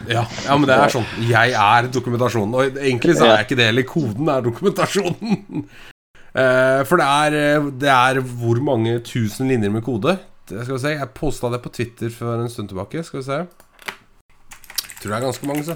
Ja, 0.10 0.24
ja, 0.46 0.56
men 0.58 0.66
det 0.66 0.76
er 0.76 0.90
sånn. 0.90 1.06
Jeg 1.30 1.54
er 1.54 1.88
dokumentasjonen. 1.94 2.56
Og 2.58 2.78
egentlig 2.82 3.16
så 3.20 3.28
er 3.30 3.44
ikke 3.46 3.58
det 3.60 3.68
heller 3.70 3.86
koden, 3.88 4.30
er 4.34 4.46
dokumentasjonen. 4.50 5.66
Eh, 6.32 6.82
For 6.88 6.96
det 6.96 7.06
er, 7.06 7.34
eh, 7.36 7.66
det 7.76 7.90
er 7.92 8.22
hvor 8.24 8.56
mange 8.64 8.94
tusen 9.04 9.50
linjer 9.52 9.68
med 9.74 9.84
kode? 9.84 10.14
Det 10.48 10.62
skal 10.64 10.78
vi 10.78 10.80
se, 10.80 10.92
Jeg 10.96 11.10
posta 11.12 11.50
det 11.52 11.60
på 11.60 11.72
Twitter 11.76 12.08
for 12.10 12.40
en 12.40 12.48
stund 12.48 12.70
tilbake. 12.72 13.04
Skal 13.04 13.20
vi 13.20 13.26
se. 13.26 13.40
Jeg 13.42 14.96
tror 15.02 15.12
det 15.12 15.18
er 15.18 15.26
ganske 15.26 15.50
mange, 15.50 15.66
så. 15.68 15.76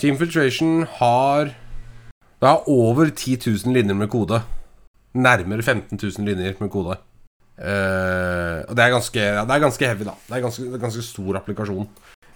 Team 0.00 0.16
Filtration 0.16 0.86
har 0.96 1.52
Det 2.40 2.48
har 2.48 2.64
over 2.68 3.10
10 3.12 3.36
000 3.66 3.76
linjer 3.76 3.94
med 3.94 4.08
kode. 4.08 4.40
Nærmere 5.14 5.62
15 5.62 5.98
000 6.02 6.24
linjer 6.24 6.56
med 6.60 6.70
kode. 6.70 6.96
Eh, 7.56 8.58
og 8.66 8.74
det 8.76 8.84
er 8.84 8.92
ganske, 8.92 9.22
ja, 9.38 9.44
ganske 9.46 9.88
heavy, 9.88 10.06
da. 10.08 10.14
Det 10.26 10.36
er 10.36 10.44
ganske, 10.44 10.68
ganske 10.82 11.04
stor 11.04 11.40
applikasjon 11.40 11.88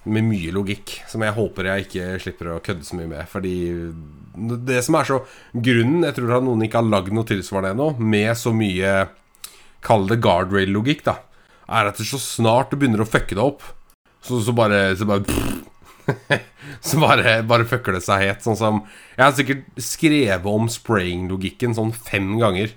med 0.08 0.24
mye 0.24 0.52
logikk, 0.56 0.94
som 1.10 1.20
jeg 1.24 1.36
håper 1.36 1.68
jeg 1.68 1.86
ikke 1.86 2.04
slipper 2.24 2.54
å 2.54 2.60
kødde 2.64 2.86
så 2.88 2.96
mye 2.96 3.10
med. 3.10 3.26
Fordi 3.28 3.54
det 4.64 4.80
som 4.86 4.96
er 4.96 5.08
så 5.08 5.16
Grunnen 5.52 6.04
Jeg 6.06 6.14
tror 6.16 6.36
at 6.36 6.44
noen 6.46 6.62
ikke 6.64 6.78
har 6.78 6.86
lagd 6.86 7.10
noe 7.12 7.26
tilsvarende 7.28 7.74
ennå, 7.74 7.88
med 7.98 8.30
så 8.38 8.52
mye 8.54 9.10
Kall 9.84 10.06
det 10.08 10.20
guardrail-logikk, 10.24 11.02
da, 11.06 11.18
er 11.68 11.90
at 11.90 12.00
så 12.04 12.20
snart 12.20 12.72
du 12.72 12.78
begynner 12.80 13.02
å 13.04 13.08
fucke 13.08 13.36
det 13.36 13.44
opp, 13.44 13.64
så, 14.24 14.40
så 14.44 14.54
bare 14.56 14.94
Så 14.96 15.08
bare 15.08 15.24
så 16.80 16.98
bare, 17.00 17.40
bare 17.46 17.66
fucker 17.68 17.94
det 17.94 18.02
seg 18.02 18.24
helt. 18.24 18.44
Sånn 18.44 18.58
som 18.58 18.80
Jeg 19.16 19.22
har 19.22 19.34
sikkert 19.36 19.66
skrevet 19.84 20.48
om 20.48 20.68
spraying-logikken 20.70 21.76
sånn 21.76 21.92
fem 21.94 22.32
ganger. 22.40 22.72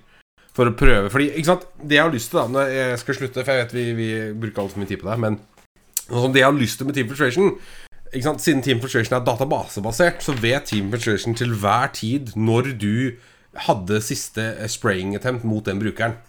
For 0.54 0.70
å 0.70 0.76
prøve 0.78 1.10
Fordi, 1.10 1.32
ikke 1.34 1.50
sant 1.50 1.64
Det 1.82 1.98
jeg 1.98 2.06
har 2.06 2.14
lyst 2.14 2.30
til, 2.30 2.40
da 2.40 2.46
Når 2.54 2.74
jeg 2.76 3.00
skal 3.02 3.18
slutte, 3.18 3.46
for 3.46 3.54
jeg 3.54 3.64
vet 3.64 3.74
vi, 3.74 3.86
vi 3.98 4.10
bruker 4.44 4.64
altfor 4.64 4.84
mye 4.84 4.92
tid 4.92 5.02
på 5.02 5.10
det, 5.10 5.18
men 5.24 5.40
sånn 6.04 6.36
det 6.36 6.44
jeg 6.44 6.50
har 6.50 6.58
lyst 6.58 6.78
til 6.78 6.90
med 6.90 6.98
Team 6.98 7.10
Filtration 7.10 7.56
ikke 8.14 8.28
sant? 8.28 8.44
Siden 8.44 8.62
Team 8.62 8.82
Filtration 8.84 9.16
er 9.18 9.24
databasebasert, 9.26 10.20
så 10.22 10.36
vet 10.38 10.68
Team 10.70 10.92
Filtration 10.94 11.34
til 11.34 11.56
hver 11.58 11.90
tid 11.98 12.36
når 12.38 12.76
du 12.78 13.16
hadde 13.66 14.02
siste 14.06 14.44
eh, 14.54 14.70
spraying 14.70 15.16
attempt 15.18 15.48
mot 15.50 15.66
den 15.66 15.82
brukeren. 15.82 16.20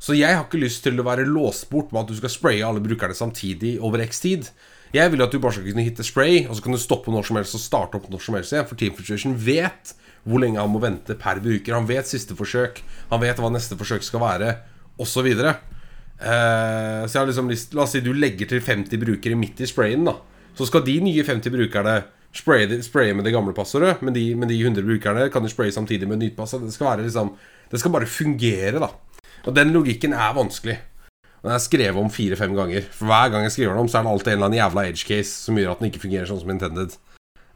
Så 0.00 0.14
jeg 0.16 0.30
har 0.32 0.46
ikke 0.46 0.62
lyst 0.62 0.84
til 0.86 0.96
å 1.00 1.06
være 1.06 1.26
låst 1.28 1.68
bort 1.72 1.92
med 1.92 2.04
at 2.04 2.12
du 2.12 2.16
skal 2.16 2.32
spraye 2.32 2.64
alle 2.64 2.80
brukerne 2.80 3.16
samtidig 3.18 3.76
over 3.84 4.00
x 4.06 4.22
tid. 4.24 4.48
Jeg 4.94 5.12
vil 5.12 5.20
at 5.24 5.34
du 5.34 5.40
bare 5.42 5.58
skal 5.58 5.66
kunne 5.68 5.84
hitte 5.84 6.06
spray, 6.06 6.46
og 6.46 6.56
så 6.56 6.64
kan 6.64 6.72
du 6.72 6.80
stoppe 6.80 7.12
når 7.12 7.26
som 7.28 7.36
helst 7.40 7.58
og 7.58 7.64
starte 7.64 7.98
opp 7.98 8.06
når 8.08 8.24
som 8.24 8.38
helst 8.38 8.54
igjen. 8.54 8.68
For 8.70 8.80
Team 8.80 8.94
Filtration 8.96 9.36
vet 9.36 9.92
hvor 10.24 10.42
lenge 10.42 10.60
han 10.60 10.72
må 10.72 10.80
vente 10.82 11.16
per 11.18 11.40
bruker. 11.44 11.76
Han 11.76 11.88
vet 11.88 12.08
siste 12.10 12.36
forsøk, 12.38 12.82
han 13.12 13.22
vet 13.22 13.40
hva 13.40 13.50
neste 13.52 13.78
forsøk 13.78 14.06
skal 14.06 14.24
være, 14.24 14.52
osv. 14.98 15.28
Eh, 15.28 17.02
så 17.06 17.12
jeg 17.12 17.20
har 17.20 17.28
liksom 17.28 17.50
lyst 17.52 17.76
La 17.78 17.84
oss 17.84 17.92
si 17.94 18.02
du 18.02 18.10
legger 18.16 18.48
til 18.50 18.62
50 18.64 18.98
brukere 18.98 19.38
midt 19.38 19.62
i 19.62 19.70
sprayen, 19.70 20.06
da. 20.08 20.16
Så 20.58 20.66
skal 20.66 20.82
de 20.86 20.96
nye 21.04 21.24
50 21.26 21.54
brukerne 21.54 22.00
spraye, 22.34 22.80
spraye 22.82 23.14
med 23.14 23.24
det 23.24 23.32
gamle 23.34 23.54
passordet, 23.54 24.00
men 24.02 24.16
de, 24.16 24.24
men 24.34 24.50
de 24.50 24.58
100 24.58 24.84
brukerne 24.84 25.28
kan 25.32 25.46
jo 25.46 25.52
spraye 25.52 25.74
samtidig 25.74 26.08
med 26.10 26.20
nytt 26.22 26.36
passord. 26.36 26.66
Det 26.66 26.74
skal 26.74 26.92
være 26.92 27.06
liksom 27.08 27.36
Det 27.70 27.80
skal 27.80 27.92
bare 27.92 28.06
fungere, 28.08 28.80
da. 28.80 28.88
Og 29.44 29.54
den 29.54 29.74
logikken 29.74 30.14
er 30.16 30.32
vanskelig. 30.32 30.78
Den 31.42 31.52
er 31.52 31.60
skrevet 31.62 32.00
om 32.00 32.10
fire-fem 32.10 32.54
ganger. 32.56 32.86
For 32.90 33.06
hver 33.06 33.28
gang 33.28 33.44
jeg 33.44 33.52
skriver 33.52 33.74
den 33.74 33.84
om, 33.84 33.88
så 33.88 33.98
er 33.98 34.06
det 34.06 34.12
alltid 34.12 34.32
en 34.32 34.38
eller 34.38 34.48
annen 34.48 34.58
jævla 34.58 34.84
edge 34.88 35.04
case 35.06 35.44
som 35.44 35.58
gjør 35.58 35.74
at 35.74 35.82
den 35.82 35.90
ikke 35.90 36.02
fungerer 36.02 36.26
sånn 36.30 36.40
som 36.40 36.50
intended. 36.54 36.96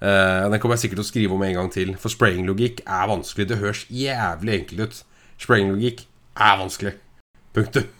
Eh, 0.03 0.51
den 0.51 0.59
kommer 0.59 0.75
jeg 0.75 0.89
sikkert 0.89 0.99
til 0.99 1.07
å 1.07 1.11
skrive 1.13 1.37
om 1.37 1.47
en 1.47 1.57
gang 1.61 1.73
til. 1.73 1.95
For 2.01 2.13
spraying-logikk 2.13 2.83
er 2.83 3.11
vanskelig. 3.11 3.49
Det 3.49 3.61
høres 3.63 3.87
jævlig 3.87 4.57
enkelt 4.59 4.85
ut. 4.85 5.03
Spraying-logikk 5.43 6.07
er 6.43 6.63
vanskelig. 6.63 6.97
Punktum. 7.55 7.91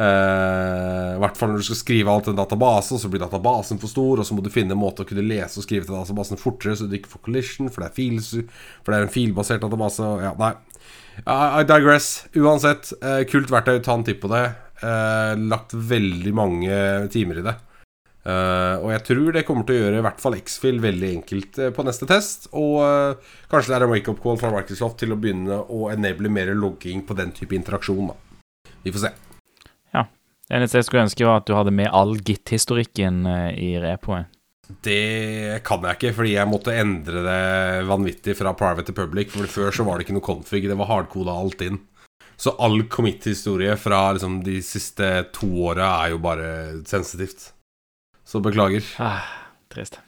I 0.00 1.18
hvert 1.20 1.36
fall 1.36 1.50
når 1.50 1.60
du 1.60 1.66
skal 1.66 1.76
skrive 1.76 2.08
alt 2.08 2.24
til 2.24 2.32
en 2.32 2.38
database, 2.38 2.96
så 2.96 3.08
blir 3.12 3.20
databasen 3.20 3.76
for 3.82 3.90
stor, 3.90 4.22
og 4.22 4.24
så 4.24 4.32
må 4.32 4.40
du 4.40 4.48
finne 4.48 4.72
en 4.72 4.80
måte 4.80 5.04
å 5.04 5.08
kunne 5.08 5.26
lese 5.26 5.60
og 5.60 5.66
skrive 5.66 5.84
til 5.84 5.92
databasen 5.92 6.40
fortere, 6.40 6.72
så 6.78 6.86
du 6.88 6.94
ikke 6.96 7.10
får 7.12 7.24
collision, 7.26 7.68
for 7.68 7.82
det 7.82 7.90
er, 7.90 7.96
files, 7.98 8.30
for 8.80 8.94
det 8.94 8.96
er 8.96 9.04
en 9.04 9.12
filbasert 9.12 9.60
database. 9.60 10.06
Ja, 10.24 10.32
nei. 10.40 10.54
I 11.20 11.36
I 11.60 11.66
digress. 11.68 12.08
Uansett, 12.38 12.94
uh, 13.04 13.20
kult 13.28 13.52
verktøy. 13.52 13.82
Ta 13.84 13.98
en 13.98 14.06
titt 14.06 14.22
på 14.22 14.30
det. 14.32 14.46
Uh, 14.80 15.36
lagt 15.50 15.74
veldig 15.74 16.32
mange 16.32 16.80
timer 17.12 17.42
i 17.42 17.44
det. 17.50 17.56
Eh, 18.20 18.76
og 18.82 18.90
jeg 18.92 19.04
tror 19.06 19.30
det 19.32 19.42
kommer 19.48 19.64
til 19.64 19.78
å 19.78 19.84
gjøre 19.84 20.00
i 20.00 20.04
hvert 20.04 20.20
fall 20.20 20.36
X-Fill 20.36 20.80
veldig 20.82 21.08
enkelt 21.14 21.60
uh, 21.62 21.70
på 21.72 21.84
neste 21.86 22.08
test. 22.10 22.50
Og 22.52 22.74
uh, 22.84 23.30
kanskje 23.52 23.72
det 23.72 23.78
er 23.78 23.86
en 23.86 23.92
wake-up 23.94 24.20
call 24.24 24.40
fra 24.40 24.52
Microsoft 24.52 25.00
til 25.00 25.14
å 25.14 25.18
begynne 25.20 25.62
å 25.72 25.88
enable 25.92 26.32
mer 26.32 26.52
logging 26.56 27.06
på 27.08 27.16
den 27.16 27.32
type 27.36 27.56
interaksjon. 27.56 28.12
Da. 28.12 28.72
Vi 28.84 28.94
får 28.94 29.06
se. 29.08 29.16
Det 30.50 30.56
eneste 30.58 30.80
jeg 30.80 30.86
skulle 30.88 31.04
ønske, 31.06 31.22
var 31.22 31.36
at 31.38 31.44
du 31.46 31.52
hadde 31.54 31.70
med 31.70 31.92
all 31.94 32.16
Git-historikken 32.26 33.20
i 33.54 33.68
repoet. 33.78 34.26
Det 34.82 35.60
kan 35.62 35.84
jeg 35.86 35.94
ikke, 35.94 36.10
fordi 36.16 36.32
jeg 36.32 36.50
måtte 36.50 36.74
endre 36.74 37.22
det 37.22 37.84
vanvittig 37.86 38.34
fra 38.34 38.50
private 38.58 38.88
til 38.88 38.96
public. 38.98 39.30
For 39.30 39.46
før 39.46 39.70
så 39.76 39.86
var 39.86 39.94
det 39.94 40.08
ikke 40.08 40.16
noe 40.16 40.26
config, 40.26 40.64
det 40.66 40.78
var 40.80 40.90
hardkoda 40.90 41.36
alt 41.38 41.62
inn. 41.62 41.78
Så 42.34 42.56
all 42.58 42.82
commit-historie 42.90 43.76
fra 43.78 44.08
liksom, 44.16 44.40
de 44.42 44.58
siste 44.66 45.12
to 45.36 45.52
åra 45.70 45.92
er 46.00 46.16
jo 46.16 46.20
bare 46.26 46.50
sensitivt. 46.82 47.52
Så 48.30 48.38
beklager. 48.40 48.84
Ah, 49.02 49.26
trist. 49.74 49.98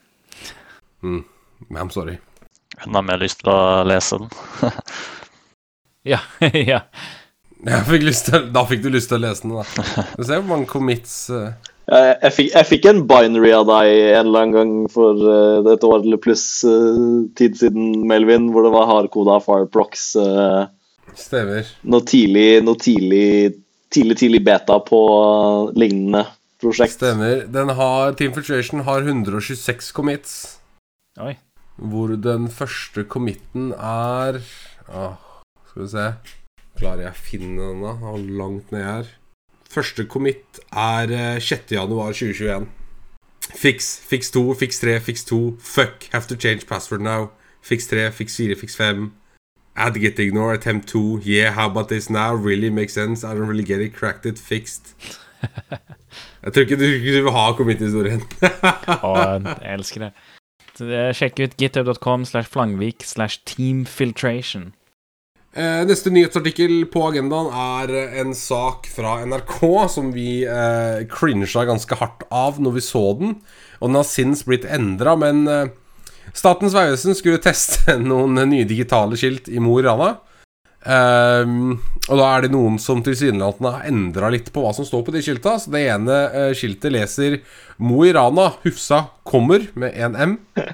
Mm. 1.03 1.25
I'm 1.71 1.91
sorry. 1.91 2.19
Hun 2.79 2.95
har 2.95 3.03
mer 3.03 3.19
lyst 3.19 3.41
til 3.41 3.51
å 3.51 3.83
lese 3.89 4.21
den. 4.23 4.31
Ja, 6.03 6.19
ja. 6.75 6.81
Jeg 7.63 7.85
fikk 7.87 8.05
lyst 8.09 8.27
til, 8.27 8.49
da 8.51 8.65
fikk 8.67 8.81
du 8.83 8.89
lyst 8.91 9.07
til 9.13 9.21
å 9.21 9.23
lese 9.23 9.45
den, 9.45 9.53
da. 9.55 9.85
Du 10.19 10.25
ser 10.27 10.41
hvor 10.41 10.49
mange 10.49 10.67
commits 10.67 11.13
uh... 11.31 11.53
Jeg, 11.87 12.17
jeg, 12.25 12.33
fikk, 12.35 12.49
jeg 12.57 12.69
fikk 12.73 12.89
en 12.91 13.01
binary 13.07 13.53
av 13.55 13.69
deg 13.69 13.91
en 13.93 14.25
eller 14.25 14.41
annen 14.41 14.57
gang 14.57 14.73
for 14.91 15.23
uh, 15.23 15.71
et 15.71 15.87
år 15.87 16.01
eller 16.01 16.19
pluss 16.23 16.45
uh, 16.67 17.23
tid 17.39 17.55
siden, 17.59 18.01
Melvin, 18.11 18.49
hvor 18.51 18.67
det 18.67 18.75
var 18.75 18.91
hardkoda 18.91 19.39
Fireprox. 19.47 20.09
Uh, 20.19 20.67
Stemmer. 21.19 21.71
noe 21.87 22.07
tidlig, 22.07 22.49
noe 22.67 22.83
tidlig, 22.83 23.27
tidlig, 23.95 24.19
tidlig 24.25 24.43
beta 24.47 24.79
på 24.83 25.03
lignende 25.79 26.25
prosjekt. 26.63 26.97
Stemmer. 26.97 27.47
Den 27.53 27.73
har, 27.79 28.13
Team 28.19 28.35
Filtration 28.37 28.85
har 28.87 29.03
126 29.03 29.93
commits. 29.93 30.37
Oi. 31.21 31.35
Hvor 31.77 32.15
den 32.17 32.49
første 32.53 33.05
committen 33.09 33.73
er 33.73 34.39
ah, 34.93 35.17
Skal 35.71 35.83
vi 35.83 35.89
se 35.89 36.05
Klarer 36.79 37.07
jeg 37.07 37.15
å 37.15 37.21
finne 37.21 37.67
den, 37.71 37.83
da? 37.85 38.13
Langt 38.41 38.73
ned 38.73 38.85
her. 38.87 39.11
Første 39.73 40.07
commit 40.09 40.61
er 40.69 41.13
eh, 41.13 41.41
6. 41.41 41.75
januar 41.77 42.15
2021. 42.17 42.69
Fix, 43.53 43.91
fix 44.09 44.31
2, 44.33 44.55
fix 44.57 44.81
3, 44.81 44.99
fix 45.05 45.25
2. 45.29 45.59
Fuck, 45.61 46.09
have 46.13 46.27
to 46.29 46.37
change 46.37 46.67
password 46.67 47.05
now. 47.05 47.31
Fix 47.61 47.87
3, 47.87 48.11
fix 48.11 48.37
4, 48.37 48.57
fix 48.57 48.77
5. 48.77 49.11
Add 49.77 50.01
get 50.01 50.19
ignore, 50.19 50.55
attempt 50.55 50.89
2. 50.89 51.21
Yeah, 51.25 51.53
how 51.53 51.69
about 51.69 51.89
this 51.89 52.11
now? 52.11 52.35
Really 52.35 52.71
makes 52.71 52.95
sense. 52.95 53.25
I 53.25 53.35
don't 53.35 53.49
really 53.49 53.65
get 53.65 53.81
it. 53.81 53.95
Cracked 53.95 54.27
it, 54.27 54.39
fixed. 54.39 54.95
Jeg 56.43 56.55
tror 56.55 56.67
ikke 56.67 56.79
du, 56.81 56.87
du 56.99 57.19
vil 57.23 57.35
ha 57.35 57.49
commit-historien. 57.59 58.23
Og 59.07 59.19
jeg 59.63 59.75
elsker 59.77 60.07
det. 60.09 60.13
Sjekk 61.15 61.43
ut 61.45 61.59
github.com 61.61 62.25
slash 62.27 62.51
flangvik 62.51 63.05
slash 63.07 63.43
teamfiltration. 63.47 64.73
Eh, 65.53 65.83
neste 65.85 66.09
nyhetsartikkel 66.09 66.87
på 66.89 67.03
agendaen 67.11 67.51
er 67.53 67.93
en 68.23 68.33
sak 68.33 68.87
fra 68.89 69.19
NRK 69.29 69.59
som 69.93 70.09
vi 70.15 70.47
eh, 70.49 71.05
crincha 71.13 71.67
ganske 71.69 71.99
hardt 72.01 72.25
av 72.33 72.57
når 72.63 72.79
vi 72.79 72.85
så 72.87 73.05
den. 73.21 73.37
Og 73.83 73.91
den 73.91 74.01
har 74.01 74.09
sinns 74.09 74.47
blitt 74.49 74.65
endra, 74.65 75.15
men 75.21 75.45
eh, 75.47 75.71
Statens 76.33 76.73
vegvesen 76.73 77.17
skulle 77.19 77.43
teste 77.45 77.99
noen 78.01 78.41
nye 78.49 78.65
digitale 78.69 79.19
skilt 79.21 79.51
i 79.53 79.61
Mo 79.61 79.77
i 79.79 79.85
Rana. 79.85 80.15
Ehm, 80.83 81.77
og 82.09 82.19
da 82.19 82.29
er 82.33 82.45
det 82.45 82.53
noen 82.55 82.79
som 82.83 83.03
tilsynelatende 83.07 83.73
har 83.77 83.89
endra 83.91 84.31
litt 84.35 84.51
på 84.55 84.65
hva 84.65 84.73
som 84.75 84.87
står 84.87 85.05
på 85.07 85.15
de 85.15 85.23
skilta. 85.25 85.57
Så 85.63 85.73
det 85.75 85.85
ene 85.93 86.19
uh, 86.33 86.51
skiltet 86.59 86.95
leser 86.95 87.39
Mo 87.83 88.03
i 88.07 88.13
Rana, 88.15 88.51
Hufsa, 88.65 89.05
kommer 89.29 89.69
med 89.79 89.95
en 89.95 90.19
M. 90.19 90.35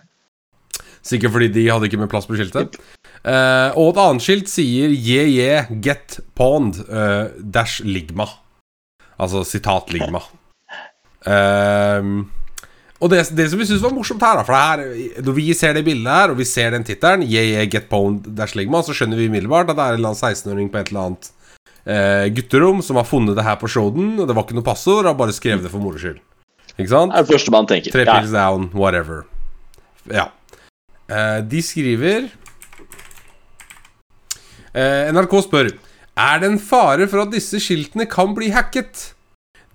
Sikkert 1.08 1.34
fordi 1.36 1.50
de 1.52 1.68
hadde 1.68 1.88
ikke 1.88 2.00
med 2.00 2.10
plass 2.12 2.28
på 2.28 2.38
skiltet. 2.38 2.80
Uh, 3.22 3.74
og 3.76 3.92
et 3.92 4.02
annet 4.02 4.24
skilt 4.24 4.50
sier 4.50 4.92
yeah, 4.94 5.68
get 5.84 6.20
pond 6.38 6.80
uh, 6.88 7.28
dash 7.38 7.84
ligma. 7.84 8.28
Altså 9.18 9.44
sitat 9.46 9.92
ligma. 9.94 10.24
Ehm, 11.28 12.28
og 12.98 13.10
det, 13.12 13.20
det 13.38 13.46
som 13.50 13.60
vi 13.60 13.66
syns 13.68 13.82
var 13.84 13.92
morsomt 13.94 14.22
her, 14.26 14.40
da 14.40 14.44
For 14.46 14.54
det 14.56 14.62
her, 14.66 15.22
når 15.22 15.34
vi 15.36 15.54
ser 15.54 15.76
det 15.76 15.84
bildet 15.86 16.10
her, 16.12 16.32
og 16.32 16.38
vi 16.40 16.46
ser 16.48 16.72
den 16.74 16.86
tittelen, 16.86 17.22
yeah, 17.22 17.46
yeah, 17.46 17.66
get 17.70 17.86
så 17.88 18.94
skjønner 18.94 19.16
vi 19.16 19.28
umiddelbart 19.28 19.70
at 19.70 19.76
det 19.78 19.84
er 19.84 19.98
en 20.00 20.14
16-åring 20.14 20.70
på 20.72 20.78
et 20.80 20.88
eller 20.90 21.04
annet 21.06 21.30
eh, 21.86 22.26
gutterom 22.34 22.82
som 22.82 22.96
har 22.96 23.06
funnet 23.06 23.36
det 23.36 23.44
her 23.44 23.56
på 23.56 23.68
Shoden. 23.70 24.18
og 24.18 24.26
Det 24.26 24.34
var 24.34 24.44
ikke 24.44 24.58
noe 24.58 24.66
passord, 24.66 25.06
har 25.06 25.14
bare 25.14 25.32
skrevet 25.32 25.62
det 25.62 25.70
for 25.70 25.78
moro 25.78 25.98
skyld. 25.98 26.18
Ikke 26.78 26.90
sant? 26.90 27.12
Det 27.12 27.18
er 27.18 27.26
det 27.26 27.32
første 27.34 27.54
man 27.54 27.66
tenker. 27.66 27.94
Tre 27.94 28.04
Ja. 28.04 28.20
down, 28.26 28.70
whatever. 28.74 29.24
Ja. 30.10 30.28
Eh, 31.08 31.40
de 31.46 31.62
skriver 31.62 32.28
eh, 34.74 35.08
NRK 35.12 35.42
spør 35.46 35.70
Er 36.18 36.40
det 36.40 36.50
en 36.50 36.58
fare 36.58 37.06
for 37.08 37.22
at 37.22 37.32
disse 37.32 37.60
skiltene 37.62 38.06
kan 38.10 38.34
bli 38.34 38.50
hacket? 38.50 39.14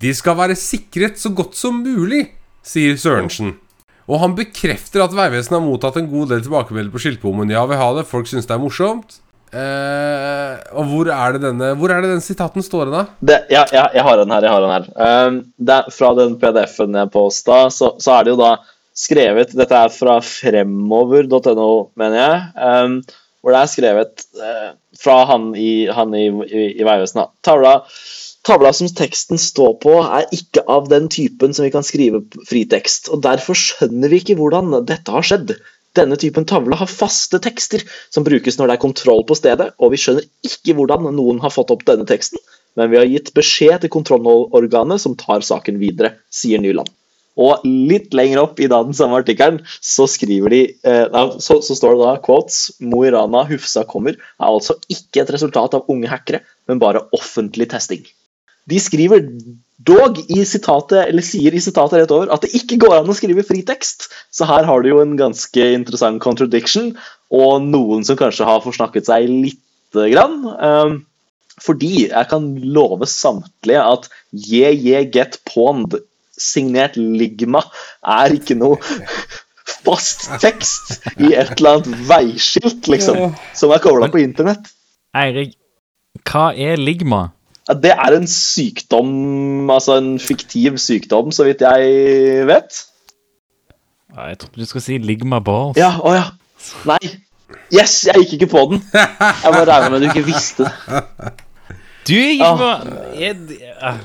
De 0.00 0.12
skal 0.14 0.36
være 0.36 0.56
sikret 0.58 1.16
så 1.18 1.30
godt 1.34 1.56
som 1.56 1.82
mulig, 1.82 2.28
sier 2.66 2.96
Sørensen. 3.00 3.54
Og 4.04 4.20
han 4.20 4.34
bekrefter 4.36 5.04
at 5.04 5.14
Vegvesenet 5.16 5.56
har 5.56 5.64
mottatt 5.64 5.96
en 6.00 6.10
god 6.10 6.34
del 6.34 6.42
tilbakemeldinger 6.44 6.92
på 6.92 7.04
skiltbommen. 7.06 7.52
Ja, 7.52 7.64
vi 7.68 7.78
har 7.80 7.94
det. 7.96 8.08
Folk 8.08 8.28
syns 8.28 8.48
det 8.48 8.56
er 8.56 8.60
morsomt. 8.62 9.20
Uh, 9.54 10.58
og 10.74 10.88
hvor 10.90 11.08
er 11.14 11.36
det 11.36 11.44
denne 11.44 11.68
Hvor 11.78 11.92
er 11.94 12.00
det 12.02 12.08
den 12.10 12.22
sitaten 12.24 12.64
står 12.64 12.88
hen, 12.88 12.94
da? 12.96 13.02
Det, 13.22 13.36
ja, 13.54 13.60
ja, 13.70 13.84
jeg 13.94 14.02
har 14.02 14.18
den 14.18 14.32
her. 14.34 14.42
jeg 14.42 14.50
har 14.50 14.64
den 14.64 14.72
her. 14.74 14.88
Um, 14.98 15.36
er, 15.62 15.90
fra 15.94 16.10
den 16.18 16.34
PDF-en 16.42 16.98
jeg 16.98 17.12
posta, 17.14 17.58
så, 17.70 17.92
så 18.02 18.16
er 18.16 18.26
det 18.26 18.34
jo 18.34 18.40
da 18.40 18.54
skrevet 18.98 19.54
Dette 19.54 19.78
er 19.78 19.94
fra 19.94 20.18
fremover.no, 20.26 21.70
mener 22.00 22.18
jeg. 22.18 22.42
Um, 22.58 22.98
hvor 23.44 23.54
det 23.54 23.60
er 23.60 23.70
skrevet 23.70 24.26
uh, 24.42 24.74
fra 24.98 25.16
han 25.30 25.52
i, 25.54 25.86
han 25.92 26.18
i, 26.18 26.26
i, 26.48 26.66
i 26.80 26.86
Vegvesenet. 26.86 27.30
Tavla 28.44 28.72
som 28.76 28.88
teksten 28.88 29.40
står 29.40 29.78
på, 29.82 29.94
er 30.04 30.28
ikke 30.34 30.64
av 30.70 30.88
den 30.92 31.08
typen 31.12 31.54
som 31.56 31.64
vi 31.66 31.72
kan 31.74 31.86
skrive 31.86 32.22
fritekst. 32.48 33.10
og 33.12 33.22
Derfor 33.24 33.58
skjønner 33.58 34.12
vi 34.12 34.20
ikke 34.22 34.36
hvordan 34.40 34.74
dette 34.86 35.14
har 35.14 35.26
skjedd. 35.26 35.54
Denne 35.94 36.18
typen 36.18 36.46
tavle 36.48 36.76
har 36.76 36.90
faste 36.90 37.38
tekster 37.42 37.84
som 38.12 38.26
brukes 38.26 38.58
når 38.58 38.70
det 38.70 38.76
er 38.76 38.82
kontroll 38.82 39.22
på 39.28 39.36
stedet, 39.38 39.70
og 39.78 39.94
vi 39.94 40.00
skjønner 40.02 40.26
ikke 40.46 40.74
hvordan 40.76 41.06
noen 41.14 41.40
har 41.44 41.54
fått 41.54 41.70
opp 41.74 41.86
denne 41.86 42.06
teksten, 42.08 42.42
men 42.74 42.90
vi 42.90 42.98
har 42.98 43.06
gitt 43.06 43.30
beskjed 43.36 43.84
til 43.84 43.92
kontrollorganet 43.94 45.02
som 45.02 45.14
tar 45.18 45.46
saken 45.46 45.78
videre, 45.78 46.16
sier 46.34 46.62
Nyland. 46.62 46.90
Og 47.34 47.62
litt 47.66 48.12
lenger 48.14 48.44
opp 48.44 48.60
i 48.62 48.68
den 48.70 48.94
samme 48.94 49.18
artikkelen 49.18 49.60
så 49.82 50.06
de 50.06 50.60
eh, 50.86 51.16
så, 51.42 51.56
så 51.66 51.74
står 51.74 51.96
det 51.96 52.04
da 52.04 52.12
quotes 52.22 52.76
Mo 52.78 53.02
i 53.02 53.10
Rana 53.10 53.42
Hufsa 53.48 53.82
kommer 53.90 54.14
er 54.14 54.46
altså 54.46 54.76
ikke 54.86 55.24
et 55.24 55.32
resultat 55.34 55.74
av 55.74 55.90
unge 55.90 56.10
hackere, 56.10 56.44
men 56.68 56.82
bare 56.82 57.08
offentlig 57.16 57.70
testing. 57.74 58.04
De 58.70 58.80
skriver 58.80 59.26
dog 59.84 60.18
i 60.32 60.44
sitatet, 60.48 61.08
eller 61.08 61.24
sier 61.24 61.54
i 61.54 61.62
sitatet 61.62 62.00
rett 62.00 62.14
over, 62.14 62.30
at 62.32 62.44
det 62.44 62.54
ikke 62.56 62.78
går 62.84 63.00
an 63.00 63.10
å 63.10 63.16
skrive 63.16 63.44
fritekst. 63.46 64.08
Så 64.32 64.48
her 64.48 64.66
har 64.68 64.82
du 64.82 64.90
jo 64.92 65.02
en 65.02 65.16
ganske 65.20 65.66
interessant 65.76 66.22
contradiction, 66.24 66.94
og 67.34 67.66
noen 67.66 68.06
som 68.06 68.18
kanskje 68.20 68.48
har 68.48 68.64
forsnakket 68.64 69.10
seg 69.10 69.28
lite 69.28 70.08
grann. 70.14 70.40
Um, 70.56 70.96
fordi 71.62 72.08
jeg 72.08 72.30
kan 72.30 72.48
love 72.58 73.06
samtlige 73.10 73.82
at 73.82 74.08
JJ 74.32 75.10
Get 75.14 75.38
Pond, 75.46 75.98
signert 76.34 76.96
Ligma, 76.98 77.62
er 78.02 78.34
ikke 78.34 78.56
noe 78.58 78.80
fast 79.84 80.26
tekst 80.42 80.96
i 81.18 81.34
et 81.36 81.54
eller 81.58 81.78
annet 81.78 82.08
veiskilt, 82.08 82.88
liksom, 82.90 83.36
som 83.54 83.74
er 83.74 83.84
kobla 83.84 84.10
på 84.12 84.22
internett. 84.24 84.72
Eirik, 85.14 85.54
hva 86.26 86.50
er 86.56 86.80
ligma? 86.80 87.28
Ja, 87.68 87.74
Det 87.80 87.90
er 87.94 88.16
en 88.18 88.26
sykdom, 88.28 89.70
altså 89.72 89.96
en 90.00 90.18
fiktiv 90.20 90.76
sykdom, 90.78 91.30
så 91.32 91.44
vidt 91.48 91.60
jeg 91.64 92.46
vet. 92.48 92.82
Ja, 94.14 94.26
Jeg 94.28 94.38
trodde 94.38 94.60
du 94.60 94.66
skulle 94.68 94.82
si 94.84 94.98
ligma 94.98 95.40
balls. 95.40 95.78
Ja, 95.80 95.94
å 96.04 96.12
ja. 96.14 96.24
Nei. 96.88 96.98
Yes, 97.74 98.04
jeg 98.06 98.14
gikk 98.24 98.32
ikke 98.38 98.50
på 98.52 98.60
den. 98.70 98.82
Jeg 98.92 99.52
bare 99.54 99.64
regna 99.68 99.88
med 99.90 99.96
at 99.96 100.02
du 100.04 100.08
ikke 100.12 100.26
visste 100.26 100.64
det. 100.68 101.32
Du 102.08 102.12
gikk 102.14 102.42
Ah. 102.44 102.56
på 102.60 102.68
jeg, 103.18 103.36
ah. 103.80 103.96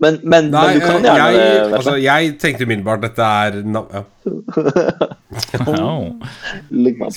Men, 0.00 0.18
men, 0.22 0.48
Nei, 0.50 0.62
men 0.66 0.80
du 0.80 0.86
kan 0.86 1.02
gjerne 1.06 1.26
jeg, 1.32 1.34
det. 1.64 1.74
altså, 1.78 1.92
jeg 2.02 2.32
tenkte 2.42 2.64
umiddelbart 2.66 3.02
dette 3.04 3.22
er 3.46 3.58
no, 3.64 3.84
ja. 3.94 4.02
Au. 5.82 6.14
Ligg 6.70 6.98
meg. 6.98 7.14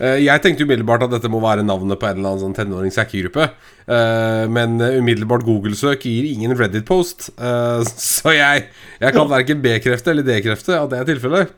Eh, 0.00 0.20
Jeg 0.24 0.42
tenkte 0.42 0.64
umiddelbart 0.66 1.06
at 1.06 1.10
dette 1.16 1.30
må 1.32 1.40
være 1.42 1.64
navnet 1.66 2.00
på 2.00 2.06
en 2.08 2.18
eller 2.18 2.34
annen 2.34 2.44
sånn 2.46 2.56
tenåringshackergruppe. 2.58 3.50
Eh, 3.88 4.46
Men 4.48 4.78
umiddelbart 4.80 5.44
Google-søk 5.46 6.06
gir 6.06 6.30
ingen 6.32 6.56
Reddit-post. 6.58 7.30
Eh, 7.38 7.82
Så 7.96 8.34
jeg, 8.36 8.68
jeg 9.00 9.12
kan 9.16 9.30
verken 9.30 9.62
bekrefte 9.64 10.10
eller 10.14 10.26
dekrefte 10.26 10.78
at 10.80 10.90
det 10.90 11.02
er 11.02 11.12
tilfellet. 11.14 11.54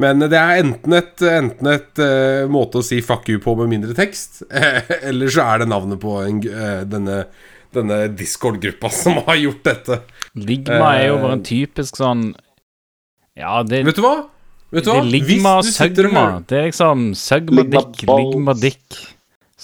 Men 0.00 0.18
det 0.26 0.34
er 0.34 0.58
enten 0.58 0.96
et, 0.98 1.22
enten 1.22 1.68
et 1.70 2.00
uh, 2.02 2.48
måte 2.50 2.80
å 2.80 2.82
si 2.82 2.98
'fuck 2.98 3.28
you' 3.30 3.38
på 3.42 3.54
med 3.60 3.70
mindre 3.70 3.94
tekst, 3.94 4.42
eller 5.08 5.30
så 5.30 5.44
er 5.46 5.62
det 5.62 5.68
navnet 5.70 6.00
på 6.02 6.16
en, 6.24 6.40
eh, 6.42 6.80
denne, 6.90 7.20
denne 7.74 8.00
Discord-gruppa 8.10 8.90
som 9.02 9.20
har 9.28 9.38
gjort 9.38 9.62
dette. 9.70 10.00
Ligma 10.34 10.96
er 10.98 11.08
jo 11.12 11.20
bare 11.22 11.38
en 11.38 11.46
typisk 11.46 12.00
sånn 12.00 12.32
Ja, 13.38 13.62
det, 13.62 13.84
Vet 13.86 13.98
du 13.98 14.02
hva? 14.02 14.16
Vet 14.74 14.84
du 14.84 14.90
det 14.90 14.94
hva? 14.96 15.54
er 15.54 15.64
du 15.64 15.70
sitter 15.70 16.08
og 16.08 16.14
søgma. 16.14 16.24
Det 16.50 16.58
er 16.58 16.64
liksom 16.68 17.02
søgma 17.18 17.64
dick, 17.70 18.06
ligma 18.10 18.54
dick. 18.58 19.02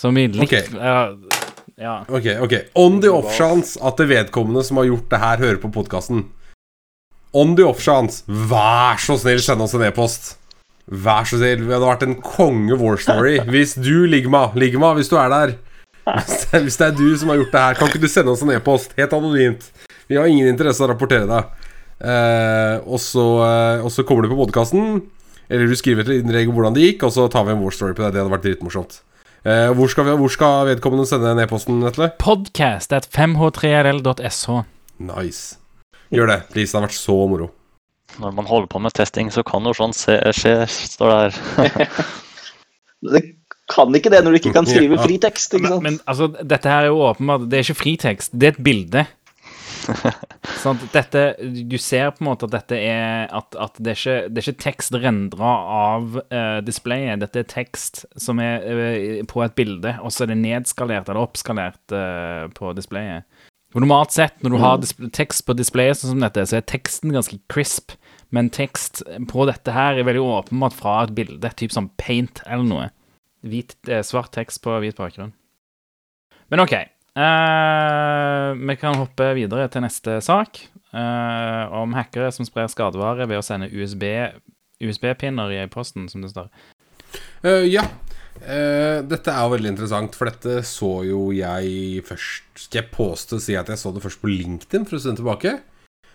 Som 0.00 0.18
i 0.20 0.28
litt 0.30 0.46
Ok. 0.46 0.74
Uh, 0.74 1.40
ja. 1.80 1.94
Ok, 2.08 2.26
ok 2.44 2.54
On 2.78 3.00
the 3.02 3.10
off 3.10 3.32
chance 3.34 3.80
at 3.82 3.98
det 3.98 4.06
vedkommende 4.10 4.62
som 4.64 4.78
har 4.78 4.86
gjort 4.90 5.08
det 5.10 5.22
her, 5.22 5.40
hører 5.42 5.58
på 5.62 5.72
podkasten. 5.74 6.26
On 7.36 7.56
the 7.56 7.66
off 7.66 7.82
chance, 7.82 8.22
vær 8.26 9.00
så 9.02 9.16
snill, 9.20 9.42
send 9.42 9.62
oss 9.62 9.74
en 9.78 9.86
e-post. 9.86 10.36
Vær 10.90 11.26
så 11.26 11.38
snill. 11.40 11.64
Det 11.66 11.74
hadde 11.74 11.88
vært 11.88 12.06
en 12.06 12.18
konge 12.22 12.78
war 12.78 13.00
story 13.00 13.38
hvis 13.52 13.74
du, 13.78 14.06
Ligma, 14.10 14.48
Ligma, 14.58 14.94
hvis 14.98 15.10
du 15.10 15.18
er 15.18 15.32
der 15.32 15.58
hvis 16.10 16.46
det, 16.50 16.62
hvis 16.64 16.78
det 16.80 16.86
er 16.88 16.94
du 16.96 17.06
som 17.18 17.30
har 17.30 17.38
gjort 17.38 17.52
det 17.52 17.62
her, 17.62 17.76
kan 17.78 17.90
ikke 17.90 18.02
du 18.02 18.10
sende 18.10 18.32
oss 18.32 18.42
en 18.42 18.50
e-post? 18.54 18.94
Helt 18.98 19.12
anonymt. 19.14 19.66
Vi 20.10 20.16
har 20.18 20.26
ingen 20.26 20.48
interesse 20.50 20.82
av 20.82 20.88
å 20.88 20.94
rapportere 20.94 21.28
deg. 21.28 21.68
Eh, 22.00 22.76
og, 22.86 22.96
så, 23.02 23.26
eh, 23.44 23.84
og 23.84 23.92
så 23.92 24.04
kommer 24.08 24.24
du 24.24 24.32
på 24.32 24.40
podkasten, 24.40 25.02
eller 25.52 25.68
du 25.68 25.76
skriver 25.76 26.06
et 26.06 26.22
innlegg 26.22 26.48
om 26.48 26.56
hvordan 26.56 26.76
det 26.76 26.86
gikk, 26.86 27.06
og 27.08 27.14
så 27.14 27.28
tar 27.32 27.44
vi 27.46 27.54
en 27.54 27.62
war 27.62 27.74
story 27.76 27.92
på 27.96 28.04
det. 28.06 28.14
Det 28.14 28.22
hadde 28.22 28.32
vært 28.32 28.46
dritmorsomt. 28.46 29.00
Eh, 29.44 29.70
hvor, 29.76 29.88
skal 29.88 30.08
vi, 30.08 30.16
hvor 30.20 30.32
skal 30.32 30.68
vedkommende 30.68 31.08
sende 31.08 31.30
den 31.30 31.42
e-posten, 31.44 31.80
Vetle? 31.84 32.10
Podcast 32.20 32.92
at 32.96 33.08
5h3rl.sh. 33.12 34.62
Nice. 35.00 35.56
Gjør 36.12 36.32
det. 36.32 36.38
Please, 36.52 36.72
det 36.72 36.80
har 36.80 36.88
vært 36.88 36.98
så 36.98 37.16
moro. 37.30 37.50
Når 38.20 38.32
man 38.36 38.48
holder 38.48 38.68
på 38.72 38.80
med 38.82 38.92
testing, 38.96 39.30
så 39.32 39.44
kan 39.46 39.64
jo 39.64 39.72
sånn 39.76 39.94
se, 39.96 40.16
skje, 40.36 40.56
står 40.68 41.12
det 41.12 41.20
her. 41.56 42.00
Det 43.00 43.22
kan 43.70 43.94
ikke 43.96 44.10
det 44.12 44.18
når 44.20 44.34
du 44.34 44.38
ikke 44.42 44.52
kan 44.52 44.66
skrive 44.68 44.98
fritekst, 45.06 45.54
ikke 45.56 45.70
sant? 45.70 45.84
Men, 45.86 45.94
men 45.96 46.10
altså, 46.10 46.28
dette 46.28 46.68
her 46.68 46.84
er 46.84 46.90
jo 46.90 46.98
åpenbart 47.06 47.46
Det 47.48 47.56
er 47.56 47.64
ikke 47.64 47.78
fritekst, 47.78 48.34
det 48.36 48.50
er 48.50 48.52
et 48.58 48.64
bilde. 48.66 49.04
sånn 50.62 50.78
dette 50.92 51.22
Du 51.66 51.76
ser 51.80 52.10
på 52.14 52.22
en 52.22 52.28
måte 52.30 52.48
at 52.48 52.54
dette 52.54 52.78
er 52.78 53.30
At, 53.36 53.56
at 53.58 53.78
det, 53.78 53.94
er 53.94 53.98
ikke, 53.98 54.16
det 54.30 54.42
er 54.42 54.48
ikke 54.48 54.64
tekst 54.64 54.96
rendra 54.96 55.52
av 55.74 56.18
uh, 56.20 56.58
displayet. 56.64 57.22
Dette 57.22 57.42
er 57.42 57.48
tekst 57.50 58.04
som 58.20 58.40
er 58.42 58.66
uh, 58.66 59.22
på 59.28 59.44
et 59.44 59.56
bilde, 59.58 59.94
og 60.04 60.12
så 60.12 60.24
er 60.24 60.32
det 60.32 60.40
nedskalert 60.42 61.08
eller 61.08 61.22
oppskalert 61.22 61.94
uh, 61.94 62.46
på 62.56 62.74
displayet. 62.76 63.26
For 63.70 63.82
Normalt 63.82 64.14
sett, 64.14 64.40
når 64.42 64.54
du 64.54 64.58
har 64.58 65.10
tekst 65.14 65.44
på 65.46 65.54
displayet 65.54 66.00
sånn 66.00 66.16
som 66.16 66.24
dette, 66.24 66.42
så 66.50 66.58
er 66.58 66.66
teksten 66.66 67.14
ganske 67.14 67.38
crisp. 67.52 67.94
Men 68.34 68.50
tekst 68.54 69.04
på 69.30 69.46
dette 69.46 69.74
her 69.74 69.98
er 69.98 70.06
veldig 70.06 70.22
åpenbart 70.26 70.74
fra 70.78 70.96
et 71.04 71.14
bilde, 71.14 71.52
typ 71.58 71.74
som 71.74 71.90
paint 72.00 72.42
eller 72.46 72.66
noe. 72.66 72.88
Hvit, 73.46 73.76
svart 74.06 74.34
tekst 74.34 74.62
på 74.64 74.74
hvit 74.82 74.98
bakgrunn. 74.98 75.32
Men 76.50 76.64
OK. 76.66 76.74
Eh, 77.18 78.50
vi 78.54 78.76
kan 78.78 78.98
hoppe 79.00 79.32
videre 79.38 79.66
til 79.72 79.82
neste 79.86 80.20
sak. 80.22 80.62
eh, 80.90 81.72
om 81.72 81.92
hackere 81.94 82.32
som 82.34 82.46
sprer 82.46 82.66
skadevare 82.66 83.28
ved 83.30 83.38
å 83.38 83.44
sende 83.46 83.70
USB 83.70 84.02
USB-pinner 84.80 85.52
i 85.52 85.66
posten, 85.70 86.08
som 86.08 86.22
det 86.24 86.32
står. 86.32 86.48
Uh, 87.44 87.66
ja. 87.68 87.84
Uh, 88.40 89.02
dette 89.04 89.32
er 89.32 89.42
jo 89.44 89.52
veldig 89.52 89.72
interessant, 89.74 90.16
for 90.16 90.30
dette 90.30 90.62
så 90.64 91.02
jo 91.04 91.26
jeg 91.34 92.00
først 92.06 92.62
Skal 92.62 92.78
jeg 92.78 92.92
påstå 92.94 93.40
si 93.42 93.56
at 93.58 93.68
jeg 93.68 93.80
så 93.80 93.90
det 93.92 94.00
først 94.04 94.20
på 94.22 94.30
LinkedIn 94.30 94.86
for 94.88 94.96
en 94.96 95.02
stund 95.02 95.20
tilbake? 95.20 95.52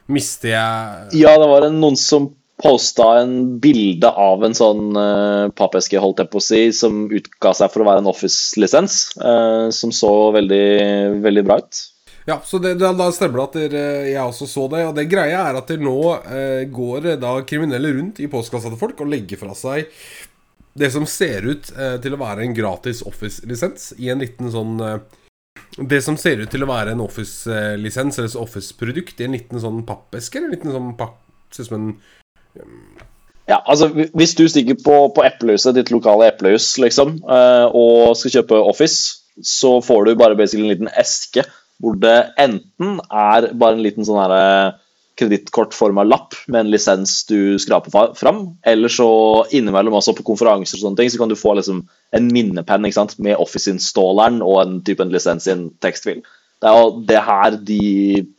Mister 0.09 0.49
jeg 0.49 1.19
Ja, 1.19 1.35
det 1.37 1.49
var 1.51 1.67
en, 1.67 1.77
noen 1.83 1.99
som 1.99 2.31
posta 2.61 3.07
en 3.21 3.57
bilde 3.59 4.09
av 4.09 4.45
en 4.47 4.55
sånn 4.55 4.95
uh, 4.95 5.51
pappeske, 5.57 5.99
holdt 5.99 6.23
jeg 6.23 6.31
på 6.31 6.39
å 6.39 6.45
si, 6.45 6.61
som 6.75 7.05
utga 7.09 7.51
seg 7.57 7.73
for 7.73 7.83
å 7.83 7.89
være 7.89 8.05
en 8.05 8.13
Office-lisens, 8.13 9.01
Uh, 9.19 9.67
som 9.75 9.91
så 9.95 10.11
veldig, 10.35 10.65
veldig 11.23 11.43
bra 11.47 11.59
ut. 11.63 11.81
Ja, 12.25 12.39
så 12.41 12.57
det, 12.57 12.73
da, 12.81 12.89
da 12.97 13.11
stemmer 13.13 13.37
det 13.37 13.45
at 13.45 13.57
dere, 13.59 13.81
jeg 14.09 14.21
også 14.21 14.47
så 14.49 14.63
det. 14.71 14.81
Og 14.87 14.95
det 14.97 15.05
greia 15.11 15.43
er 15.45 15.59
at 15.59 15.73
nå 15.77 15.97
uh, 16.15 16.63
går 16.73 17.11
eh, 17.11 17.19
da 17.21 17.35
kriminelle 17.45 17.91
rundt 17.93 18.21
i 18.23 18.29
postkassa 18.31 18.71
til 18.71 18.81
folk 18.81 19.03
og 19.05 19.11
legger 19.11 19.41
fra 19.41 19.53
seg 19.57 19.91
det 20.75 20.89
som 20.91 21.05
ser 21.07 21.45
ut 21.47 21.69
eh, 21.71 21.95
til 22.03 22.15
å 22.15 22.19
være 22.19 22.43
en 22.43 22.55
gratis 22.55 22.99
Office-lisens 23.07 23.93
i 23.95 24.09
en 24.11 24.19
liten 24.19 24.51
sånn 24.51 24.81
eh, 24.83 24.97
Det 25.79 26.01
som 26.03 26.17
ser 26.19 26.41
ut 26.43 26.51
til 26.51 26.65
å 26.65 26.67
være 26.67 26.91
en 26.91 27.03
Office-lisens 27.05 28.19
eller 28.19 28.35
Office-produkt 28.41 29.21
i 29.21 29.27
en 29.27 29.37
liten 29.37 29.61
sånn 29.61 29.85
pappeske. 29.87 30.39
eller 30.39 30.51
En 30.51 30.57
liten 30.57 30.75
sånn 30.75 30.91
pakk, 30.99 31.21
Ser 31.55 31.63
ut 31.63 31.69
som 31.69 31.77
en 31.77 31.93
Ja, 33.45 33.59
altså 33.61 33.91
Hvis 33.93 34.33
du 34.37 34.47
stikker 34.49 34.77
på, 34.81 34.95
på 35.13 35.25
eplehuset, 35.25 35.75
ditt 35.77 35.91
lokale 35.93 36.31
eplehus, 36.31 36.71
liksom, 36.81 37.19
eh, 37.21 37.67
og 37.69 38.15
skal 38.17 38.39
kjøpe 38.39 38.63
Office, 38.71 39.21
så 39.43 39.77
får 39.83 40.07
du 40.07 40.17
bare 40.17 40.37
en 40.39 40.69
liten 40.69 40.89
eske 40.97 41.43
hvor 41.83 41.97
det 41.99 42.15
enten 42.39 43.01
er 43.11 43.49
bare 43.51 43.75
en 43.75 43.83
liten 43.83 44.05
sånn 44.07 44.21
herre 44.21 44.79
kredittkortforma 45.19 46.03
lapp 46.07 46.35
med 46.51 46.65
en 46.65 46.71
lisens 46.73 47.21
du 47.29 47.57
skraper 47.59 48.15
fram, 48.19 48.41
eller 48.67 48.91
så 48.91 49.09
innimellom 49.55 49.95
også 49.95 50.15
på 50.17 50.25
konferanser 50.27 50.79
og 50.79 50.83
sånne 50.85 50.99
ting, 50.99 51.11
så 51.11 51.21
kan 51.21 51.31
du 51.31 51.37
få 51.39 51.55
liksom 51.59 51.83
en 52.15 52.31
minnepenn 52.35 52.87
ikke 52.87 52.99
sant, 52.99 53.15
med 53.23 53.39
Office-installeren 53.39 54.41
og 54.43 54.59
en 54.63 54.81
type 54.87 55.03
en 55.03 55.13
lisens 55.13 55.47
i 55.47 55.53
en 55.55 55.69
tekstfil. 55.83 56.23
Det 56.63 56.71
er 56.71 56.81
jo 56.81 56.91
det 57.07 57.21
her 57.21 57.57
de 57.67 57.79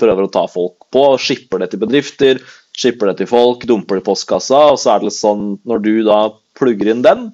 prøver 0.01 0.26
å 0.26 0.32
ta 0.32 0.47
folk 0.51 0.88
på. 0.93 1.02
Skipper 1.20 1.60
det 1.62 1.70
til 1.72 1.82
bedrifter, 1.82 2.40
skipper 2.77 3.11
det 3.11 3.23
til 3.23 3.31
folk, 3.31 3.65
dumper 3.69 3.98
det 3.98 4.05
i 4.05 4.07
postkassa, 4.11 4.61
og 4.73 4.81
så 4.81 4.93
er 4.93 5.01
det 5.01 5.11
litt 5.11 5.19
sånn 5.19 5.47
når 5.69 5.82
du 5.85 5.93
da 6.07 6.20
plugger 6.57 6.93
inn 6.93 7.03
den, 7.05 7.31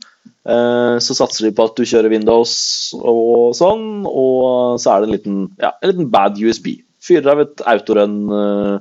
eh, 0.47 0.97
så 1.02 1.16
satser 1.19 1.48
de 1.48 1.55
på 1.56 1.66
at 1.66 1.78
du 1.78 1.86
kjører 1.89 2.12
Windows 2.12 2.55
og 2.98 3.56
sånn, 3.59 4.06
og 4.06 4.78
så 4.82 4.94
er 4.94 5.02
det 5.02 5.09
en 5.09 5.16
liten, 5.16 5.43
ja, 5.62 5.74
en 5.81 5.93
liten 5.93 6.10
bad 6.14 6.39
USB. 6.39 6.77
Fyrer 7.02 7.32
av 7.32 7.43
et 7.43 7.62
autorun 7.66 8.19
uh, 8.31 8.77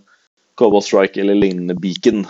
Cobalt 0.59 0.85
Strike 0.85 1.23
eller 1.23 1.39
lignende 1.39 1.73
beacon. 1.81 2.27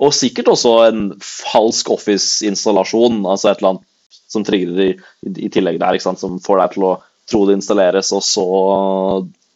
Og 0.00 0.14
sikkert 0.16 0.48
også 0.48 0.72
en 0.86 1.02
falsk 1.20 1.90
Office-installasjon, 1.92 3.20
altså 3.28 3.50
et 3.50 3.60
eller 3.60 3.74
annet 3.74 3.84
som 4.28 4.44
trigger 4.44 4.80
i, 4.84 4.88
i 5.28 5.50
tillegg 5.52 5.80
der, 5.82 5.98
ikke 5.98 6.06
sant? 6.06 6.22
som 6.22 6.40
får 6.40 6.62
deg 6.62 6.76
til 6.76 6.86
å 6.88 6.94
tro 7.28 7.42
det 7.44 7.58
installeres, 7.58 8.12
og 8.16 8.24
så 8.24 8.46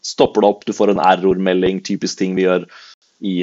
stopper 0.05 0.44
det 0.44 0.51
opp, 0.51 0.64
du 0.66 0.74
får 0.76 0.93
en 0.93 1.02
error-melding, 1.05 1.80
typisk 1.86 2.20
ting 2.20 2.36
vi 2.36 2.44
gjør 2.44 2.66
i 3.24 3.36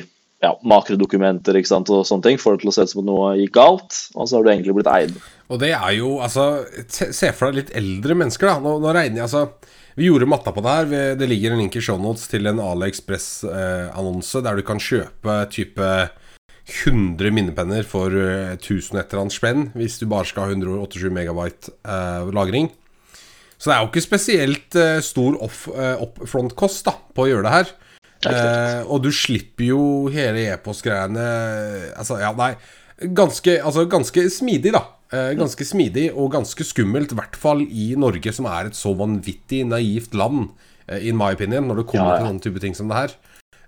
ja, 0.43 0.53
makrodokumenter 0.67 1.57
ikke 1.59 1.71
sant? 1.71 1.91
og 1.91 2.05
sånne 2.07 2.25
ting, 2.27 2.39
får 2.41 2.55
det 2.55 2.63
til 2.63 2.71
å 2.71 2.75
se 2.75 2.85
ut 2.85 2.93
som 2.93 3.01
at 3.03 3.09
noe 3.09 3.33
gikk 3.39 3.55
galt, 3.57 3.97
og 4.15 4.29
så 4.29 4.37
har 4.37 4.45
du 4.45 4.51
egentlig 4.53 4.77
blitt 4.77 4.91
eid. 4.91 5.17
Og 5.49 5.59
det 5.61 5.73
er 5.73 5.95
jo, 5.97 6.19
altså 6.21 6.63
Se 6.93 7.31
for 7.33 7.49
deg 7.49 7.57
litt 7.63 7.75
eldre 7.77 8.15
mennesker, 8.21 8.51
da. 8.51 8.63
Nå, 8.63 8.77
nå 8.83 8.93
regner 8.93 9.23
jeg, 9.23 9.25
altså 9.25 9.97
Vi 9.97 10.07
gjorde 10.07 10.29
matta 10.29 10.53
på 10.55 10.61
det 10.63 10.75
her. 10.77 10.91
Det 11.19 11.27
ligger 11.27 11.55
en 11.55 11.63
link 11.63 11.75
i 11.75 11.83
shownotes 11.83 12.29
til 12.31 12.47
en 12.47 12.61
AliExpress-annonse 12.63 14.43
der 14.45 14.59
du 14.59 14.63
kan 14.67 14.79
kjøpe 14.79 15.41
type 15.51 15.89
100 16.69 17.33
minnepenner 17.33 17.87
for 17.87 18.13
eh, 18.13 18.53
1000 18.53 18.99
et 18.99 19.09
eller 19.09 19.23
annet 19.23 19.33
spenn 19.33 19.63
hvis 19.73 19.97
du 19.97 20.05
bare 20.09 20.27
skal 20.29 20.45
ha 20.45 20.53
187 20.53 21.09
megabyte 21.15 21.73
eh, 21.81 22.29
lagring. 22.35 22.69
Så 23.59 23.71
det 23.71 23.75
er 23.75 23.83
jo 23.83 23.89
ikke 23.89 24.05
spesielt 24.05 24.79
eh, 24.79 25.01
stor 25.03 25.35
off, 25.43 25.65
eh, 25.73 25.99
upfront-kost 26.05 26.87
på 27.15 27.25
å 27.25 27.27
gjøre 27.27 27.47
det 27.47 27.55
her. 27.57 27.73
Eh, 28.27 28.81
og 28.91 29.03
du 29.05 29.11
slipper 29.15 29.63
jo 29.69 29.81
hele 30.11 30.41
e-postgreiene 30.51 31.23
Altså, 31.95 32.17
ja, 32.19 32.33
nei 32.35 32.49
Ganske, 33.15 33.53
altså, 33.63 33.85
ganske 33.87 34.25
smidig, 34.27 34.73
da. 34.75 34.81
Eh, 35.15 35.29
ganske 35.39 35.63
smidig 35.63 36.09
og 36.11 36.33
ganske 36.33 36.65
skummelt, 36.67 37.13
i 37.13 37.15
hvert 37.15 37.37
fall 37.39 37.61
i 37.63 37.93
Norge, 37.95 38.33
som 38.35 38.45
er 38.51 38.67
et 38.67 38.75
så 38.75 38.91
vanvittig 38.91 39.61
naivt 39.69 40.11
land, 40.19 40.49
eh, 40.89 41.07
in 41.07 41.15
my 41.15 41.31
opinion, 41.31 41.63
når 41.69 41.79
det 41.79 41.85
kommer 41.93 42.09
Ja, 42.09 42.11
ja. 42.11 42.17
til 42.19 42.27
sånne 42.27 42.43
type 42.43 42.59
ting 42.59 42.75
som 42.75 42.91
det 42.91 42.97
her. 42.97 43.15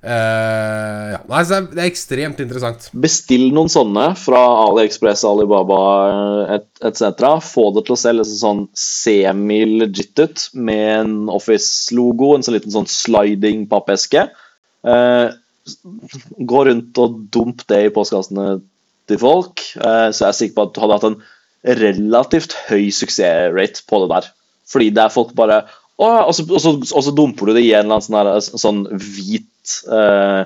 Eh, 0.02 1.12
ja. 1.14 1.20
Nei, 1.30 1.42
så 1.46 1.60
det 1.70 1.78
er- 1.78 1.90
ekstremt 1.92 2.40
interessant. 2.42 2.90
Bestill 2.94 3.52
noen 3.54 3.70
sånne 3.70 4.18
fra 4.18 4.40
AliExpress, 4.66 5.24
Alibaba 5.24 6.56
et- 6.56 6.82
etc. 6.82 7.40
Få 7.40 7.74
det 7.74 7.86
til 7.86 7.96
å 7.96 8.00
se 8.00 8.14
liksom 8.14 8.40
sånn 8.42 8.70
semi-legit 8.74 10.20
ut, 10.20 10.50
med 10.54 11.00
en 11.00 11.30
Office-logo, 11.30 12.34
en 12.36 12.42
sånn 12.42 12.56
liten 12.56 12.72
sånn 12.72 12.88
sliding 12.88 13.68
pappeske. 13.68 14.30
Uh, 14.84 15.32
gå 16.42 16.66
rundt 16.66 16.98
og 16.98 17.30
dump 17.30 17.68
det 17.68 17.86
i 17.86 17.90
postkassene 17.90 18.62
til 19.08 19.18
folk, 19.18 19.62
uh, 19.78 20.10
så 20.10 20.26
jeg 20.26 20.30
er 20.30 20.40
sikker 20.40 20.56
på 20.56 20.64
at 20.64 20.74
du 20.74 20.82
hadde 20.82 20.94
hatt 20.94 21.04
en 21.04 21.22
relativt 21.64 22.54
høy 22.68 22.90
suksessrate 22.90 23.86
på 23.86 24.02
det 24.02 24.10
der. 24.10 24.32
Fordi 24.66 24.90
det 24.90 25.04
er 25.04 25.10
folk 25.10 25.36
bare 25.36 25.66
å, 26.00 26.08
ja», 26.08 26.26
og, 26.26 26.34
så, 26.34 26.42
og, 26.50 26.60
så, 26.60 26.74
og 26.98 27.04
så 27.04 27.14
dumper 27.14 27.46
du 27.46 27.54
det 27.54 27.66
i 27.68 27.74
en 27.74 27.86
eller 27.86 28.00
annen 28.00 28.08
sånn, 28.08 28.18
her, 28.18 28.40
sånn 28.42 28.82
hvit 28.98 29.46
eh, 29.92 30.42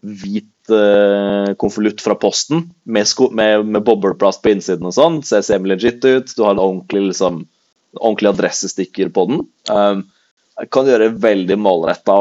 hvit 0.00 0.72
eh, 0.74 1.52
konvolutt 1.60 2.00
fra 2.04 2.16
posten 2.20 2.70
med, 2.84 3.06
med, 3.36 3.66
med 3.66 3.84
bobleplast 3.86 4.42
på 4.44 4.54
innsiden 4.54 4.88
og 4.88 4.96
sånn. 4.96 5.20
Ser 5.26 5.44
semi-legit 5.46 6.04
ut. 6.06 6.32
Du 6.36 6.44
har 6.44 6.54
en 6.54 6.62
ordentlig, 6.62 7.10
liksom, 7.12 7.44
ordentlig 7.98 8.32
adressestikker 8.32 9.12
på 9.14 9.26
den. 9.30 9.44
Um, 9.70 10.06
kan 10.68 10.88
gjøre 10.88 11.14
veldig 11.20 11.56
målretta 11.60 12.14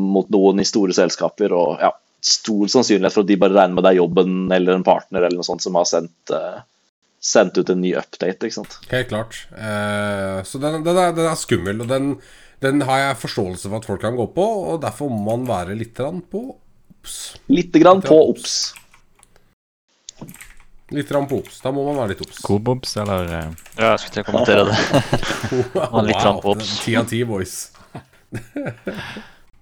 mot 0.00 0.28
noen 0.32 0.62
i 0.62 0.68
store 0.68 0.94
selskaper. 0.96 1.52
og 1.52 1.82
ja, 1.82 1.92
Stor 2.22 2.68
sannsynlighet 2.70 3.16
for 3.16 3.26
at 3.26 3.32
de 3.32 3.38
bare 3.40 3.56
regner 3.56 3.76
med 3.76 3.84
deg 3.88 3.98
jobben 3.98 4.36
eller 4.54 4.78
en 4.78 4.86
partner 4.86 5.24
eller 5.26 5.40
noe 5.40 5.46
sånt 5.48 5.64
som 5.64 5.76
har 5.76 5.88
sendt, 5.90 6.32
eh, 6.32 6.60
sendt 7.20 7.58
ut 7.58 7.72
en 7.72 7.82
ny 7.82 7.96
update. 7.98 8.46
ikke 8.46 8.60
sant? 8.60 8.78
Helt 8.92 9.10
klart. 9.10 9.42
Eh, 9.52 10.38
så 10.46 10.62
den, 10.62 10.84
den, 10.86 10.96
er, 10.96 11.12
den 11.16 11.28
er 11.28 11.40
skummel, 11.40 11.82
og 11.82 11.90
den, 11.90 12.14
den 12.62 12.84
har 12.86 13.00
jeg 13.00 13.20
forståelse 13.24 13.68
for 13.68 13.80
at 13.80 13.88
folk 13.88 14.02
kan 14.04 14.18
gå 14.18 14.28
på, 14.36 14.46
og 14.72 14.82
derfor 14.84 15.10
må 15.10 15.36
man 15.36 15.48
være 15.48 15.76
litt 15.78 15.96
grann 15.98 16.22
på 16.22 16.44
obs. 16.52 17.18
Litt 17.50 17.74
grann 17.82 18.02
på 18.04 18.18
obs. 18.30 18.56
Litt 20.92 21.08
grann 21.08 21.26
på 21.28 21.40
obs. 21.40 21.60
Da 21.64 21.72
må 21.74 21.84
man 21.88 21.98
være 21.98 22.14
litt 22.14 22.24
obs. 22.24 22.42
Kobobs, 22.44 22.96
eller 23.00 23.30
eh, 23.30 23.54
Ja, 23.78 23.94
jeg 23.94 24.02
skulle 24.02 24.16
til 24.18 24.24
å 24.24 24.28
kommentere 24.28 24.66
det. 24.68 24.76
var 25.94 26.06
litt 26.06 26.20
grann 26.20 26.42
på 26.42 26.52
obs. 26.54 26.76
Ti 26.84 26.98
av 27.00 27.08
ti, 27.10 27.22
boys. 27.26 27.56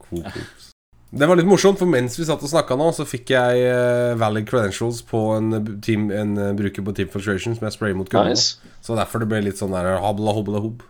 Kobobs. 0.04 0.34
obs. 0.34 0.66
Det 1.10 1.26
var 1.26 1.34
litt 1.40 1.48
morsomt, 1.48 1.78
for 1.80 1.90
mens 1.90 2.14
vi 2.20 2.24
satt 2.26 2.42
og 2.46 2.50
snakka 2.52 2.76
nå, 2.78 2.92
så 2.94 3.02
fikk 3.08 3.32
jeg 3.34 3.64
eh, 3.66 4.12
valid 4.18 4.46
credentials 4.46 5.00
på 5.08 5.24
en, 5.34 5.56
team, 5.82 6.06
en 6.14 6.36
eh, 6.38 6.52
bruker 6.54 6.86
på 6.86 6.94
Team 6.94 7.10
Frustration 7.10 7.56
som 7.56 7.66
jeg 7.66 7.74
sprayer 7.74 7.98
mot 7.98 8.10
kundene. 8.10 8.36
Nice. 8.38 8.76
Så 8.84 8.94
derfor 8.98 9.24
det 9.24 9.30
ble 9.32 9.42
litt 9.48 9.58
sånn 9.58 9.74
der 9.74 9.96
habla 10.04 10.36
hobla 10.36 10.62
hob. 10.62 10.84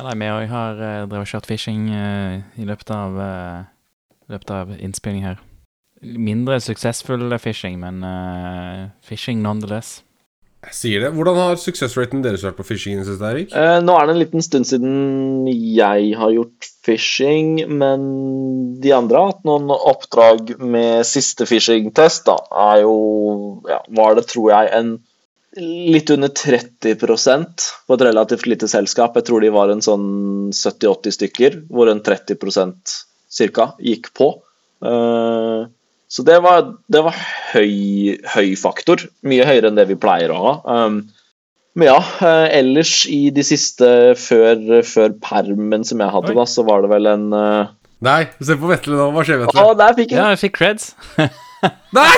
Ja, 0.00 0.06
nei, 0.08 0.16
vi 0.16 0.28
òg 0.32 0.46
har 0.48 0.78
uh, 0.80 0.90
drevet 1.10 1.26
og 1.26 1.28
kjørt 1.28 1.46
fishing 1.50 1.90
uh, 1.92 2.40
i 2.56 2.64
løpet 2.64 2.88
av 2.94 3.18
uh, 3.20 3.66
løpet 4.32 4.52
av 4.56 4.70
innspilling 4.78 5.26
her. 5.26 5.42
Mindre 6.00 6.56
suksessfull 6.64 7.28
fishing, 7.36 7.76
men 7.82 8.00
uh, 8.00 8.88
fishing 9.04 9.42
nonetheless. 9.44 9.98
Jeg 10.64 10.76
sier 10.76 11.04
det. 11.04 11.10
Hvordan 11.16 11.36
har 11.36 11.60
suksessraten 11.60 12.24
deres 12.24 12.42
vært 12.44 12.56
på 12.56 12.64
fishing 12.68 12.98
Synes 13.04 13.20
det 13.20 13.28
Erik? 13.28 13.52
Uh, 13.52 13.78
nå 13.84 13.92
er 13.96 14.08
det 14.08 14.14
en 14.14 14.22
liten 14.22 14.44
stund 14.44 14.68
siden 14.68 15.46
jeg 15.52 16.16
har 16.16 16.32
gjort 16.32 16.70
fishing, 16.84 17.60
men 17.68 18.08
de 18.80 18.96
andre 18.96 19.20
har 19.20 19.34
hatt 19.34 19.44
noen 19.48 19.68
oppdrag 19.76 20.56
med 20.60 21.04
siste 21.08 21.44
fishing-test. 21.48 22.24
da, 22.28 22.40
er 22.72 22.86
jo 22.86 22.96
ja, 23.68 23.82
Var 24.00 24.16
det, 24.16 24.26
tror 24.32 24.48
jeg, 24.54 24.72
en 24.80 24.96
litt 25.60 26.10
under 26.10 26.32
30% 26.32 27.66
på 27.86 27.96
et 27.96 28.04
relativt 28.06 28.48
lite 28.48 28.68
selskap. 28.70 29.18
Jeg 29.18 29.28
tror 29.28 29.44
de 29.44 29.52
var 29.54 29.72
en 29.72 29.84
sånn 29.84 30.08
70-80 30.54 31.16
stykker, 31.18 31.58
hvor 31.70 31.90
en 31.92 32.02
30% 32.04 32.96
cirka 33.30 33.72
gikk 33.84 34.10
på. 34.16 34.32
Eh, 34.84 35.68
så 36.10 36.26
det 36.26 36.40
var, 36.42 36.72
det 36.90 37.04
var 37.06 37.18
høy, 37.52 38.18
høy 38.34 38.54
faktor. 38.58 39.04
Mye 39.22 39.46
høyere 39.46 39.70
enn 39.70 39.78
det 39.78 39.86
vi 39.92 39.98
pleier 40.00 40.32
å 40.34 40.40
ha. 40.42 40.54
Um, 40.66 41.02
men 41.78 41.86
ja, 41.86 41.98
eh, 42.26 42.46
ellers 42.58 43.04
i 43.06 43.28
de 43.34 43.44
siste 43.46 43.90
før, 44.18 44.80
før 44.82 45.14
permen 45.22 45.86
som 45.86 46.02
jeg 46.02 46.10
hadde, 46.16 46.34
da, 46.34 46.46
så 46.50 46.64
var 46.66 46.82
det 46.82 46.90
vel 46.90 47.06
en 47.12 47.28
eh, 47.36 47.76
Nei, 48.00 48.24
se 48.40 48.56
på 48.56 48.68
Vetle 48.70 48.96
nå. 48.96 49.10
Hva 49.12 49.22
skjer, 49.28 49.44
Å, 49.44 49.46
Vetle? 49.46 49.76
der 49.76 49.96
fikk 49.98 50.16
Ja, 50.16 50.30
jeg 50.32 50.40
fikk 50.46 50.56
creds. 50.56 50.90
Nei! 51.96 52.10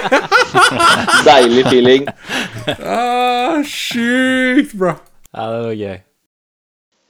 deilig 1.26 1.66
feeling. 1.68 2.08
Ah, 2.78 3.62
Sjukt 3.66 4.74
bra. 4.78 4.96
Ja, 5.32 5.48
det 5.48 5.62
var 5.66 5.76
gøy. 5.78 5.98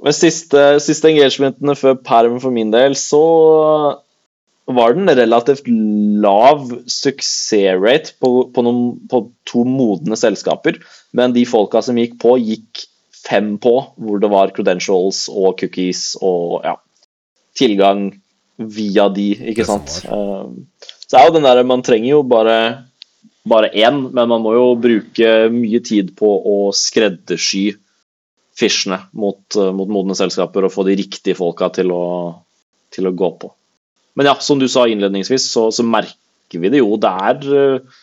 Med 0.02 0.16
siste, 0.18 0.62
siste 0.82 1.10
engagementene 1.12 1.76
før 1.78 1.98
perm 2.02 2.40
for 2.42 2.54
min 2.54 2.72
del, 2.74 2.96
så 2.98 3.22
var 4.72 4.94
det 4.94 5.02
en 5.02 5.18
relativt 5.18 5.68
lav 6.22 6.64
suksessrate 6.90 8.14
på, 8.22 8.30
på, 8.54 8.64
noen, 8.64 8.82
på 9.10 9.24
to 9.48 9.64
modne 9.68 10.18
selskaper. 10.18 10.78
Men 11.14 11.34
de 11.36 11.44
folka 11.48 11.82
som 11.84 11.98
gikk 11.98 12.16
på, 12.22 12.36
gikk 12.42 12.86
fem 13.22 13.56
på, 13.62 13.74
hvor 14.02 14.22
det 14.22 14.30
var 14.32 14.54
credentials 14.54 15.28
og 15.30 15.58
cookies 15.60 16.12
og 16.22 16.62
ja, 16.66 16.76
tilgang 17.58 18.08
via 18.58 19.08
de, 19.12 19.32
ikke 19.52 19.66
sant. 19.66 20.00
Så 21.12 21.20
er 21.20 21.28
jo 21.28 21.36
den 21.36 21.44
der, 21.44 21.60
Man 21.68 21.84
trenger 21.84 22.08
jo 22.14 22.22
bare 22.24 22.56
bare 23.44 23.72
én, 23.74 23.98
men 24.14 24.28
man 24.30 24.42
må 24.42 24.54
jo 24.54 24.66
bruke 24.78 25.30
mye 25.52 25.80
tid 25.84 26.12
på 26.18 26.28
å 26.46 26.56
skreddersy 26.76 27.72
fishene 28.58 29.00
mot, 29.18 29.42
eh, 29.56 29.72
mot 29.74 29.90
modne 29.90 30.14
selskaper 30.14 30.68
og 30.68 30.72
få 30.74 30.86
de 30.86 30.96
riktige 31.00 31.34
folka 31.34 31.68
til 31.74 31.90
å, 31.90 32.04
til 32.94 33.08
å 33.08 33.14
gå 33.18 33.30
på. 33.42 33.50
Men 34.14 34.28
ja, 34.28 34.36
som 34.44 34.60
du 34.60 34.68
sa 34.70 34.86
innledningsvis, 34.86 35.48
så, 35.50 35.70
så 35.74 35.82
merker 35.82 36.62
vi 36.62 36.70
det 36.70 36.82
jo. 36.82 36.94
Det 37.00 37.12
er 37.28 37.48
eh, 37.58 37.98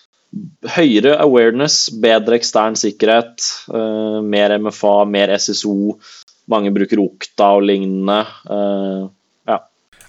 høyere 0.76 1.16
awareness, 1.24 1.86
bedre 2.04 2.38
ekstern 2.38 2.76
sikkerhet, 2.78 3.46
uh, 3.74 4.20
mer 4.22 4.54
MFA, 4.62 5.06
mer 5.10 5.32
SSO. 5.34 5.96
Mange 6.50 6.74
bruker 6.74 7.02
Okta 7.02 7.54
og 7.58 7.66
lignende. 7.70 8.20
ja. 8.50 9.08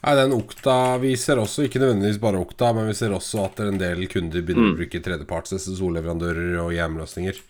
Nei, 0.00 0.14
den 0.16 0.32
Okta 0.32 0.96
Vi 1.02 1.10
ser 1.20 1.36
også, 1.42 1.66
ikke 1.68 1.80
nødvendigvis 1.82 2.20
bare 2.22 2.40
Okta, 2.40 2.72
men 2.76 2.86
vi 2.88 2.94
ser 2.96 3.12
også 3.12 3.44
at 3.44 3.60
en 3.66 3.78
del 3.78 4.06
kunder 4.08 4.40
begynner 4.42 4.70
Mm. 4.70 4.74
å 4.74 4.78
bruke 4.78 5.00
tredjeparts 5.04 5.52
SSO-leverandører 5.58 6.54
og 6.62 6.70
hjemløsninger. 6.72 7.40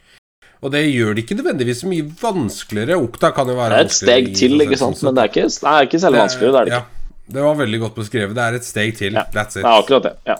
Og 0.63 0.73
det 0.75 0.83
gjør 0.93 1.15
det 1.15 1.25
ikke 1.25 1.37
nødvendigvis 1.39 1.81
så 1.85 1.89
mye 1.89 2.09
vanskeligere. 2.21 2.99
Okta 3.01 3.31
kan 3.33 3.47
jo 3.49 3.55
være 3.55 3.71
Det 3.71 3.79
er 3.79 3.85
et 3.85 3.93
steg 3.97 4.35
til, 4.37 4.61
ikke 4.61 4.77
sant? 4.77 5.03
Men 5.03 5.15
det 5.15 5.23
er 5.23 5.29
ikke, 5.31 5.47
det 5.49 5.71
er 5.71 5.87
ikke 5.87 6.01
selv 6.01 6.17
vanskeligere. 6.21 6.53
Det 6.53 6.61
er 6.61 6.65
det 6.65 6.73
ikke. 6.73 6.85
Ja, 6.85 7.33
det 7.33 7.43
var 7.47 7.55
veldig 7.55 7.81
godt 7.81 7.95
beskrevet. 7.95 8.35
Det 8.35 8.43
er 8.45 8.55
et 8.59 8.65
steg 8.65 8.97
til. 8.99 9.13
Ja. 9.15 9.25
That's 9.33 9.57
it. 9.57 9.63
Det 9.63 9.71
er 9.71 9.79
akkurat 9.85 10.03
det. 10.03 10.13
Ja. 10.27 10.35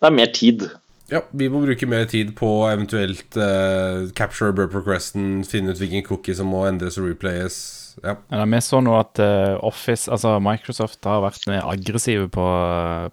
Det 0.00 0.06
er 0.06 0.10
mer 0.10 0.26
tid. 0.32 0.70
Ja, 1.10 1.20
vi 1.32 1.48
må 1.48 1.60
bruke 1.66 1.86
mer 1.86 2.06
tid 2.06 2.32
på 2.34 2.48
eventuelt 2.72 3.36
uh, 3.36 4.08
capture 4.16 4.52
burp 4.52 4.72
requesten, 4.74 5.44
finne 5.44 5.70
ut 5.74 5.78
hvilken 5.78 6.02
cookie 6.06 6.34
som 6.34 6.46
må 6.46 6.64
endres 6.66 6.96
og 6.96 7.10
replayes. 7.10 7.81
Ja. 8.00 8.16
Ja, 8.32 8.44
vi 8.48 8.60
så 8.64 8.80
nå 8.84 8.94
at 8.98 9.20
eh, 9.22 9.54
Office, 9.64 10.10
altså 10.10 10.38
Microsoft 10.42 11.04
har 11.08 11.22
vært 11.24 11.46
mer 11.50 11.66
aggressive 11.68 12.28
på, 12.32 12.46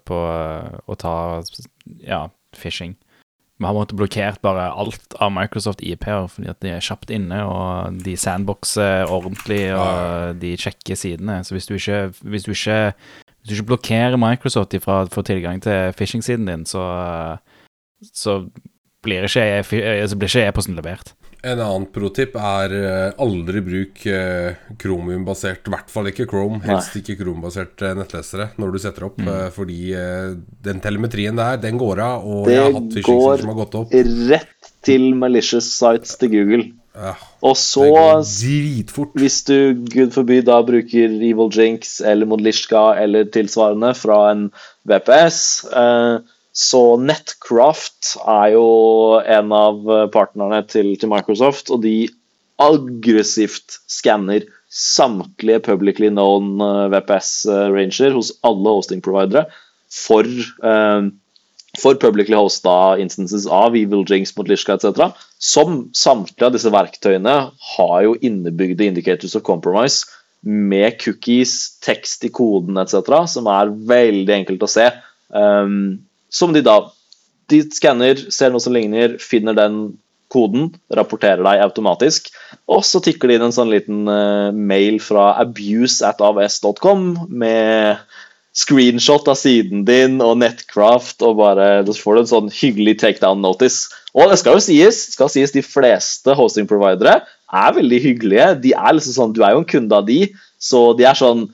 på 0.08 0.18
eh, 0.30 0.80
å 0.86 0.96
ta 0.98 1.14
ja, 2.06 2.24
phishing. 2.56 2.96
Vi 3.60 3.68
har 3.68 3.76
måttet 3.76 3.98
blokkert 4.00 4.40
bare 4.40 4.70
alt 4.72 5.14
av 5.20 5.34
Microsoft 5.36 5.82
IP-er 5.84 6.30
fordi 6.32 6.48
at 6.48 6.62
de 6.64 6.70
er 6.72 6.84
kjapt 6.84 7.10
inne, 7.12 7.42
og 7.44 7.98
de 8.06 8.14
sandboxer 8.16 9.10
ordentlig, 9.12 9.66
og 9.76 10.38
de 10.40 10.54
sjekker 10.56 10.96
sidene. 10.96 11.42
Så 11.44 11.52
hvis 11.52 11.68
du 11.68 11.74
ikke, 11.76 11.98
hvis 12.24 12.46
du 12.48 12.54
ikke, 12.54 12.78
hvis 13.42 13.50
du 13.50 13.54
ikke 13.58 13.68
blokkerer 13.74 14.16
Microsoft 14.16 14.72
fra 14.80 15.02
å 15.04 15.12
få 15.12 15.26
tilgang 15.28 15.60
til 15.60 15.92
phishing-siden 15.92 16.48
din, 16.48 16.64
så, 16.64 16.86
så 18.16 18.38
blir 19.04 19.28
ikke 19.28 19.44
e- 19.44 20.08
så 20.08 20.16
blir 20.16 20.32
ikke 20.32 20.48
e-posten 20.48 20.80
levert. 20.80 21.12
En 21.42 21.56
annen 21.56 21.86
pro-tip 21.88 22.34
er 22.36 22.74
eh, 22.76 23.20
aldri 23.24 23.62
bruk 23.64 24.02
eh, 24.10 24.58
Chromium-basert, 24.80 25.68
i 25.68 25.72
hvert 25.72 25.92
fall 25.92 26.10
ikke 26.10 26.26
Chrome, 26.28 26.60
helst 26.66 26.98
ikke 27.00 27.16
Chrome-basert 27.20 27.80
eh, 27.86 27.94
nettlesere 27.96 28.50
når 28.60 28.74
du 28.74 28.80
setter 28.82 29.06
opp, 29.08 29.22
mm. 29.24 29.30
fordi 29.56 29.94
eh, 29.96 30.34
den 30.66 30.82
telemetrien 30.84 31.40
der, 31.40 31.56
den 31.62 31.80
går 31.80 32.02
av, 32.04 32.26
og 32.28 32.44
Det 32.50 32.58
jeg 32.58 32.66
har 32.66 32.76
hatt 32.76 33.00
går- 33.08 33.40
som 33.40 33.54
har 33.54 33.60
gått 33.62 33.78
opp. 33.80 33.96
Rett 34.28 34.70
til 34.84 35.10
malicious 35.16 35.70
sites 35.78 36.20
til 36.20 36.32
Google. 36.34 36.68
Ja, 36.90 37.14
Og 37.46 37.56
så. 37.56 37.86
Hvis 39.14 39.38
du, 39.46 39.56
gud 39.92 40.10
forby, 40.12 40.40
da 40.44 40.58
bruker 40.66 41.12
Evil 41.22 41.48
Jinx 41.54 42.00
eller 42.04 42.28
Modlishka 42.28 42.90
eller 43.00 43.28
tilsvarende 43.32 43.94
fra 43.96 44.18
en 44.32 44.48
VPS, 44.90 45.40
eh, 45.70 46.18
så 46.56 46.82
Netcraft 46.98 48.16
er 48.26 48.54
jo 48.56 48.64
en 49.22 49.52
av 49.54 49.84
partnerne 50.14 50.64
til, 50.68 50.96
til 50.98 51.12
Microsoft, 51.12 51.70
og 51.70 51.84
de 51.84 52.08
aggressivt 52.60 53.78
skanner 53.88 54.44
samtlige 54.70 55.62
publicly 55.66 56.10
known 56.12 56.60
eh, 56.62 56.86
VPS-ranger 56.92 58.14
hos 58.14 58.32
alle 58.46 58.76
hosting-providere 58.76 59.46
for, 59.90 60.26
eh, 60.26 61.08
for 61.80 61.98
publicly 62.02 62.36
hosta 62.38 62.98
instances 63.02 63.48
av 63.50 63.76
Evil 63.76 64.04
Jinx, 64.06 64.36
Modlishka 64.36 64.76
etc. 64.78 65.10
Som 65.38 65.88
samtlige 65.96 66.46
av 66.46 66.54
disse 66.54 66.72
verktøyene 66.74 67.36
har 67.74 67.98
jo 68.06 68.16
innebygde 68.20 68.86
indicators 68.86 69.34
of 69.34 69.46
compromise 69.46 70.06
med 70.42 70.96
cookies, 71.02 71.80
tekst 71.84 72.24
i 72.24 72.30
koden 72.32 72.78
etc., 72.80 73.26
som 73.28 73.50
er 73.50 73.74
veldig 73.90 74.38
enkelt 74.38 74.62
å 74.64 74.70
se. 74.70 74.86
Um, 75.28 76.06
som 76.32 76.54
de 76.56 76.64
da 76.64 76.80
De 77.50 77.64
skanner, 77.74 78.14
ser 78.30 78.52
noe 78.54 78.62
som 78.62 78.70
ligner, 78.70 79.16
finner 79.18 79.56
den 79.58 79.78
koden, 80.30 80.68
rapporterer 80.94 81.42
deg 81.42 81.64
automatisk, 81.64 82.28
og 82.70 82.84
så 82.86 83.00
tikker 83.02 83.26
det 83.26 83.40
inn 83.40 83.46
en 83.48 83.54
sånn 83.56 83.72
liten 83.72 84.04
uh, 84.06 84.54
mail 84.54 85.00
fra 85.02 85.32
abuse 85.42 86.06
med 87.26 87.98
screenshot 88.54 89.26
av 89.30 89.38
siden 89.38 89.82
din 89.86 90.20
og 90.22 90.38
Netcraft, 90.42 91.22
og 91.26 91.38
bare 91.42 91.68
så 91.86 91.96
får 92.04 92.14
du 92.14 92.20
en 92.22 92.30
sånn 92.34 92.52
hyggelig 92.54 93.00
takedown 93.02 93.42
notice. 93.42 93.90
Og 94.14 94.30
det 94.30 94.40
skal 94.40 94.58
jo 94.58 94.64
sies, 94.64 95.02
skal 95.14 95.30
sies 95.30 95.54
de 95.54 95.62
fleste 95.62 96.34
hosting 96.38 96.70
providere 96.70 97.20
er 97.50 97.74
veldig 97.76 98.00
hyggelige. 98.04 98.48
De 98.62 98.74
er 98.74 98.94
liksom 98.96 99.16
sånn, 99.16 99.34
Du 99.34 99.42
er 99.42 99.54
jo 99.54 99.62
en 99.62 99.70
kunde 99.70 99.96
av 99.96 100.06
de, 100.06 100.32
så 100.58 100.92
de 100.98 101.06
er 101.06 101.18
sånn 101.18 101.48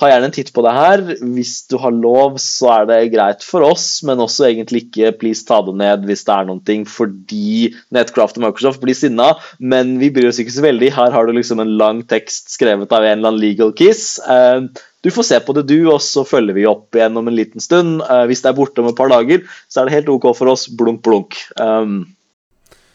Ta 0.00 0.08
gjerne 0.10 0.26
en 0.28 0.34
titt 0.34 0.50
på 0.52 0.62
det 0.66 0.72
her. 0.74 1.02
Hvis 1.36 1.52
du 1.70 1.76
har 1.80 1.94
lov, 1.94 2.34
så 2.42 2.70
er 2.74 2.88
det 2.90 2.96
greit 3.14 3.44
for 3.46 3.64
oss, 3.64 4.02
men 4.04 4.20
også 4.20 4.48
egentlig 4.48 4.82
ikke 4.88 5.12
please 5.20 5.46
ta 5.48 5.60
det 5.64 5.74
ned 5.80 6.04
hvis 6.08 6.24
det 6.26 6.34
er 6.34 6.48
noen 6.48 6.60
ting, 6.66 6.82
fordi 6.90 7.70
Netcraft 7.94 8.40
og 8.40 8.44
Microsoft 8.48 8.82
blir 8.82 8.98
sinna. 8.98 9.30
Men 9.62 9.94
vi 10.02 10.10
bryr 10.12 10.28
oss 10.32 10.40
ikke 10.42 10.56
så 10.56 10.64
veldig. 10.66 10.90
Her 10.96 11.14
har 11.14 11.26
du 11.30 11.32
liksom 11.36 11.62
en 11.62 11.76
lang 11.80 12.02
tekst 12.10 12.52
skrevet 12.56 12.92
av 12.92 13.06
en 13.06 13.14
eller 13.20 13.30
annen 13.32 13.40
legal 13.44 13.72
kiss. 13.78 14.18
Eh, 14.20 14.66
Du 15.04 15.10
får 15.12 15.24
se 15.28 15.38
på 15.44 15.52
det, 15.52 15.66
du, 15.68 15.84
og 15.92 15.98
så 16.00 16.22
følger 16.24 16.56
vi 16.56 16.62
opp 16.64 16.96
igjen 16.96 17.16
om 17.20 17.26
en 17.28 17.36
liten 17.36 17.60
stund. 17.60 18.00
Eh, 18.00 18.22
Hvis 18.30 18.40
det 18.40 18.48
er 18.48 18.56
borte 18.56 18.80
om 18.80 18.88
et 18.88 18.96
par 18.96 19.12
dager, 19.12 19.42
så 19.68 19.82
er 19.82 19.90
det 19.90 19.98
helt 19.98 20.08
OK 20.08 20.30
for 20.36 20.48
oss. 20.48 20.64
Blunk, 20.68 21.02
blunk. 21.04 21.36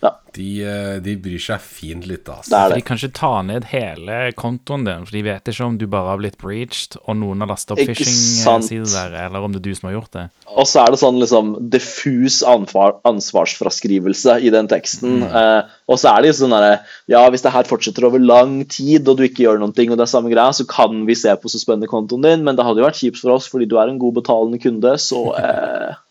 Um, 0.02 0.20
De, 0.36 0.62
eh, 0.64 0.98
de 1.04 1.16
bryr 1.20 1.42
seg 1.42 1.62
fint 1.64 2.06
litt, 2.08 2.28
altså. 2.30 2.52
Det 2.54 2.60
det. 2.70 2.80
de 2.80 2.86
kan 2.88 3.00
ikke 3.00 3.16
ta 3.18 3.32
ned 3.46 3.66
hele 3.72 4.18
kontoen 4.38 4.86
din, 4.86 5.06
for 5.08 5.18
de 5.18 5.24
vet 5.26 5.50
ikke 5.52 5.66
om 5.66 5.78
du 5.80 5.86
bare 5.90 6.14
har 6.14 6.20
blitt 6.22 6.38
breached, 6.42 7.00
og 7.02 7.18
noen 7.20 7.42
har 7.44 7.50
lastet 7.50 7.74
opp 7.76 7.82
phishing-sider 7.82 8.88
der, 8.94 9.18
eller 9.26 9.46
om 9.46 9.56
det 9.56 9.62
er 9.64 9.66
du 9.70 9.80
som 9.80 9.90
har 9.90 9.98
gjort 9.98 10.14
det. 10.16 10.26
Og 10.54 10.70
så 10.70 10.84
er 10.84 10.94
det 10.94 11.02
sånn 11.02 11.20
liksom 11.22 11.52
diffus 11.74 12.40
ansvar, 12.48 13.00
ansvarsfraskrivelse 13.10 14.38
i 14.46 14.54
den 14.54 14.70
teksten. 14.72 15.24
Eh, 15.26 15.74
og 15.90 16.00
så 16.02 16.14
er 16.14 16.24
det 16.24 16.32
jo 16.32 16.38
sånn 16.44 16.56
derre 16.56 16.80
Ja, 17.10 17.26
hvis 17.32 17.44
det 17.46 17.54
her 17.54 17.68
fortsetter 17.70 18.06
over 18.08 18.22
lang 18.22 18.62
tid, 18.70 19.08
og 19.10 19.20
du 19.20 19.26
ikke 19.26 19.48
gjør 19.48 19.62
noen 19.62 19.76
ting, 19.76 19.92
og 19.92 20.00
det 20.00 20.06
er 20.06 20.14
samme 20.14 20.32
greia, 20.32 20.54
så 20.56 20.68
kan 20.70 21.04
vi 21.10 21.18
se 21.18 21.34
på 21.42 21.52
suspende 21.52 21.90
kontoen 21.90 22.26
din, 22.26 22.46
men 22.46 22.60
det 22.60 22.68
hadde 22.68 22.84
jo 22.84 22.88
vært 22.88 23.02
kjipt 23.02 23.22
for 23.24 23.36
oss 23.36 23.50
fordi 23.50 23.68
du 23.70 23.80
er 23.82 23.90
en 23.90 24.00
god 24.02 24.22
betalende 24.22 24.62
kunde, 24.62 24.96
så 25.02 25.26
eh, 25.42 25.98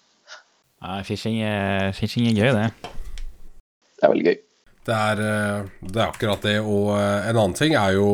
Ja, 0.78 1.00
phishing, 1.02 1.40
er, 1.42 1.90
phishing 1.96 2.28
er 2.30 2.36
gøy, 2.38 2.54
det. 2.54 2.98
Det 3.98 4.06
er 4.06 4.12
veldig 4.14 4.30
gøy. 4.30 4.38
Det 4.88 4.96
er, 4.96 5.20
eh, 5.20 5.70
det 5.84 6.00
er 6.00 6.08
akkurat 6.08 6.44
det. 6.46 6.58
Og 6.62 6.92
eh, 6.96 7.28
en 7.28 7.36
annen 7.36 7.56
ting 7.58 7.74
er 7.76 7.96
jo 7.98 8.08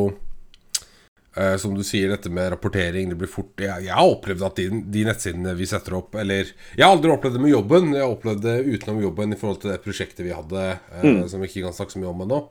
eh, 1.37 1.55
Som 1.61 1.75
du 1.77 1.83
sier, 1.87 2.11
dette 2.11 2.31
med 2.33 2.51
rapportering. 2.51 3.11
Det 3.11 3.19
blir 3.19 3.31
fort 3.31 3.63
Jeg, 3.63 3.87
jeg 3.87 3.95
har 3.95 4.11
opplevd 4.11 4.43
at 4.49 4.59
de, 4.59 4.81
de 4.97 5.05
nettsidene 5.07 5.55
vi 5.55 5.69
setter 5.69 5.95
opp 6.01 6.17
Eller 6.19 6.51
jeg 6.75 6.83
har 6.83 6.91
aldri 6.91 7.13
opplevd 7.13 7.39
det 7.39 7.45
med 7.45 7.53
jobben. 7.53 7.93
Jeg 7.95 8.03
har 8.03 8.17
opplevd 8.17 8.43
det 8.47 8.57
utenom 8.67 9.01
jobben 9.05 9.35
i 9.35 9.39
forhold 9.39 9.63
til 9.63 9.73
det 9.73 9.81
prosjektet 9.85 10.25
vi 10.27 10.35
hadde, 10.35 10.67
mm. 11.03 11.25
som 11.31 11.43
vi 11.43 11.51
ikke 11.51 11.67
kan 11.67 11.77
snakke 11.79 11.95
så 11.95 12.03
mye 12.03 12.11
om 12.11 12.23
ennå. 12.27 12.45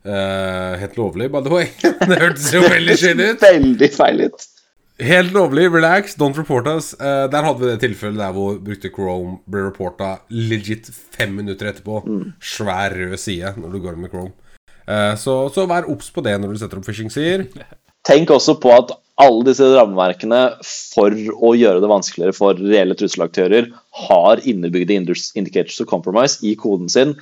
Uh, 0.00 0.78
helt 0.80 0.94
lovlig, 0.96 1.26
by 1.28 1.42
the 1.44 1.50
way. 1.52 1.66
det 2.08 2.16
hørtes 2.22 2.46
jo 2.54 2.62
veldig 2.64 2.94
shady 2.96 3.26
ut. 3.34 3.42
Veldig 3.44 3.88
feil 3.92 4.22
ut. 4.24 4.46
Helt 5.00 5.32
lovlig, 5.32 5.70
relax, 5.72 6.14
don't 6.20 6.36
report 6.36 6.66
us. 6.68 6.92
Uh, 7.00 7.24
der 7.32 7.46
hadde 7.46 7.62
vi 7.62 7.70
det 7.70 7.80
tilfellet 7.80 8.20
der 8.20 8.34
hvor 8.36 8.58
brukte 8.60 8.90
Chrome 8.92 9.38
ble 9.48 9.64
reporta 9.70 10.18
legit 10.28 10.90
fem 10.92 11.32
minutter 11.38 11.70
etterpå. 11.70 12.02
Svær 12.44 12.92
rød 12.96 13.16
side 13.20 13.54
når 13.56 13.72
du 13.72 13.82
går 13.86 13.96
med 13.96 14.12
Chrome. 14.12 14.34
Uh, 14.84 15.14
så, 15.16 15.46
så 15.54 15.64
vær 15.70 15.88
obs 15.88 16.10
på 16.12 16.24
det 16.26 16.36
når 16.40 16.52
du 16.52 16.60
setter 16.60 16.80
opp 16.80 16.88
phishing-sider. 16.88 17.46
Tenk 18.08 18.32
også 18.32 18.56
på 18.60 18.72
at 18.74 18.92
alle 19.20 19.44
disse 19.48 19.66
rammeverkene 19.74 20.40
for 20.64 21.12
å 21.12 21.52
gjøre 21.56 21.82
det 21.82 21.90
vanskeligere 21.90 22.36
for 22.36 22.60
reelle 22.60 22.96
trusselaktører 22.96 23.68
har 24.06 24.40
innebygde 24.48 24.96
indicators 24.96 25.80
of 25.82 25.88
compromise 25.90 26.40
i 26.46 26.54
koden 26.58 26.88
sin. 26.92 27.14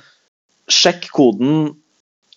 Sjekk 0.71 1.09
koden, 1.15 1.73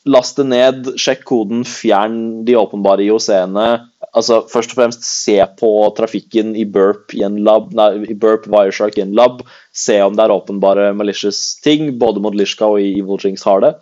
last 0.08 0.40
det 0.40 0.48
ned, 0.50 0.92
sjekk 0.98 1.22
koden, 1.28 1.62
fjern 1.68 2.42
de 2.48 2.58
åpenbare 2.58 3.06
IOC-ene. 3.06 3.68
Altså, 4.12 4.42
først 4.44 4.74
og 4.74 4.76
fremst 4.76 5.06
se 5.08 5.38
på 5.56 5.70
trafikken 5.96 6.52
i 6.58 6.66
Burp 6.68 7.14
i 7.16 7.22
en 7.24 7.38
lab, 7.46 7.70
nei, 7.76 8.04
i 8.12 8.16
Burp 8.18 8.44
Wireshark 8.52 8.98
i 8.98 9.06
en 9.06 9.14
lab. 9.16 9.40
Se 9.72 9.96
om 10.04 10.18
det 10.18 10.26
er 10.26 10.34
åpenbare 10.34 10.90
malicious 10.96 11.40
ting. 11.64 11.94
Både 12.00 12.20
Modlishka 12.20 12.68
og 12.68 12.82
Evil 12.82 13.22
Jinx 13.24 13.46
har 13.48 13.64
det. 13.64 13.72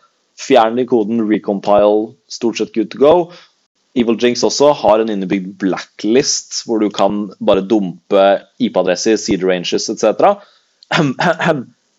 Fjern 0.40 0.78
i 0.78 0.86
koden, 0.89 1.24
recompile, 1.28 2.12
stort 2.31 2.61
sett 2.61 2.73
good 2.77 2.93
to 2.94 3.02
go. 3.02 3.15
Evil 3.98 4.19
Jinx 4.23 4.44
også 4.47 4.70
har 4.85 5.02
en 5.02 5.11
innebygd 5.11 5.57
blacklist, 5.59 6.62
hvor 6.66 6.78
du 6.78 6.86
kan 6.94 7.24
bare 7.43 7.66
dumpe 7.66 8.27
IP-adresser, 8.62 9.19
seed 9.19 9.43
ranges 9.43 9.90
etc. 9.90 10.39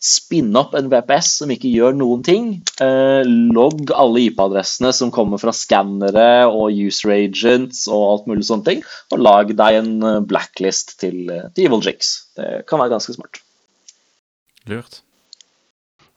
Spinne 0.01 0.57
opp 0.63 0.73
en 0.73 0.87
VPS 0.89 1.27
som 1.43 1.51
ikke 1.53 1.69
gjør 1.69 1.93
noen 1.93 2.23
ting. 2.25 2.45
Eh, 2.81 3.21
logg 3.27 3.91
alle 3.93 4.23
IP-adressene 4.23 4.89
som 4.97 5.11
kommer 5.13 5.37
fra 5.41 5.53
skannere 5.53 6.47
og 6.49 6.73
user 6.73 7.13
agents 7.19 7.83
og 7.85 8.07
alt 8.07 8.31
mulig 8.31 8.47
sånne 8.47 8.65
ting, 8.65 8.81
og 9.13 9.21
lag 9.21 9.53
deg 9.53 9.77
en 9.83 9.93
eh, 10.01 10.17
blacklist 10.25 10.97
til, 11.03 11.21
eh, 11.29 11.45
til 11.53 11.69
Evil 11.69 11.85
Jinx. 11.85 12.15
Det 12.33 12.49
kan 12.65 12.81
være 12.81 12.95
ganske 12.95 13.13
smart. 13.13 13.43
Lurt. 14.71 15.03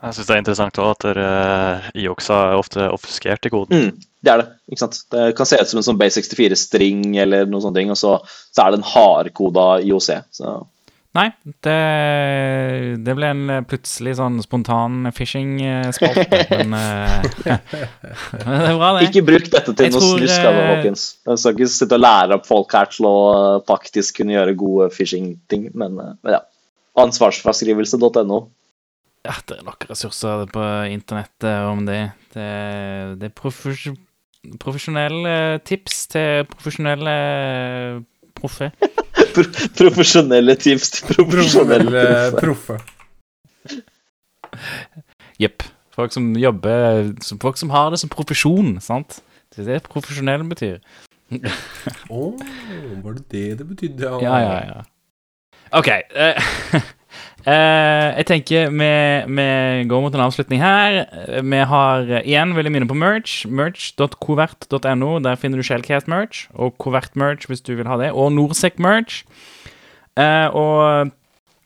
Jeg 0.05 0.17
syns 0.17 0.29
det 0.29 0.35
er 0.35 0.41
interessant 0.43 0.79
også 0.81 1.13
at 1.13 1.17
uh, 1.17 1.87
IOXA 1.97 2.41
er 2.51 2.59
ofte 2.61 2.89
obfuskert 2.93 3.47
i 3.49 3.53
koden. 3.53 3.87
Mm, 3.87 4.03
det 4.25 4.33
er 4.33 4.43
det. 4.43 4.51
ikke 4.69 4.83
sant? 4.83 4.99
Det 5.13 5.31
kan 5.37 5.49
se 5.49 5.61
ut 5.61 5.71
som 5.71 5.81
en 5.81 5.87
sånn 5.87 6.01
Base64-string 6.01 7.15
eller 7.23 7.49
noe 7.49 7.65
sånt, 7.65 7.81
og 7.81 8.01
så, 8.01 8.19
så 8.53 8.65
er 8.65 8.75
det 8.75 8.81
en 8.83 8.91
hardkoda 8.91 9.69
IOC. 9.85 10.11
Så 10.37 10.59
Nei, 11.15 11.29
det, 11.63 11.75
det 13.07 13.15
ble 13.15 13.29
en 13.31 13.43
eh, 13.55 13.61
plutselig 13.71 14.17
sånn 14.19 14.41
spontan 14.43 15.13
phishing-spalte, 15.15 16.41
men 16.51 16.75
eh, 16.75 17.29
det 17.45 17.53
er 18.43 18.79
bra, 18.81 18.89
det. 18.97 19.05
Ikke 19.07 19.23
bruk 19.29 19.47
dette 19.47 19.71
til 19.71 19.87
Jeg 19.87 19.95
noe 19.95 20.03
tror, 20.03 20.25
altså, 20.25 20.49
eh, 20.51 20.67
folkens. 20.73 21.05
Jeg 21.31 21.43
skal 21.43 21.55
ikke 21.55 21.69
sitte 21.71 21.99
og 22.01 22.03
lære 22.03 22.39
opp 22.41 22.49
folk 22.49 22.75
her 22.75 22.91
til 22.91 23.07
å 23.07 23.15
eh, 23.37 23.61
faktisk 23.71 24.19
kunne 24.19 24.35
gjøre 24.35 24.57
gode 24.59 24.89
phishing-ting, 24.97 25.69
men, 25.79 26.01
eh, 26.03 26.17
men 26.27 26.35
ja. 26.35 26.43
Ansvarsfraskrivelse.no. 27.05 28.41
Ja, 29.25 29.39
det 29.47 29.61
er 29.61 29.65
nok 29.71 29.87
ressurser 29.91 30.45
på 30.51 30.67
internettet 30.91 31.71
om 31.71 31.87
det. 31.87 32.03
Det, 32.35 32.51
det 33.23 33.31
er 33.31 33.39
profes 33.39 33.87
profesjonelle 34.61 35.61
tips 35.65 36.03
til 36.13 36.45
profesjonelle 36.51 37.15
proffe. 38.37 38.73
Pro 39.35 39.45
profesjonelle 39.79 40.57
tips 40.61 40.91
til 40.97 41.09
profesjonelle 41.11 42.05
proffe. 42.39 42.79
Jepp. 45.43 45.67
Folk 45.95 46.15
som 46.15 46.33
jobber 46.39 47.13
som 47.23 47.39
Folk 47.43 47.59
som 47.59 47.71
har 47.71 47.93
det 47.95 48.01
som 48.03 48.11
profesjon, 48.11 48.77
sant? 48.83 49.21
Det 49.55 49.63
er 49.63 49.77
det 49.77 49.91
profesjonell 49.91 50.43
betyr. 50.51 50.81
Å, 52.11 52.25
var 53.05 53.15
det 53.17 53.25
det 53.31 53.47
det 53.61 53.67
betydde? 53.69 54.11
Ja, 54.23 54.41
ja, 54.43 54.59
ja. 54.69 54.83
OK. 55.75 55.91
eh, 57.47 58.09
jeg 58.19 58.27
tenker 58.29 58.71
vi, 58.75 58.91
vi 59.39 59.47
går 59.91 60.05
mot 60.05 60.15
en 60.15 60.25
avslutning 60.27 60.61
her. 60.63 61.01
Eh, 61.29 61.43
Vi 61.43 61.61
har 61.71 62.07
eh, 62.11 62.23
igjen 62.25 62.55
vil 62.57 62.69
jeg 62.69 62.75
minne 62.75 62.89
på 62.91 62.97
merch. 62.99 63.45
Merch.covert.no. 63.47 65.11
Der 65.25 65.41
finner 65.41 65.61
du 65.61 65.67
Shellcast-merch 65.67 66.47
og 66.55 66.77
Covert-merch 66.83 67.49
hvis 67.51 67.65
du 67.65 67.75
vil 67.75 67.89
ha 67.91 67.99
det. 68.01 68.13
Og 68.13 68.33
Norsec-merch. 68.37 69.25
Og 70.55 71.11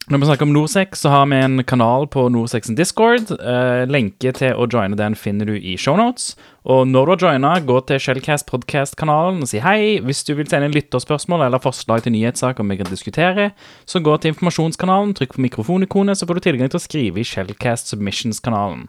når 0.09 0.22
vi 0.22 0.26
snakker 0.28 0.47
om 0.47 0.52
Norsex, 0.56 1.02
så 1.02 1.10
har 1.12 1.26
vi 1.28 1.36
en 1.36 1.60
kanal 1.68 2.06
på 2.09 2.22
Norsexen 2.32 2.76
Discord. 2.78 3.28
Eh, 3.36 3.82
lenke 3.90 4.32
til 4.32 4.56
å 4.56 4.64
joine 4.64 4.97
den 4.97 5.16
finner 5.18 5.51
du 5.51 5.52
i 5.59 5.74
shownotes. 5.76 6.30
Og 6.64 6.86
når 6.89 7.05
du 7.05 7.12
har 7.12 7.35
joina, 7.35 7.51
gå 7.60 7.76
til 7.85 8.01
Shellcast 8.01 8.48
podcast-kanalen 8.48 9.44
og 9.44 9.51
si 9.51 9.60
hei. 9.60 10.01
Hvis 10.01 10.24
du 10.24 10.32
vil 10.39 10.48
sende 10.48 10.70
inn 10.70 10.76
lytterspørsmål 10.78 11.44
eller 11.44 11.60
forslag 11.60 12.06
til 12.06 12.16
nyhetssaker 12.16 12.64
vi 12.70 12.80
kan 12.80 12.89
diskutere, 12.89 13.51
så 13.85 14.01
gå 14.01 14.16
til 14.16 14.32
informasjonskanalen, 14.32 15.12
trykk 15.18 15.36
på 15.36 15.44
mikrofonikonet, 15.44 16.16
så 16.16 16.28
får 16.28 16.40
du 16.40 16.47
tilgang 16.48 16.72
til 16.72 16.80
å 16.80 16.86
skrive 16.86 17.20
i 17.20 17.28
Shellcast 17.28 17.93
Submissions-kanalen. 17.93 18.89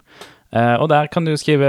Eh, 0.49 0.75
og 0.81 0.87
der 0.89 1.05
kan 1.13 1.27
du 1.27 1.35
skrive 1.37 1.67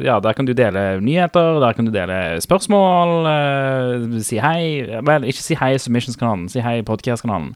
Ja, 0.00 0.20
der 0.20 0.32
kan 0.32 0.46
du 0.46 0.54
dele 0.54 1.00
nyheter, 1.00 1.58
der 1.60 1.74
kan 1.76 1.84
du 1.84 1.90
dele 1.92 2.40
spørsmål, 2.40 3.26
eh, 3.28 4.22
si 4.24 4.38
hei 4.40 4.86
Vel, 5.04 5.26
ikke 5.28 5.44
si 5.44 5.58
hei 5.60 5.74
i 5.74 5.82
Submissions-kanalen, 5.82 6.48
si 6.48 6.62
hei 6.64 6.78
i 6.78 6.86
podcast-kanalen. 6.86 7.52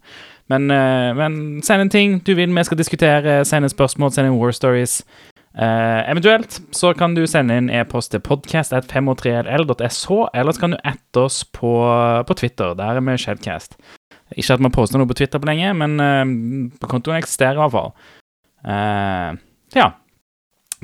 Men, 0.49 0.71
eh, 0.71 1.15
men 1.15 1.63
send 1.63 1.85
en 1.85 1.91
ting 1.93 2.21
du 2.25 2.35
vil 2.35 2.55
vi 2.55 2.65
skal 2.65 2.79
diskutere, 2.81 3.45
send 3.45 3.65
en 3.65 3.73
spørsmål, 3.73 4.13
send 4.13 4.31
en 4.31 4.39
war 4.41 4.53
stories. 4.53 5.03
Uh, 5.59 6.05
eventuelt 6.11 6.61
så 6.77 6.93
kan 6.95 7.17
du 7.17 7.25
sende 7.27 7.57
inn 7.59 7.71
e-post 7.75 8.13
til 8.13 8.21
podcast.5og3ll.sh, 8.23 10.11
eller 10.35 10.55
så 10.55 10.61
kan 10.61 10.75
du 10.75 10.79
atte 10.87 11.25
oss 11.25 11.41
på, 11.45 11.73
på 12.29 12.37
Twitter. 12.39 12.77
Der 12.79 13.01
er 13.01 13.03
vi 13.03 13.17
Shedcast. 13.19 13.75
Ikke 14.37 14.55
at 14.55 14.61
vi 14.61 14.69
har 14.69 14.75
posta 14.77 15.01
noe 15.01 15.09
på 15.09 15.17
Twitter 15.19 15.43
på 15.43 15.49
lenge, 15.51 15.73
men 15.75 15.99
uh, 15.99 16.87
kontoen 16.87 17.19
eksisterer 17.19 17.59
i 17.59 17.63
hvert 17.65 17.75
fall. 17.75 17.91
Uh, 18.63 19.35
ja. 19.75 19.91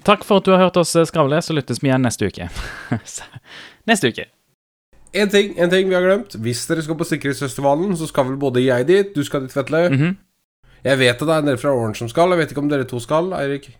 Takk 0.03 0.27
for 0.27 0.43
at 0.43 0.49
du 0.49 0.57
har 0.57 0.65
hørt 0.65 0.81
oss 0.81 0.97
skravle, 1.07 1.39
så 1.45 1.55
lyttes 1.55 1.79
vi 1.79 1.93
igjen 1.93 2.03
neste 2.03 2.27
uke. 2.27 2.51
neste 3.91 4.11
uke. 4.11 4.27
En 5.15 5.31
ting, 5.31 5.55
en 5.59 5.71
ting 5.71 5.89
vi 5.89 5.95
har 5.95 6.03
glemt. 6.03 6.35
Hvis 6.43 6.65
dere 6.67 6.83
skal 6.83 6.97
på 6.99 7.07
Sikkerhetsfestivalen, 7.07 7.95
så 7.97 8.09
skal 8.11 8.27
vel 8.33 8.37
både 8.41 8.65
jeg 8.65 8.87
dit, 8.89 9.13
du 9.15 9.23
skal 9.25 9.45
dit, 9.47 9.55
Vetle. 9.57 9.89
Mhm. 9.91 10.17
Jeg 10.85 10.99
vet 11.01 11.15
at 11.15 11.21
det 11.25 11.33
er 11.33 11.39
en 11.39 11.47
del 11.49 11.57
fra 11.57 11.71
Orange 11.73 11.97
som 12.03 12.09
skal. 12.11 12.29
Jeg 12.35 12.39
vet 12.43 12.51
ikke 12.53 12.61
om 12.61 12.69
dere 12.69 12.85
to 12.85 12.99
skal, 13.01 13.31
Eirik. 13.39 13.71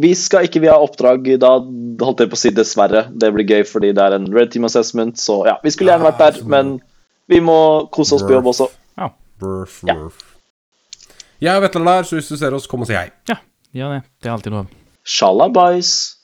Vi 0.00 0.14
skal 0.14 0.46
ikke, 0.46 0.60
vi 0.62 0.68
har 0.70 0.80
oppdrag 0.80 1.26
da, 1.40 1.58
holdt 2.00 2.20
jeg 2.22 2.30
på 2.30 2.38
å 2.38 2.40
si 2.40 2.52
dessverre. 2.54 3.08
Det 3.12 3.32
blir 3.34 3.44
gøy 3.48 3.64
fordi 3.68 3.90
det 3.96 4.04
er 4.04 4.14
en 4.16 4.28
Red 4.32 4.52
Team 4.52 4.64
Assessment, 4.64 5.18
så 5.20 5.42
ja, 5.48 5.56
vi 5.64 5.72
skulle 5.74 5.92
gjerne 5.92 6.06
vært 6.06 6.22
der, 6.22 6.38
men 6.48 6.80
vi 7.28 7.40
må 7.40 7.58
kose 7.92 8.14
oss 8.16 8.22
på 8.22 8.36
jobb 8.36 8.46
også. 8.54 8.70
Burf, 9.40 9.80
Ja. 9.84 9.94
burf. 9.98 10.20
Jeg 11.42 11.56
og 11.56 11.62
Vetle 11.66 11.80
er 11.80 11.84
der, 11.84 12.02
så 12.06 12.14
hvis 12.16 12.28
du 12.28 12.36
ser 12.36 12.54
oss, 12.54 12.66
kom 12.70 12.80
og 12.80 12.86
si 12.86 12.94
hei. 12.94 13.10
Gjør 13.74 13.96
det. 13.96 14.02
Det 14.22 14.30
er 14.30 14.36
alltid 14.36 14.52
noe 14.52 14.66
Shalabais. 15.04 16.14